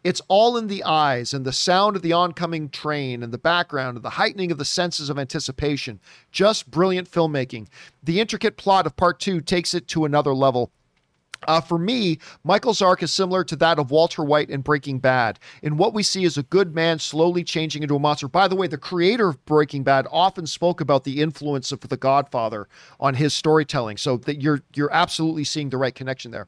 It's 0.04 0.22
all 0.28 0.58
in 0.58 0.68
the 0.68 0.84
eyes 0.84 1.34
and 1.34 1.46
the 1.46 1.52
sound 1.52 1.96
of 1.96 2.02
the 2.02 2.14
oncoming 2.14 2.70
train 2.70 3.24
and 3.24 3.32
the 3.32 3.38
background 3.38 3.98
and 3.98 4.04
the 4.04 4.12
heightening 4.12 4.52
of 4.52 4.58
the 4.58 4.66
senses 4.66 5.10
of 5.10 5.18
anticipation. 5.18 6.00
Just 6.32 6.70
brilliant 6.70 7.10
filmmaking. 7.10 7.68
The 8.02 8.20
intricate 8.20 8.58
plot 8.58 8.86
of 8.86 8.96
part 8.96 9.20
two 9.20 9.42
takes 9.42 9.74
it 9.74 9.88
to 9.90 10.06
another 10.06 10.34
level. 10.34 10.72
Uh, 11.48 11.62
for 11.62 11.78
me, 11.78 12.20
Michael's 12.44 12.82
arc 12.82 13.04
is 13.04 13.12
similar 13.12 13.44
to 13.44 13.56
that 13.58 13.80
of 13.80 13.92
Walter 13.92 14.24
White 14.24 14.50
in 14.50 14.62
Breaking 14.62 15.00
Bad. 15.00 15.40
In 15.62 15.78
what 15.78 15.94
we 15.94 16.04
see 16.04 16.24
is 16.24 16.38
a 16.38 16.44
good 16.44 16.74
man 16.74 17.00
slowly 17.00 17.44
changing 17.44 17.84
into 17.84 17.96
a 17.96 18.00
monster. 18.00 18.28
By 18.28 18.48
the 18.48 18.56
way, 18.56 18.68
the 18.68 18.78
creator 18.78 19.30
of 19.30 19.44
Breaking 19.46 19.84
Bad 19.84 20.08
often 20.12 20.48
spoke 20.48 20.82
about 20.82 21.04
the 21.04 21.22
influence 21.22 21.72
of 21.72 21.82
The 21.82 21.98
Godfather 21.98 22.68
on 23.00 23.16
his 23.16 23.34
storytelling. 23.34 23.98
So 23.98 24.18
that 24.18 24.42
you're 24.42 24.62
you're 24.74 24.94
absolutely 24.94 25.44
seeing 25.44 25.70
the 25.70 25.78
right 25.78 25.94
connection 25.94 26.32
there. 26.32 26.48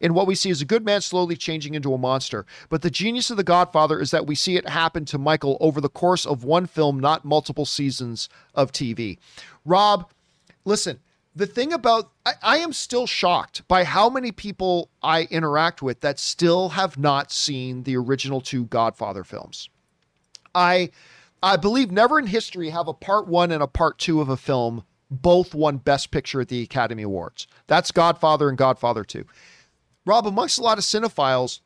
In 0.00 0.14
what 0.14 0.26
we 0.26 0.34
see 0.34 0.50
is 0.50 0.62
a 0.62 0.66
good 0.66 0.84
man 0.84 1.00
slowly 1.00 1.36
changing 1.36 1.74
into 1.74 1.94
a 1.94 1.98
monster. 1.98 2.46
But 2.68 2.82
the 2.82 2.90
genius 2.90 3.30
of 3.30 3.36
The 3.36 3.44
Godfather 3.44 4.00
is 4.00 4.10
that 4.10 4.26
we 4.26 4.34
see 4.34 4.56
it 4.56 4.68
happen 4.68 5.04
to 5.06 5.18
Michael 5.18 5.56
over 5.60 5.80
the 5.80 5.88
course 5.88 6.26
of 6.26 6.44
one 6.44 6.66
film, 6.66 7.00
not 7.00 7.24
multiple 7.24 7.66
seasons 7.66 8.28
of 8.54 8.72
TV. 8.72 9.18
Rob, 9.64 10.10
listen 10.64 11.00
the 11.34 11.46
thing 11.46 11.72
about 11.72 12.10
I, 12.26 12.32
I, 12.42 12.58
am 12.58 12.72
still 12.72 13.06
shocked 13.06 13.66
by 13.68 13.84
how 13.84 14.10
many 14.10 14.32
people 14.32 14.90
I 15.02 15.22
interact 15.24 15.82
with 15.82 16.00
that 16.00 16.18
still 16.18 16.70
have 16.70 16.98
not 16.98 17.30
seen 17.30 17.84
the 17.84 17.96
original 17.96 18.40
two 18.40 18.64
Godfather 18.66 19.24
films. 19.24 19.68
I 20.54 20.90
I 21.42 21.56
believe 21.56 21.90
never 21.90 22.18
in 22.18 22.26
history 22.26 22.70
have 22.70 22.88
a 22.88 22.94
part 22.94 23.26
one 23.26 23.52
and 23.52 23.62
a 23.62 23.66
part 23.66 23.98
two 23.98 24.20
of 24.20 24.28
a 24.28 24.36
film 24.36 24.84
both 25.10 25.54
won 25.54 25.78
Best 25.78 26.10
Picture 26.10 26.40
at 26.40 26.48
the 26.48 26.62
Academy 26.62 27.02
Awards. 27.02 27.46
That's 27.66 27.90
Godfather 27.90 28.48
and 28.48 28.56
Godfather 28.56 29.02
2. 29.02 29.24
Rob, 30.06 30.26
amongst 30.26 30.58
a 30.58 30.62
lot 30.62 30.78
of 30.78 30.84
cinephiles, 30.84 31.60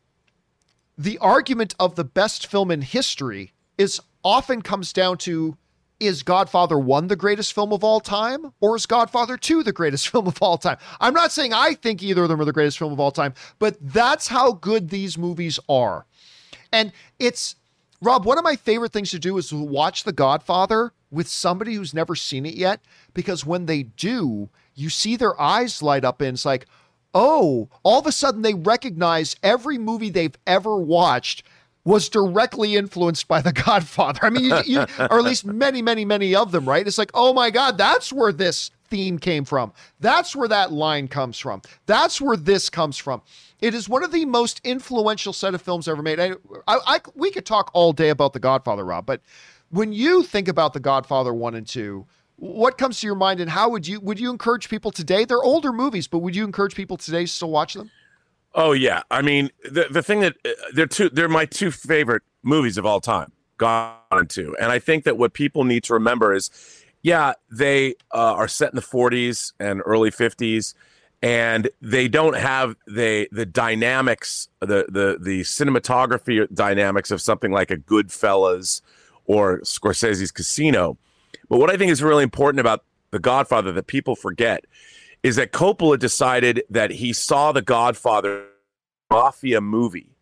the 0.96 1.18
argument 1.18 1.74
of 1.78 1.94
the 1.94 2.04
best 2.04 2.46
film 2.46 2.70
in 2.70 2.82
history 2.82 3.52
is 3.76 4.00
often 4.22 4.62
comes 4.62 4.92
down 4.92 5.18
to 5.18 5.56
is 6.00 6.22
Godfather 6.22 6.78
1 6.78 7.08
the 7.08 7.16
greatest 7.16 7.52
film 7.52 7.72
of 7.72 7.84
all 7.84 8.00
time 8.00 8.52
or 8.60 8.76
is 8.76 8.86
Godfather 8.86 9.36
2 9.36 9.62
the 9.62 9.72
greatest 9.72 10.08
film 10.10 10.26
of 10.26 10.40
all 10.42 10.58
time? 10.58 10.78
I'm 11.00 11.14
not 11.14 11.32
saying 11.32 11.52
I 11.52 11.74
think 11.74 12.02
either 12.02 12.24
of 12.24 12.28
them 12.28 12.40
are 12.40 12.44
the 12.44 12.52
greatest 12.52 12.78
film 12.78 12.92
of 12.92 13.00
all 13.00 13.10
time, 13.10 13.34
but 13.58 13.76
that's 13.80 14.28
how 14.28 14.52
good 14.52 14.90
these 14.90 15.16
movies 15.16 15.58
are. 15.68 16.06
And 16.72 16.92
it's 17.18 17.56
Rob, 18.00 18.26
one 18.26 18.38
of 18.38 18.44
my 18.44 18.56
favorite 18.56 18.92
things 18.92 19.10
to 19.12 19.18
do 19.18 19.38
is 19.38 19.48
to 19.48 19.56
watch 19.62 20.04
The 20.04 20.12
Godfather 20.12 20.92
with 21.10 21.28
somebody 21.28 21.74
who's 21.74 21.94
never 21.94 22.14
seen 22.14 22.44
it 22.44 22.54
yet 22.54 22.80
because 23.14 23.46
when 23.46 23.66
they 23.66 23.84
do, 23.84 24.50
you 24.74 24.90
see 24.90 25.16
their 25.16 25.40
eyes 25.40 25.82
light 25.82 26.04
up 26.04 26.20
and 26.20 26.34
it's 26.34 26.44
like, 26.44 26.66
"Oh, 27.14 27.68
all 27.82 28.00
of 28.00 28.06
a 28.06 28.12
sudden 28.12 28.42
they 28.42 28.52
recognize 28.52 29.36
every 29.42 29.78
movie 29.78 30.10
they've 30.10 30.36
ever 30.46 30.76
watched 30.76 31.44
was 31.84 32.08
directly 32.08 32.76
influenced 32.76 33.28
by 33.28 33.40
The 33.40 33.52
Godfather. 33.52 34.20
I 34.22 34.30
mean, 34.30 34.44
you, 34.44 34.62
you, 34.64 34.78
or 34.98 35.18
at 35.18 35.24
least 35.24 35.44
many, 35.44 35.82
many, 35.82 36.04
many 36.04 36.34
of 36.34 36.52
them, 36.52 36.68
right? 36.68 36.86
It's 36.86 36.98
like, 36.98 37.10
oh 37.14 37.32
my 37.32 37.50
God, 37.50 37.76
that's 37.78 38.12
where 38.12 38.32
this 38.32 38.70
theme 38.88 39.18
came 39.18 39.44
from. 39.44 39.72
That's 40.00 40.34
where 40.34 40.48
that 40.48 40.72
line 40.72 41.08
comes 41.08 41.38
from. 41.38 41.62
That's 41.86 42.20
where 42.20 42.36
this 42.36 42.70
comes 42.70 42.96
from. 42.96 43.22
It 43.60 43.74
is 43.74 43.88
one 43.88 44.04
of 44.04 44.12
the 44.12 44.24
most 44.24 44.60
influential 44.64 45.32
set 45.32 45.54
of 45.54 45.62
films 45.62 45.88
ever 45.88 46.02
made. 46.02 46.20
I, 46.20 46.32
I, 46.66 46.78
I, 46.86 47.00
we 47.14 47.30
could 47.30 47.46
talk 47.46 47.70
all 47.74 47.92
day 47.92 48.10
about 48.10 48.32
The 48.32 48.40
Godfather, 48.40 48.84
Rob, 48.84 49.06
but 49.06 49.20
when 49.70 49.92
you 49.92 50.22
think 50.22 50.48
about 50.48 50.72
The 50.72 50.80
Godfather 50.80 51.34
1 51.34 51.54
and 51.54 51.66
2, 51.66 52.06
what 52.36 52.78
comes 52.78 53.00
to 53.00 53.06
your 53.06 53.16
mind 53.16 53.40
and 53.40 53.50
how 53.50 53.68
would 53.68 53.86
you 53.86 54.00
would 54.00 54.18
you 54.18 54.30
encourage 54.30 54.68
people 54.68 54.90
today? 54.90 55.24
They're 55.24 55.42
older 55.42 55.72
movies, 55.72 56.08
but 56.08 56.18
would 56.18 56.34
you 56.34 56.44
encourage 56.44 56.74
people 56.74 56.96
today 56.96 57.22
to 57.22 57.28
still 57.28 57.50
watch 57.50 57.74
them? 57.74 57.90
Oh 58.54 58.72
yeah, 58.72 59.02
I 59.10 59.22
mean 59.22 59.50
the 59.64 59.86
the 59.90 60.02
thing 60.02 60.20
that 60.20 60.36
uh, 60.44 60.50
they're 60.74 60.86
two 60.86 61.08
they're 61.08 61.28
my 61.28 61.44
two 61.44 61.70
favorite 61.70 62.22
movies 62.42 62.78
of 62.78 62.86
all 62.86 63.00
time, 63.00 63.32
Gone 63.56 63.96
and 64.12 64.30
Two, 64.30 64.56
and 64.60 64.70
I 64.70 64.78
think 64.78 65.04
that 65.04 65.18
what 65.18 65.32
people 65.32 65.64
need 65.64 65.82
to 65.84 65.94
remember 65.94 66.32
is, 66.32 66.50
yeah, 67.02 67.32
they 67.50 67.94
uh, 68.12 68.34
are 68.34 68.48
set 68.48 68.70
in 68.70 68.76
the 68.76 68.82
40s 68.82 69.52
and 69.58 69.82
early 69.84 70.10
50s, 70.10 70.74
and 71.20 71.68
they 71.82 72.06
don't 72.06 72.36
have 72.36 72.76
the 72.86 73.28
the 73.32 73.44
dynamics, 73.44 74.48
the 74.60 74.86
the 74.88 75.18
the 75.20 75.40
cinematography 75.40 76.46
dynamics 76.54 77.10
of 77.10 77.20
something 77.20 77.50
like 77.50 77.72
a 77.72 77.76
Goodfellas 77.76 78.82
or 79.24 79.60
Scorsese's 79.62 80.30
Casino. 80.30 80.96
But 81.48 81.58
what 81.58 81.70
I 81.70 81.76
think 81.76 81.90
is 81.90 82.02
really 82.02 82.22
important 82.22 82.60
about 82.60 82.84
The 83.10 83.18
Godfather 83.18 83.72
that 83.72 83.88
people 83.88 84.14
forget 84.14 84.64
is 85.24 85.36
that 85.36 85.52
Coppola 85.52 85.98
decided 85.98 86.62
that 86.68 86.90
he 86.92 87.12
saw 87.12 87.50
The 87.50 87.62
Godfather 87.62 88.44
mafia 89.10 89.60
movie, 89.60 90.14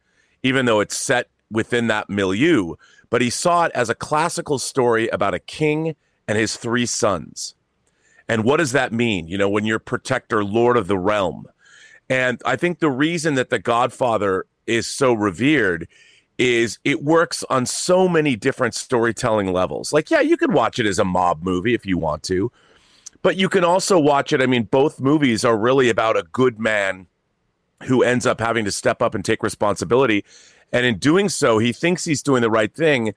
even 0.44 0.64
though 0.64 0.80
it's 0.80 0.96
set 0.96 1.28
within 1.50 1.88
that 1.88 2.08
milieu, 2.08 2.76
but 3.10 3.20
he 3.20 3.28
saw 3.28 3.64
it 3.64 3.72
as 3.74 3.90
a 3.90 3.96
classical 3.96 4.58
story 4.60 5.08
about 5.08 5.34
a 5.34 5.40
king 5.40 5.96
and 6.28 6.38
his 6.38 6.56
three 6.56 6.86
sons. 6.86 7.56
And 8.28 8.44
what 8.44 8.58
does 8.58 8.72
that 8.72 8.92
mean? 8.92 9.26
You 9.26 9.36
know, 9.36 9.48
when 9.48 9.66
you're 9.66 9.80
protector, 9.80 10.44
lord 10.44 10.76
of 10.76 10.86
the 10.86 10.96
realm. 10.96 11.46
And 12.08 12.40
I 12.46 12.54
think 12.54 12.78
the 12.78 12.90
reason 12.90 13.34
that 13.34 13.50
The 13.50 13.58
Godfather 13.58 14.46
is 14.68 14.86
so 14.86 15.12
revered 15.12 15.88
is 16.38 16.78
it 16.84 17.02
works 17.02 17.44
on 17.50 17.66
so 17.66 18.08
many 18.08 18.36
different 18.36 18.74
storytelling 18.74 19.52
levels. 19.52 19.92
Like, 19.92 20.10
yeah, 20.10 20.20
you 20.20 20.36
can 20.36 20.52
watch 20.52 20.78
it 20.78 20.86
as 20.86 21.00
a 21.00 21.04
mob 21.04 21.42
movie 21.42 21.74
if 21.74 21.84
you 21.84 21.98
want 21.98 22.22
to, 22.24 22.52
but 23.22 23.36
you 23.36 23.48
can 23.48 23.64
also 23.64 23.98
watch 23.98 24.32
it. 24.32 24.42
I 24.42 24.46
mean, 24.46 24.64
both 24.64 25.00
movies 25.00 25.44
are 25.44 25.56
really 25.56 25.88
about 25.88 26.16
a 26.16 26.24
good 26.24 26.58
man 26.58 27.06
who 27.84 28.02
ends 28.02 28.26
up 28.26 28.40
having 28.40 28.64
to 28.64 28.72
step 28.72 29.00
up 29.02 29.14
and 29.14 29.24
take 29.24 29.42
responsibility. 29.42 30.24
And 30.72 30.86
in 30.86 30.98
doing 30.98 31.28
so, 31.28 31.58
he 31.58 31.72
thinks 31.72 32.04
he's 32.04 32.22
doing 32.22 32.42
the 32.42 32.50
right 32.50 32.72
thing, 32.72 33.14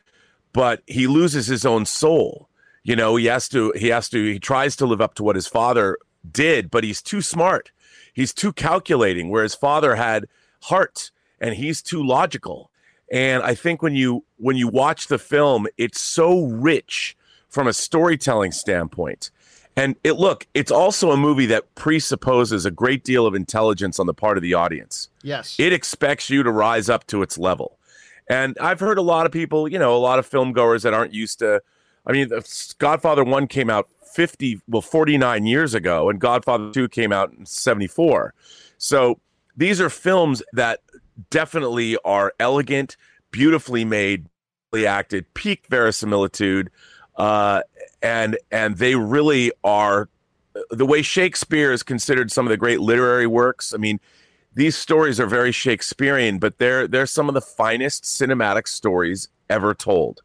but 0.53 0.81
he 0.87 1.07
loses 1.07 1.47
his 1.47 1.65
own 1.65 1.85
soul. 1.85 2.49
You 2.83 2.95
know, 2.95 3.15
he 3.15 3.25
has 3.25 3.49
to, 3.49 3.71
he 3.75 3.89
has 3.89 4.09
to, 4.09 4.23
he 4.23 4.39
tries 4.39 4.75
to 4.77 4.85
live 4.85 5.01
up 5.01 5.15
to 5.15 5.23
what 5.23 5.35
his 5.35 5.47
father 5.47 5.97
did, 6.31 6.69
but 6.69 6.83
he's 6.83 7.01
too 7.01 7.21
smart. 7.21 7.71
He's 8.13 8.33
too 8.33 8.53
calculating, 8.53 9.29
where 9.29 9.43
his 9.43 9.55
father 9.55 9.95
had 9.95 10.27
heart 10.61 11.11
and 11.39 11.55
he's 11.55 11.81
too 11.81 12.05
logical. 12.05 12.71
And 13.11 13.43
I 13.43 13.55
think 13.55 13.81
when 13.81 13.95
you 13.95 14.25
when 14.37 14.55
you 14.55 14.67
watch 14.67 15.07
the 15.07 15.19
film, 15.19 15.67
it's 15.77 16.01
so 16.01 16.45
rich 16.45 17.15
from 17.49 17.67
a 17.67 17.73
storytelling 17.73 18.51
standpoint. 18.51 19.31
And 19.77 19.95
it 20.03 20.13
look, 20.13 20.47
it's 20.53 20.71
also 20.71 21.11
a 21.11 21.17
movie 21.17 21.45
that 21.47 21.75
presupposes 21.75 22.65
a 22.65 22.71
great 22.71 23.03
deal 23.03 23.25
of 23.25 23.35
intelligence 23.35 23.99
on 23.99 24.07
the 24.07 24.13
part 24.13 24.37
of 24.37 24.41
the 24.41 24.53
audience. 24.53 25.09
Yes. 25.21 25.59
It 25.59 25.73
expects 25.73 26.29
you 26.29 26.43
to 26.43 26.51
rise 26.51 26.89
up 26.89 27.05
to 27.07 27.21
its 27.21 27.37
level. 27.37 27.77
And 28.29 28.57
I've 28.59 28.79
heard 28.79 28.97
a 28.97 29.01
lot 29.01 29.25
of 29.25 29.31
people, 29.31 29.67
you 29.67 29.77
know, 29.77 29.95
a 29.95 29.99
lot 29.99 30.17
of 30.17 30.25
film 30.25 30.53
goers 30.53 30.83
that 30.83 30.93
aren't 30.93 31.13
used 31.13 31.39
to 31.39 31.61
I 32.07 32.11
mean, 32.11 32.29
Godfather 32.77 33.23
1 33.23 33.47
came 33.47 33.69
out 33.69 33.89
50 34.13 34.61
well 34.67 34.81
49 34.81 35.45
years 35.45 35.73
ago 35.73 36.09
and 36.09 36.19
Godfather 36.19 36.71
2 36.71 36.89
came 36.89 37.11
out 37.11 37.33
in 37.33 37.45
74. 37.45 38.33
So 38.77 39.19
these 39.57 39.81
are 39.81 39.89
films 39.89 40.43
that 40.53 40.81
definitely 41.29 41.97
are 42.05 42.33
elegant, 42.39 42.97
beautifully 43.31 43.85
made, 43.85 44.27
acted, 44.75 45.33
peak 45.33 45.65
verisimilitude, 45.69 46.69
uh, 47.15 47.61
and 48.05 48.37
and 48.51 48.77
they 48.77 48.95
really 48.95 49.51
are 49.63 50.09
the 50.69 50.85
way 50.85 51.01
Shakespeare 51.01 51.73
is 51.73 51.81
considered 51.81 52.31
some 52.31 52.45
of 52.45 52.51
the 52.51 52.57
great 52.57 52.79
literary 52.79 53.25
works. 53.25 53.73
I 53.73 53.77
mean, 53.77 53.99
these 54.53 54.77
stories 54.77 55.19
are 55.19 55.25
very 55.25 55.51
Shakespearean, 55.51 56.37
but 56.37 56.59
they're 56.59 56.87
they're 56.87 57.07
some 57.07 57.27
of 57.27 57.33
the 57.33 57.41
finest 57.41 58.03
cinematic 58.03 58.67
stories 58.67 59.27
ever 59.49 59.73
told. 59.73 60.21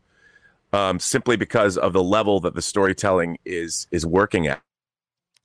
Um, 0.72 1.00
simply 1.00 1.36
because 1.36 1.76
of 1.76 1.92
the 1.92 2.02
level 2.02 2.38
that 2.40 2.54
the 2.54 2.62
storytelling 2.62 3.38
is 3.44 3.88
is 3.90 4.04
working 4.06 4.46
at. 4.46 4.60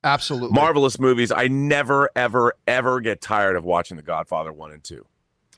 Absolutely. 0.04 0.54
Marvelous 0.54 1.00
movies. 1.00 1.32
I 1.32 1.48
never, 1.48 2.10
ever, 2.14 2.54
ever 2.68 3.00
get 3.00 3.20
tired 3.20 3.56
of 3.56 3.64
watching 3.64 3.96
The 3.96 4.04
Godfather 4.04 4.52
1 4.52 4.70
and 4.70 4.84
2. 4.84 5.04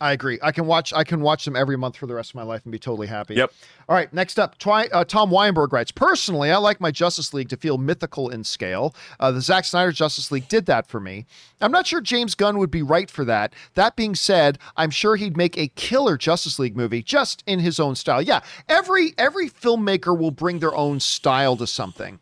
I 0.01 0.13
agree. 0.13 0.39
I 0.43 0.53
can 0.53 0.67
watch. 0.67 0.93
I 0.93 1.03
can 1.03 1.21
watch 1.21 1.45
them 1.45 1.57
every 1.57 1.77
month 1.77 1.97
for 1.97 2.07
the 2.07 2.15
rest 2.15 2.31
of 2.31 2.35
my 2.37 2.43
life 2.43 2.63
and 2.65 2.73
be 2.73 2.79
totally 2.79 3.09
happy. 3.09 3.35
Yep. 3.35 3.53
All 3.89 3.97
right. 3.97 4.13
Next 4.13 4.39
up, 4.39 4.57
twi- 4.59 4.89
uh, 4.93 5.05
Tom 5.05 5.31
Weinberg 5.31 5.73
writes. 5.73 5.91
Personally, 5.91 6.53
I 6.53 6.57
like 6.59 6.81
my 6.81 6.91
Justice 6.91 7.35
League 7.35 7.49
to 7.49 7.57
feel 7.57 7.79
mythical 7.79 8.29
in 8.29 8.45
scale. 8.45 8.95
Uh, 9.19 9.33
the 9.33 9.41
Zack 9.41 9.65
Snyder 9.65 9.91
Justice 9.91 10.31
League 10.31 10.49
did 10.49 10.67
that 10.67 10.87
for 10.87 11.01
me. 11.01 11.27
I'm 11.61 11.73
not 11.73 11.87
sure 11.87 12.01
James 12.01 12.35
Gunn 12.35 12.59
would 12.59 12.71
be 12.71 12.83
right 12.83 13.11
for 13.11 13.25
that. 13.25 13.53
That 13.75 13.97
being 13.97 14.15
said, 14.15 14.59
I'm 14.77 14.91
sure 14.91 15.17
he'd 15.17 15.37
make 15.37 15.59
a 15.59 15.69
killer 15.69 16.17
Justice 16.17 16.59
League 16.59 16.77
movie 16.77 17.03
just 17.03 17.43
in 17.47 17.59
his 17.59 17.81
own 17.81 17.97
style. 17.97 18.23
Yeah. 18.23 18.41
Every 18.69 19.15
every 19.19 19.49
filmmaker 19.51 20.17
will 20.17 20.31
bring 20.31 20.61
their 20.61 20.75
own 20.75 21.01
style 21.01 21.57
to 21.57 21.67
something, 21.67 22.21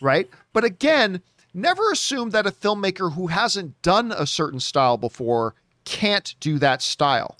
right? 0.00 0.28
But 0.52 0.64
again, 0.64 1.22
never 1.52 1.90
assume 1.90 2.30
that 2.30 2.46
a 2.46 2.50
filmmaker 2.52 3.14
who 3.14 3.28
hasn't 3.28 3.80
done 3.82 4.12
a 4.12 4.26
certain 4.26 4.60
style 4.60 4.96
before 4.96 5.54
can't 5.86 6.34
do 6.40 6.58
that 6.58 6.82
style. 6.82 7.38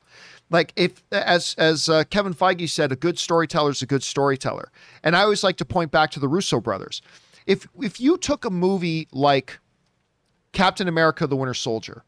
Like 0.48 0.72
if 0.76 1.02
as 1.12 1.54
as 1.58 1.88
uh, 1.88 2.04
Kevin 2.04 2.32
Feige 2.32 2.70
said, 2.70 2.92
a 2.92 2.96
good 2.96 3.18
storyteller 3.18 3.70
is 3.70 3.82
a 3.82 3.86
good 3.86 4.02
storyteller. 4.02 4.70
And 5.02 5.14
I 5.14 5.22
always 5.22 5.44
like 5.44 5.56
to 5.56 5.64
point 5.64 5.90
back 5.90 6.10
to 6.12 6.20
the 6.20 6.28
Russo 6.28 6.60
brothers. 6.60 7.02
If 7.46 7.66
if 7.82 8.00
you 8.00 8.16
took 8.16 8.44
a 8.44 8.50
movie 8.50 9.08
like 9.12 9.58
Captain 10.52 10.88
America: 10.88 11.26
The 11.26 11.36
Winter 11.36 11.52
Soldier, 11.52 12.04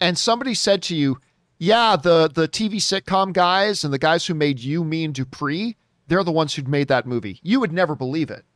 and 0.00 0.16
somebody 0.18 0.54
said 0.54 0.82
to 0.84 0.96
you, 0.96 1.18
"Yeah, 1.58 1.96
the 1.96 2.30
the 2.34 2.48
TV 2.48 2.76
sitcom 2.76 3.34
guys 3.34 3.84
and 3.84 3.92
the 3.92 3.98
guys 3.98 4.26
who 4.26 4.34
made 4.34 4.58
You, 4.58 4.84
Me, 4.84 5.04
and 5.04 5.14
Dupree, 5.14 5.76
they're 6.06 6.24
the 6.24 6.32
ones 6.32 6.54
who'd 6.54 6.68
made 6.68 6.88
that 6.88 7.06
movie," 7.06 7.40
you 7.42 7.60
would 7.60 7.72
never 7.72 7.94
believe 7.94 8.30
it. 8.30 8.46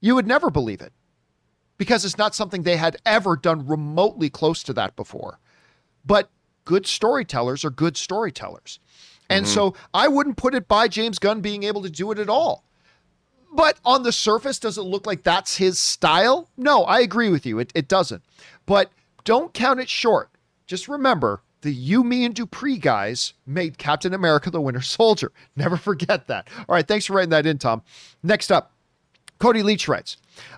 You 0.00 0.14
would 0.14 0.26
never 0.26 0.50
believe 0.50 0.80
it 0.80 0.92
because 1.78 2.04
it's 2.04 2.18
not 2.18 2.34
something 2.34 2.62
they 2.62 2.76
had 2.76 2.96
ever 3.04 3.36
done 3.36 3.66
remotely 3.66 4.30
close 4.30 4.62
to 4.64 4.72
that 4.74 4.96
before. 4.96 5.38
But 6.04 6.30
good 6.64 6.86
storytellers 6.86 7.64
are 7.64 7.70
good 7.70 7.96
storytellers. 7.96 8.78
And 9.28 9.46
mm-hmm. 9.46 9.54
so 9.54 9.74
I 9.92 10.08
wouldn't 10.08 10.36
put 10.36 10.54
it 10.54 10.68
by 10.68 10.88
James 10.88 11.18
Gunn 11.18 11.40
being 11.40 11.62
able 11.62 11.82
to 11.82 11.90
do 11.90 12.10
it 12.12 12.18
at 12.18 12.28
all. 12.28 12.64
But 13.52 13.78
on 13.84 14.02
the 14.02 14.12
surface, 14.12 14.58
does 14.58 14.78
it 14.78 14.82
look 14.82 15.06
like 15.06 15.22
that's 15.22 15.56
his 15.56 15.78
style? 15.78 16.50
No, 16.56 16.82
I 16.84 17.00
agree 17.00 17.30
with 17.30 17.46
you. 17.46 17.60
It, 17.60 17.70
it 17.74 17.88
doesn't. 17.88 18.22
But 18.66 18.90
don't 19.24 19.54
count 19.54 19.80
it 19.80 19.88
short. 19.88 20.30
Just 20.66 20.88
remember 20.88 21.42
the 21.60 21.72
You, 21.72 22.04
Me, 22.04 22.24
and 22.24 22.34
Dupree 22.34 22.78
guys 22.78 23.32
made 23.46 23.78
Captain 23.78 24.12
America 24.12 24.50
the 24.50 24.60
Winter 24.60 24.82
Soldier. 24.82 25.32
Never 25.56 25.76
forget 25.76 26.26
that. 26.26 26.48
All 26.68 26.74
right, 26.74 26.86
thanks 26.86 27.06
for 27.06 27.14
writing 27.14 27.30
that 27.30 27.46
in, 27.46 27.58
Tom. 27.58 27.82
Next 28.22 28.52
up, 28.52 28.72
Cody 29.38 29.62
Leach 29.62 29.88
writes, 29.88 30.16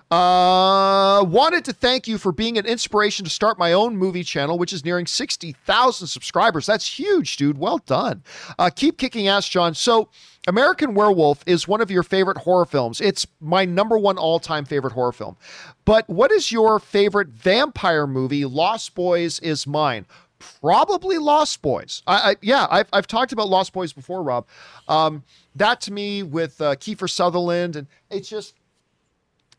uh, 0.09 1.23
wanted 1.27 1.65
to 1.65 1.73
thank 1.73 2.07
you 2.07 2.17
for 2.17 2.31
being 2.31 2.57
an 2.57 2.65
inspiration 2.65 3.25
to 3.25 3.29
start 3.29 3.59
my 3.59 3.73
own 3.73 3.97
movie 3.97 4.23
channel, 4.23 4.57
which 4.57 4.71
is 4.71 4.85
nearing 4.85 5.05
60,000 5.05 6.07
subscribers. 6.07 6.65
That's 6.65 6.97
huge, 6.97 7.35
dude. 7.35 7.57
Well 7.57 7.79
done. 7.79 8.23
Uh, 8.57 8.69
keep 8.73 8.97
kicking 8.97 9.27
ass, 9.27 9.47
John. 9.49 9.73
So, 9.73 10.09
American 10.47 10.93
Werewolf 10.93 11.43
is 11.45 11.67
one 11.67 11.81
of 11.81 11.91
your 11.91 12.03
favorite 12.03 12.37
horror 12.37 12.65
films. 12.65 13.01
It's 13.01 13.27
my 13.41 13.65
number 13.65 13.97
one 13.97 14.17
all 14.17 14.39
time 14.39 14.63
favorite 14.63 14.93
horror 14.93 15.11
film. 15.11 15.35
But 15.83 16.07
what 16.07 16.31
is 16.31 16.53
your 16.53 16.79
favorite 16.79 17.27
vampire 17.27 18.07
movie? 18.07 18.45
Lost 18.45 18.95
Boys 18.95 19.39
is 19.39 19.67
mine. 19.67 20.05
Probably 20.39 21.17
Lost 21.17 21.61
Boys. 21.61 22.01
I, 22.07 22.31
I 22.31 22.35
yeah, 22.41 22.65
I've, 22.69 22.87
I've 22.93 23.07
talked 23.07 23.33
about 23.33 23.49
Lost 23.49 23.73
Boys 23.73 23.91
before, 23.91 24.23
Rob. 24.23 24.47
Um, 24.87 25.23
that 25.55 25.81
to 25.81 25.91
me 25.91 26.23
with 26.23 26.61
uh, 26.61 26.75
Kiefer 26.75 27.09
Sutherland, 27.09 27.75
and 27.75 27.87
it's 28.09 28.29
just 28.29 28.53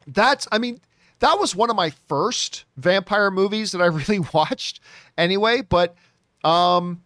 that's 0.09 0.49
I 0.51 0.59
mean 0.59 0.81
that 1.21 1.39
was 1.39 1.55
one 1.55 1.71
of 1.71 1.77
my 1.77 1.91
first 1.91 2.65
vampire 2.77 3.31
movies 3.31 3.73
that 3.73 3.83
I 3.83 3.87
really 3.87 4.21
watched 4.33 4.81
anyway. 5.17 5.63
But 5.63 5.95
um, 6.45 7.03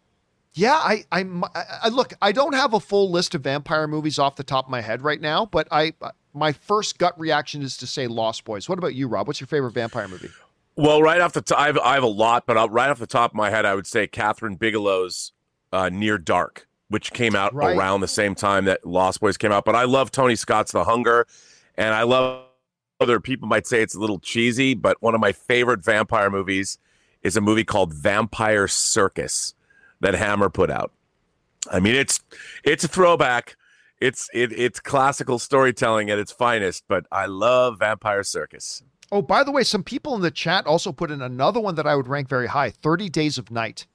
yeah, 0.55 0.75
I, 0.75 1.05
I, 1.11 1.25
I 1.85 1.89
look. 1.89 2.13
I 2.21 2.33
don't 2.33 2.55
have 2.55 2.75
a 2.75 2.81
full 2.81 3.11
list 3.11 3.35
of 3.35 3.43
vampire 3.43 3.87
movies 3.87 4.19
off 4.19 4.37
the 4.37 4.45
top 4.45 4.67
of 4.67 4.71
my 4.71 4.81
head 4.81 5.03
right 5.03 5.21
now, 5.21 5.47
but 5.47 5.67
I 5.71 5.95
my 6.35 6.53
first 6.53 6.99
gut 6.99 7.19
reaction 7.19 7.63
is 7.63 7.77
to 7.79 7.87
say 7.87 8.07
Lost 8.07 8.45
Boys. 8.45 8.69
What 8.69 8.79
about 8.79 8.95
you, 8.95 9.09
Rob? 9.09 9.27
What's 9.27 9.41
your 9.41 9.47
favorite 9.47 9.73
vampire 9.73 10.09
movie? 10.09 10.31
Well, 10.75 11.03
right 11.03 11.21
off 11.21 11.35
the 11.35 11.43
top, 11.43 11.59
I 11.59 11.67
have, 11.67 11.79
I 11.79 11.95
have 11.95 12.03
a 12.03 12.07
lot, 12.07 12.47
but 12.47 12.71
right 12.71 12.89
off 12.89 12.99
the 12.99 13.07
top 13.07 13.33
of 13.33 13.35
my 13.35 13.51
head, 13.51 13.67
I 13.67 13.75
would 13.75 13.87
say 13.87 14.07
Kathryn 14.07 14.59
Bigelow's 14.59 15.33
uh, 15.71 15.91
Near 15.91 16.17
Dark, 16.17 16.67
which 16.89 17.13
came 17.13 17.37
out 17.37 17.53
right. 17.53 17.77
around 17.77 18.01
the 18.01 18.09
same 18.09 18.35
time 18.35 18.65
that 18.65 18.87
Lost 18.87 19.21
Boys 19.21 19.37
came 19.37 19.53
out. 19.53 19.67
But 19.67 19.77
I 19.77 19.85
love 19.85 20.11
Tony 20.11 20.35
Scott's 20.35 20.73
The 20.73 20.85
Hunger, 20.85 21.27
and 21.77 21.95
I 21.95 22.05
love 22.05 22.47
other 23.03 23.21
people 23.21 23.49
might 23.49 23.67
say 23.67 23.83
it's 23.83 23.95
a 23.95 24.01
little 24.01 24.19
cheesy, 24.19 24.75
but 24.75 24.97
one 25.01 25.15
of 25.15 25.21
my 25.21 25.33
favorite 25.33 25.85
vampire 25.85 26.31
movies 26.31 26.79
is 27.23 27.37
a 27.37 27.41
movie 27.41 27.65
called 27.65 27.93
Vampire 27.93 28.69
Circus 28.69 29.55
that 30.01 30.15
Hammer 30.15 30.49
put 30.49 30.71
out. 30.71 30.93
I 31.71 31.81
mean, 31.81 31.95
it's 31.95 32.21
it's 32.65 32.85
a 32.85 32.89
throwback. 32.89 33.57
It's 34.01 34.29
it, 34.35 34.53
it's 34.53 34.81
classical 34.81 35.39
storytelling 35.39 36.11
at 36.11 36.19
its 36.19 36.33
finest, 36.33 36.85
but 36.89 37.07
I 37.13 37.27
love 37.27 37.79
Vampire 37.79 38.25
Circus. 38.25 38.83
Oh, 39.13 39.23
by 39.23 39.45
the 39.45 39.53
way, 39.53 39.63
some 39.63 39.85
people 39.85 40.15
in 40.17 40.23
the 40.23 40.31
chat 40.31 40.67
also 40.67 40.91
put 40.91 41.11
in 41.11 41.23
another 41.23 41.61
one 41.61 41.77
that 41.77 41.87
I 41.87 41.95
would 41.95 42.09
rank 42.09 42.29
very 42.29 42.49
high: 42.49 42.71
Thirty 42.71 43.09
Days 43.09 43.39
of 43.39 43.51
Night, 43.51 43.87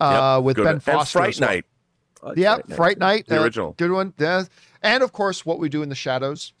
uh, 0.00 0.36
yep, 0.36 0.44
with 0.44 0.56
Ben 0.56 0.80
Foster. 0.80 1.20
And 1.20 1.34
Fright 1.34 1.40
well. 1.40 1.50
Night. 1.50 2.36
yeah, 2.36 2.54
Fright 2.56 2.68
Night, 2.68 2.76
Fright 2.76 2.98
Night 2.98 3.26
the 3.28 3.40
uh, 3.40 3.44
original, 3.44 3.72
good 3.78 3.90
one. 3.90 4.12
Yeah, 4.18 4.44
and 4.82 5.02
of 5.02 5.12
course, 5.12 5.46
what 5.46 5.58
we 5.58 5.70
do 5.70 5.82
in 5.82 5.88
the 5.88 5.94
shadows. 5.94 6.52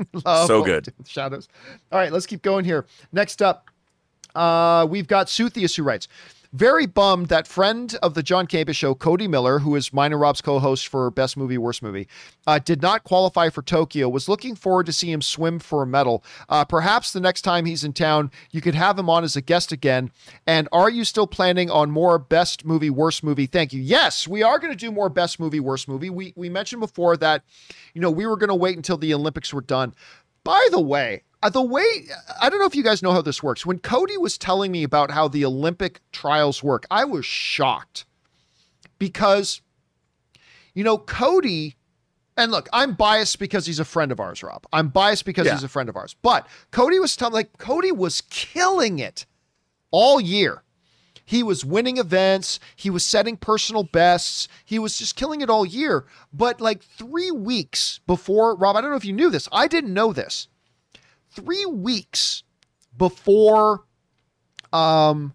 so 0.26 0.62
good. 0.62 0.92
Shadows. 1.06 1.48
All 1.90 1.98
right, 1.98 2.12
let's 2.12 2.26
keep 2.26 2.42
going 2.42 2.64
here. 2.64 2.86
Next 3.12 3.42
up, 3.42 3.70
uh, 4.34 4.86
we've 4.88 5.08
got 5.08 5.26
Suthius 5.26 5.76
who 5.76 5.82
writes, 5.82 6.08
very 6.52 6.86
bummed 6.86 7.28
that 7.28 7.46
friend 7.46 7.96
of 8.02 8.14
the 8.14 8.22
John 8.22 8.46
Campea 8.46 8.74
show, 8.74 8.94
Cody 8.94 9.26
Miller, 9.26 9.60
who 9.60 9.74
is 9.74 9.90
and 9.94 10.20
Rob's 10.20 10.42
co-host 10.42 10.88
for 10.88 11.10
Best 11.10 11.36
Movie, 11.36 11.56
Worst 11.56 11.82
Movie, 11.82 12.08
uh, 12.46 12.58
did 12.58 12.82
not 12.82 13.04
qualify 13.04 13.48
for 13.48 13.62
Tokyo. 13.62 14.08
Was 14.08 14.28
looking 14.28 14.54
forward 14.54 14.86
to 14.86 14.92
see 14.92 15.10
him 15.10 15.22
swim 15.22 15.58
for 15.58 15.82
a 15.82 15.86
medal. 15.86 16.22
Uh, 16.48 16.64
perhaps 16.64 17.12
the 17.12 17.20
next 17.20 17.42
time 17.42 17.64
he's 17.64 17.84
in 17.84 17.92
town, 17.92 18.30
you 18.50 18.60
could 18.60 18.74
have 18.74 18.98
him 18.98 19.08
on 19.08 19.24
as 19.24 19.36
a 19.36 19.40
guest 19.40 19.72
again. 19.72 20.10
And 20.46 20.68
are 20.72 20.90
you 20.90 21.04
still 21.04 21.26
planning 21.26 21.70
on 21.70 21.90
more 21.90 22.18
Best 22.18 22.64
Movie, 22.64 22.90
Worst 22.90 23.24
Movie? 23.24 23.46
Thank 23.46 23.72
you. 23.72 23.80
Yes, 23.80 24.28
we 24.28 24.42
are 24.42 24.58
going 24.58 24.72
to 24.72 24.78
do 24.78 24.92
more 24.92 25.08
Best 25.08 25.40
Movie, 25.40 25.60
Worst 25.60 25.88
Movie. 25.88 26.10
We 26.10 26.34
we 26.36 26.48
mentioned 26.48 26.80
before 26.80 27.16
that, 27.18 27.44
you 27.94 28.00
know, 28.00 28.10
we 28.10 28.26
were 28.26 28.36
going 28.36 28.48
to 28.48 28.54
wait 28.54 28.76
until 28.76 28.98
the 28.98 29.14
Olympics 29.14 29.54
were 29.54 29.62
done. 29.62 29.94
By 30.44 30.68
the 30.70 30.80
way, 30.80 31.22
uh, 31.42 31.50
the 31.50 31.62
way 31.62 31.84
I 32.40 32.48
don't 32.48 32.60
know 32.60 32.66
if 32.66 32.74
you 32.74 32.82
guys 32.82 33.02
know 33.02 33.12
how 33.12 33.22
this 33.22 33.42
works. 33.42 33.66
When 33.66 33.78
Cody 33.78 34.16
was 34.16 34.38
telling 34.38 34.70
me 34.70 34.84
about 34.84 35.10
how 35.10 35.28
the 35.28 35.44
Olympic 35.44 36.00
trials 36.12 36.62
work, 36.62 36.86
I 36.90 37.04
was 37.04 37.26
shocked 37.26 38.04
because, 38.98 39.60
you 40.74 40.84
know, 40.84 40.98
Cody, 40.98 41.76
and 42.36 42.52
look, 42.52 42.68
I'm 42.72 42.94
biased 42.94 43.38
because 43.38 43.66
he's 43.66 43.80
a 43.80 43.84
friend 43.84 44.12
of 44.12 44.20
ours, 44.20 44.42
Rob. 44.42 44.64
I'm 44.72 44.88
biased 44.88 45.24
because 45.24 45.46
yeah. 45.46 45.54
he's 45.54 45.64
a 45.64 45.68
friend 45.68 45.88
of 45.88 45.96
ours. 45.96 46.14
But 46.22 46.46
Cody 46.70 46.98
was 46.98 47.16
telling, 47.16 47.34
like, 47.34 47.58
Cody 47.58 47.92
was 47.92 48.20
killing 48.30 48.98
it 48.98 49.26
all 49.90 50.20
year. 50.20 50.62
He 51.24 51.42
was 51.42 51.64
winning 51.64 51.98
events. 51.98 52.60
He 52.76 52.90
was 52.90 53.04
setting 53.04 53.36
personal 53.36 53.84
bests. 53.84 54.48
He 54.64 54.78
was 54.78 54.98
just 54.98 55.16
killing 55.16 55.40
it 55.40 55.48
all 55.48 55.64
year. 55.64 56.04
But 56.32 56.60
like 56.60 56.82
three 56.82 57.30
weeks 57.30 58.00
before, 58.06 58.54
Rob, 58.54 58.76
I 58.76 58.80
don't 58.80 58.90
know 58.90 58.96
if 58.96 59.04
you 59.04 59.12
knew 59.12 59.30
this. 59.30 59.48
I 59.52 59.66
didn't 59.66 59.94
know 59.94 60.12
this 60.12 60.48
three 61.32 61.66
weeks 61.66 62.42
before 62.96 63.84
um 64.72 65.34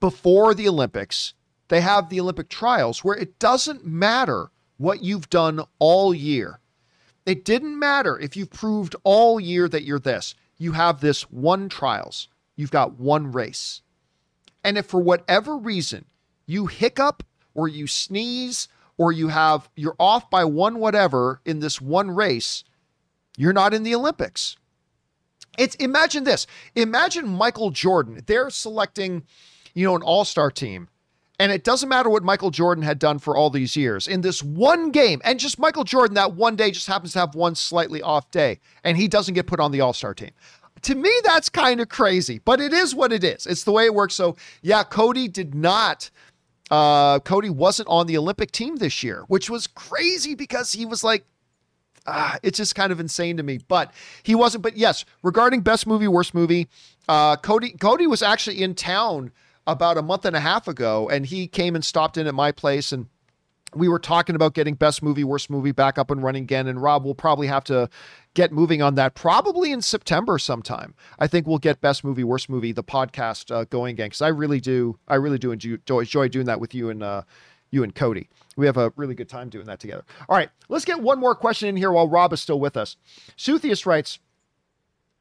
before 0.00 0.54
the 0.54 0.68
Olympics, 0.68 1.34
they 1.68 1.80
have 1.80 2.08
the 2.08 2.20
Olympic 2.20 2.48
trials 2.48 3.02
where 3.02 3.16
it 3.16 3.38
doesn't 3.38 3.84
matter 3.84 4.50
what 4.76 5.02
you've 5.02 5.28
done 5.28 5.60
all 5.78 6.14
year. 6.14 6.60
It 7.26 7.44
didn't 7.44 7.78
matter 7.78 8.18
if 8.18 8.36
you've 8.36 8.50
proved 8.50 8.96
all 9.04 9.40
year 9.40 9.68
that 9.68 9.82
you're 9.82 9.98
this. 9.98 10.34
You 10.56 10.72
have 10.72 11.00
this 11.00 11.22
one 11.30 11.68
trials. 11.68 12.28
You've 12.56 12.70
got 12.70 12.98
one 12.98 13.32
race. 13.32 13.82
And 14.64 14.78
if 14.78 14.86
for 14.86 15.00
whatever 15.00 15.56
reason 15.56 16.04
you 16.46 16.66
hiccup 16.66 17.22
or 17.54 17.68
you 17.68 17.86
sneeze 17.86 18.68
or 18.96 19.12
you 19.12 19.28
have 19.28 19.68
you're 19.76 19.96
off 19.98 20.30
by 20.30 20.44
one 20.44 20.78
whatever 20.78 21.40
in 21.44 21.60
this 21.60 21.80
one 21.80 22.10
race, 22.10 22.64
you're 23.36 23.52
not 23.52 23.74
in 23.74 23.82
the 23.82 23.94
Olympics. 23.94 24.56
It's 25.58 25.74
imagine 25.76 26.24
this. 26.24 26.46
Imagine 26.74 27.28
Michael 27.28 27.70
Jordan. 27.70 28.22
They're 28.26 28.50
selecting, 28.50 29.24
you 29.74 29.86
know, 29.86 29.96
an 29.96 30.02
all-star 30.02 30.50
team. 30.50 30.88
And 31.40 31.52
it 31.52 31.62
doesn't 31.62 31.88
matter 31.88 32.10
what 32.10 32.24
Michael 32.24 32.50
Jordan 32.50 32.82
had 32.82 32.98
done 32.98 33.20
for 33.20 33.36
all 33.36 33.48
these 33.48 33.76
years 33.76 34.08
in 34.08 34.22
this 34.22 34.42
one 34.42 34.90
game. 34.90 35.20
And 35.22 35.38
just 35.38 35.58
Michael 35.58 35.84
Jordan, 35.84 36.14
that 36.14 36.34
one 36.34 36.56
day 36.56 36.70
just 36.70 36.88
happens 36.88 37.12
to 37.12 37.20
have 37.20 37.34
one 37.36 37.54
slightly 37.54 38.02
off 38.02 38.30
day, 38.32 38.58
and 38.82 38.96
he 38.96 39.06
doesn't 39.06 39.34
get 39.34 39.46
put 39.46 39.60
on 39.60 39.70
the 39.70 39.80
all 39.80 39.92
star 39.92 40.14
team. 40.14 40.30
To 40.82 40.94
me, 40.94 41.12
that's 41.24 41.48
kind 41.48 41.80
of 41.80 41.88
crazy, 41.88 42.40
but 42.44 42.60
it 42.60 42.72
is 42.72 42.94
what 42.94 43.12
it 43.12 43.22
is. 43.22 43.46
It's 43.46 43.64
the 43.64 43.72
way 43.72 43.84
it 43.84 43.94
works. 43.94 44.14
So, 44.14 44.36
yeah, 44.62 44.82
Cody 44.84 45.28
did 45.28 45.54
not 45.54 46.10
uh, 46.70 47.18
Cody 47.20 47.50
wasn't 47.50 47.88
on 47.88 48.06
the 48.06 48.16
Olympic 48.18 48.52
team 48.52 48.76
this 48.76 49.02
year, 49.02 49.24
which 49.28 49.48
was 49.48 49.66
crazy 49.66 50.34
because 50.34 50.72
he 50.72 50.84
was 50.84 51.02
like, 51.02 51.24
ah, 52.08 52.38
it's 52.42 52.58
just 52.58 52.74
kind 52.74 52.92
of 52.92 53.00
insane 53.00 53.36
to 53.36 53.42
me. 53.42 53.60
But 53.68 53.92
he 54.22 54.34
wasn't. 54.34 54.62
But 54.62 54.76
yes, 54.76 55.04
regarding 55.22 55.60
best 55.60 55.86
movie, 55.86 56.08
worst 56.08 56.34
movie, 56.34 56.68
uh, 57.08 57.36
Cody 57.36 57.70
Cody 57.72 58.06
was 58.06 58.22
actually 58.22 58.62
in 58.62 58.74
town 58.74 59.32
about 59.66 59.98
a 59.98 60.02
month 60.02 60.24
and 60.24 60.34
a 60.34 60.40
half 60.40 60.66
ago, 60.66 61.08
and 61.08 61.26
he 61.26 61.46
came 61.46 61.74
and 61.74 61.84
stopped 61.84 62.16
in 62.16 62.26
at 62.26 62.34
my 62.34 62.52
place 62.52 62.90
and 62.92 63.06
we 63.74 63.88
were 63.88 63.98
talking 63.98 64.34
about 64.34 64.54
getting 64.54 64.74
best 64.74 65.02
movie, 65.02 65.24
worst 65.24 65.50
movie 65.50 65.72
back 65.72 65.98
up 65.98 66.10
and 66.10 66.22
running 66.22 66.44
again. 66.44 66.66
And 66.66 66.80
Rob 66.80 67.04
will 67.04 67.14
probably 67.14 67.46
have 67.48 67.64
to 67.64 67.88
get 68.34 68.52
moving 68.52 68.82
on 68.82 68.94
that 68.94 69.14
probably 69.14 69.72
in 69.72 69.82
September 69.82 70.38
sometime. 70.38 70.94
I 71.18 71.26
think 71.26 71.46
we'll 71.46 71.58
get 71.58 71.80
best 71.80 72.04
movie, 72.04 72.24
worst 72.24 72.48
movie, 72.48 72.72
the 72.72 72.84
podcast 72.84 73.54
uh, 73.54 73.64
going 73.64 73.92
again 73.92 74.06
because 74.06 74.22
I 74.22 74.28
really 74.28 74.60
do, 74.60 74.98
I 75.06 75.16
really 75.16 75.38
do 75.38 75.52
enjoy, 75.52 75.98
enjoy 75.98 76.28
doing 76.28 76.46
that 76.46 76.60
with 76.60 76.74
you 76.74 76.90
and 76.90 77.02
uh, 77.02 77.22
you 77.70 77.82
and 77.82 77.94
Cody. 77.94 78.28
We 78.56 78.66
have 78.66 78.76
a 78.76 78.92
really 78.96 79.14
good 79.14 79.28
time 79.28 79.48
doing 79.48 79.66
that 79.66 79.80
together. 79.80 80.04
All 80.28 80.36
right, 80.36 80.50
let's 80.68 80.84
get 80.84 81.00
one 81.00 81.20
more 81.20 81.34
question 81.34 81.68
in 81.68 81.76
here 81.76 81.92
while 81.92 82.08
Rob 82.08 82.32
is 82.32 82.40
still 82.40 82.60
with 82.60 82.76
us. 82.76 82.96
Suthius 83.36 83.86
writes. 83.86 84.18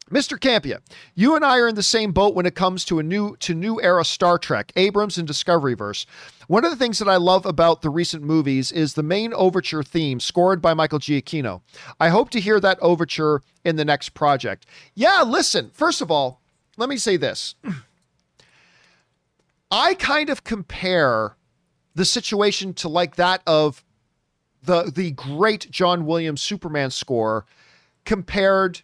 Mr. 0.10 0.40
Campea, 0.40 0.80
you 1.15 1.36
and 1.36 1.44
I 1.44 1.60
are 1.60 1.68
in 1.68 1.76
the 1.76 1.84
same 1.84 2.14
boat 2.14 2.34
when 2.34 2.45
it 2.45 2.56
comes 2.56 2.86
to 2.86 2.98
a 2.98 3.03
new 3.03 3.36
to 3.41 3.53
new 3.53 3.82
era 3.82 4.06
Star 4.06 4.38
Trek, 4.38 4.72
Abrams 4.78 5.18
and 5.18 5.28
Discovery 5.28 5.74
verse. 5.74 6.06
One 6.48 6.64
of 6.64 6.72
the 6.72 6.78
things 6.78 6.98
that 6.99 7.10
I 7.10 7.18
love 7.18 7.45
about 7.45 7.82
the 7.82 7.90
recent 7.90 8.24
movies 8.24 8.72
is 8.72 8.94
the 8.94 9.03
main 9.03 9.34
overture 9.34 9.84
theme 9.84 10.22
scored 10.22 10.61
by 10.61 10.74
Michael 10.74 10.99
Giacchino. 10.99 11.60
I 11.99 12.07
hope 12.07 12.30
to 12.30 12.40
hear 12.40 12.61
that 12.61 12.80
overture 12.82 13.41
in 13.65 13.76
the 13.76 13.84
next 13.84 14.14
project. 14.14 14.65
Yeah, 14.95 15.26
listen, 15.28 15.72
first 15.74 16.02
of 16.02 16.10
all, 16.10 16.40
let 16.78 16.88
me 16.88 16.95
say 16.95 17.18
this. 17.18 17.56
I 19.72 19.95
kind 19.95 20.30
of 20.30 20.45
compare 20.45 21.36
the 21.98 22.06
situation 22.06 22.76
to 22.76 22.88
like 22.88 23.15
that 23.15 23.41
of 23.48 23.84
the 24.61 24.91
the 24.94 25.11
great 25.11 25.69
John 25.72 26.06
Williams 26.06 26.44
Superman 26.44 26.91
score 26.91 27.45
compared 28.06 28.82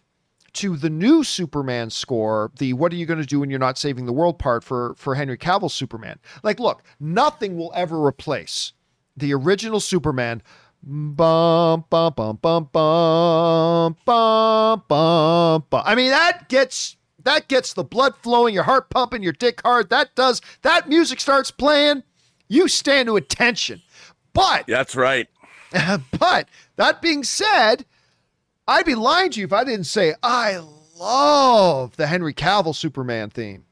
to 0.54 0.76
the 0.76 0.90
new 0.90 1.22
Superman 1.22 1.90
score, 1.90 2.50
the 2.58 2.72
what 2.72 2.92
are 2.92 2.96
you 2.96 3.06
going 3.06 3.20
to 3.20 3.26
do 3.26 3.38
when 3.38 3.50
you're 3.50 3.60
not 3.60 3.78
saving 3.78 4.06
the 4.06 4.12
world 4.12 4.40
part 4.40 4.64
for 4.64 4.94
for 4.96 5.14
Henry 5.14 5.38
Cavill's 5.38 5.74
Superman. 5.74 6.18
Like 6.42 6.58
look, 6.58 6.82
nothing 6.98 7.56
will 7.56 7.72
ever 7.76 8.04
replace 8.04 8.72
the 9.16 9.32
original 9.32 9.78
Superman. 9.78 10.42
Bum, 10.82 11.84
bum, 11.88 12.12
bum, 12.14 12.38
bum, 12.42 12.68
bum, 12.72 13.96
bum, 14.04 14.82
bum, 14.88 15.64
bum. 15.70 15.82
I 15.86 15.94
mean, 15.94 16.10
that 16.10 16.48
gets 16.48 16.96
that 17.22 17.46
gets 17.46 17.74
the 17.74 17.84
blood 17.84 18.16
flowing, 18.16 18.54
your 18.54 18.64
heart 18.64 18.90
pumping, 18.90 19.22
your 19.22 19.32
dick 19.32 19.62
hard. 19.62 19.88
That 19.90 20.16
does 20.16 20.42
that 20.62 20.88
music 20.88 21.20
starts 21.20 21.52
playing 21.52 22.02
you 22.54 22.68
stand 22.68 23.08
to 23.08 23.16
attention. 23.16 23.82
But 24.32 24.66
That's 24.66 24.96
right. 24.96 25.28
but 26.18 26.48
that 26.76 27.02
being 27.02 27.24
said, 27.24 27.84
I'd 28.66 28.86
be 28.86 28.94
lying 28.94 29.30
to 29.32 29.40
you 29.40 29.46
if 29.46 29.52
I 29.52 29.64
didn't 29.64 29.84
say 29.84 30.14
I 30.22 30.60
love 30.96 31.96
the 31.96 32.06
Henry 32.06 32.32
Cavill 32.32 32.74
Superman 32.74 33.30
theme. 33.30 33.64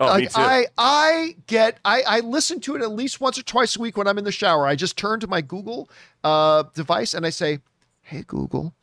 Oh, 0.00 0.06
like, 0.06 0.20
me 0.22 0.26
too. 0.26 0.32
I 0.36 0.66
I 0.76 1.36
get 1.46 1.78
I 1.84 2.02
I 2.02 2.20
listen 2.20 2.60
to 2.62 2.74
it 2.74 2.82
at 2.82 2.90
least 2.90 3.20
once 3.20 3.38
or 3.38 3.42
twice 3.42 3.76
a 3.76 3.80
week 3.80 3.96
when 3.96 4.08
I'm 4.08 4.18
in 4.18 4.24
the 4.24 4.32
shower. 4.32 4.66
I 4.66 4.74
just 4.74 4.98
turn 4.98 5.20
to 5.20 5.28
my 5.28 5.40
Google 5.40 5.88
uh, 6.24 6.64
device 6.74 7.14
and 7.14 7.24
I 7.24 7.30
say, 7.30 7.60
"Hey 8.00 8.24
Google, 8.26 8.74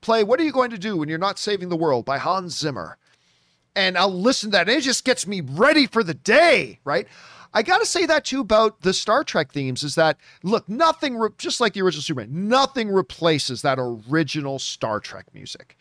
play 0.00 0.24
What 0.24 0.40
Are 0.40 0.44
You 0.44 0.52
Going 0.52 0.70
to 0.70 0.78
Do 0.78 0.96
When 0.96 1.08
You're 1.08 1.18
Not 1.18 1.38
Saving 1.38 1.68
the 1.68 1.76
World 1.76 2.04
by 2.04 2.18
Hans 2.18 2.58
Zimmer," 2.58 2.98
and 3.76 3.96
I'll 3.96 4.12
listen 4.12 4.50
to 4.50 4.56
that. 4.56 4.68
And 4.68 4.78
it 4.78 4.82
just 4.82 5.04
gets 5.04 5.28
me 5.28 5.42
ready 5.42 5.86
for 5.86 6.02
the 6.02 6.14
day, 6.14 6.80
right? 6.84 7.06
I 7.52 7.62
got 7.62 7.78
to 7.78 7.86
say 7.86 8.06
that 8.06 8.24
too 8.24 8.40
about 8.40 8.82
the 8.82 8.92
Star 8.92 9.24
Trek 9.24 9.52
themes 9.52 9.82
is 9.82 9.94
that 9.94 10.18
look, 10.42 10.68
nothing 10.68 11.16
re- 11.16 11.30
just 11.38 11.60
like 11.60 11.72
the 11.72 11.82
original 11.82 12.02
Superman, 12.02 12.48
nothing 12.48 12.88
replaces 12.88 13.62
that 13.62 13.78
original 13.80 14.58
Star 14.58 15.00
Trek 15.00 15.26
music. 15.32 15.76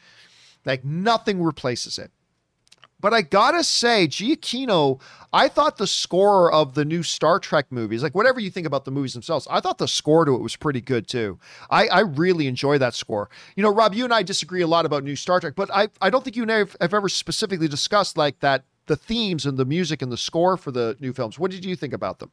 Like 0.66 0.84
nothing 0.84 1.42
replaces 1.42 1.98
it. 1.98 2.12
But 3.00 3.14
I 3.14 3.22
gotta 3.22 3.64
say, 3.64 4.08
Giacchino, 4.08 5.00
I 5.32 5.50
thought 5.50 5.78
the 5.78 5.86
score 5.86 6.52
of 6.52 6.74
the 6.74 6.84
new 6.84 7.04
Star 7.04 7.40
Trek 7.40 7.68
movies, 7.70 8.02
like 8.02 8.16
whatever 8.16 8.40
you 8.40 8.50
think 8.50 8.66
about 8.66 8.86
the 8.86 8.92
movies 8.92 9.14
themselves, 9.14 9.48
I 9.52 9.60
thought 9.60 9.78
the 9.78 9.88
score 9.88 10.26
to 10.26 10.34
it 10.34 10.42
was 10.42 10.56
pretty 10.56 10.82
good 10.82 11.08
too. 11.08 11.38
I, 11.70 11.88
I 11.88 12.00
really 12.00 12.48
enjoy 12.48 12.80
that 12.80 12.96
score. 12.96 13.30
You 13.56 13.62
know, 13.62 13.74
Rob, 13.74 13.94
you 13.94 14.04
and 14.04 14.14
I 14.14 14.24
disagree 14.24 14.62
a 14.62 14.68
lot 14.68 14.88
about 14.88 15.04
new 15.04 15.16
Star 15.16 15.40
Trek, 15.40 15.54
but 15.56 15.70
I, 15.72 15.90
I 16.02 16.10
don't 16.10 16.24
think 16.24 16.36
you 16.36 16.42
and 16.42 16.52
I 16.52 16.58
have, 16.58 16.76
have 16.82 16.94
ever 16.94 17.08
specifically 17.08 17.68
discussed 17.68 18.18
like 18.18 18.40
that 18.40 18.64
the 18.88 18.96
themes 18.96 19.46
and 19.46 19.58
the 19.58 19.66
music 19.66 20.02
and 20.02 20.12
the 20.12 20.18
score 20.18 20.58
for 20.58 20.72
the 20.72 20.98
new 21.00 21.14
films. 21.14 21.38
What 21.38 21.52
did 21.52 21.64
you 21.64 21.76
think 21.76 21.94
about 21.94 22.20
them? 22.20 22.32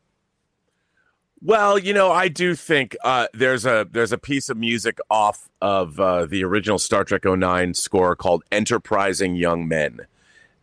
Well, 1.43 1.79
you 1.79 1.93
know, 1.93 2.11
I 2.11 2.29
do 2.29 2.55
think 2.55 2.97
uh, 3.05 3.27
there's 3.35 3.67
a 3.67 3.87
there's 3.91 4.13
a 4.13 4.19
piece 4.19 4.49
of 4.49 4.57
music 4.57 4.99
off 5.11 5.51
of 5.61 6.01
uh, 6.01 6.25
the 6.25 6.43
original 6.43 6.79
Star 6.79 7.05
Trek 7.05 7.27
09 7.27 7.75
score 7.75 8.17
called 8.17 8.45
"Enterprising 8.51 9.37
Young 9.37 9.69
Men." 9.69 10.07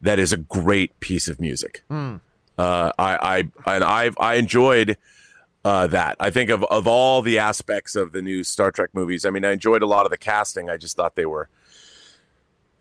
That 0.02 0.18
is 0.18 0.34
a 0.34 0.38
great 0.38 1.00
piece 1.00 1.28
of 1.28 1.40
music. 1.40 1.84
Mm. 1.92 2.20
Uh, 2.58 2.92
I 2.98 3.48
I 3.66 3.76
and 3.76 3.84
I've 3.84 4.18
I 4.20 4.36
enjoyed 4.36 4.98
uh, 5.64 5.86
that. 5.88 6.16
I 6.20 6.32
think 6.32 6.50
of 6.50 6.64
of 6.64 6.88
all 6.88 7.22
the 7.22 7.38
aspects 7.38 7.96
of 7.96 8.12
the 8.12 8.24
new 8.24 8.44
Star 8.44 8.72
Trek 8.72 8.90
movies. 8.94 9.24
I 9.24 9.30
mean, 9.30 9.46
I 9.46 9.52
enjoyed 9.52 9.84
a 9.84 9.88
lot 9.88 10.06
of 10.06 10.12
the 10.12 10.18
casting. 10.18 10.68
I 10.68 10.78
just 10.78 10.96
thought 10.96 11.16
they 11.16 11.28
were 11.28 11.48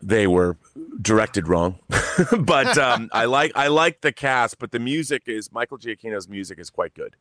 they 0.01 0.27
were 0.27 0.57
directed 1.01 1.47
wrong. 1.47 1.79
but 2.39 2.77
um, 2.77 3.09
I 3.13 3.25
like 3.25 3.51
I 3.55 3.67
like 3.67 4.01
the 4.01 4.11
cast, 4.11 4.59
but 4.59 4.71
the 4.71 4.79
music 4.79 5.23
is 5.27 5.51
Michael 5.51 5.77
Giacchino's 5.77 6.27
music 6.27 6.59
is 6.59 6.69
quite 6.69 6.93
good. 6.93 7.15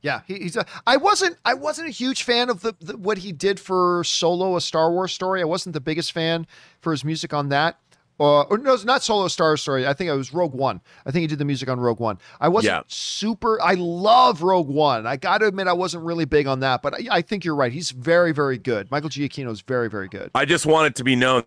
Yeah, 0.00 0.20
he, 0.26 0.34
he's. 0.38 0.56
A, 0.56 0.64
I 0.86 0.96
wasn't. 0.96 1.38
I 1.44 1.54
wasn't 1.54 1.88
a 1.88 1.90
huge 1.90 2.22
fan 2.22 2.50
of 2.50 2.60
the, 2.60 2.74
the, 2.80 2.96
what 2.96 3.18
he 3.18 3.32
did 3.32 3.58
for 3.58 4.04
Solo, 4.04 4.56
a 4.56 4.60
Star 4.60 4.92
Wars 4.92 5.12
story. 5.12 5.40
I 5.40 5.44
wasn't 5.44 5.72
the 5.72 5.80
biggest 5.80 6.12
fan 6.12 6.46
for 6.80 6.92
his 6.92 7.04
music 7.04 7.34
on 7.34 7.48
that. 7.48 7.78
Uh, 8.20 8.42
or 8.42 8.58
no, 8.58 8.74
it's 8.74 8.84
not 8.84 9.00
Solo 9.02 9.28
Star 9.28 9.56
Story. 9.56 9.86
I 9.86 9.94
think 9.94 10.10
it 10.10 10.14
was 10.14 10.34
Rogue 10.34 10.52
One. 10.54 10.80
I 11.06 11.12
think 11.12 11.20
he 11.20 11.26
did 11.28 11.38
the 11.38 11.44
music 11.44 11.68
on 11.68 11.78
Rogue 11.78 12.00
One. 12.00 12.18
I 12.40 12.48
wasn't 12.48 12.74
Yeah. 12.74 12.82
super. 12.88 13.62
I 13.62 13.74
love 13.74 14.42
Rogue 14.42 14.66
One. 14.68 15.06
I 15.06 15.16
got 15.16 15.38
to 15.38 15.46
admit, 15.46 15.68
I 15.68 15.72
wasn't 15.72 16.04
really 16.04 16.24
big 16.24 16.48
on 16.48 16.58
that, 16.60 16.82
but 16.82 16.94
I, 16.94 17.06
I 17.12 17.22
think 17.22 17.44
you're 17.44 17.54
right. 17.54 17.70
He's 17.72 17.92
very, 17.92 18.32
very 18.32 18.58
good. 18.58 18.90
Michael 18.90 19.08
Giacchino 19.08 19.50
is 19.52 19.60
very, 19.60 19.88
very 19.88 20.08
good. 20.08 20.32
I 20.34 20.46
just 20.46 20.66
want 20.66 20.88
it 20.88 20.96
to 20.96 21.04
be 21.04 21.14
known 21.14 21.44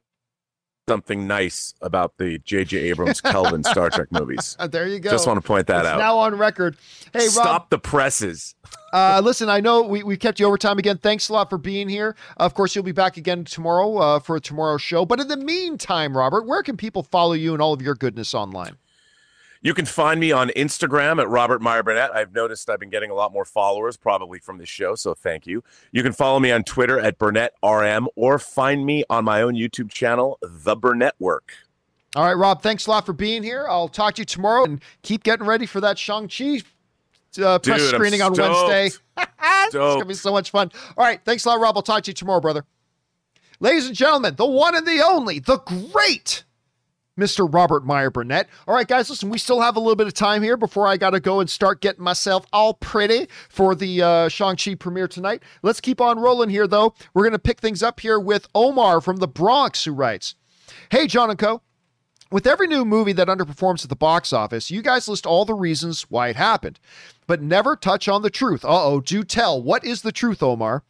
something 0.91 1.25
nice 1.25 1.73
about 1.81 2.17
the 2.17 2.37
J.J. 2.39 2.77
Abrams 2.77 3.21
Kelvin 3.31 3.63
Star 3.63 3.89
Trek 3.89 4.11
movies. 4.11 4.57
There 4.71 4.87
you 4.87 4.99
go. 4.99 5.09
Just 5.09 5.27
want 5.27 5.37
to 5.37 5.45
point 5.45 5.67
that 5.67 5.81
it's 5.81 5.87
out. 5.89 5.99
now 5.99 6.17
on 6.17 6.37
record. 6.37 6.77
Hey, 7.13 7.19
Rob. 7.25 7.29
Stop 7.31 7.69
the 7.69 7.79
presses. 7.79 8.55
Uh, 8.93 9.21
listen, 9.23 9.49
I 9.49 9.61
know 9.61 9.83
we, 9.83 10.03
we 10.03 10.17
kept 10.17 10.37
you 10.37 10.45
over 10.45 10.57
time 10.57 10.77
again. 10.77 10.97
Thanks 10.97 11.29
a 11.29 11.33
lot 11.33 11.49
for 11.49 11.57
being 11.57 11.87
here. 11.87 12.13
Of 12.35 12.53
course, 12.53 12.75
you'll 12.75 12.83
be 12.83 12.91
back 12.91 13.15
again 13.15 13.45
tomorrow 13.45 13.95
uh, 13.97 14.19
for 14.19 14.37
tomorrow's 14.37 14.81
show. 14.81 15.05
But 15.05 15.21
in 15.21 15.29
the 15.29 15.37
meantime, 15.37 16.17
Robert, 16.17 16.45
where 16.45 16.61
can 16.61 16.75
people 16.75 17.03
follow 17.03 17.31
you 17.31 17.53
and 17.53 17.61
all 17.61 17.71
of 17.71 17.81
your 17.81 17.95
goodness 17.95 18.33
online? 18.33 18.75
You 19.63 19.75
can 19.75 19.85
find 19.85 20.19
me 20.19 20.31
on 20.31 20.49
Instagram 20.49 21.21
at 21.21 21.29
Robert 21.29 21.61
Meyer 21.61 21.83
Burnett. 21.83 22.15
I've 22.15 22.33
noticed 22.33 22.67
I've 22.67 22.79
been 22.79 22.89
getting 22.89 23.11
a 23.11 23.13
lot 23.13 23.31
more 23.31 23.45
followers, 23.45 23.95
probably 23.95 24.39
from 24.39 24.57
this 24.57 24.69
show, 24.69 24.95
so 24.95 25.13
thank 25.13 25.45
you. 25.45 25.63
You 25.91 26.01
can 26.01 26.13
follow 26.13 26.39
me 26.39 26.51
on 26.51 26.63
Twitter 26.63 26.99
at 26.99 27.19
Burnett 27.19 27.53
RM 27.63 28.07
or 28.15 28.39
find 28.39 28.83
me 28.83 29.03
on 29.07 29.23
my 29.23 29.43
own 29.43 29.53
YouTube 29.53 29.91
channel, 29.91 30.39
The 30.41 30.75
Burnett 30.75 31.13
Work. 31.19 31.53
All 32.15 32.25
right, 32.25 32.33
Rob, 32.33 32.63
thanks 32.63 32.87
a 32.87 32.89
lot 32.89 33.05
for 33.05 33.13
being 33.13 33.43
here. 33.43 33.67
I'll 33.69 33.87
talk 33.87 34.15
to 34.15 34.21
you 34.21 34.25
tomorrow 34.25 34.65
and 34.65 34.81
keep 35.03 35.23
getting 35.23 35.45
ready 35.45 35.67
for 35.67 35.79
that 35.79 35.99
Shang-Chi 35.99 36.61
uh, 37.39 37.59
press 37.59 37.81
Dude, 37.81 37.89
screening 37.95 38.21
on. 38.23 38.33
Wednesday. 38.33 38.87
it's 39.17 39.73
going 39.73 39.99
to 39.99 40.05
be 40.05 40.15
so 40.15 40.31
much 40.31 40.49
fun. 40.49 40.71
All 40.97 41.05
right, 41.05 41.21
thanks 41.23 41.45
a 41.45 41.49
lot, 41.49 41.59
Rob. 41.59 41.77
I'll 41.77 41.83
talk 41.83 42.03
to 42.03 42.09
you 42.09 42.15
tomorrow, 42.15 42.41
brother. 42.41 42.65
Ladies 43.59 43.85
and 43.85 43.95
gentlemen, 43.95 44.35
the 44.35 44.45
one 44.45 44.75
and 44.75 44.87
the 44.87 45.03
only, 45.05 45.37
the 45.37 45.59
great 45.59 46.43
Mr. 47.21 47.51
Robert 47.51 47.85
Meyer 47.85 48.09
Burnett. 48.09 48.49
All 48.67 48.73
right, 48.73 48.87
guys, 48.87 49.09
listen, 49.09 49.29
we 49.29 49.37
still 49.37 49.61
have 49.61 49.75
a 49.75 49.79
little 49.79 49.95
bit 49.95 50.07
of 50.07 50.13
time 50.13 50.41
here 50.41 50.57
before 50.57 50.87
I 50.87 50.97
got 50.97 51.11
to 51.11 51.19
go 51.19 51.39
and 51.39 51.49
start 51.49 51.79
getting 51.79 52.03
myself 52.03 52.45
all 52.51 52.73
pretty 52.73 53.27
for 53.47 53.75
the 53.75 54.01
uh, 54.01 54.27
Shang-Chi 54.27 54.75
premiere 54.75 55.07
tonight. 55.07 55.43
Let's 55.61 55.79
keep 55.79 56.01
on 56.01 56.19
rolling 56.19 56.49
here, 56.49 56.65
though. 56.67 56.95
We're 57.13 57.23
going 57.23 57.33
to 57.33 57.39
pick 57.39 57.59
things 57.59 57.83
up 57.83 57.99
here 57.99 58.19
with 58.19 58.47
Omar 58.55 59.01
from 59.01 59.17
the 59.17 59.27
Bronx, 59.27 59.85
who 59.85 59.93
writes 59.93 60.35
Hey, 60.89 61.05
John 61.05 61.29
and 61.29 61.37
Co. 61.37 61.61
With 62.31 62.47
every 62.47 62.65
new 62.65 62.85
movie 62.85 63.11
that 63.13 63.27
underperforms 63.27 63.83
at 63.83 63.89
the 63.89 63.95
box 63.95 64.31
office, 64.31 64.71
you 64.71 64.81
guys 64.81 65.09
list 65.09 65.25
all 65.25 65.43
the 65.43 65.53
reasons 65.53 66.03
why 66.03 66.29
it 66.29 66.37
happened, 66.37 66.79
but 67.27 67.41
never 67.41 67.75
touch 67.75 68.07
on 68.07 68.21
the 68.21 68.29
truth. 68.29 68.63
Uh 68.63 68.85
oh, 68.85 69.01
do 69.01 69.23
tell. 69.25 69.61
What 69.61 69.83
is 69.83 70.01
the 70.01 70.13
truth, 70.13 70.41
Omar? 70.41 70.83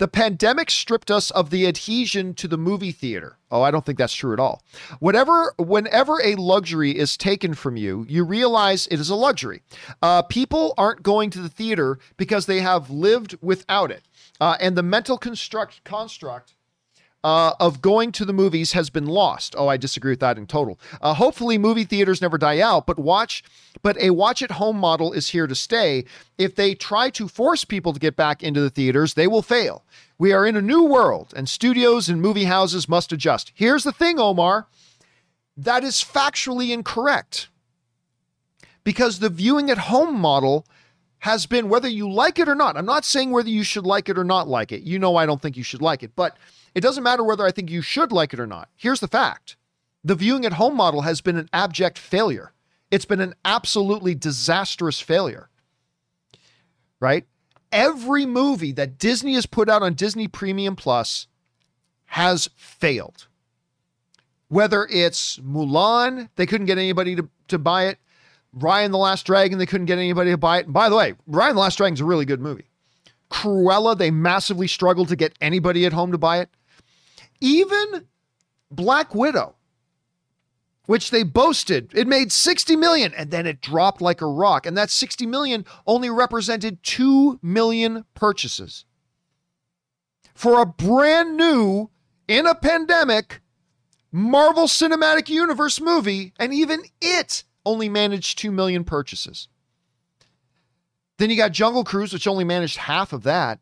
The 0.00 0.08
pandemic 0.08 0.70
stripped 0.70 1.10
us 1.10 1.30
of 1.30 1.50
the 1.50 1.66
adhesion 1.66 2.32
to 2.36 2.48
the 2.48 2.56
movie 2.56 2.90
theater. 2.90 3.36
Oh, 3.50 3.60
I 3.60 3.70
don't 3.70 3.84
think 3.84 3.98
that's 3.98 4.14
true 4.14 4.32
at 4.32 4.40
all. 4.40 4.62
Whatever, 4.98 5.52
whenever 5.58 6.22
a 6.22 6.36
luxury 6.36 6.96
is 6.96 7.18
taken 7.18 7.52
from 7.52 7.76
you, 7.76 8.06
you 8.08 8.24
realize 8.24 8.86
it 8.86 8.98
is 8.98 9.10
a 9.10 9.14
luxury. 9.14 9.60
Uh, 10.00 10.22
people 10.22 10.72
aren't 10.78 11.02
going 11.02 11.28
to 11.28 11.42
the 11.42 11.50
theater 11.50 11.98
because 12.16 12.46
they 12.46 12.60
have 12.60 12.88
lived 12.88 13.36
without 13.42 13.90
it, 13.90 14.02
uh, 14.40 14.56
and 14.58 14.74
the 14.74 14.82
mental 14.82 15.18
construct 15.18 15.84
construct 15.84 16.54
uh, 17.22 17.52
of 17.60 17.82
going 17.82 18.12
to 18.12 18.24
the 18.24 18.32
movies 18.32 18.72
has 18.72 18.90
been 18.90 19.06
lost. 19.06 19.54
Oh, 19.58 19.68
I 19.68 19.76
disagree 19.76 20.12
with 20.12 20.20
that 20.20 20.38
in 20.38 20.46
total. 20.46 20.78
Uh, 21.00 21.14
hopefully, 21.14 21.58
movie 21.58 21.84
theaters 21.84 22.22
never 22.22 22.38
die 22.38 22.60
out, 22.60 22.86
but 22.86 22.98
watch, 22.98 23.42
but 23.82 24.00
a 24.00 24.10
watch 24.10 24.42
at 24.42 24.52
home 24.52 24.78
model 24.78 25.12
is 25.12 25.30
here 25.30 25.46
to 25.46 25.54
stay. 25.54 26.04
If 26.38 26.54
they 26.54 26.74
try 26.74 27.10
to 27.10 27.28
force 27.28 27.64
people 27.64 27.92
to 27.92 28.00
get 28.00 28.16
back 28.16 28.42
into 28.42 28.60
the 28.60 28.70
theaters, 28.70 29.14
they 29.14 29.26
will 29.26 29.42
fail. 29.42 29.84
We 30.18 30.32
are 30.32 30.46
in 30.46 30.56
a 30.56 30.62
new 30.62 30.84
world, 30.84 31.32
and 31.36 31.48
studios 31.48 32.08
and 32.08 32.22
movie 32.22 32.44
houses 32.44 32.88
must 32.88 33.12
adjust. 33.12 33.52
Here's 33.54 33.84
the 33.84 33.92
thing, 33.92 34.18
Omar 34.18 34.66
that 35.56 35.84
is 35.84 35.96
factually 35.96 36.70
incorrect 36.70 37.48
because 38.82 39.18
the 39.18 39.28
viewing 39.28 39.70
at 39.70 39.78
home 39.78 40.18
model 40.18 40.66
has 41.18 41.44
been 41.44 41.68
whether 41.68 41.88
you 41.88 42.10
like 42.10 42.38
it 42.38 42.48
or 42.48 42.54
not. 42.54 42.78
I'm 42.78 42.86
not 42.86 43.04
saying 43.04 43.30
whether 43.30 43.50
you 43.50 43.62
should 43.62 43.84
like 43.84 44.08
it 44.08 44.16
or 44.16 44.24
not 44.24 44.48
like 44.48 44.72
it. 44.72 44.82
You 44.82 44.98
know, 44.98 45.16
I 45.16 45.26
don't 45.26 45.42
think 45.42 45.58
you 45.58 45.62
should 45.62 45.82
like 45.82 46.02
it, 46.02 46.12
but 46.16 46.36
it 46.74 46.80
doesn't 46.80 47.02
matter 47.02 47.24
whether 47.24 47.44
I 47.44 47.50
think 47.50 47.70
you 47.70 47.82
should 47.82 48.12
like 48.12 48.32
it 48.32 48.40
or 48.40 48.46
not. 48.46 48.68
Here's 48.76 49.00
the 49.00 49.08
fact 49.08 49.56
the 50.02 50.14
viewing 50.14 50.44
at 50.44 50.54
home 50.54 50.76
model 50.76 51.02
has 51.02 51.20
been 51.20 51.36
an 51.36 51.48
abject 51.52 51.98
failure. 51.98 52.52
It's 52.90 53.04
been 53.04 53.20
an 53.20 53.34
absolutely 53.44 54.14
disastrous 54.14 55.00
failure. 55.00 55.48
Right? 56.98 57.26
Every 57.72 58.26
movie 58.26 58.72
that 58.72 58.98
Disney 58.98 59.34
has 59.34 59.46
put 59.46 59.68
out 59.68 59.82
on 59.82 59.94
Disney 59.94 60.26
Premium 60.26 60.74
Plus 60.74 61.28
has 62.06 62.48
failed. 62.56 63.28
Whether 64.48 64.88
it's 64.90 65.38
Mulan, 65.38 66.28
they 66.34 66.46
couldn't 66.46 66.66
get 66.66 66.78
anybody 66.78 67.14
to, 67.14 67.28
to 67.48 67.58
buy 67.58 67.86
it. 67.86 67.98
Raya 68.58 68.84
and 68.84 68.92
the 68.92 68.98
Last 68.98 69.24
Dragon, 69.26 69.58
they 69.58 69.66
couldn't 69.66 69.86
get 69.86 69.98
anybody 69.98 70.32
to 70.32 70.36
buy 70.36 70.58
it. 70.58 70.64
And 70.64 70.74
by 70.74 70.88
the 70.88 70.96
way, 70.96 71.14
Raya 71.30 71.50
and 71.50 71.56
the 71.56 71.60
Last 71.60 71.76
Dragon 71.76 71.94
is 71.94 72.00
a 72.00 72.04
really 72.04 72.24
good 72.24 72.40
movie. 72.40 72.68
Cruella, 73.30 73.96
they 73.96 74.10
massively 74.10 74.66
struggled 74.66 75.08
to 75.08 75.16
get 75.16 75.36
anybody 75.40 75.86
at 75.86 75.92
home 75.92 76.10
to 76.10 76.18
buy 76.18 76.40
it. 76.40 76.50
Even 77.40 78.06
Black 78.70 79.14
Widow, 79.14 79.56
which 80.86 81.10
they 81.10 81.22
boasted 81.22 81.90
it 81.94 82.06
made 82.06 82.32
60 82.32 82.76
million 82.76 83.14
and 83.16 83.30
then 83.30 83.46
it 83.46 83.60
dropped 83.60 84.00
like 84.00 84.20
a 84.20 84.26
rock. 84.26 84.66
And 84.66 84.76
that 84.76 84.90
60 84.90 85.26
million 85.26 85.64
only 85.86 86.10
represented 86.10 86.82
2 86.82 87.38
million 87.42 88.04
purchases. 88.14 88.84
For 90.34 90.60
a 90.60 90.66
brand 90.66 91.36
new 91.36 91.90
in 92.26 92.46
a 92.46 92.54
pandemic 92.54 93.40
Marvel 94.12 94.64
Cinematic 94.64 95.28
Universe 95.28 95.80
movie 95.80 96.32
and 96.38 96.52
even 96.52 96.82
it 97.00 97.44
only 97.64 97.88
managed 97.88 98.38
2 98.38 98.50
million 98.50 98.84
purchases. 98.84 99.48
Then 101.18 101.30
you 101.30 101.36
got 101.36 101.52
Jungle 101.52 101.84
Cruise 101.84 102.12
which 102.12 102.26
only 102.26 102.44
managed 102.44 102.78
half 102.78 103.12
of 103.12 103.22
that 103.22 103.60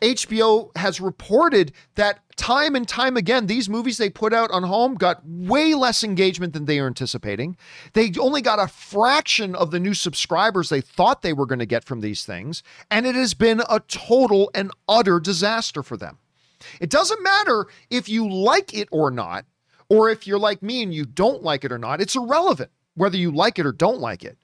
HBO 0.00 0.76
has 0.76 1.00
reported 1.00 1.72
that 1.94 2.20
time 2.36 2.74
and 2.74 2.88
time 2.88 3.16
again, 3.16 3.46
these 3.46 3.68
movies 3.68 3.98
they 3.98 4.08
put 4.08 4.32
out 4.32 4.50
on 4.50 4.62
home 4.62 4.94
got 4.94 5.20
way 5.26 5.74
less 5.74 6.02
engagement 6.02 6.52
than 6.54 6.64
they 6.64 6.80
were 6.80 6.86
anticipating. 6.86 7.56
They 7.92 8.12
only 8.18 8.40
got 8.40 8.58
a 8.58 8.66
fraction 8.68 9.54
of 9.54 9.70
the 9.70 9.80
new 9.80 9.94
subscribers 9.94 10.68
they 10.68 10.80
thought 10.80 11.22
they 11.22 11.34
were 11.34 11.46
going 11.46 11.58
to 11.58 11.66
get 11.66 11.84
from 11.84 12.00
these 12.00 12.24
things. 12.24 12.62
And 12.90 13.06
it 13.06 13.14
has 13.14 13.34
been 13.34 13.62
a 13.68 13.80
total 13.80 14.50
and 14.54 14.70
utter 14.88 15.20
disaster 15.20 15.82
for 15.82 15.96
them. 15.96 16.18
It 16.80 16.90
doesn't 16.90 17.22
matter 17.22 17.66
if 17.90 18.08
you 18.08 18.28
like 18.28 18.74
it 18.74 18.88
or 18.90 19.10
not, 19.10 19.44
or 19.88 20.08
if 20.08 20.26
you're 20.26 20.38
like 20.38 20.62
me 20.62 20.82
and 20.82 20.94
you 20.94 21.04
don't 21.04 21.42
like 21.42 21.64
it 21.64 21.72
or 21.72 21.78
not, 21.78 22.00
it's 22.00 22.16
irrelevant 22.16 22.70
whether 22.94 23.16
you 23.16 23.30
like 23.30 23.58
it 23.58 23.66
or 23.66 23.72
don't 23.72 24.00
like 24.00 24.24
it. 24.24 24.36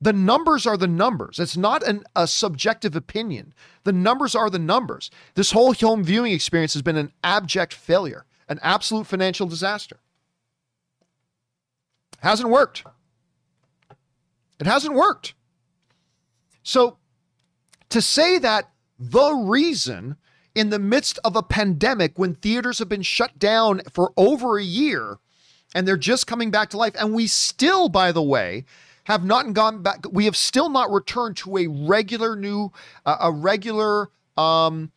The 0.00 0.12
numbers 0.12 0.66
are 0.66 0.76
the 0.76 0.86
numbers. 0.86 1.38
It's 1.38 1.56
not 1.56 1.82
an, 1.82 2.04
a 2.14 2.26
subjective 2.26 2.94
opinion. 2.94 3.54
The 3.84 3.92
numbers 3.92 4.34
are 4.34 4.50
the 4.50 4.58
numbers. 4.58 5.10
This 5.34 5.52
whole 5.52 5.72
home 5.72 6.04
viewing 6.04 6.32
experience 6.32 6.74
has 6.74 6.82
been 6.82 6.96
an 6.96 7.12
abject 7.24 7.72
failure, 7.72 8.26
an 8.48 8.58
absolute 8.62 9.06
financial 9.06 9.46
disaster. 9.46 9.98
Hasn't 12.20 12.50
worked. 12.50 12.84
It 14.60 14.66
hasn't 14.66 14.94
worked. 14.94 15.34
So 16.62 16.98
to 17.88 18.02
say 18.02 18.38
that 18.38 18.70
the 18.98 19.32
reason 19.32 20.16
in 20.54 20.70
the 20.70 20.78
midst 20.78 21.18
of 21.24 21.36
a 21.36 21.42
pandemic 21.42 22.18
when 22.18 22.34
theaters 22.34 22.78
have 22.78 22.88
been 22.88 23.02
shut 23.02 23.38
down 23.38 23.82
for 23.92 24.12
over 24.16 24.58
a 24.58 24.64
year 24.64 25.18
and 25.74 25.86
they're 25.86 25.96
just 25.96 26.26
coming 26.26 26.50
back 26.50 26.70
to 26.70 26.78
life, 26.78 26.94
and 26.98 27.14
we 27.14 27.26
still, 27.26 27.88
by 27.88 28.10
the 28.12 28.22
way, 28.22 28.64
have 29.06 29.24
not 29.24 29.52
gone 29.52 29.82
back. 29.82 30.04
We 30.10 30.24
have 30.24 30.36
still 30.36 30.68
not 30.68 30.90
returned 30.90 31.36
to 31.38 31.58
a 31.58 31.68
regular 31.68 32.34
new, 32.34 32.72
uh, 33.04 33.16
a 33.20 33.30
regular, 33.30 34.10
um, 34.36 34.90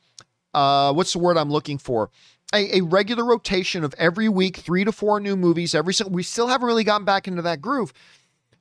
uh, 0.52 0.91
what's 0.94 1.14
the 1.14 1.19
word 1.19 1.38
I'm 1.38 1.52
looking 1.52 1.77
for? 1.77 2.10
A, 2.52 2.80
a, 2.80 2.81
regular 2.81 3.23
rotation 3.23 3.84
of 3.84 3.94
every 3.99 4.27
week, 4.27 4.57
three 4.57 4.84
to 4.84 4.91
four 4.91 5.19
new 5.19 5.36
movies 5.36 5.76
every 5.76 5.94
single. 5.94 6.11
We 6.11 6.23
still 6.23 6.48
haven't 6.48 6.65
really 6.65 6.84
gotten 6.84 7.06
back 7.06 7.27
into 7.27 7.44
that 7.44 7.61
groove. 7.61 7.94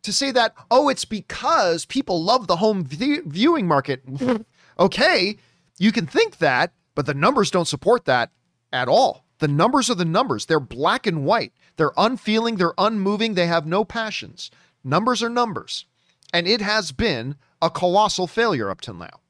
To 0.03 0.13
say 0.13 0.31
that, 0.33 0.55
oh, 0.71 0.91
it's 0.91 1.07
because 1.07 1.87
people 1.87 2.23
love 2.23 2.47
the 2.47 2.57
home 2.57 2.85
viewing 2.85 3.67
market. 3.67 4.03
okay, 4.79 5.39
you 5.79 5.93
can 5.93 6.07
think 6.07 6.39
that, 6.39 6.75
but 6.95 7.07
the 7.07 7.15
numbers 7.15 7.51
don't 7.51 7.67
support 7.67 8.05
that 8.05 8.31
at 8.71 8.87
all. 8.89 9.25
The 9.39 9.49
numbers 9.49 9.89
are 9.89 9.95
the 9.95 10.05
numbers. 10.05 10.45
They're 10.45 10.61
black 10.61 11.07
and 11.07 11.25
white. 11.25 11.55
They're 11.77 11.93
unfeeling. 11.97 12.57
They're 12.57 12.75
unmoving. 12.77 13.33
They 13.33 13.47
have 13.47 13.67
no 13.67 13.87
passions. 13.87 14.51
Numbers 14.89 15.23
are 15.23 15.29
numbers. 15.29 15.85
And 16.33 16.49
it 16.49 16.63
has 16.63 16.93
been 16.93 17.37
a 17.61 17.69
colossal 17.69 18.27
failure 18.27 18.71
up 18.71 18.81
till 18.81 18.95
now. 18.95 19.21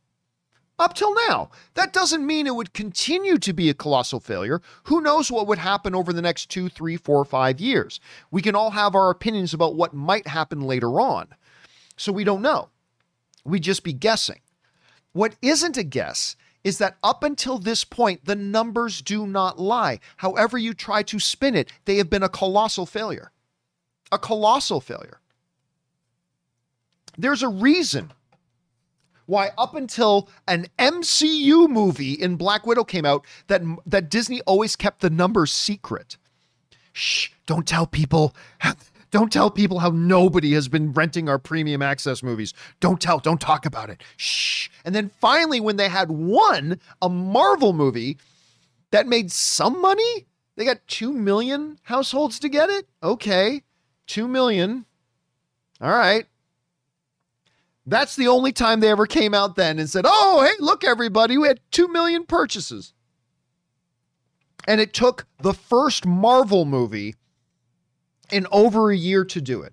Up 0.79 0.95
till 0.95 1.13
now. 1.29 1.51
That 1.75 1.93
doesn't 1.93 2.25
mean 2.25 2.47
it 2.47 2.55
would 2.55 2.73
continue 2.73 3.39
to 3.39 3.53
be 3.53 3.69
a 3.69 3.75
colossal 3.75 4.21
failure. 4.21 4.63
Who 4.85 5.01
knows 5.01 5.33
what 5.33 5.49
would 5.49 5.59
happen 5.59 5.97
over 5.97 6.13
the 6.13 6.23
next 6.23 6.49
two, 6.49 6.69
three, 6.69 6.97
four, 6.97 7.25
five 7.25 7.59
years? 7.59 7.99
We 8.31 8.41
can 8.41 8.55
all 8.55 8.71
have 8.71 8.95
our 8.95 9.11
opinions 9.11 9.53
about 9.53 9.75
what 9.75 9.93
might 9.93 10.29
happen 10.29 10.61
later 10.61 11.01
on. 11.01 11.27
So 11.97 12.13
we 12.13 12.23
don't 12.23 12.43
know. 12.43 12.69
We'd 13.45 13.65
just 13.65 13.83
be 13.83 13.93
guessing. 13.93 14.41
What 15.13 15.35
isn't 15.43 15.77
a 15.77 15.83
guess 15.83 16.37
is 16.63 16.79
that 16.79 16.99
up 17.03 17.25
until 17.25 17.59
this 17.59 17.83
point, 17.83 18.27
the 18.27 18.37
numbers 18.37 19.03
do 19.03 19.27
not 19.27 19.59
lie. 19.59 19.99
However, 20.19 20.57
you 20.57 20.73
try 20.73 21.03
to 21.03 21.19
spin 21.19 21.57
it, 21.57 21.73
they 21.85 21.97
have 21.97 22.11
been 22.11 22.23
a 22.23 22.29
colossal 22.29 22.87
failure. 22.87 23.33
A 24.13 24.19
colossal 24.19 24.81
failure. 24.81 25.21
There's 27.19 27.43
a 27.43 27.49
reason 27.49 28.13
why 29.27 29.51
up 29.59 29.75
until 29.75 30.29
an 30.47 30.67
MCU 30.79 31.69
movie 31.69 32.15
in 32.15 32.37
Black 32.37 32.67
Widow 32.67 32.85
came 32.85 33.05
out 33.05 33.27
that 33.49 33.63
that 33.85 34.09
Disney 34.09 34.41
always 34.43 34.77
kept 34.77 35.01
the 35.01 35.11
numbers 35.11 35.53
secret. 35.53 36.17
Shh, 36.93 37.31
don't 37.47 37.67
tell 37.67 37.87
people. 37.87 38.35
Don't 39.11 39.33
tell 39.33 39.51
people 39.51 39.79
how 39.79 39.89
nobody 39.89 40.53
has 40.53 40.69
been 40.69 40.93
renting 40.93 41.31
our 41.31 41.39
premium 41.39 41.81
access 41.81 42.23
movies. 42.23 42.53
Don't 42.79 43.01
tell, 43.01 43.19
don't 43.19 43.41
talk 43.41 43.65
about 43.65 43.89
it. 43.89 44.03
Shh. 44.19 44.69
And 44.85 44.95
then 44.95 45.11
finally 45.19 45.61
when 45.61 45.77
they 45.77 45.89
had 45.89 46.11
one, 46.11 46.79
a 47.01 47.09
Marvel 47.09 47.73
movie 47.73 48.19
that 48.91 49.07
made 49.07 49.33
some 49.33 49.81
money, 49.81 50.27
they 50.57 50.67
got 50.67 50.87
2 50.89 51.11
million 51.11 51.79
households 51.85 52.39
to 52.41 52.51
get 52.51 52.69
it. 52.69 52.87
Okay. 53.03 53.63
2 54.09 54.29
million. 54.29 54.85
All 55.81 55.89
right. 55.89 56.27
That's 57.91 58.17
the 58.17 58.29
only 58.29 58.53
time 58.53 58.81
they 58.81 58.91
ever 58.91 59.07
came 59.07 59.35
out 59.35 59.57
then 59.57 59.79
and 59.79 59.89
said, 59.89 60.05
oh, 60.07 60.43
hey, 60.43 60.63
look, 60.63 60.85
everybody, 60.85 61.39
we 61.39 61.49
had 61.49 61.61
2 61.71 61.89
million 61.89 62.27
purchases. 62.27 62.93
And 64.67 64.81
it 64.81 64.93
took 64.93 65.27
the 65.41 65.55
first 65.55 66.05
Marvel 66.05 66.65
movie 66.65 67.15
in 68.31 68.47
over 68.53 68.91
a 68.91 68.97
year 68.97 69.25
to 69.25 69.41
do 69.41 69.63
it. 69.63 69.73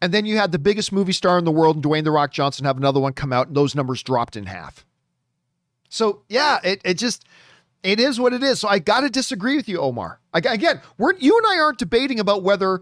And 0.00 0.12
then 0.12 0.26
you 0.26 0.36
had 0.36 0.52
the 0.52 0.58
biggest 0.58 0.92
movie 0.92 1.12
star 1.12 1.38
in 1.38 1.44
the 1.44 1.50
world, 1.50 1.82
Dwayne 1.82 2.04
The 2.04 2.10
Rock 2.10 2.30
Johnson, 2.30 2.66
have 2.66 2.76
another 2.76 3.00
one 3.00 3.14
come 3.14 3.32
out, 3.32 3.48
and 3.48 3.56
those 3.56 3.74
numbers 3.74 4.02
dropped 4.02 4.36
in 4.36 4.46
half. 4.46 4.84
So, 5.88 6.22
yeah, 6.28 6.58
it, 6.62 6.80
it 6.84 6.94
just, 6.94 7.24
It 7.84 8.00
is 8.00 8.18
what 8.18 8.32
it 8.32 8.42
is. 8.42 8.60
So 8.60 8.68
I 8.68 8.78
got 8.78 9.00
to 9.00 9.10
disagree 9.10 9.56
with 9.56 9.68
you, 9.68 9.78
Omar. 9.78 10.18
Again, 10.32 10.80
we're 10.96 11.14
you 11.14 11.36
and 11.36 11.46
I 11.46 11.60
aren't 11.60 11.78
debating 11.78 12.18
about 12.18 12.42
whether 12.42 12.80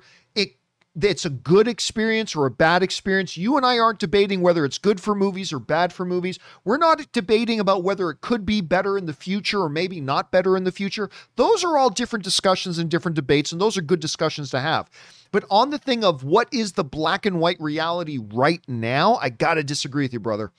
it's 1.01 1.25
a 1.25 1.31
good 1.31 1.69
experience 1.69 2.37
or 2.37 2.45
a 2.45 2.51
bad 2.51 2.83
experience. 2.83 3.37
You 3.37 3.57
and 3.57 3.65
I 3.65 3.79
aren't 3.79 3.99
debating 3.99 4.43
whether 4.43 4.65
it's 4.65 4.77
good 4.77 5.01
for 5.01 5.15
movies 5.15 5.53
or 5.53 5.59
bad 5.59 5.93
for 5.93 6.05
movies. 6.05 6.39
We're 6.65 6.77
not 6.77 7.11
debating 7.13 7.61
about 7.61 7.83
whether 7.83 8.11
it 8.11 8.21
could 8.21 8.45
be 8.45 8.61
better 8.61 8.99
in 8.99 9.07
the 9.07 9.15
future 9.15 9.63
or 9.63 9.69
maybe 9.71 10.01
not 10.01 10.31
better 10.31 10.57
in 10.57 10.65
the 10.65 10.73
future. 10.73 11.09
Those 11.37 11.65
are 11.65 11.79
all 11.79 11.89
different 11.89 12.25
discussions 12.25 12.79
and 12.79 12.91
different 12.91 13.15
debates, 13.15 13.53
and 13.53 13.61
those 13.61 13.79
are 13.79 13.83
good 13.83 14.01
discussions 14.01 14.51
to 14.51 14.61
have. 14.61 14.91
But 15.31 15.45
on 15.51 15.71
the 15.71 15.79
thing 15.79 16.05
of 16.05 16.25
what 16.25 16.49
is 16.53 16.73
the 16.73 16.85
black 16.85 17.25
and 17.25 17.41
white 17.41 17.61
reality 17.61 18.19
right 18.19 18.63
now, 18.69 19.17
I 19.17 19.31
got 19.31 19.55
to 19.55 19.65
disagree 19.65 20.05
with 20.05 20.13
you, 20.13 20.21
brother. 20.21 20.53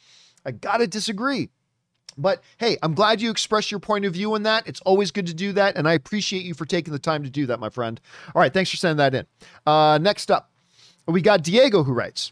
I 0.46 0.52
got 0.52 0.78
to 0.78 0.88
disagree. 0.88 1.50
But 2.18 2.42
hey, 2.58 2.78
I'm 2.84 2.94
glad 2.94 3.22
you 3.22 3.32
expressed 3.32 3.72
your 3.72 3.80
point 3.80 4.06
of 4.06 4.14
view 4.14 4.34
on 4.34 4.44
that. 4.44 4.68
It's 4.68 4.82
always 4.82 5.12
good 5.12 5.28
to 5.28 5.34
do 5.34 5.52
that. 5.54 5.76
And 5.76 5.88
I 5.88 5.94
appreciate 5.94 6.44
you 6.44 6.54
for 6.54 6.66
taking 6.66 6.94
the 6.94 7.00
time 7.00 7.24
to 7.24 7.30
do 7.30 7.46
that, 7.48 7.60
my 7.60 7.70
friend. 7.70 8.00
All 8.34 8.42
right. 8.42 8.54
Thanks 8.54 8.72
for 8.72 8.78
sending 8.78 8.98
that 8.98 9.16
in. 9.16 9.26
Uh, 9.66 9.98
next 10.02 10.32
up, 10.32 10.52
we 11.08 11.22
got 11.22 11.44
Diego 11.44 11.84
who 11.84 11.94
writes 11.94 12.32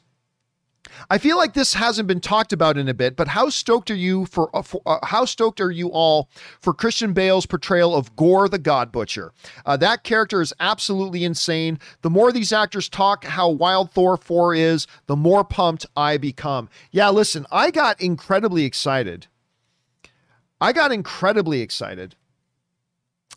I 1.10 1.18
feel 1.18 1.38
like 1.38 1.53
this 1.53 1.74
hasn't 1.74 2.08
been 2.08 2.20
talked 2.20 2.53
about 2.53 2.78
in 2.78 2.88
a 2.88 2.94
bit, 2.94 3.16
but 3.16 3.30
how 3.30 3.49
stoked 3.49 3.91
are 3.91 3.95
you 3.95 4.26
for, 4.26 4.56
uh, 4.56 4.62
for 4.62 4.82
uh, 4.86 5.06
how 5.06 5.26
stoked 5.26 5.62
are 5.62 5.72
you 5.72 5.90
all 5.90 6.30
for 6.60 6.74
Christian 6.74 7.14
Bale's 7.14 7.45
portrayal 7.45 7.95
of 7.95 8.16
Gorr 8.16 8.49
the 8.49 8.58
God 8.58 8.91
Butcher? 8.91 9.32
Uh, 9.66 9.78
that 9.78 10.03
character 10.03 10.41
is 10.41 10.53
absolutely 10.60 11.24
insane. 11.24 11.80
The 12.02 12.10
more 12.10 12.32
these 12.32 12.53
actors 12.53 12.90
talk 12.90 13.26
how 13.26 13.49
wild 13.49 13.91
Thor 13.91 14.18
4 14.18 14.56
is, 14.56 14.88
the 15.08 15.16
more 15.16 15.44
pumped 15.44 15.86
I 15.95 16.18
become. 16.18 16.70
Yeah, 16.91 17.10
listen, 17.10 17.45
I 17.52 17.72
got 17.72 18.02
incredibly 18.02 18.66
excited 18.66 19.28
I 20.61 20.73
got 20.73 20.91
incredibly 20.91 21.61
excited 21.61 22.15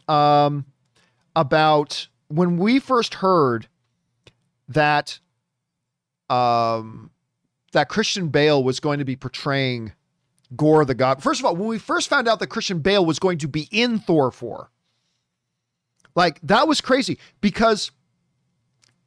um, 0.06 0.66
about 1.34 2.08
when 2.28 2.58
we 2.58 2.78
first 2.78 3.14
heard 3.14 3.66
that 4.68 5.18
um, 6.28 7.10
that 7.72 7.88
Christian 7.88 8.28
Bale 8.28 8.62
was 8.62 8.78
going 8.78 8.98
to 8.98 9.04
be 9.06 9.16
portraying 9.16 9.92
Gorr 10.54 10.84
the 10.84 10.94
God. 10.94 11.22
First 11.22 11.40
of 11.40 11.46
all, 11.46 11.56
when 11.56 11.68
we 11.68 11.78
first 11.78 12.10
found 12.10 12.28
out 12.28 12.40
that 12.40 12.48
Christian 12.48 12.80
Bale 12.80 13.04
was 13.04 13.18
going 13.18 13.38
to 13.38 13.48
be 13.48 13.68
in 13.70 13.98
Thor 13.98 14.30
4, 14.30 14.70
like 16.14 16.40
that 16.42 16.68
was 16.68 16.82
crazy 16.82 17.18
because 17.40 17.90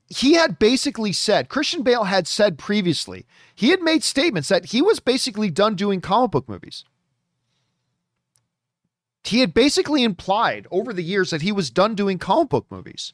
he 0.10 0.34
had 0.34 0.57
basically 0.57 1.14
said, 1.14 1.49
Christian 1.49 1.84
Bale 1.84 2.06
had 2.06 2.27
said 2.27 2.57
previously, 2.57 3.27
he 3.53 3.69
had 3.69 3.81
made 3.81 4.03
statements 4.03 4.49
that 4.49 4.65
he 4.65 4.81
was 4.81 4.99
basically 4.99 5.52
done 5.52 5.76
doing 5.76 6.02
comic 6.02 6.31
book 6.31 6.49
movies 6.49 6.84
he 9.23 9.39
had 9.39 9.53
basically 9.53 10.03
implied 10.03 10.68
over 10.72 10.94
the 10.94 11.03
years 11.03 11.31
that 11.31 11.41
he 11.41 11.52
was 11.52 11.69
done 11.69 11.95
doing 11.95 12.18
comic 12.18 12.49
book 12.49 12.65
movies. 12.69 13.14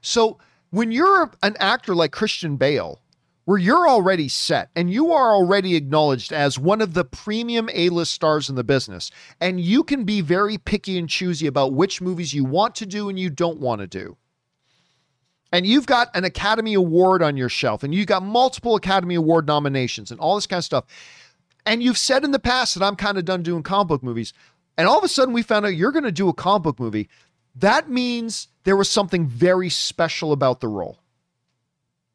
So 0.00 0.38
when 0.70 0.92
you're 0.92 1.30
an 1.42 1.56
actor 1.58 1.94
like 1.94 2.12
Christian 2.12 2.56
Bale, 2.56 3.00
where 3.44 3.58
you're 3.58 3.88
already 3.88 4.28
set 4.28 4.70
and 4.74 4.90
you 4.90 5.12
are 5.12 5.34
already 5.34 5.76
acknowledged 5.76 6.32
as 6.32 6.58
one 6.58 6.80
of 6.80 6.94
the 6.94 7.04
premium 7.04 7.68
A-list 7.72 8.12
stars 8.12 8.48
in 8.48 8.56
the 8.56 8.64
business, 8.64 9.10
and 9.40 9.60
you 9.60 9.84
can 9.84 10.04
be 10.04 10.20
very 10.20 10.58
picky 10.58 10.98
and 10.98 11.08
choosy 11.08 11.46
about 11.46 11.74
which 11.74 12.00
movies 12.00 12.32
you 12.32 12.44
want 12.44 12.74
to 12.76 12.86
do 12.86 13.08
and 13.08 13.18
you 13.18 13.30
don't 13.30 13.60
want 13.60 13.80
to 13.80 13.86
do. 13.86 14.16
And 15.52 15.66
you've 15.66 15.86
got 15.86 16.08
an 16.16 16.24
Academy 16.24 16.74
Award 16.74 17.22
on 17.22 17.36
your 17.36 17.48
shelf, 17.48 17.84
and 17.84 17.94
you've 17.94 18.08
got 18.08 18.24
multiple 18.24 18.74
Academy 18.74 19.14
Award 19.14 19.46
nominations 19.46 20.10
and 20.10 20.18
all 20.18 20.34
this 20.34 20.48
kind 20.48 20.58
of 20.58 20.64
stuff. 20.64 20.84
And 21.64 21.82
you've 21.82 21.98
said 21.98 22.24
in 22.24 22.32
the 22.32 22.38
past 22.38 22.74
that 22.74 22.84
I'm 22.84 22.96
kind 22.96 23.18
of 23.18 23.24
done 23.24 23.42
doing 23.42 23.62
comic 23.62 23.88
book 23.88 24.02
movies 24.02 24.32
and 24.76 24.88
all 24.88 24.98
of 24.98 25.04
a 25.04 25.08
sudden 25.08 25.34
we 25.34 25.42
found 25.42 25.66
out 25.66 25.76
you're 25.76 25.92
going 25.92 26.04
to 26.04 26.12
do 26.12 26.28
a 26.28 26.34
comic 26.34 26.62
book 26.62 26.80
movie, 26.80 27.08
that 27.56 27.88
means 27.88 28.48
there 28.64 28.76
was 28.76 28.90
something 28.90 29.26
very 29.26 29.68
special 29.68 30.32
about 30.32 30.60
the 30.60 30.68
role. 30.68 30.98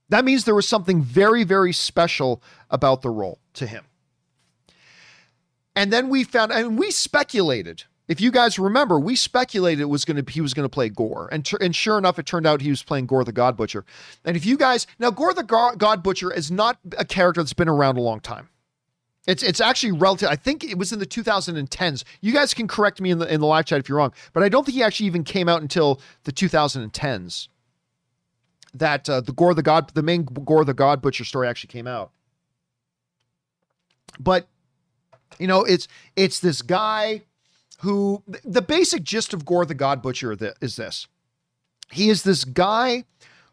That 0.10 0.26
means 0.26 0.46
there 0.46 0.56
was 0.56 0.68
something 0.68 1.02
very, 1.02 1.44
very 1.44 1.72
special 1.72 2.42
about 2.70 3.02
the 3.02 3.10
role 3.10 3.40
to 3.54 3.68
him. 3.68 3.86
And 5.76 5.94
then 5.94 6.10
we 6.10 6.24
found, 6.24 6.52
and 6.52 6.78
we 6.78 6.92
speculated. 6.92 7.84
If 8.08 8.20
you 8.20 8.32
guys 8.32 8.58
remember, 8.58 9.00
we 9.00 9.16
speculated 9.16 9.82
it 9.82 9.86
was 9.86 10.04
going 10.04 10.24
to 10.24 10.32
he 10.32 10.42
was 10.42 10.56
going 10.56 10.66
to 10.66 10.70
play 10.70 10.90
Gorr, 10.90 11.30
and 11.32 11.48
and 11.62 11.76
sure 11.76 12.00
enough, 12.00 12.18
it 12.18 12.26
turned 12.26 12.48
out 12.48 12.60
he 12.60 12.72
was 12.72 12.82
playing 12.82 13.06
Gorr 13.06 13.24
the 13.24 13.32
God 13.32 13.56
Butcher. 13.56 13.86
And 14.26 14.36
if 14.36 14.48
you 14.48 14.58
guys 14.58 14.88
now, 14.98 15.12
Gorr 15.12 15.36
the 15.36 15.44
God 15.44 16.02
Butcher 16.02 16.34
is 16.34 16.50
not 16.50 16.80
a 16.98 17.06
character 17.06 17.44
that's 17.44 17.54
been 17.54 17.70
around 17.70 17.98
a 17.98 18.02
long 18.02 18.20
time. 18.20 18.50
It's 19.28 19.44
it's 19.44 19.62
actually 19.62 19.92
relative. 19.92 20.30
I 20.30 20.36
think 20.36 20.64
it 20.64 20.78
was 20.78 20.92
in 20.92 21.00
the 21.00 21.06
2010s. 21.06 22.04
You 22.22 22.34
guys 22.34 22.54
can 22.54 22.68
correct 22.68 23.02
me 23.02 23.12
in 23.12 23.20
the 23.20 23.32
in 23.32 23.42
the 23.42 23.48
live 23.48 23.66
chat 23.66 23.80
if 23.80 23.90
you're 23.90 23.98
wrong, 23.98 24.14
but 24.34 24.44
I 24.44 24.50
don't 24.50 24.66
think 24.66 24.76
he 24.76 24.84
actually 24.84 25.08
even 25.08 25.24
came 25.24 25.50
out 25.50 25.62
until 25.62 26.02
the 26.24 26.32
2010s. 26.32 27.48
That 28.74 29.10
uh, 29.10 29.22
the 29.22 29.34
Gorr 29.34 29.54
the 29.54 29.64
God, 29.64 29.92
the 29.94 30.04
main 30.04 30.24
Gorr 30.24 30.64
the 30.64 30.74
God 30.74 31.02
Butcher 31.02 31.26
story 31.26 31.48
actually 31.48 31.70
came 31.70 31.88
out. 31.88 32.12
But 34.20 34.48
you 35.38 35.48
know, 35.48 35.64
it's 35.64 35.88
it's 36.16 36.40
this 36.40 36.62
guy 36.62 37.24
who 37.82 38.24
the 38.44 38.62
basic 38.62 39.04
gist 39.04 39.34
of 39.34 39.46
Gorr 39.46 39.66
the 39.66 39.74
God 39.74 40.02
Butcher 40.02 40.36
is 40.62 40.76
this. 40.76 41.08
He 41.92 42.10
is 42.10 42.24
this 42.24 42.46
guy 42.46 43.06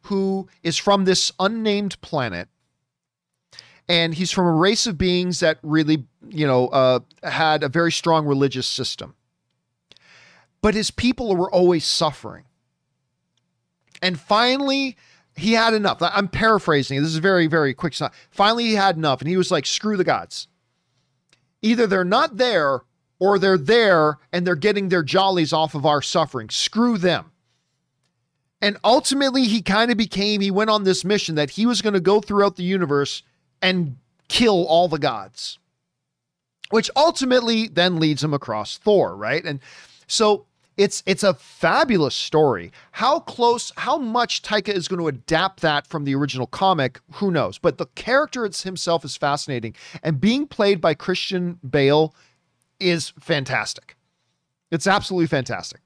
who 0.02 0.48
is 0.62 0.76
from 0.76 1.04
this 1.04 1.32
unnamed 1.38 2.00
planet 2.00 2.48
and 3.88 4.14
he's 4.14 4.32
from 4.32 4.46
a 4.46 4.52
race 4.52 4.86
of 4.86 4.98
beings 4.98 5.40
that 5.40 5.58
really, 5.62 6.04
you 6.28 6.46
know, 6.46 6.68
uh, 6.68 7.00
had 7.22 7.62
a 7.62 7.68
very 7.68 7.92
strong 7.92 8.26
religious 8.26 8.66
system. 8.66 9.14
But 10.60 10.74
his 10.74 10.90
people 10.90 11.36
were 11.36 11.50
always 11.50 11.84
suffering. 11.84 12.44
And 14.02 14.18
finally, 14.18 14.96
he 15.36 15.52
had 15.52 15.74
enough. 15.74 15.98
I'm 16.00 16.28
paraphrasing. 16.28 17.00
This 17.00 17.12
is 17.12 17.18
very, 17.18 17.46
very 17.46 17.74
quick. 17.74 17.94
Finally, 18.30 18.64
he 18.64 18.74
had 18.74 18.96
enough, 18.96 19.20
and 19.20 19.28
he 19.28 19.36
was 19.36 19.50
like, 19.50 19.66
"Screw 19.66 19.96
the 19.96 20.04
gods. 20.04 20.48
Either 21.62 21.86
they're 21.86 22.04
not 22.04 22.36
there, 22.36 22.80
or 23.18 23.38
they're 23.38 23.58
there 23.58 24.18
and 24.32 24.46
they're 24.46 24.54
getting 24.54 24.88
their 24.88 25.02
jollies 25.02 25.52
off 25.52 25.74
of 25.74 25.86
our 25.86 26.02
suffering. 26.02 26.50
Screw 26.50 26.98
them." 26.98 27.32
And 28.60 28.78
ultimately, 28.82 29.44
he 29.44 29.62
kind 29.62 29.90
of 29.90 29.96
became. 29.96 30.40
He 30.40 30.50
went 30.50 30.70
on 30.70 30.84
this 30.84 31.04
mission 31.04 31.34
that 31.34 31.50
he 31.50 31.66
was 31.66 31.82
going 31.82 31.94
to 31.94 32.00
go 32.00 32.20
throughout 32.20 32.56
the 32.56 32.64
universe 32.64 33.22
and 33.62 33.96
kill 34.28 34.66
all 34.66 34.88
the 34.88 34.98
gods, 34.98 35.58
which 36.70 36.90
ultimately 36.96 37.68
then 37.68 37.98
leads 37.98 38.22
him 38.22 38.34
across 38.34 38.78
Thor, 38.78 39.16
right? 39.16 39.44
And 39.44 39.60
so 40.06 40.46
it's 40.76 41.02
it's 41.06 41.22
a 41.22 41.34
fabulous 41.34 42.14
story. 42.14 42.70
How 42.92 43.20
close, 43.20 43.72
how 43.78 43.96
much 43.96 44.42
Taika 44.42 44.68
is 44.68 44.88
going 44.88 45.00
to 45.00 45.08
adapt 45.08 45.60
that 45.60 45.86
from 45.86 46.04
the 46.04 46.14
original 46.14 46.46
comic, 46.46 47.00
who 47.14 47.30
knows? 47.30 47.58
But 47.58 47.78
the 47.78 47.86
character 47.86 48.48
himself 48.48 49.04
is 49.04 49.16
fascinating, 49.16 49.74
and 50.02 50.20
being 50.20 50.46
played 50.46 50.80
by 50.80 50.94
Christian 50.94 51.58
Bale 51.68 52.14
is 52.78 53.12
fantastic. 53.18 53.96
It's 54.70 54.86
absolutely 54.86 55.28
fantastic. 55.28 55.80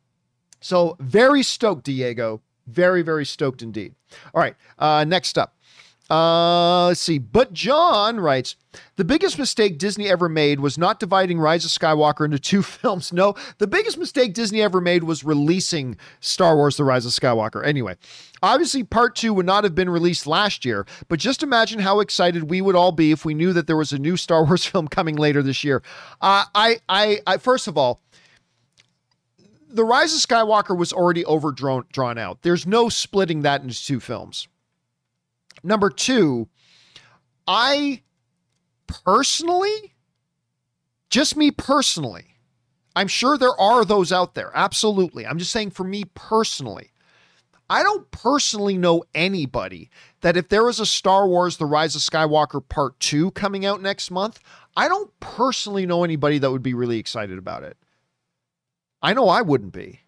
So 0.61 0.97
very 0.99 1.43
stoked, 1.43 1.85
Diego. 1.85 2.43
Very 2.67 3.03
very 3.03 3.25
stoked 3.25 3.63
indeed. 3.63 3.95
All 4.35 4.41
right, 4.43 4.57
uh, 4.79 5.05
next 5.05 5.39
up. 5.39 5.57
Uh, 6.11 6.87
let's 6.89 7.01
see. 7.01 7.19
But 7.19 7.53
John 7.53 8.19
writes 8.19 8.57
The 8.97 9.05
biggest 9.05 9.39
mistake 9.39 9.79
Disney 9.79 10.09
ever 10.09 10.29
made 10.29 10.59
was 10.59 10.77
not 10.77 10.99
dividing 10.99 11.39
Rise 11.39 11.65
of 11.65 11.71
Skywalker 11.71 12.25
into 12.25 12.39
two 12.41 12.63
films. 12.65 13.13
No, 13.13 13.35
the 13.59 13.69
biggest 13.69 13.97
mistake 13.97 14.35
Disney 14.35 14.61
ever 14.61 14.81
made 14.81 15.05
was 15.05 15.23
releasing 15.23 15.97
Star 16.19 16.57
Wars 16.57 16.77
The 16.77 16.85
Rise 16.85 17.07
of 17.07 17.13
Skywalker. 17.13 17.65
Anyway, 17.65 17.97
obviously, 18.43 18.83
part 18.83 19.15
two 19.15 19.33
would 19.33 19.47
not 19.47 19.63
have 19.63 19.77
been 19.77 19.89
released 19.89 20.27
last 20.27 20.65
year, 20.65 20.85
but 21.09 21.21
just 21.21 21.45
imagine 21.45 21.79
how 21.79 22.01
excited 22.01 22.51
we 22.51 22.61
would 22.61 22.75
all 22.75 22.93
be 22.93 23.13
if 23.13 23.25
we 23.25 23.33
knew 23.33 23.53
that 23.53 23.69
there 23.69 23.77
was 23.77 23.93
a 23.93 23.99
new 23.99 24.17
Star 24.17 24.45
Wars 24.47 24.67
film 24.67 24.89
coming 24.89 25.15
later 25.15 25.45
this 25.45 25.63
year. 25.63 25.81
Uh, 26.21 26.45
I, 26.55 26.79
I, 26.89 27.21
I, 27.25 27.37
first 27.37 27.69
of 27.69 27.79
all, 27.79 28.01
the 29.73 29.85
Rise 29.85 30.13
of 30.13 30.21
Skywalker 30.29 30.77
was 30.77 30.93
already 30.93 31.25
overdrawn 31.25 31.85
drawn 31.93 32.19
out. 32.19 32.43
There's 32.43 32.67
no 32.67 32.89
splitting 32.89 33.43
that 33.43 33.63
into 33.63 33.81
two 33.81 34.01
films. 34.01 34.49
Number 35.63 35.91
two, 35.91 36.49
I 37.47 38.03
personally, 38.87 39.95
just 41.11 41.37
me 41.37 41.51
personally, 41.51 42.37
I'm 42.97 43.09
sure 43.09 43.39
there 43.39 43.59
are 43.59 43.85
those 43.85 44.13
out 44.13 44.35
there. 44.35 44.51
Absolutely. 44.55 45.27
I'm 45.27 45.39
just 45.39 45.53
saying 45.53 45.71
for 45.71 45.85
me 45.85 46.05
personally, 46.15 46.91
I 47.69 47.85
don't 47.85 48.11
personally 48.11 48.77
know 48.77 49.05
anybody 49.15 49.91
that 50.23 50.37
if 50.37 50.49
there 50.49 50.65
was 50.65 50.81
a 50.81 50.87
Star 50.87 51.29
Wars 51.29 51.57
The 51.57 51.67
Rise 51.67 51.95
of 51.95 52.03
Skywalker 52.03 52.67
Part 52.69 52.99
2 52.99 53.31
coming 53.31 53.65
out 53.65 53.81
next 53.81 54.11
month, 54.11 54.41
I 54.77 54.89
don't 54.89 55.11
personally 55.21 55.87
know 55.87 56.03
anybody 56.03 56.39
that 56.39 56.51
would 56.51 56.65
be 56.65 56.75
really 56.75 56.99
excited 56.99 57.39
about 57.39 57.63
it. 57.63 57.77
I 59.03 59.15
know 59.15 59.29
I 59.29 59.43
wouldn't 59.43 59.73
be 59.73 60.01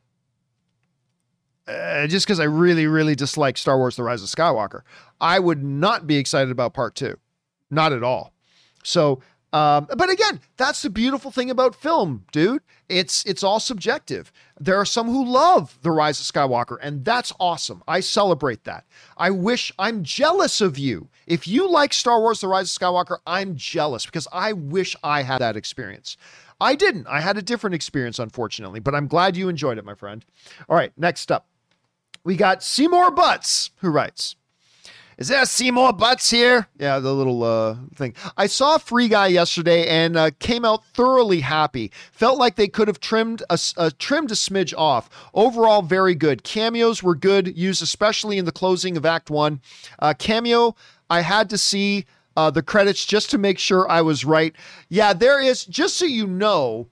uh, 1.69 2.07
just 2.07 2.27
because 2.27 2.41
I 2.41 2.45
really, 2.45 2.87
really 2.87 3.15
dislike 3.15 3.57
Star 3.57 3.79
Wars 3.79 3.97
The 3.97 4.03
Rise 4.03 4.23
of 4.23 4.29
Skywalker. 4.29 4.83
I 5.21 5.39
would 5.39 5.63
not 5.63 6.07
be 6.07 6.17
excited 6.17 6.51
about 6.51 6.75
part 6.75 6.95
two. 6.95 7.17
Not 7.71 7.93
at 7.93 8.03
all. 8.03 8.33
So 8.83 9.21
Um, 9.55 9.87
but 9.99 10.09
again, 10.09 10.41
that's 10.57 10.81
the 10.81 10.89
beautiful 10.89 11.31
thing 11.31 11.51
about 11.51 11.75
film, 11.75 12.25
dude. 12.33 12.63
It's 12.89 13.23
it's 13.27 13.43
all 13.43 13.61
subjective. 13.61 14.33
There 14.59 14.77
are 14.77 14.87
some 14.87 15.09
who 15.09 15.27
love 15.27 15.79
The 15.83 15.91
Rise 15.91 16.19
of 16.21 16.27
Skywalker, 16.27 16.79
and 16.81 17.05
that's 17.05 17.35
awesome. 17.39 17.83
I 17.87 18.01
celebrate 18.01 18.65
that. 18.65 18.87
I 19.19 19.29
wish 19.31 19.71
I'm 19.79 20.05
jealous 20.05 20.63
of 20.63 20.79
you. 20.79 21.09
If 21.27 21.47
you 21.47 21.71
like 21.71 21.93
Star 21.93 22.19
Wars 22.21 22.41
The 22.41 22.49
Rise 22.49 22.75
of 22.75 22.81
Skywalker, 22.81 23.19
I'm 23.27 23.55
jealous 23.55 24.07
because 24.07 24.27
I 24.33 24.55
wish 24.55 24.97
I 25.05 25.23
had 25.23 25.41
that 25.43 25.57
experience. 25.57 26.17
I 26.59 26.75
didn't. 26.75 27.07
I 27.07 27.21
had 27.21 27.37
a 27.37 27.43
different 27.43 27.75
experience, 27.75 28.19
unfortunately, 28.19 28.81
but 28.81 28.95
I'm 28.95 29.07
glad 29.07 29.37
you 29.37 29.51
enjoyed 29.51 29.77
it, 29.77 29.85
my 29.85 29.95
friend. 29.95 30.25
All 30.67 30.77
right, 30.77 30.93
next 30.97 31.31
up. 31.31 31.47
We 32.25 32.37
got 32.37 32.63
Seymour 32.63 33.11
Butts, 33.11 33.71
who 33.79 33.91
writes, 33.91 34.37
is 35.19 35.29
there 35.29 35.45
Seymour 35.45 35.93
Butts 35.93 36.31
here? 36.31 36.69
Yeah, 36.79 36.99
the 36.99 37.13
little 37.15 37.45
uh, 37.45 37.77
thing. 37.95 38.15
I 38.37 38.47
saw 38.47 38.79
Free 38.79 39.09
Guy 39.09 39.29
yesterday 39.29 39.87
and 39.87 40.17
uh, 40.17 40.31
came 40.39 40.65
out 40.65 40.85
thoroughly 40.87 41.41
happy. 41.41 41.93
Felt 42.11 42.39
like 42.39 42.57
they 42.57 42.67
could 42.67 42.89
have 42.89 42.99
trimmed 42.99 43.43
a, 43.51 43.59
uh, 43.77 43.91
trimmed 43.99 44.31
a 44.31 44.35
smidge 44.35 44.75
off. 44.77 45.11
Overall, 45.35 45.83
very 45.83 46.15
good. 46.15 46.43
Cameos 46.43 47.03
were 47.03 47.15
good, 47.15 47.57
used 47.57 47.83
especially 47.83 48.39
in 48.39 48.47
the 48.47 48.53
closing 48.53 48.97
of 48.97 49.05
Act 49.05 49.31
One. 49.31 49.61
Uh, 49.99 50.15
cameo, 50.19 50.75
I 51.11 51.21
had 51.21 51.51
to 51.51 51.59
see 51.59 52.07
uh, 52.37 52.51
the 52.51 52.63
credits 52.63 53.05
just 53.05 53.31
to 53.31 53.39
make 53.39 53.59
sure 53.59 53.89
I 53.91 54.01
was 54.01 54.25
right. 54.25 54.57
Yeah, 54.89 55.13
there 55.13 55.41
is. 55.41 55.65
Just 55.65 55.99
so 55.99 56.05
you 56.05 56.27
know, 56.27 56.89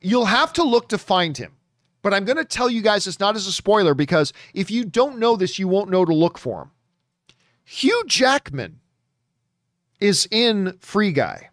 you'll 0.00 0.26
have 0.26 0.52
to 0.54 0.62
look 0.62 0.88
to 0.90 0.98
find 0.98 1.36
him. 1.36 1.56
But 2.02 2.14
I'm 2.14 2.24
going 2.24 2.38
to 2.38 2.44
tell 2.44 2.70
you 2.70 2.82
guys 2.82 3.06
it's 3.06 3.20
not 3.20 3.36
as 3.36 3.46
a 3.46 3.52
spoiler 3.52 3.94
because 3.94 4.32
if 4.54 4.70
you 4.70 4.84
don't 4.84 5.18
know 5.18 5.36
this, 5.36 5.58
you 5.58 5.68
won't 5.68 5.90
know 5.90 6.04
to 6.04 6.14
look 6.14 6.38
for 6.38 6.62
him. 6.62 6.70
Hugh 7.64 8.02
Jackman 8.06 8.80
is 10.00 10.26
in 10.30 10.78
Free 10.80 11.12
Guy 11.12 11.49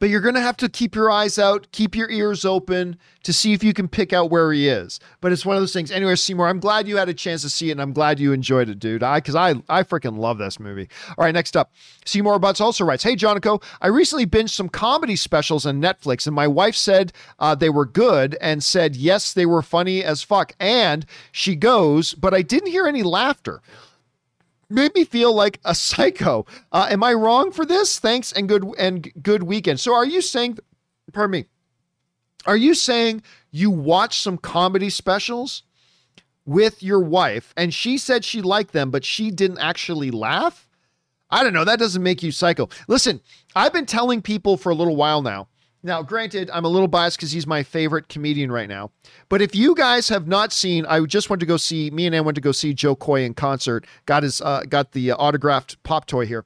but 0.00 0.08
you're 0.08 0.20
going 0.22 0.34
to 0.34 0.40
have 0.40 0.56
to 0.56 0.68
keep 0.68 0.96
your 0.96 1.10
eyes 1.10 1.38
out, 1.38 1.68
keep 1.70 1.94
your 1.94 2.10
ears 2.10 2.44
open 2.44 2.96
to 3.22 3.32
see 3.32 3.52
if 3.52 3.62
you 3.62 3.74
can 3.74 3.86
pick 3.86 4.12
out 4.12 4.30
where 4.30 4.50
he 4.50 4.66
is. 4.66 4.98
But 5.20 5.30
it's 5.30 5.44
one 5.44 5.56
of 5.56 5.62
those 5.62 5.74
things. 5.74 5.90
Anyway, 5.90 6.16
Seymour, 6.16 6.48
I'm 6.48 6.58
glad 6.58 6.88
you 6.88 6.96
had 6.96 7.10
a 7.10 7.14
chance 7.14 7.42
to 7.42 7.50
see 7.50 7.68
it, 7.68 7.72
and 7.72 7.82
I'm 7.82 7.92
glad 7.92 8.18
you 8.18 8.32
enjoyed 8.32 8.70
it, 8.70 8.78
dude. 8.78 9.02
I 9.02 9.18
because 9.18 9.36
I 9.36 9.50
I 9.68 9.82
freaking 9.84 10.18
love 10.18 10.38
this 10.38 10.58
movie. 10.58 10.88
All 11.10 11.24
right, 11.24 11.34
next 11.34 11.56
up, 11.56 11.72
Seymour 12.06 12.38
Butts 12.38 12.60
also 12.60 12.84
writes, 12.84 13.04
"Hey, 13.04 13.14
Jonico, 13.14 13.60
I 13.80 13.88
recently 13.88 14.26
binged 14.26 14.50
some 14.50 14.70
comedy 14.70 15.16
specials 15.16 15.66
on 15.66 15.80
Netflix, 15.80 16.26
and 16.26 16.34
my 16.34 16.48
wife 16.48 16.74
said 16.74 17.12
uh, 17.38 17.54
they 17.54 17.70
were 17.70 17.86
good, 17.86 18.36
and 18.40 18.64
said 18.64 18.96
yes, 18.96 19.34
they 19.34 19.46
were 19.46 19.62
funny 19.62 20.02
as 20.02 20.22
fuck. 20.22 20.54
And 20.58 21.04
she 21.30 21.54
goes, 21.54 22.14
but 22.14 22.34
I 22.34 22.42
didn't 22.42 22.70
hear 22.70 22.86
any 22.86 23.02
laughter." 23.02 23.60
Made 24.70 24.94
me 24.94 25.04
feel 25.04 25.34
like 25.34 25.60
a 25.64 25.74
psycho. 25.74 26.46
Uh, 26.72 26.88
am 26.90 27.02
I 27.02 27.12
wrong 27.12 27.50
for 27.50 27.66
this? 27.66 27.98
Thanks 27.98 28.32
and 28.32 28.48
good 28.48 28.64
and 28.78 29.12
good 29.22 29.42
weekend. 29.42 29.80
So 29.80 29.94
are 29.94 30.06
you 30.06 30.20
saying, 30.20 30.58
pardon 31.12 31.32
me, 31.32 31.44
are 32.46 32.56
you 32.56 32.74
saying 32.74 33.22
you 33.50 33.70
watched 33.70 34.22
some 34.22 34.38
comedy 34.38 34.90
specials 34.90 35.62
with 36.46 36.82
your 36.82 37.00
wife 37.00 37.52
and 37.56 37.74
she 37.74 37.98
said 37.98 38.24
she 38.24 38.40
liked 38.40 38.72
them, 38.72 38.90
but 38.90 39.04
she 39.04 39.30
didn't 39.30 39.58
actually 39.58 40.10
laugh? 40.10 40.68
I 41.30 41.44
don't 41.44 41.52
know. 41.52 41.64
That 41.64 41.78
doesn't 41.78 42.02
make 42.02 42.22
you 42.22 42.32
psycho. 42.32 42.68
Listen, 42.88 43.20
I've 43.54 43.72
been 43.72 43.86
telling 43.86 44.20
people 44.22 44.56
for 44.56 44.70
a 44.70 44.74
little 44.74 44.96
while 44.96 45.22
now 45.22 45.48
now, 45.82 46.02
granted, 46.02 46.50
I'm 46.52 46.64
a 46.64 46.68
little 46.68 46.88
biased 46.88 47.16
because 47.16 47.32
he's 47.32 47.46
my 47.46 47.62
favorite 47.62 48.08
comedian 48.08 48.52
right 48.52 48.68
now. 48.68 48.90
But 49.30 49.40
if 49.40 49.54
you 49.54 49.74
guys 49.74 50.08
have 50.10 50.28
not 50.28 50.52
seen, 50.52 50.84
I 50.86 51.00
just 51.06 51.30
went 51.30 51.40
to 51.40 51.46
go 51.46 51.56
see. 51.56 51.90
Me 51.90 52.06
and 52.06 52.14
Ann 52.14 52.24
went 52.24 52.34
to 52.34 52.40
go 52.40 52.52
see 52.52 52.74
Jo 52.74 52.94
Koy 52.94 53.22
in 53.22 53.32
concert. 53.32 53.86
Got 54.04 54.22
his, 54.22 54.42
uh, 54.42 54.64
got 54.68 54.92
the 54.92 55.12
uh, 55.12 55.16
autographed 55.16 55.82
pop 55.82 56.06
toy 56.06 56.26
here. 56.26 56.44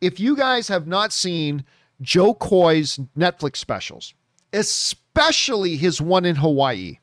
If 0.00 0.20
you 0.20 0.36
guys 0.36 0.68
have 0.68 0.86
not 0.86 1.12
seen 1.12 1.64
Jo 2.00 2.32
Koy's 2.34 3.00
Netflix 3.18 3.56
specials, 3.56 4.14
especially 4.52 5.76
his 5.76 6.00
one 6.00 6.24
in 6.24 6.36
Hawaii, 6.36 6.98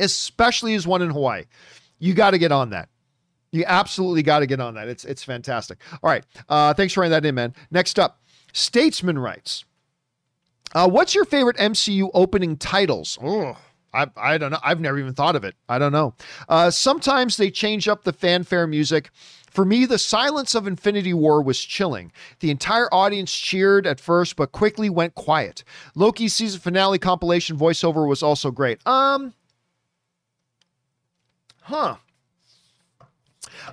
especially 0.00 0.72
his 0.72 0.86
one 0.86 1.02
in 1.02 1.10
Hawaii, 1.10 1.44
you 1.98 2.14
got 2.14 2.30
to 2.30 2.38
get 2.38 2.52
on 2.52 2.70
that. 2.70 2.88
You 3.52 3.64
absolutely 3.66 4.22
got 4.22 4.40
to 4.40 4.46
get 4.46 4.60
on 4.60 4.74
that. 4.74 4.88
It's 4.88 5.04
it's 5.04 5.22
fantastic. 5.22 5.78
All 6.02 6.10
right, 6.10 6.24
uh, 6.48 6.74
thanks 6.74 6.92
for 6.92 7.02
writing 7.02 7.12
that 7.12 7.24
in, 7.24 7.36
man. 7.36 7.54
Next 7.70 8.00
up, 8.00 8.20
Statesman 8.52 9.16
writes. 9.18 9.64
Uh, 10.72 10.88
what's 10.88 11.14
your 11.14 11.24
favorite 11.24 11.56
MCU 11.56 12.10
opening 12.14 12.56
titles? 12.56 13.18
Oh, 13.22 13.56
I, 13.92 14.06
I 14.16 14.38
don't 14.38 14.50
know. 14.50 14.58
I've 14.62 14.80
never 14.80 14.98
even 14.98 15.14
thought 15.14 15.36
of 15.36 15.44
it. 15.44 15.54
I 15.68 15.78
don't 15.78 15.92
know. 15.92 16.14
Uh, 16.48 16.70
sometimes 16.70 17.36
they 17.36 17.50
change 17.50 17.86
up 17.86 18.04
the 18.04 18.12
fanfare 18.12 18.66
music. 18.66 19.10
For 19.50 19.64
me, 19.64 19.86
the 19.86 20.00
silence 20.00 20.56
of 20.56 20.66
Infinity 20.66 21.14
War 21.14 21.40
was 21.40 21.60
chilling. 21.60 22.10
The 22.40 22.50
entire 22.50 22.92
audience 22.92 23.32
cheered 23.32 23.86
at 23.86 24.00
first, 24.00 24.34
but 24.34 24.50
quickly 24.50 24.90
went 24.90 25.14
quiet. 25.14 25.62
Loki 25.94 26.26
season 26.26 26.58
finale 26.58 26.98
compilation 26.98 27.56
voiceover 27.56 28.08
was 28.08 28.20
also 28.20 28.50
great. 28.50 28.84
Um, 28.84 29.32
huh. 31.62 31.96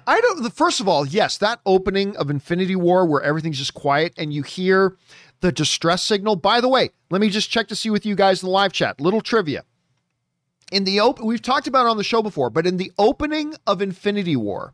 I 0.06 0.22
don't. 0.22 0.54
First 0.54 0.80
of 0.80 0.88
all, 0.88 1.06
yes, 1.06 1.40
that 1.40 1.62
opening 1.66 2.16
of 2.18 2.30
Infinity 2.30 2.76
War 2.76 3.06
where 3.06 3.22
everything's 3.22 3.58
just 3.58 3.74
quiet 3.74 4.14
and 4.18 4.32
you 4.32 4.44
hear 4.44 4.96
the 5.42 5.52
distress 5.52 6.02
signal. 6.02 6.36
By 6.36 6.62
the 6.62 6.70
way, 6.70 6.92
let 7.10 7.22
me 7.22 7.30
just 7.30 7.50
check 7.50 7.68
to 7.68 7.76
see 7.76 7.90
with 7.90 8.06
you 8.06 8.16
guys 8.16 8.42
in 8.42 8.48
the 8.48 8.52
live 8.52 8.72
chat. 8.72 9.02
Little 9.02 9.22
trivia. 9.22 9.66
In 10.72 10.86
the 10.86 11.00
open, 11.02 11.26
we've 11.26 11.42
talked 11.42 11.68
about 11.68 11.88
on 11.88 11.98
the 11.98 12.04
show 12.04 12.22
before, 12.22 12.50
but 12.50 12.66
in 12.66 12.78
the 12.78 12.92
opening 12.98 13.56
of 13.68 13.82
Infinity 13.82 14.38
War, 14.38 14.74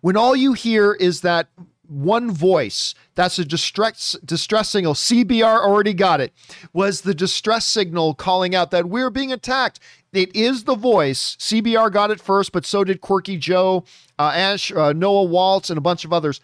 when 0.00 0.16
all 0.16 0.36
you 0.36 0.52
hear 0.52 0.92
is 0.92 1.22
that 1.22 1.48
one 1.88 2.30
voice, 2.30 2.94
that's 3.14 3.38
a 3.38 3.44
distress 3.44 4.14
distress 4.24 4.68
signal. 4.68 4.94
CBR 4.94 5.60
already 5.60 5.94
got 5.94 6.20
it. 6.20 6.32
Was 6.72 7.00
the 7.00 7.14
distress 7.14 7.66
signal 7.66 8.14
calling 8.14 8.54
out 8.54 8.70
that 8.70 8.88
we're 8.88 9.10
being 9.10 9.32
attacked? 9.32 9.80
It 10.12 10.34
is 10.36 10.64
the 10.64 10.74
voice. 10.74 11.36
CBR 11.36 11.92
got 11.92 12.10
it 12.10 12.20
first, 12.20 12.52
but 12.52 12.64
so 12.64 12.84
did 12.84 13.00
Quirky 13.00 13.36
Joe, 13.38 13.84
uh, 14.18 14.32
Ash, 14.34 14.70
uh, 14.70 14.92
Noah 14.92 15.24
Waltz, 15.24 15.70
and 15.70 15.78
a 15.78 15.82
bunch 15.82 16.04
of 16.04 16.12
others. 16.12 16.40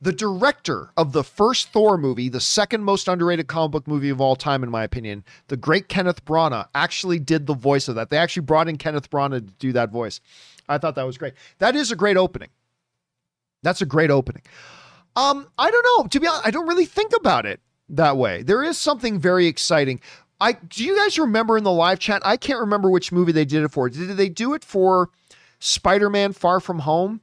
The 0.00 0.12
director 0.12 0.90
of 0.96 1.12
the 1.12 1.24
first 1.24 1.70
Thor 1.70 1.96
movie, 1.96 2.28
the 2.28 2.40
second 2.40 2.84
most 2.84 3.08
underrated 3.08 3.46
comic 3.46 3.72
book 3.72 3.88
movie 3.88 4.10
of 4.10 4.20
all 4.20 4.36
time, 4.36 4.62
in 4.62 4.70
my 4.70 4.84
opinion, 4.84 5.24
the 5.48 5.56
great 5.56 5.88
Kenneth 5.88 6.24
Branagh, 6.24 6.68
actually 6.74 7.18
did 7.18 7.46
the 7.46 7.54
voice 7.54 7.88
of 7.88 7.94
that. 7.94 8.10
They 8.10 8.18
actually 8.18 8.42
brought 8.42 8.68
in 8.68 8.76
Kenneth 8.76 9.08
Branagh 9.10 9.46
to 9.46 9.52
do 9.58 9.72
that 9.72 9.90
voice. 9.90 10.20
I 10.68 10.76
thought 10.76 10.96
that 10.96 11.06
was 11.06 11.16
great. 11.16 11.32
That 11.58 11.74
is 11.74 11.90
a 11.90 11.96
great 11.96 12.18
opening. 12.18 12.50
That's 13.62 13.80
a 13.80 13.86
great 13.86 14.10
opening. 14.10 14.42
Um, 15.16 15.48
I 15.56 15.70
don't 15.70 15.86
know. 15.96 16.08
To 16.08 16.20
be 16.20 16.26
honest, 16.26 16.46
I 16.46 16.50
don't 16.50 16.68
really 16.68 16.84
think 16.84 17.12
about 17.16 17.46
it 17.46 17.60
that 17.88 18.18
way. 18.18 18.42
There 18.42 18.62
is 18.62 18.76
something 18.76 19.18
very 19.18 19.46
exciting. 19.46 20.00
I 20.40 20.52
do 20.52 20.84
you 20.84 20.94
guys 20.96 21.18
remember 21.18 21.56
in 21.56 21.64
the 21.64 21.72
live 21.72 21.98
chat? 21.98 22.20
I 22.24 22.36
can't 22.36 22.60
remember 22.60 22.90
which 22.90 23.12
movie 23.12 23.32
they 23.32 23.46
did 23.46 23.62
it 23.62 23.70
for. 23.70 23.88
Did 23.88 24.18
they 24.18 24.28
do 24.28 24.52
it 24.52 24.62
for 24.62 25.08
Spider-Man 25.58 26.34
Far 26.34 26.60
From 26.60 26.80
Home? 26.80 27.22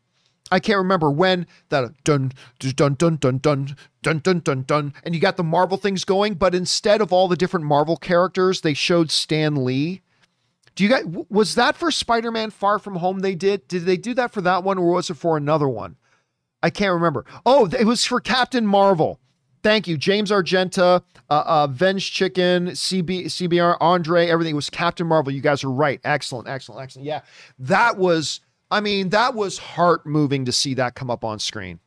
I 0.53 0.59
can't 0.59 0.77
remember 0.77 1.09
when 1.09 1.47
that 1.69 1.91
dun 2.03 2.31
dun 2.59 2.93
dun 2.93 3.15
dun 3.15 3.39
dun 3.39 3.75
dun 4.03 4.19
dun 4.19 4.39
dun 4.39 4.61
dun 4.61 4.93
and 5.03 5.15
you 5.15 5.19
got 5.19 5.35
the 5.35 5.43
Marvel 5.43 5.77
things 5.77 6.05
going, 6.05 6.35
but 6.35 6.53
instead 6.53 7.01
of 7.01 7.11
all 7.11 7.27
the 7.27 7.35
different 7.35 7.65
Marvel 7.65 7.97
characters, 7.97 8.61
they 8.61 8.75
showed 8.75 9.09
Stan 9.09 9.65
Lee. 9.65 10.03
Do 10.75 10.83
you 10.83 10.91
guys 10.91 11.05
was 11.27 11.55
that 11.55 11.75
for 11.75 11.89
Spider-Man 11.89 12.51
Far 12.51 12.77
From 12.77 12.97
Home 12.97 13.21
they 13.21 13.33
did? 13.33 13.67
Did 13.67 13.85
they 13.85 13.97
do 13.97 14.13
that 14.13 14.31
for 14.31 14.41
that 14.41 14.63
one 14.63 14.77
or 14.77 14.91
was 14.91 15.09
it 15.09 15.15
for 15.15 15.37
another 15.37 15.67
one? 15.67 15.95
I 16.61 16.69
can't 16.69 16.93
remember. 16.93 17.25
Oh, 17.47 17.65
it 17.65 17.87
was 17.87 18.05
for 18.05 18.21
Captain 18.21 18.67
Marvel. 18.67 19.19
Thank 19.63 19.87
you, 19.87 19.97
James 19.97 20.31
Argenta, 20.31 21.01
uh, 21.31 21.43
uh, 21.45 21.67
Venge 21.67 22.11
Chicken, 22.11 22.67
CB, 22.67 23.25
CBR, 23.25 23.77
Andre, 23.81 24.27
everything 24.27 24.51
it 24.51 24.55
was 24.55 24.69
Captain 24.69 25.07
Marvel. 25.07 25.33
You 25.33 25.41
guys 25.41 25.63
are 25.63 25.71
right. 25.71 25.99
Excellent, 26.03 26.47
excellent, 26.47 26.83
excellent. 26.83 27.07
Yeah, 27.07 27.21
that 27.57 27.97
was 27.97 28.41
I 28.73 28.81
mean, 28.81 29.09
that 29.09 29.35
was 29.35 29.57
heart 29.57 30.05
moving 30.05 30.45
to 30.45 30.51
see 30.51 30.73
that 30.73 30.95
come 30.95 31.09
up 31.09 31.23
on 31.23 31.39
screen. 31.39 31.79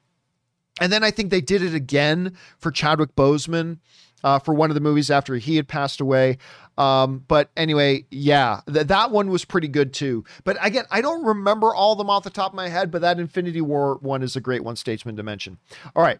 And 0.80 0.92
then 0.92 1.02
I 1.02 1.10
think 1.10 1.30
they 1.30 1.40
did 1.40 1.62
it 1.62 1.74
again 1.74 2.36
for 2.58 2.70
Chadwick 2.70 3.14
Boseman 3.16 3.78
uh, 4.22 4.38
for 4.38 4.54
one 4.54 4.70
of 4.70 4.74
the 4.74 4.80
movies 4.80 5.10
after 5.10 5.36
he 5.36 5.56
had 5.56 5.68
passed 5.68 6.00
away. 6.00 6.38
Um, 6.76 7.24
but 7.28 7.50
anyway, 7.56 8.04
yeah, 8.10 8.60
th- 8.70 8.88
that 8.88 9.10
one 9.10 9.30
was 9.30 9.44
pretty 9.44 9.68
good 9.68 9.94
too. 9.94 10.24
But 10.44 10.58
again, 10.60 10.84
I 10.90 11.00
don't 11.00 11.24
remember 11.24 11.74
all 11.74 11.92
of 11.92 11.98
them 11.98 12.10
off 12.10 12.24
the 12.24 12.30
top 12.30 12.52
of 12.52 12.56
my 12.56 12.68
head, 12.68 12.90
but 12.90 13.00
that 13.00 13.18
Infinity 13.18 13.60
War 13.62 13.98
one 14.02 14.22
is 14.22 14.36
a 14.36 14.40
great 14.40 14.62
one, 14.64 14.76
Statesman 14.76 15.14
Dimension. 15.14 15.58
All 15.94 16.02
right. 16.02 16.18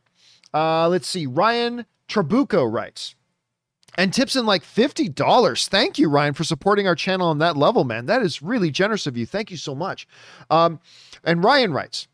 Uh, 0.55 0.89
let's 0.89 1.09
see. 1.09 1.27
Ryan 1.27 1.85
Trabuco 2.09 2.71
writes, 2.71 3.16
and 3.97 4.13
tips 4.13 4.37
in 4.37 4.47
like 4.47 4.63
$50. 4.63 5.69
Thank 5.69 5.99
you, 5.99 6.09
Ryan, 6.09 6.35
for 6.35 6.45
supporting 6.45 6.87
our 6.87 6.95
channel 6.95 7.29
on 7.29 7.39
that 7.39 7.57
level, 7.57 7.85
man. 7.85 8.07
That 8.07 8.23
is 8.23 8.43
really 8.43 8.71
generous 8.71 9.07
of 9.07 9.17
you. 9.17 9.27
Thank 9.27 9.51
you 9.51 9.57
so 9.57 9.75
much. 9.75 10.07
Um, 10.51 10.81
and 11.25 11.43
Ryan 11.43 11.73
writes, 11.73 12.09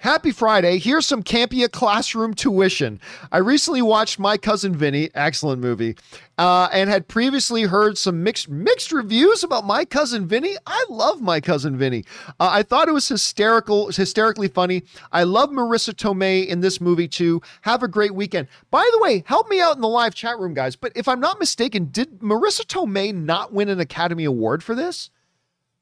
Happy 0.00 0.30
Friday. 0.30 0.78
Here's 0.78 1.06
some 1.06 1.24
Campea 1.24 1.72
classroom 1.72 2.32
tuition. 2.32 3.00
I 3.32 3.38
recently 3.38 3.82
watched 3.82 4.20
My 4.20 4.36
Cousin 4.36 4.72
Vinny, 4.72 5.10
excellent 5.12 5.60
movie, 5.60 5.96
uh, 6.38 6.68
and 6.72 6.88
had 6.88 7.08
previously 7.08 7.64
heard 7.64 7.98
some 7.98 8.22
mixed 8.22 8.48
mixed 8.48 8.92
reviews 8.92 9.42
about 9.42 9.64
My 9.64 9.84
Cousin 9.84 10.28
Vinny. 10.28 10.54
I 10.68 10.84
love 10.88 11.20
My 11.20 11.40
Cousin 11.40 11.76
Vinny. 11.76 12.04
Uh, 12.38 12.48
I 12.52 12.62
thought 12.62 12.86
it 12.86 12.92
was 12.92 13.08
hysterical, 13.08 13.90
hysterically 13.90 14.46
funny. 14.46 14.84
I 15.10 15.24
love 15.24 15.50
Marisa 15.50 15.92
Tomei 15.92 16.46
in 16.46 16.60
this 16.60 16.80
movie 16.80 17.08
too. 17.08 17.42
Have 17.62 17.82
a 17.82 17.88
great 17.88 18.14
weekend. 18.14 18.46
By 18.70 18.88
the 18.92 19.00
way, 19.00 19.24
help 19.26 19.48
me 19.48 19.60
out 19.60 19.74
in 19.74 19.82
the 19.82 19.88
live 19.88 20.14
chat 20.14 20.38
room, 20.38 20.54
guys. 20.54 20.76
But 20.76 20.92
if 20.94 21.08
I'm 21.08 21.20
not 21.20 21.40
mistaken, 21.40 21.86
did 21.86 22.20
Marisa 22.20 22.64
Tomei 22.64 23.12
not 23.12 23.52
win 23.52 23.68
an 23.68 23.80
Academy 23.80 24.24
Award 24.24 24.62
for 24.62 24.76
this? 24.76 25.10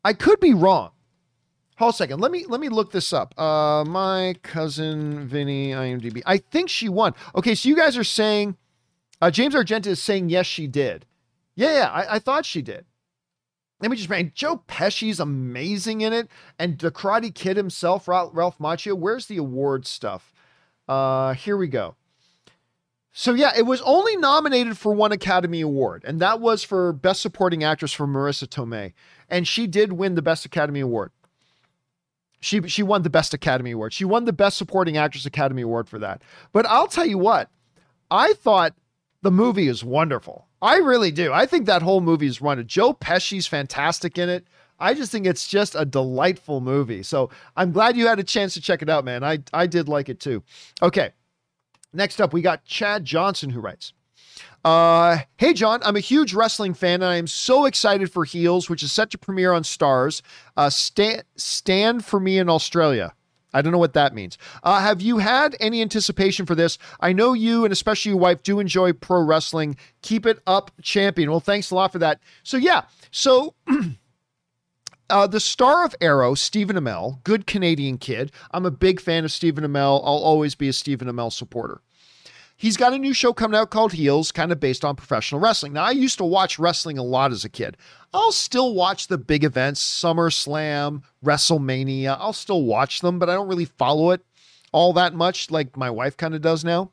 I 0.03 0.15
could 0.15 0.41
be 0.41 0.55
wrong. 0.55 0.93
Hold 1.77 1.93
a 1.93 1.97
second. 1.97 2.21
Let 2.21 2.33
me 2.33 2.47
let 2.49 2.61
me 2.61 2.69
look 2.69 2.91
this 2.91 3.13
up. 3.13 3.39
Uh, 3.39 3.85
my 3.85 4.35
cousin 4.43 5.27
Vinny 5.29 5.73
IMDb. 5.73 6.23
I 6.25 6.39
think 6.39 6.71
she 6.71 6.89
won. 6.89 7.15
Okay, 7.35 7.55
so 7.55 7.69
you 7.69 7.77
guys 7.77 7.99
are 7.99 8.05
saying 8.05 8.57
uh, 9.21 9.31
James 9.31 9.55
Argenta 9.55 9.91
is 9.91 10.03
saying 10.03 10.31
yes, 10.31 10.47
she 10.47 10.67
did. 10.67 11.05
Yeah, 11.55 11.73
yeah, 11.73 11.91
I, 11.91 12.17
I 12.17 12.19
thought 12.19 12.47
she 12.47 12.63
did. 12.63 12.87
Let 13.81 13.91
me 13.91 13.97
just 13.99 14.09
man, 14.09 14.33
Joe 14.35 14.63
Pesci's 14.67 15.21
amazing 15.21 16.01
in 16.01 16.15
it, 16.15 16.29
and 16.59 16.79
the 16.79 16.91
Karate 16.91 17.35
Kid 17.35 17.59
himself, 17.59 18.09
Ralph, 18.09 18.59
Macchio. 18.59 18.97
Where's 18.97 19.27
the 19.27 19.37
award 19.37 19.87
stuff? 19.87 20.33
Uh, 20.89 21.35
here 21.35 21.59
we 21.59 21.69
go. 21.69 21.95
So 23.13 23.33
yeah, 23.33 23.53
it 23.57 23.67
was 23.67 23.81
only 23.83 24.17
nominated 24.17 24.77
for 24.77 24.93
one 24.93 25.13
Academy 25.13 25.63
Award, 25.63 26.05
and 26.07 26.21
that 26.21 26.39
was 26.41 26.63
for 26.63 26.93
Best 26.93 27.23
Supporting 27.23 27.65
Actress 27.65 27.93
for 27.93 28.07
Marisa 28.07 28.47
Tomei, 28.47 28.93
and 29.29 29.49
she 29.49 29.67
did 29.67 29.95
win 29.95 30.17
the 30.17 30.23
Best 30.23 30.45
Academy 30.45 30.81
Award. 30.81 31.13
She 32.41 32.63
she 32.69 32.83
won 32.83 33.03
the 33.03 33.11
Best 33.11 33.35
Academy 33.35 33.73
Award. 33.73 33.93
She 33.93 34.05
won 34.05 34.25
the 34.25 34.33
Best 34.33 34.59
Supporting 34.59 34.97
Actress 34.97 35.27
Academy 35.27 35.63
Award 35.63 35.89
for 35.89 35.99
that. 35.99 36.23
But 36.53 36.67
I'll 36.67 36.87
tell 36.87 37.07
you 37.07 37.19
what, 37.19 37.51
I 38.11 38.35
thought 38.35 38.75
the 39.23 39.31
movie 39.31 39.69
is 39.69 39.83
wonderful. 39.83 40.47
I 40.63 40.77
really 40.77 41.11
do. 41.11 41.33
I 41.33 41.47
think 41.47 41.67
that 41.67 41.83
whole 41.83 42.01
movie 42.01 42.27
is 42.27 42.41
wonderful. 42.41 42.69
Joe 42.69 42.93
Pesci's 42.93 43.47
fantastic 43.47 44.19
in 44.19 44.29
it. 44.29 44.47
I 44.79 44.95
just 44.95 45.11
think 45.11 45.27
it's 45.27 45.49
just 45.49 45.75
a 45.75 45.85
delightful 45.85 46.61
movie. 46.61 47.03
So 47.03 47.31
I'm 47.57 47.73
glad 47.73 47.97
you 47.97 48.07
had 48.07 48.19
a 48.19 48.25
chance 48.25 48.55
to 48.55 48.61
check 48.61 48.83
it 48.83 48.91
out, 48.91 49.05
man. 49.05 49.25
I 49.25 49.39
I 49.53 49.67
did 49.67 49.89
like 49.89 50.09
it 50.09 50.21
too. 50.21 50.43
Okay. 50.83 51.13
Next 51.93 52.21
up, 52.21 52.33
we 52.33 52.43
got 52.43 52.65
Chad 52.65 53.05
Johnson 53.05 53.51
who 53.51 53.61
writes. 53.61 53.93
Uh, 54.65 55.19
hey, 55.37 55.53
John, 55.53 55.81
I'm 55.85 55.97
a 55.97 56.01
huge 56.01 56.35
wrestling 56.35 56.75
fan 56.75 57.03
and 57.03 57.05
I 57.05 57.17
am 57.17 57.29
so 57.29 57.67
excited 57.67 58.11
for 58.11 58.25
Heels, 58.25 58.69
which 58.69 58.83
is 58.83 58.91
set 58.91 59.11
to 59.11 59.19
premiere 59.19 59.53
on 59.53 59.63
Starz. 59.63 60.23
Uh, 60.57 60.71
Stan, 60.71 61.23
Stan 61.37 62.01
for 62.01 62.19
me 62.19 62.39
in 62.39 62.49
Australia. 62.49 63.15
I 63.55 63.63
don't 63.63 63.73
know 63.73 63.79
what 63.79 63.95
that 63.95 64.13
means. 64.13 64.37
Uh, 64.63 64.81
have 64.81 65.01
you 65.01 65.19
had 65.19 65.57
any 65.61 65.81
anticipation 65.81 66.47
for 66.47 66.55
this? 66.55 66.79
I 67.01 67.13
know 67.13 67.33
you 67.33 67.65
and 67.65 67.73
especially 67.73 68.11
your 68.11 68.19
wife 68.19 68.43
do 68.43 68.61
enjoy 68.61 68.93
pro 68.93 69.23
wrestling. 69.23 69.77
Keep 70.03 70.27
it 70.27 70.41
up, 70.47 70.71
champion. 70.83 71.31
Well, 71.31 71.41
thanks 71.41 71.71
a 71.71 71.75
lot 71.75 71.93
for 71.93 71.99
that. 72.01 72.21
So, 72.43 72.57
yeah, 72.57 72.83
so. 73.11 73.55
Uh, 75.09 75.25
the 75.25 75.39
star 75.39 75.85
of 75.85 75.95
Arrow, 76.01 76.35
Stephen 76.35 76.75
Amell, 76.75 77.23
good 77.23 77.47
Canadian 77.47 77.97
kid. 77.97 78.33
I'm 78.51 78.67
a 78.67 78.73
big 78.73 79.01
fan 79.01 79.25
of 79.25 79.31
Stephen 79.31 79.63
Amell. 79.63 80.01
I'll 80.01 80.19
always 80.19 80.57
be 80.57 80.69
a 80.69 80.73
Stephen 80.73 81.07
Amell 81.07 81.33
supporter. 81.33 81.81
He's 82.57 82.77
got 82.77 82.95
a 82.95 82.99
new 82.99 83.13
show 83.13 83.33
coming 83.33 83.59
out 83.59 83.71
called 83.71 83.93
Heels, 83.93 84.33
kind 84.33 84.51
of 84.51 84.59
based 84.59 84.85
on 84.85 84.97
professional 84.97 85.41
wrestling. 85.41 85.75
Now, 85.75 85.85
I 85.85 85.91
used 85.91 86.19
to 86.19 86.25
watch 86.25 86.59
wrestling 86.59 86.97
a 86.97 87.03
lot 87.03 87.31
as 87.31 87.45
a 87.45 87.51
kid. 87.51 87.77
I'll 88.15 88.33
still 88.33 88.75
watch 88.75 89.09
the 89.09 89.19
big 89.19 89.45
events, 89.45 89.83
SummerSlam, 89.83 91.03
WrestleMania. 91.23 92.17
I'll 92.19 92.33
still 92.33 92.63
watch 92.63 93.01
them, 93.01 93.19
but 93.19 93.29
I 93.29 93.35
don't 93.35 93.49
really 93.49 93.67
follow 93.67 94.11
it 94.11 94.25
all 94.77 94.93
that 94.93 95.15
much 95.15 95.51
like 95.51 95.75
my 95.75 95.89
wife 95.89 96.19
kind 96.19 96.35
of 96.35 96.43
does 96.43 96.63
now. 96.63 96.91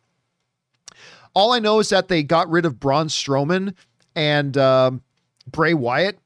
All 1.34 1.52
I 1.52 1.60
know 1.60 1.80
is 1.80 1.90
that 1.90 2.08
they 2.08 2.24
got 2.24 2.50
rid 2.50 2.66
of 2.66 2.80
Braun 2.80 3.08
Strowman 3.08 3.74
and 4.16 4.58
um, 4.58 5.02
Bray 5.52 5.74
Wyatt. 5.74 6.18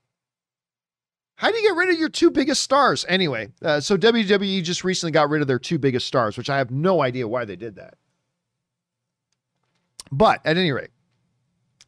How 1.35 1.49
do 1.49 1.57
you 1.57 1.67
get 1.67 1.75
rid 1.75 1.89
of 1.89 1.99
your 1.99 2.09
two 2.09 2.29
biggest 2.29 2.61
stars? 2.61 3.05
Anyway, 3.09 3.49
uh, 3.63 3.79
so 3.79 3.97
WWE 3.97 4.63
just 4.63 4.83
recently 4.83 5.11
got 5.11 5.29
rid 5.29 5.41
of 5.41 5.47
their 5.47 5.57
two 5.57 5.79
biggest 5.79 6.05
stars, 6.05 6.37
which 6.37 6.49
I 6.49 6.57
have 6.57 6.69
no 6.69 7.01
idea 7.01 7.27
why 7.27 7.43
they 7.45 7.55
did 7.55 7.75
that. 7.75 7.95
But 10.11 10.41
at 10.45 10.57
any 10.57 10.71
rate, 10.71 10.91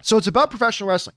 so 0.02 0.18
it's 0.18 0.28
about 0.28 0.50
professional 0.50 0.90
wrestling. 0.90 1.16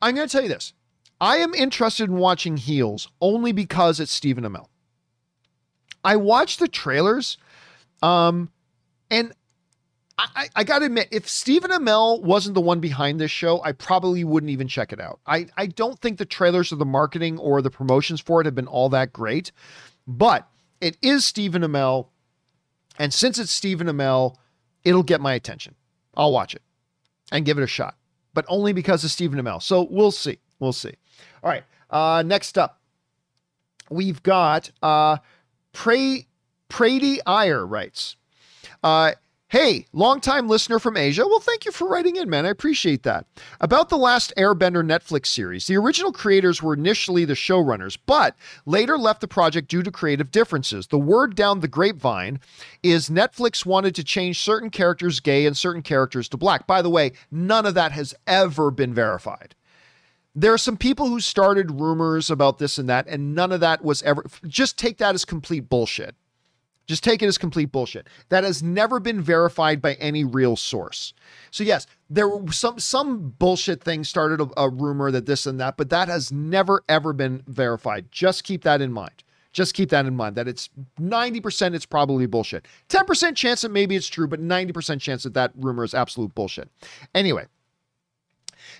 I'm 0.00 0.14
going 0.14 0.28
to 0.28 0.32
tell 0.32 0.42
you 0.42 0.48
this. 0.48 0.72
I 1.20 1.38
am 1.38 1.54
interested 1.54 2.08
in 2.08 2.16
watching 2.16 2.56
Heels 2.56 3.08
only 3.20 3.52
because 3.52 3.98
it's 3.98 4.12
Stephen 4.12 4.44
Amell. 4.44 4.68
I 6.04 6.16
watched 6.16 6.60
the 6.60 6.68
trailers, 6.68 7.38
um, 8.02 8.50
and 9.10 9.32
I, 10.16 10.48
I 10.54 10.64
got 10.64 10.80
to 10.80 10.86
admit, 10.86 11.08
if 11.10 11.28
Stephen 11.28 11.70
Amell 11.70 12.22
wasn't 12.22 12.54
the 12.54 12.60
one 12.60 12.80
behind 12.80 13.20
this 13.20 13.30
show, 13.30 13.62
I 13.62 13.72
probably 13.72 14.24
wouldn't 14.24 14.50
even 14.50 14.68
check 14.68 14.92
it 14.92 15.00
out. 15.00 15.20
I, 15.26 15.46
I 15.56 15.66
don't 15.66 15.98
think 16.00 16.18
the 16.18 16.24
trailers 16.24 16.72
or 16.72 16.76
the 16.76 16.84
marketing 16.84 17.38
or 17.38 17.62
the 17.62 17.70
promotions 17.70 18.20
for 18.20 18.40
it 18.40 18.44
have 18.44 18.54
been 18.54 18.66
all 18.66 18.88
that 18.90 19.12
great, 19.12 19.52
but 20.06 20.48
it 20.80 20.96
is 21.02 21.24
Stephen 21.24 21.62
Amell. 21.62 22.08
And 22.98 23.14
since 23.14 23.38
it's 23.38 23.52
Stephen 23.52 23.86
Amell, 23.86 24.36
it'll 24.84 25.04
get 25.04 25.20
my 25.20 25.34
attention. 25.34 25.76
I'll 26.18 26.32
watch 26.32 26.54
it 26.54 26.62
and 27.32 27.44
give 27.44 27.56
it 27.58 27.62
a 27.62 27.68
shot, 27.68 27.94
but 28.34 28.44
only 28.48 28.72
because 28.72 29.04
of 29.04 29.10
Stephen 29.10 29.40
Amell. 29.40 29.62
So 29.62 29.86
we'll 29.90 30.10
see. 30.10 30.38
We'll 30.58 30.72
see. 30.72 30.94
All 31.42 31.50
right. 31.50 31.64
Uh, 31.88 32.22
next 32.26 32.58
up, 32.58 32.80
we've 33.88 34.22
got 34.22 34.70
uh, 34.82 35.18
Pray 35.72 36.26
Prady 36.68 37.18
Iyer 37.24 37.64
writes. 37.64 38.16
Uh, 38.82 39.12
Hey, 39.50 39.86
longtime 39.94 40.46
listener 40.46 40.78
from 40.78 40.98
Asia. 40.98 41.26
Well, 41.26 41.40
thank 41.40 41.64
you 41.64 41.72
for 41.72 41.88
writing 41.88 42.16
in, 42.16 42.28
man. 42.28 42.44
I 42.44 42.50
appreciate 42.50 43.02
that. 43.04 43.24
About 43.62 43.88
the 43.88 43.96
last 43.96 44.30
Airbender 44.36 44.84
Netflix 44.84 45.28
series, 45.28 45.66
the 45.66 45.78
original 45.78 46.12
creators 46.12 46.62
were 46.62 46.74
initially 46.74 47.24
the 47.24 47.32
showrunners, 47.32 47.96
but 48.04 48.36
later 48.66 48.98
left 48.98 49.22
the 49.22 49.26
project 49.26 49.68
due 49.68 49.82
to 49.82 49.90
creative 49.90 50.30
differences. 50.30 50.88
The 50.88 50.98
word 50.98 51.34
down 51.34 51.60
the 51.60 51.66
grapevine 51.66 52.40
is 52.82 53.08
Netflix 53.08 53.64
wanted 53.64 53.94
to 53.94 54.04
change 54.04 54.38
certain 54.38 54.68
characters 54.68 55.18
gay 55.18 55.46
and 55.46 55.56
certain 55.56 55.80
characters 55.80 56.28
to 56.28 56.36
black. 56.36 56.66
By 56.66 56.82
the 56.82 56.90
way, 56.90 57.12
none 57.30 57.64
of 57.64 57.72
that 57.72 57.92
has 57.92 58.14
ever 58.26 58.70
been 58.70 58.92
verified. 58.92 59.54
There 60.34 60.52
are 60.52 60.58
some 60.58 60.76
people 60.76 61.08
who 61.08 61.20
started 61.20 61.80
rumors 61.80 62.28
about 62.28 62.58
this 62.58 62.76
and 62.76 62.86
that, 62.90 63.06
and 63.06 63.34
none 63.34 63.52
of 63.52 63.60
that 63.60 63.82
was 63.82 64.02
ever. 64.02 64.26
Just 64.46 64.78
take 64.78 64.98
that 64.98 65.14
as 65.14 65.24
complete 65.24 65.70
bullshit. 65.70 66.14
Just 66.88 67.04
take 67.04 67.22
it 67.22 67.26
as 67.26 67.36
complete 67.36 67.70
bullshit. 67.70 68.08
That 68.30 68.44
has 68.44 68.62
never 68.62 68.98
been 68.98 69.20
verified 69.20 69.80
by 69.82 69.94
any 69.94 70.24
real 70.24 70.56
source. 70.56 71.12
So 71.50 71.62
yes, 71.62 71.86
there 72.08 72.28
were 72.28 72.50
some 72.50 72.78
some 72.78 73.34
bullshit 73.38 73.84
thing 73.84 74.04
started 74.04 74.40
a, 74.40 74.48
a 74.56 74.70
rumor 74.70 75.10
that 75.10 75.26
this 75.26 75.46
and 75.46 75.60
that, 75.60 75.76
but 75.76 75.90
that 75.90 76.08
has 76.08 76.32
never 76.32 76.82
ever 76.88 77.12
been 77.12 77.44
verified. 77.46 78.10
Just 78.10 78.42
keep 78.42 78.64
that 78.64 78.80
in 78.80 78.92
mind. 78.92 79.22
Just 79.52 79.74
keep 79.74 79.90
that 79.90 80.06
in 80.06 80.14
mind 80.14 80.36
that 80.36 80.46
it's 80.46 80.68
90% 81.00 81.74
it's 81.74 81.86
probably 81.86 82.26
bullshit. 82.26 82.66
10% 82.88 83.34
chance 83.34 83.62
that 83.62 83.70
maybe 83.70 83.96
it's 83.96 84.06
true, 84.06 84.28
but 84.28 84.40
90% 84.40 85.00
chance 85.00 85.22
that 85.22 85.34
that 85.34 85.52
rumor 85.56 85.84
is 85.84 85.94
absolute 85.94 86.34
bullshit. 86.34 86.70
Anyway, 87.14 87.46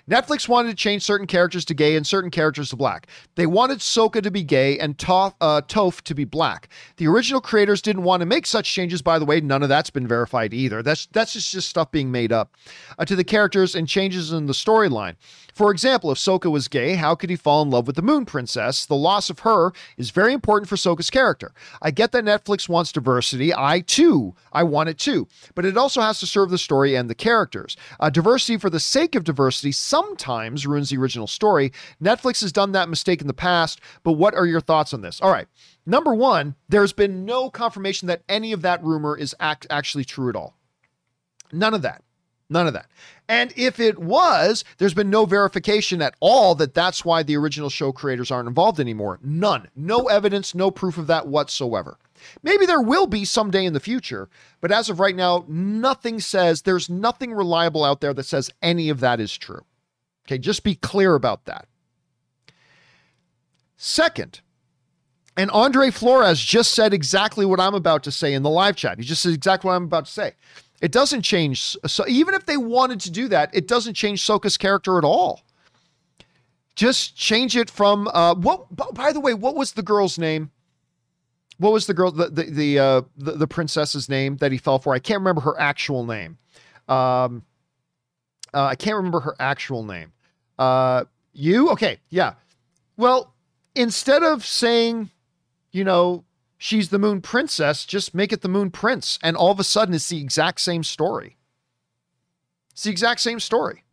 Netflix 0.08 0.48
wanted 0.48 0.70
to 0.70 0.74
change 0.74 1.02
certain 1.02 1.26
characters 1.26 1.64
to 1.66 1.74
gay 1.74 1.96
and 1.96 2.06
certain 2.06 2.30
characters 2.30 2.70
to 2.70 2.76
black. 2.76 3.06
They 3.34 3.46
wanted 3.46 3.78
Sokka 3.78 4.22
to 4.22 4.30
be 4.30 4.42
gay 4.42 4.78
and 4.78 4.96
Toph, 4.96 5.34
uh, 5.40 5.60
Toph 5.62 6.00
to 6.02 6.14
be 6.14 6.24
black. 6.24 6.68
The 6.96 7.06
original 7.06 7.40
creators 7.40 7.82
didn't 7.82 8.02
want 8.02 8.20
to 8.20 8.26
make 8.26 8.46
such 8.46 8.72
changes. 8.72 9.02
By 9.02 9.18
the 9.18 9.24
way, 9.24 9.40
none 9.40 9.62
of 9.62 9.68
that's 9.68 9.90
been 9.90 10.08
verified 10.08 10.54
either. 10.54 10.82
That's 10.82 11.06
that's 11.06 11.34
just, 11.34 11.68
stuff 11.68 11.90
being 11.90 12.10
made 12.10 12.32
up 12.32 12.54
uh, 12.98 13.04
to 13.04 13.14
the 13.14 13.24
characters 13.24 13.74
and 13.74 13.86
changes 13.86 14.32
in 14.32 14.46
the 14.46 14.52
storyline. 14.52 15.16
For 15.58 15.72
example, 15.72 16.12
if 16.12 16.18
Sokka 16.18 16.48
was 16.52 16.68
gay, 16.68 16.94
how 16.94 17.16
could 17.16 17.30
he 17.30 17.34
fall 17.34 17.62
in 17.62 17.70
love 17.70 17.88
with 17.88 17.96
the 17.96 18.00
Moon 18.02 18.24
Princess? 18.24 18.86
The 18.86 18.94
loss 18.94 19.28
of 19.28 19.40
her 19.40 19.72
is 19.96 20.10
very 20.10 20.32
important 20.32 20.68
for 20.68 20.76
Sokka's 20.76 21.10
character. 21.10 21.50
I 21.82 21.90
get 21.90 22.12
that 22.12 22.24
Netflix 22.24 22.68
wants 22.68 22.92
diversity. 22.92 23.52
I 23.52 23.80
too, 23.80 24.36
I 24.52 24.62
want 24.62 24.88
it 24.88 24.98
too, 24.98 25.26
but 25.56 25.64
it 25.64 25.76
also 25.76 26.00
has 26.00 26.20
to 26.20 26.28
serve 26.28 26.50
the 26.50 26.58
story 26.58 26.94
and 26.94 27.10
the 27.10 27.14
characters. 27.16 27.76
Uh, 27.98 28.08
diversity 28.08 28.56
for 28.56 28.70
the 28.70 28.78
sake 28.78 29.16
of 29.16 29.24
diversity 29.24 29.72
sometimes 29.72 30.64
ruins 30.64 30.90
the 30.90 30.96
original 30.96 31.26
story. 31.26 31.72
Netflix 32.00 32.40
has 32.42 32.52
done 32.52 32.70
that 32.70 32.88
mistake 32.88 33.20
in 33.20 33.26
the 33.26 33.34
past, 33.34 33.80
but 34.04 34.12
what 34.12 34.36
are 34.36 34.46
your 34.46 34.60
thoughts 34.60 34.94
on 34.94 35.00
this? 35.00 35.20
All 35.20 35.32
right. 35.32 35.48
Number 35.84 36.14
one, 36.14 36.54
there's 36.68 36.92
been 36.92 37.24
no 37.24 37.50
confirmation 37.50 38.06
that 38.06 38.22
any 38.28 38.52
of 38.52 38.62
that 38.62 38.84
rumor 38.84 39.18
is 39.18 39.34
act- 39.40 39.66
actually 39.70 40.04
true 40.04 40.28
at 40.28 40.36
all. 40.36 40.54
None 41.50 41.74
of 41.74 41.82
that. 41.82 42.04
None 42.50 42.66
of 42.66 42.72
that. 42.72 42.86
And 43.28 43.52
if 43.56 43.78
it 43.78 43.98
was, 43.98 44.64
there's 44.78 44.94
been 44.94 45.10
no 45.10 45.26
verification 45.26 46.00
at 46.00 46.14
all 46.18 46.54
that 46.54 46.72
that's 46.72 47.04
why 47.04 47.22
the 47.22 47.36
original 47.36 47.68
show 47.68 47.92
creators 47.92 48.30
aren't 48.30 48.48
involved 48.48 48.80
anymore. 48.80 49.18
None. 49.22 49.68
No 49.76 50.06
evidence, 50.06 50.54
no 50.54 50.70
proof 50.70 50.96
of 50.96 51.08
that 51.08 51.28
whatsoever. 51.28 51.98
Maybe 52.42 52.64
there 52.64 52.80
will 52.80 53.06
be 53.06 53.24
someday 53.26 53.66
in 53.66 53.74
the 53.74 53.80
future, 53.80 54.28
but 54.60 54.72
as 54.72 54.88
of 54.88 54.98
right 54.98 55.14
now, 55.14 55.44
nothing 55.46 56.20
says, 56.20 56.62
there's 56.62 56.88
nothing 56.88 57.32
reliable 57.32 57.84
out 57.84 58.00
there 58.00 58.14
that 58.14 58.24
says 58.24 58.50
any 58.62 58.88
of 58.88 59.00
that 59.00 59.20
is 59.20 59.36
true. 59.36 59.64
Okay, 60.26 60.38
just 60.38 60.64
be 60.64 60.74
clear 60.74 61.14
about 61.14 61.44
that. 61.44 61.68
Second, 63.76 64.40
And 65.38 65.52
Andre 65.52 65.92
Flores 65.92 66.40
just 66.40 66.74
said 66.74 66.92
exactly 66.92 67.46
what 67.46 67.60
I'm 67.60 67.74
about 67.74 68.02
to 68.02 68.10
say 68.10 68.34
in 68.34 68.42
the 68.42 68.50
live 68.50 68.74
chat. 68.74 68.98
He 68.98 69.04
just 69.04 69.22
said 69.22 69.32
exactly 69.32 69.68
what 69.68 69.76
I'm 69.76 69.84
about 69.84 70.06
to 70.06 70.10
say. 70.10 70.34
It 70.80 70.92
doesn't 70.92 71.22
change. 71.22 71.76
So 71.86 72.04
even 72.06 72.34
if 72.34 72.46
they 72.46 72.56
wanted 72.56 73.00
to 73.00 73.10
do 73.10 73.28
that, 73.28 73.54
it 73.54 73.66
doesn't 73.66 73.94
change 73.94 74.24
Sokka's 74.24 74.56
character 74.56 74.96
at 74.98 75.04
all. 75.04 75.42
Just 76.76 77.16
change 77.16 77.56
it 77.56 77.68
from 77.68 78.08
uh, 78.14 78.36
what? 78.36 78.66
By 78.94 79.12
the 79.12 79.18
way, 79.18 79.34
what 79.34 79.56
was 79.56 79.72
the 79.72 79.82
girl's 79.82 80.16
name? 80.18 80.52
What 81.58 81.72
was 81.72 81.86
the 81.86 81.94
girl 81.94 82.12
the 82.12 82.28
the 82.28 82.44
the, 82.44 82.78
uh, 82.78 83.02
the 83.16 83.32
the 83.32 83.46
princess's 83.48 84.08
name 84.08 84.36
that 84.36 84.52
he 84.52 84.58
fell 84.58 84.78
for? 84.78 84.94
I 84.94 85.00
can't 85.00 85.18
remember 85.18 85.40
her 85.40 85.58
actual 85.60 86.06
name. 86.06 86.38
Um, 86.88 87.42
uh, 88.54 88.64
I 88.64 88.76
can't 88.76 88.96
remember 88.96 89.20
her 89.20 89.34
actual 89.40 89.82
name. 89.82 90.12
Uh, 90.56 91.04
you 91.32 91.70
okay? 91.70 91.98
Yeah. 92.10 92.34
Well, 92.96 93.34
instead 93.74 94.22
of 94.22 94.46
saying, 94.46 95.10
you 95.72 95.82
know, 95.82 96.24
she's 96.58 96.90
the 96.90 96.98
Moon 96.98 97.22
Princess, 97.22 97.86
just 97.86 98.14
make 98.14 98.32
it 98.32 98.42
the 98.42 98.48
Moon 98.48 98.70
Prince, 98.70 99.18
and 99.22 99.36
all 99.36 99.52
of 99.52 99.60
a 99.60 99.64
sudden 99.64 99.94
it's 99.94 100.08
the 100.08 100.20
exact 100.20 100.60
same 100.60 100.82
story. 100.82 101.36
It's 102.72 102.82
the 102.82 102.90
exact 102.90 103.20
same 103.20 103.40
story. 103.40 103.84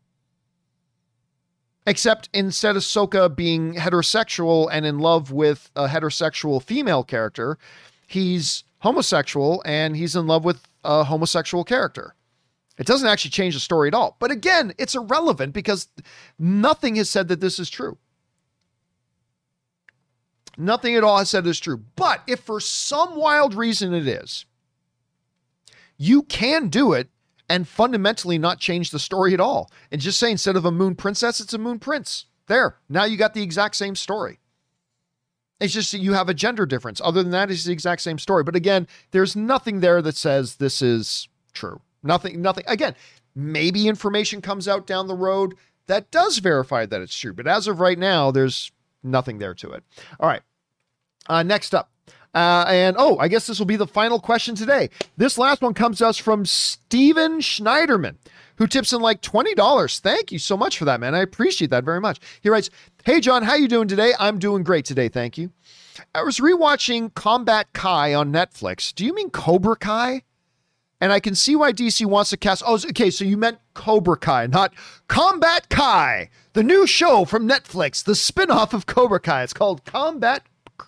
Except 1.87 2.29
instead 2.33 2.75
of 2.75 2.81
Sokka 2.81 3.33
being 3.33 3.75
heterosexual 3.75 4.67
and 4.71 4.85
in 4.85 4.99
love 4.99 5.31
with 5.31 5.69
a 5.75 5.87
heterosexual 5.87 6.61
female 6.61 7.03
character, 7.03 7.59
he's 8.07 8.63
homosexual 8.79 9.61
and 9.65 9.95
he's 9.95 10.15
in 10.15 10.25
love 10.25 10.43
with 10.43 10.67
a 10.83 11.03
homosexual 11.03 11.63
character. 11.63 12.15
It 12.77 12.87
doesn't 12.87 13.07
actually 13.07 13.31
change 13.31 13.53
the 13.53 13.59
story 13.59 13.87
at 13.87 13.93
all. 13.93 14.17
But 14.19 14.31
again, 14.31 14.73
it's 14.77 14.95
irrelevant 14.95 15.53
because 15.53 15.87
nothing 16.37 16.95
has 16.95 17.09
said 17.09 17.27
that 17.29 17.39
this 17.39 17.59
is 17.59 17.69
true. 17.69 17.97
Nothing 20.57 20.95
at 20.95 21.03
all 21.03 21.17
has 21.17 21.29
said 21.29 21.45
is 21.47 21.59
true. 21.59 21.83
But 21.95 22.21
if 22.27 22.39
for 22.41 22.59
some 22.59 23.15
wild 23.15 23.53
reason 23.53 23.93
it 23.93 24.07
is, 24.07 24.45
you 25.97 26.23
can 26.23 26.69
do 26.69 26.93
it 26.93 27.09
and 27.49 27.67
fundamentally 27.67 28.37
not 28.37 28.59
change 28.59 28.91
the 28.91 28.99
story 28.99 29.33
at 29.33 29.39
all. 29.39 29.71
And 29.91 30.01
just 30.01 30.19
say 30.19 30.31
instead 30.31 30.55
of 30.55 30.65
a 30.65 30.71
moon 30.71 30.95
princess, 30.95 31.39
it's 31.39 31.53
a 31.53 31.57
moon 31.57 31.79
prince. 31.79 32.25
There. 32.47 32.77
Now 32.89 33.05
you 33.05 33.17
got 33.17 33.33
the 33.33 33.41
exact 33.41 33.75
same 33.75 33.95
story. 33.95 34.39
It's 35.59 35.73
just 35.73 35.91
that 35.91 35.99
you 35.99 36.13
have 36.13 36.29
a 36.29 36.33
gender 36.33 36.65
difference. 36.65 37.01
Other 37.03 37.23
than 37.23 37.31
that, 37.31 37.49
it's 37.49 37.63
the 37.63 37.71
exact 37.71 38.01
same 38.01 38.19
story. 38.19 38.43
But 38.43 38.55
again, 38.55 38.87
there's 39.11 39.35
nothing 39.35 39.79
there 39.79 40.01
that 40.01 40.17
says 40.17 40.55
this 40.55 40.81
is 40.81 41.27
true. 41.53 41.81
Nothing, 42.03 42.41
nothing. 42.41 42.65
Again, 42.67 42.93
maybe 43.35 43.87
information 43.87 44.41
comes 44.41 44.67
out 44.67 44.85
down 44.85 45.07
the 45.07 45.15
road 45.15 45.55
that 45.87 46.11
does 46.11 46.39
verify 46.39 46.85
that 46.85 47.01
it's 47.01 47.17
true. 47.17 47.33
But 47.33 47.47
as 47.47 47.67
of 47.67 47.79
right 47.79 47.97
now, 47.97 48.31
there's 48.31 48.71
nothing 49.05 49.37
there 49.37 49.53
to 49.55 49.71
it. 49.71 49.83
All 50.19 50.27
right. 50.27 50.41
Uh, 51.27 51.43
next 51.43 51.73
up. 51.73 51.91
Uh, 52.33 52.65
and 52.67 52.97
oh, 52.99 53.17
I 53.17 53.29
guess 53.29 53.47
this 53.47 53.59
will 53.59 53.65
be 53.65 53.77
the 53.77 53.87
final 53.87 54.19
question 54.19 54.55
today. 54.55 54.89
This 55.15 55.37
last 55.37 55.61
one 55.61 55.73
comes 55.73 55.99
to 55.99 56.07
us 56.07 56.17
from 56.17 56.45
Steven 56.45 57.39
Schneiderman, 57.39 58.17
who 58.57 58.67
tips 58.67 58.91
in 58.91 58.99
like 58.99 59.21
$20. 59.21 60.01
Thank 60.01 60.33
you 60.33 60.39
so 60.39 60.57
much 60.57 60.77
for 60.77 60.83
that, 60.83 60.99
man. 60.99 61.15
I 61.15 61.21
appreciate 61.21 61.71
that 61.71 61.85
very 61.85 62.01
much. 62.01 62.19
He 62.41 62.49
writes, 62.49 62.69
Hey 63.05 63.21
John, 63.21 63.43
how 63.43 63.55
you 63.55 63.69
doing 63.69 63.87
today? 63.87 64.13
I'm 64.19 64.37
doing 64.37 64.63
great 64.63 64.83
today, 64.83 65.07
thank 65.07 65.37
you. 65.37 65.51
I 66.13 66.23
was 66.23 66.39
rewatching 66.39 67.13
Combat 67.13 67.71
Kai 67.71 68.13
on 68.13 68.33
Netflix. 68.33 68.93
Do 68.93 69.05
you 69.05 69.15
mean 69.15 69.29
Cobra 69.29 69.77
Kai? 69.77 70.23
And 71.01 71.11
I 71.11 71.19
can 71.19 71.35
see 71.35 71.55
why 71.55 71.73
DC 71.73 72.05
wants 72.05 72.29
to 72.29 72.37
cast. 72.37 72.63
Oh, 72.65 72.75
okay. 72.75 73.09
So 73.11 73.25
you 73.25 73.37
meant 73.37 73.59
Cobra 73.73 74.17
Kai, 74.17 74.47
not 74.47 74.73
Combat 75.07 75.69
Kai, 75.69 76.29
the 76.53 76.63
new 76.63 76.87
show 76.87 77.25
from 77.25 77.47
Netflix, 77.47 78.03
the 78.03 78.13
spinoff 78.13 78.73
of 78.73 78.85
Cobra 78.85 79.19
Kai. 79.19 79.43
It's 79.43 79.53
called 79.53 79.83
Combat 79.85 80.43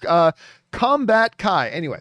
uh, 0.08 0.32
Combat 0.72 1.38
Kai. 1.38 1.70
Anyway, 1.70 2.00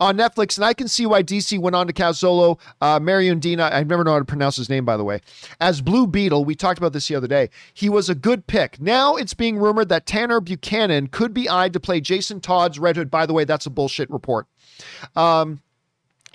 on 0.00 0.16
Netflix, 0.16 0.56
and 0.56 0.64
I 0.64 0.72
can 0.72 0.88
see 0.88 1.04
why 1.04 1.22
DC 1.22 1.58
went 1.58 1.76
on 1.76 1.86
to 1.86 1.92
cast 1.92 2.22
Xolo 2.22 2.58
uh, 2.80 2.98
Mariondina. 2.98 3.70
I 3.70 3.82
never 3.84 4.02
know 4.02 4.12
how 4.12 4.18
to 4.18 4.24
pronounce 4.24 4.56
his 4.56 4.70
name, 4.70 4.84
by 4.84 4.96
the 4.96 5.04
way, 5.04 5.20
as 5.60 5.82
Blue 5.82 6.06
Beetle. 6.06 6.44
We 6.44 6.54
talked 6.54 6.78
about 6.78 6.94
this 6.94 7.08
the 7.08 7.14
other 7.14 7.28
day. 7.28 7.50
He 7.74 7.88
was 7.88 8.08
a 8.08 8.14
good 8.14 8.46
pick. 8.46 8.80
Now 8.80 9.16
it's 9.16 9.34
being 9.34 9.58
rumored 9.58 9.90
that 9.90 10.06
Tanner 10.06 10.40
Buchanan 10.40 11.08
could 11.08 11.34
be 11.34 11.48
eyed 11.48 11.74
to 11.74 11.80
play 11.80 12.00
Jason 12.00 12.40
Todd's 12.40 12.78
Red 12.78 12.96
Hood. 12.96 13.10
By 13.10 13.26
the 13.26 13.34
way, 13.34 13.44
that's 13.44 13.66
a 13.66 13.70
bullshit 13.70 14.10
report. 14.10 14.46
Um, 15.14 15.60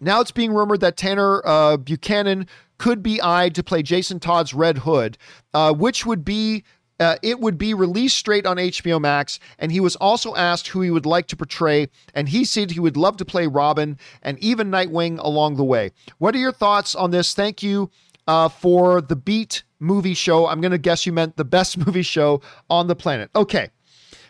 now 0.01 0.22
it's 0.22 0.31
being 0.31 0.53
rumored 0.53 0.81
that 0.81 0.97
Tanner 0.97 1.41
uh, 1.45 1.77
Buchanan 1.77 2.47
could 2.77 3.01
be 3.01 3.22
eyed 3.22 3.55
to 3.55 3.63
play 3.63 3.81
Jason 3.81 4.19
Todd's 4.19 4.53
Red 4.53 4.80
Hood, 4.80 5.17
uh, 5.53 5.73
which 5.73 6.05
would 6.05 6.26
be 6.26 6.63
uh, 6.99 7.17
it 7.22 7.39
would 7.39 7.57
be 7.57 7.73
released 7.73 8.17
straight 8.17 8.45
on 8.45 8.57
HBO 8.57 9.01
Max. 9.01 9.39
And 9.59 9.72
he 9.72 9.80
was 9.80 9.95
also 9.97 10.35
asked 10.35 10.67
who 10.67 10.81
he 10.81 10.91
would 10.91 11.05
like 11.05 11.27
to 11.27 11.35
portray, 11.35 11.89
and 12.13 12.30
he 12.30 12.45
said 12.45 12.72
he 12.72 12.80
would 12.80 12.97
love 12.97 13.17
to 13.17 13.26
play 13.26 13.47
Robin 13.47 13.97
and 14.22 14.39
even 14.39 14.72
Nightwing 14.72 15.19
along 15.19 15.55
the 15.55 15.63
way. 15.63 15.91
What 16.17 16.35
are 16.35 16.39
your 16.39 16.53
thoughts 16.53 16.95
on 16.95 17.11
this? 17.11 17.34
Thank 17.34 17.61
you 17.61 17.89
uh, 18.27 18.49
for 18.49 19.01
the 19.01 19.15
Beat 19.15 19.63
movie 19.80 20.13
show. 20.13 20.47
I'm 20.47 20.61
going 20.61 20.72
to 20.72 20.77
guess 20.77 21.05
you 21.05 21.11
meant 21.11 21.35
the 21.35 21.45
best 21.45 21.77
movie 21.85 22.01
show 22.01 22.41
on 22.69 22.88
the 22.88 22.95
planet. 22.95 23.30
Okay, 23.35 23.69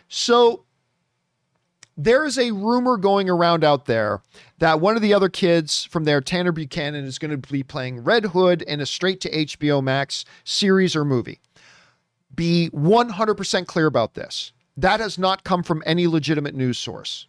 so 0.08 0.64
there 1.96 2.24
is 2.24 2.38
a 2.38 2.50
rumor 2.50 2.96
going 2.96 3.30
around 3.30 3.64
out 3.64 3.86
there 3.86 4.20
that 4.58 4.80
one 4.80 4.96
of 4.96 5.02
the 5.02 5.12
other 5.12 5.28
kids 5.28 5.84
from 5.84 6.04
there, 6.04 6.20
Tanner 6.20 6.52
Buchanan, 6.52 7.04
is 7.04 7.18
going 7.18 7.30
to 7.30 7.52
be 7.52 7.62
playing 7.62 8.04
Red 8.04 8.26
Hood 8.26 8.62
in 8.62 8.80
a 8.80 8.86
straight 8.86 9.20
to 9.22 9.30
HBO 9.30 9.82
Max 9.82 10.24
series 10.44 10.96
or 10.96 11.04
movie. 11.04 11.40
Be 12.34 12.70
100% 12.72 13.66
clear 13.66 13.86
about 13.86 14.14
this. 14.14 14.52
That 14.76 15.00
has 15.00 15.18
not 15.18 15.44
come 15.44 15.62
from 15.62 15.82
any 15.86 16.06
legitimate 16.06 16.54
news 16.54 16.78
source. 16.78 17.26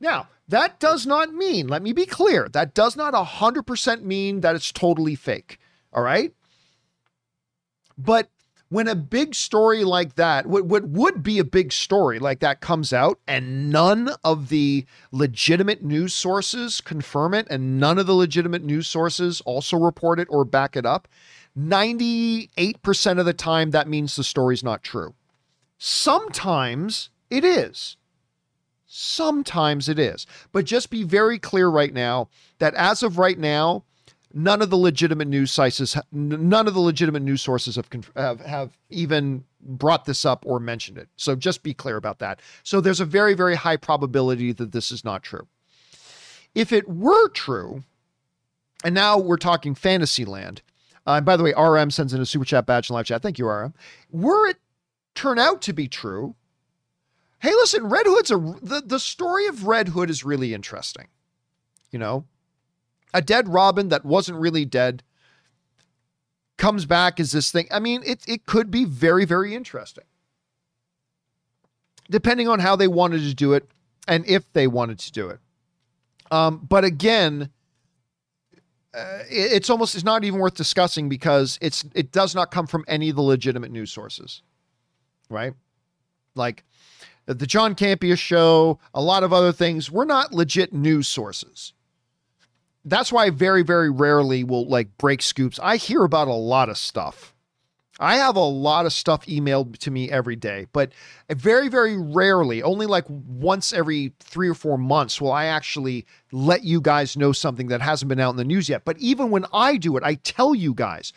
Now, 0.00 0.28
that 0.48 0.78
does 0.78 1.06
not 1.06 1.34
mean, 1.34 1.68
let 1.68 1.82
me 1.82 1.92
be 1.92 2.06
clear, 2.06 2.48
that 2.50 2.74
does 2.74 2.96
not 2.96 3.14
100% 3.14 4.02
mean 4.02 4.40
that 4.40 4.54
it's 4.54 4.72
totally 4.72 5.14
fake. 5.14 5.58
All 5.92 6.02
right? 6.02 6.32
But 7.96 8.30
when 8.70 8.86
a 8.86 8.94
big 8.94 9.34
story 9.34 9.82
like 9.82 10.16
that, 10.16 10.46
what, 10.46 10.66
what 10.66 10.88
would 10.88 11.22
be 11.22 11.38
a 11.38 11.44
big 11.44 11.72
story 11.72 12.18
like 12.18 12.40
that 12.40 12.60
comes 12.60 12.92
out 12.92 13.18
and 13.26 13.70
none 13.70 14.10
of 14.22 14.50
the 14.50 14.84
legitimate 15.10 15.82
news 15.82 16.12
sources 16.12 16.80
confirm 16.80 17.32
it 17.32 17.46
and 17.50 17.80
none 17.80 17.98
of 17.98 18.06
the 18.06 18.14
legitimate 18.14 18.62
news 18.62 18.86
sources 18.86 19.40
also 19.42 19.76
report 19.78 20.20
it 20.20 20.28
or 20.30 20.44
back 20.44 20.76
it 20.76 20.84
up, 20.84 21.08
98% 21.58 23.18
of 23.18 23.24
the 23.24 23.32
time 23.32 23.70
that 23.70 23.88
means 23.88 24.16
the 24.16 24.24
story's 24.24 24.62
not 24.62 24.82
true. 24.82 25.14
Sometimes 25.78 27.08
it 27.30 27.44
is. 27.44 27.96
Sometimes 28.86 29.88
it 29.88 29.98
is. 29.98 30.26
But 30.52 30.66
just 30.66 30.90
be 30.90 31.02
very 31.04 31.38
clear 31.38 31.68
right 31.68 31.92
now 31.92 32.28
that 32.58 32.74
as 32.74 33.02
of 33.02 33.18
right 33.18 33.38
now, 33.38 33.84
none 34.32 34.62
of 34.62 34.70
the 34.70 34.76
legitimate 34.76 35.28
news 35.28 35.50
sources, 35.50 35.96
none 36.12 36.66
of 36.68 36.74
the 36.74 36.80
legitimate 36.80 37.22
news 37.22 37.42
sources 37.42 37.76
have, 37.76 37.88
have, 38.16 38.40
have 38.40 38.78
even 38.90 39.44
brought 39.60 40.04
this 40.04 40.24
up 40.24 40.44
or 40.46 40.60
mentioned 40.60 40.98
it. 40.98 41.08
So 41.16 41.34
just 41.34 41.62
be 41.62 41.74
clear 41.74 41.96
about 41.96 42.18
that. 42.20 42.40
So 42.62 42.80
there's 42.80 43.00
a 43.00 43.04
very, 43.04 43.34
very 43.34 43.54
high 43.54 43.76
probability 43.76 44.52
that 44.52 44.72
this 44.72 44.90
is 44.90 45.04
not 45.04 45.22
true. 45.22 45.46
If 46.54 46.72
it 46.72 46.88
were 46.88 47.28
true, 47.30 47.84
and 48.84 48.94
now 48.94 49.18
we're 49.18 49.36
talking 49.36 49.74
fantasy 49.74 50.24
land. 50.24 50.62
Uh, 51.06 51.14
and 51.14 51.26
by 51.26 51.36
the 51.36 51.42
way, 51.42 51.54
RM 51.56 51.90
sends 51.90 52.12
in 52.12 52.20
a 52.20 52.26
super 52.26 52.44
chat 52.44 52.66
badge 52.66 52.90
in 52.90 52.94
live 52.94 53.06
chat. 53.06 53.22
Thank 53.22 53.38
you, 53.38 53.48
RM. 53.48 53.74
Were 54.10 54.48
it 54.48 54.58
turn 55.14 55.38
out 55.38 55.60
to 55.62 55.72
be 55.72 55.88
true, 55.88 56.36
hey, 57.40 57.50
listen, 57.50 57.88
Red 57.88 58.06
Hood's 58.06 58.30
a 58.30 58.36
the, 58.62 58.82
the 58.84 59.00
story 59.00 59.46
of 59.46 59.66
Red 59.66 59.88
Hood 59.88 60.10
is 60.10 60.24
really 60.24 60.54
interesting. 60.54 61.08
You 61.90 61.98
know, 61.98 62.24
a 63.14 63.22
dead 63.22 63.48
Robin 63.48 63.88
that 63.88 64.04
wasn't 64.04 64.38
really 64.38 64.64
dead 64.64 65.02
comes 66.56 66.86
back 66.86 67.20
as 67.20 67.32
this 67.32 67.50
thing. 67.50 67.66
I 67.70 67.78
mean, 67.78 68.02
it 68.04 68.22
it 68.26 68.46
could 68.46 68.70
be 68.70 68.84
very 68.84 69.24
very 69.24 69.54
interesting. 69.54 70.04
Depending 72.10 72.48
on 72.48 72.58
how 72.60 72.74
they 72.76 72.88
wanted 72.88 73.20
to 73.22 73.34
do 73.34 73.52
it 73.52 73.68
and 74.06 74.26
if 74.26 74.50
they 74.52 74.66
wanted 74.66 74.98
to 74.98 75.12
do 75.12 75.28
it. 75.28 75.40
Um, 76.30 76.66
but 76.66 76.84
again, 76.84 77.50
uh, 78.94 79.20
it, 79.30 79.52
it's 79.52 79.70
almost 79.70 79.94
it's 79.94 80.04
not 80.04 80.24
even 80.24 80.40
worth 80.40 80.54
discussing 80.54 81.08
because 81.08 81.58
it's 81.60 81.84
it 81.94 82.12
does 82.12 82.34
not 82.34 82.50
come 82.50 82.66
from 82.66 82.84
any 82.88 83.10
of 83.10 83.16
the 83.16 83.22
legitimate 83.22 83.70
news 83.70 83.92
sources, 83.92 84.42
right? 85.30 85.54
Like 86.34 86.64
the 87.26 87.46
John 87.46 87.74
Campea 87.74 88.18
show, 88.18 88.78
a 88.94 89.02
lot 89.02 89.22
of 89.22 89.32
other 89.32 89.52
things. 89.52 89.90
We're 89.90 90.06
not 90.06 90.32
legit 90.32 90.72
news 90.72 91.08
sources 91.08 91.74
that's 92.90 93.12
why 93.12 93.26
I 93.26 93.30
very, 93.30 93.62
very 93.62 93.90
rarely 93.90 94.44
will 94.44 94.68
like 94.68 94.96
break 94.98 95.22
scoops. 95.22 95.58
I 95.62 95.76
hear 95.76 96.04
about 96.04 96.28
a 96.28 96.32
lot 96.32 96.68
of 96.68 96.78
stuff. 96.78 97.34
I 98.00 98.18
have 98.18 98.36
a 98.36 98.40
lot 98.40 98.86
of 98.86 98.92
stuff 98.92 99.26
emailed 99.26 99.78
to 99.78 99.90
me 99.90 100.08
every 100.08 100.36
day, 100.36 100.68
but 100.72 100.92
very, 101.28 101.66
very 101.68 101.96
rarely, 101.96 102.62
only 102.62 102.86
like 102.86 103.04
once 103.08 103.72
every 103.72 104.12
three 104.20 104.48
or 104.48 104.54
four 104.54 104.78
months, 104.78 105.20
will 105.20 105.32
I 105.32 105.46
actually 105.46 106.06
let 106.30 106.62
you 106.62 106.80
guys 106.80 107.16
know 107.16 107.32
something 107.32 107.66
that 107.66 107.80
hasn't 107.80 108.08
been 108.08 108.20
out 108.20 108.30
in 108.30 108.36
the 108.36 108.44
news 108.44 108.68
yet. 108.68 108.84
But 108.84 108.98
even 108.98 109.30
when 109.30 109.46
I 109.52 109.78
do 109.78 109.96
it, 109.96 110.04
I 110.04 110.14
tell 110.14 110.54
you 110.54 110.74
guys, 110.74 111.12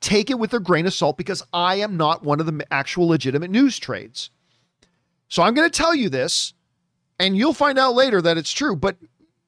take 0.00 0.30
it 0.30 0.38
with 0.38 0.54
a 0.54 0.60
grain 0.60 0.86
of 0.86 0.94
salt 0.94 1.16
because 1.16 1.42
I 1.52 1.76
am 1.76 1.96
not 1.96 2.22
one 2.22 2.38
of 2.38 2.46
the 2.46 2.64
actual 2.72 3.08
legitimate 3.08 3.50
news 3.50 3.80
trades. 3.80 4.30
So 5.28 5.42
I'm 5.42 5.54
going 5.54 5.68
to 5.68 5.76
tell 5.76 5.94
you 5.94 6.08
this 6.08 6.54
And 7.18 7.36
you'll 7.36 7.52
find 7.52 7.78
out 7.78 7.94
later 7.94 8.20
that 8.20 8.36
it's 8.36 8.52
true. 8.52 8.74
But 8.74 8.96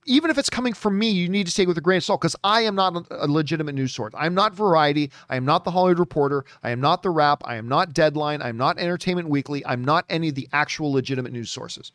even 0.07 0.31
if 0.31 0.39
it's 0.39 0.51
coming 0.51 0.73
from 0.73 0.99
me, 0.99 1.11
you 1.11 1.29
need 1.29 1.47
to 1.47 1.55
take 1.55 1.65
it 1.65 1.69
with 1.69 1.79
a 1.79 1.83
grain 1.83 1.99
of 1.99 2.05
salt 2.05 2.21
because 2.21 2.37
I 2.45 2.63
am 2.63 2.75
not 2.75 3.07
a 3.11 3.27
legitimate 3.27 3.75
news 3.75 3.95
source. 3.95 4.13
I'm 4.17 4.35
not 4.35 4.55
Variety. 4.55 5.11
I 5.29 5.37
am 5.37 5.45
not 5.45 5.65
the 5.65 5.71
Hollywood 5.71 5.99
Reporter. 5.99 6.45
I 6.63 6.71
am 6.71 6.81
not 6.81 7.03
The 7.03 7.11
Wrap. 7.11 7.43
I 7.45 7.57
am 7.57 7.69
not 7.69 7.93
Deadline. 7.93 8.43
I'm 8.43 8.57
not 8.57 8.79
Entertainment 8.79 9.29
Weekly. 9.29 9.65
I'm 9.67 9.85
not 9.85 10.05
any 10.09 10.29
of 10.29 10.35
the 10.35 10.49
actual 10.53 10.93
legitimate 10.93 11.33
news 11.33 11.51
sources. 11.51 11.93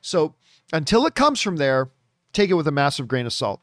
So 0.00 0.34
until 0.72 1.06
it 1.06 1.14
comes 1.14 1.40
from 1.40 1.56
there, 1.56 1.90
take 2.32 2.50
it 2.50 2.54
with 2.54 2.66
a 2.66 2.72
massive 2.72 3.08
grain 3.08 3.26
of 3.26 3.32
salt. 3.32 3.60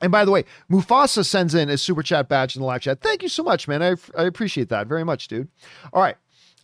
And 0.00 0.12
by 0.12 0.24
the 0.24 0.30
way, 0.30 0.44
Mufasa 0.70 1.24
sends 1.24 1.54
in 1.54 1.70
a 1.70 1.78
super 1.78 2.02
chat 2.02 2.28
badge 2.28 2.54
in 2.54 2.60
the 2.60 2.66
live 2.66 2.82
chat. 2.82 3.00
Thank 3.00 3.22
you 3.22 3.28
so 3.28 3.42
much, 3.42 3.66
man. 3.66 3.82
I, 3.82 3.96
I 4.16 4.24
appreciate 4.24 4.68
that 4.68 4.86
very 4.86 5.04
much, 5.04 5.28
dude. 5.28 5.48
All 5.92 6.02
right. 6.02 6.16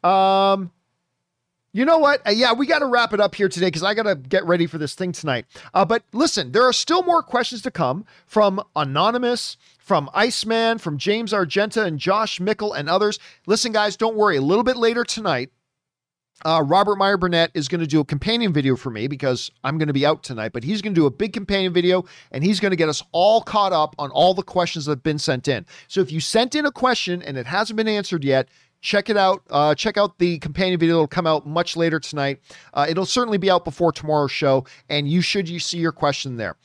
Um, 0.04 0.70
you 1.72 1.84
know 1.84 1.98
what? 1.98 2.26
Uh, 2.26 2.30
yeah, 2.30 2.52
we 2.52 2.66
got 2.66 2.80
to 2.80 2.86
wrap 2.86 3.12
it 3.12 3.20
up 3.20 3.34
here 3.34 3.48
today 3.48 3.66
because 3.66 3.82
I 3.82 3.94
got 3.94 4.02
to 4.04 4.14
get 4.14 4.44
ready 4.44 4.66
for 4.66 4.78
this 4.78 4.94
thing 4.94 5.12
tonight. 5.12 5.46
Uh, 5.72 5.84
but 5.84 6.02
listen, 6.12 6.52
there 6.52 6.64
are 6.64 6.72
still 6.72 7.02
more 7.02 7.22
questions 7.22 7.62
to 7.62 7.70
come 7.70 8.04
from 8.26 8.62
Anonymous, 8.76 9.56
from 9.78 10.10
Iceman, 10.14 10.78
from 10.78 10.98
James 10.98 11.32
Argenta 11.32 11.84
and 11.84 11.98
Josh 11.98 12.40
Mickle 12.40 12.72
and 12.74 12.88
others. 12.90 13.18
Listen, 13.46 13.72
guys, 13.72 13.96
don't 13.96 14.16
worry. 14.16 14.36
A 14.36 14.42
little 14.42 14.64
bit 14.64 14.76
later 14.76 15.02
tonight, 15.02 15.50
uh, 16.44 16.62
Robert 16.66 16.96
Meyer 16.96 17.16
Burnett 17.16 17.50
is 17.54 17.68
going 17.68 17.80
to 17.80 17.86
do 17.86 18.00
a 18.00 18.04
companion 18.04 18.52
video 18.52 18.76
for 18.76 18.90
me 18.90 19.06
because 19.06 19.50
I'm 19.62 19.78
going 19.78 19.86
to 19.86 19.92
be 19.92 20.04
out 20.04 20.22
tonight, 20.22 20.52
but 20.52 20.64
he's 20.64 20.82
going 20.82 20.94
to 20.94 21.00
do 21.00 21.06
a 21.06 21.10
big 21.10 21.32
companion 21.32 21.72
video 21.72 22.04
and 22.32 22.42
he's 22.42 22.60
going 22.60 22.70
to 22.70 22.76
get 22.76 22.88
us 22.88 23.02
all 23.12 23.42
caught 23.42 23.72
up 23.72 23.94
on 23.98 24.10
all 24.10 24.34
the 24.34 24.42
questions 24.42 24.86
that 24.86 24.92
have 24.92 25.02
been 25.02 25.18
sent 25.18 25.46
in. 25.46 25.64
So 25.88 26.00
if 26.00 26.10
you 26.10 26.20
sent 26.20 26.54
in 26.54 26.66
a 26.66 26.72
question 26.72 27.22
and 27.22 27.36
it 27.36 27.46
hasn't 27.46 27.76
been 27.76 27.88
answered 27.88 28.24
yet, 28.24 28.48
check 28.82 29.08
it 29.08 29.16
out. 29.16 29.42
Uh, 29.48 29.74
check 29.74 29.96
out 29.96 30.18
the 30.18 30.38
companion 30.40 30.78
video. 30.78 30.96
It'll 30.96 31.06
come 31.06 31.26
out 31.26 31.46
much 31.46 31.76
later 31.76 31.98
tonight. 31.98 32.40
Uh, 32.74 32.86
it'll 32.88 33.06
certainly 33.06 33.38
be 33.38 33.50
out 33.50 33.64
before 33.64 33.92
tomorrow's 33.92 34.32
show, 34.32 34.66
and 34.90 35.08
you 35.08 35.22
should 35.22 35.48
you 35.48 35.58
see 35.58 35.78
your 35.78 35.92
question 35.92 36.36
there. 36.36 36.56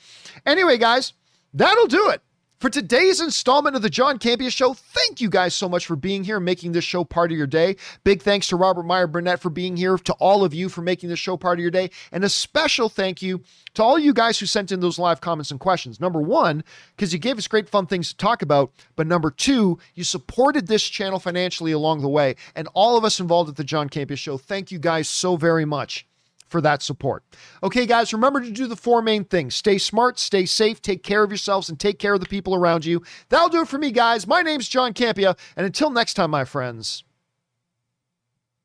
Anyway, 0.46 0.78
guys, 0.78 1.14
that'll 1.54 1.88
do 1.88 2.10
it. 2.10 2.22
For 2.60 2.72
today's 2.72 3.22
installment 3.22 3.76
of 3.76 3.84
the 3.84 3.90
John 3.90 4.18
Campea 4.18 4.52
Show, 4.52 4.74
thank 4.74 5.22
you 5.22 5.30
guys 5.30 5.54
so 5.54 5.70
much 5.70 5.86
for 5.86 5.96
being 5.96 6.24
here 6.24 6.38
and 6.38 6.46
making 6.46 6.72
this 6.72 6.84
show 6.84 7.04
part 7.04 7.32
of 7.32 7.38
your 7.38 7.46
day. 7.46 7.76
Big 8.04 8.24
thanks 8.24 8.48
to 8.48 8.56
Robert 8.56 8.82
Meyer 8.82 9.06
Burnett 9.06 9.40
for 9.40 9.52
being 9.52 9.78
here, 9.78 9.96
to 9.96 10.14
all 10.14 10.44
of 10.44 10.56
you 10.56 10.68
for 10.68 10.82
making 10.82 11.10
this 11.10 11.20
show 11.20 11.38
part 11.38 11.60
of 11.60 11.62
your 11.62 11.70
day, 11.70 11.92
and 12.12 12.24
a 12.24 12.30
special 12.30 12.90
thank 12.90 13.22
you 13.22 13.44
to 13.76 13.84
all 13.84 14.00
you 14.00 14.12
guys 14.12 14.40
who 14.40 14.48
sent 14.48 14.72
in 14.72 14.80
those 14.80 14.98
live 14.98 15.22
comments 15.22 15.52
and 15.52 15.60
questions. 15.60 16.00
Number 16.00 16.20
one, 16.20 16.64
because 16.96 17.14
you 17.14 17.20
gave 17.20 17.38
us 17.38 17.48
great 17.48 17.70
fun 17.70 17.86
things 17.86 18.10
to 18.10 18.18
talk 18.18 18.42
about, 18.42 18.72
but 18.96 19.06
number 19.06 19.30
two, 19.30 19.78
you 19.94 20.04
supported 20.04 20.66
this 20.66 20.82
channel 20.82 21.20
financially 21.20 21.74
along 21.74 22.02
the 22.02 22.10
way, 22.10 22.38
and 22.56 22.68
all 22.74 22.98
of 22.98 23.06
us 23.06 23.20
involved 23.20 23.52
at 23.52 23.58
the 23.58 23.64
John 23.64 23.88
Campea 23.88 24.18
Show, 24.18 24.36
thank 24.36 24.72
you 24.72 24.80
guys 24.80 25.08
so 25.08 25.36
very 25.36 25.66
much 25.66 26.08
for 26.48 26.62
that 26.62 26.82
support. 26.82 27.24
Okay, 27.64 27.86
guys, 27.86 28.14
remember 28.14 28.42
to 28.42 28.52
do 28.52 28.68
the 28.68 28.76
four 28.76 29.02
main 29.02 29.24
things 29.24 29.56
stay 29.56 29.78
smart, 29.78 30.20
stay 30.20 30.46
safe, 30.46 30.82
take 30.82 31.04
care 31.04 31.24
of 31.24 31.30
yourselves, 31.30 31.70
and 31.70 31.80
take 31.80 32.00
care 32.00 32.14
of 32.14 32.20
the 32.20 32.28
people 32.28 32.56
around 32.56 32.86
you. 32.86 33.04
That'll 33.30 33.50
do 33.50 33.62
it 33.62 33.68
for 33.68 33.78
me, 33.78 33.92
guys. 33.92 34.28
My 34.28 34.42
name's 34.42 34.68
John 34.68 34.94
Campea, 34.94 35.38
and 35.56 35.66
until 35.66 35.90
next 35.90 36.16
time, 36.16 36.32
my 36.32 36.46
friends, 36.46 37.04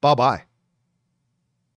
bye 0.01 0.15
bye. 0.15 0.52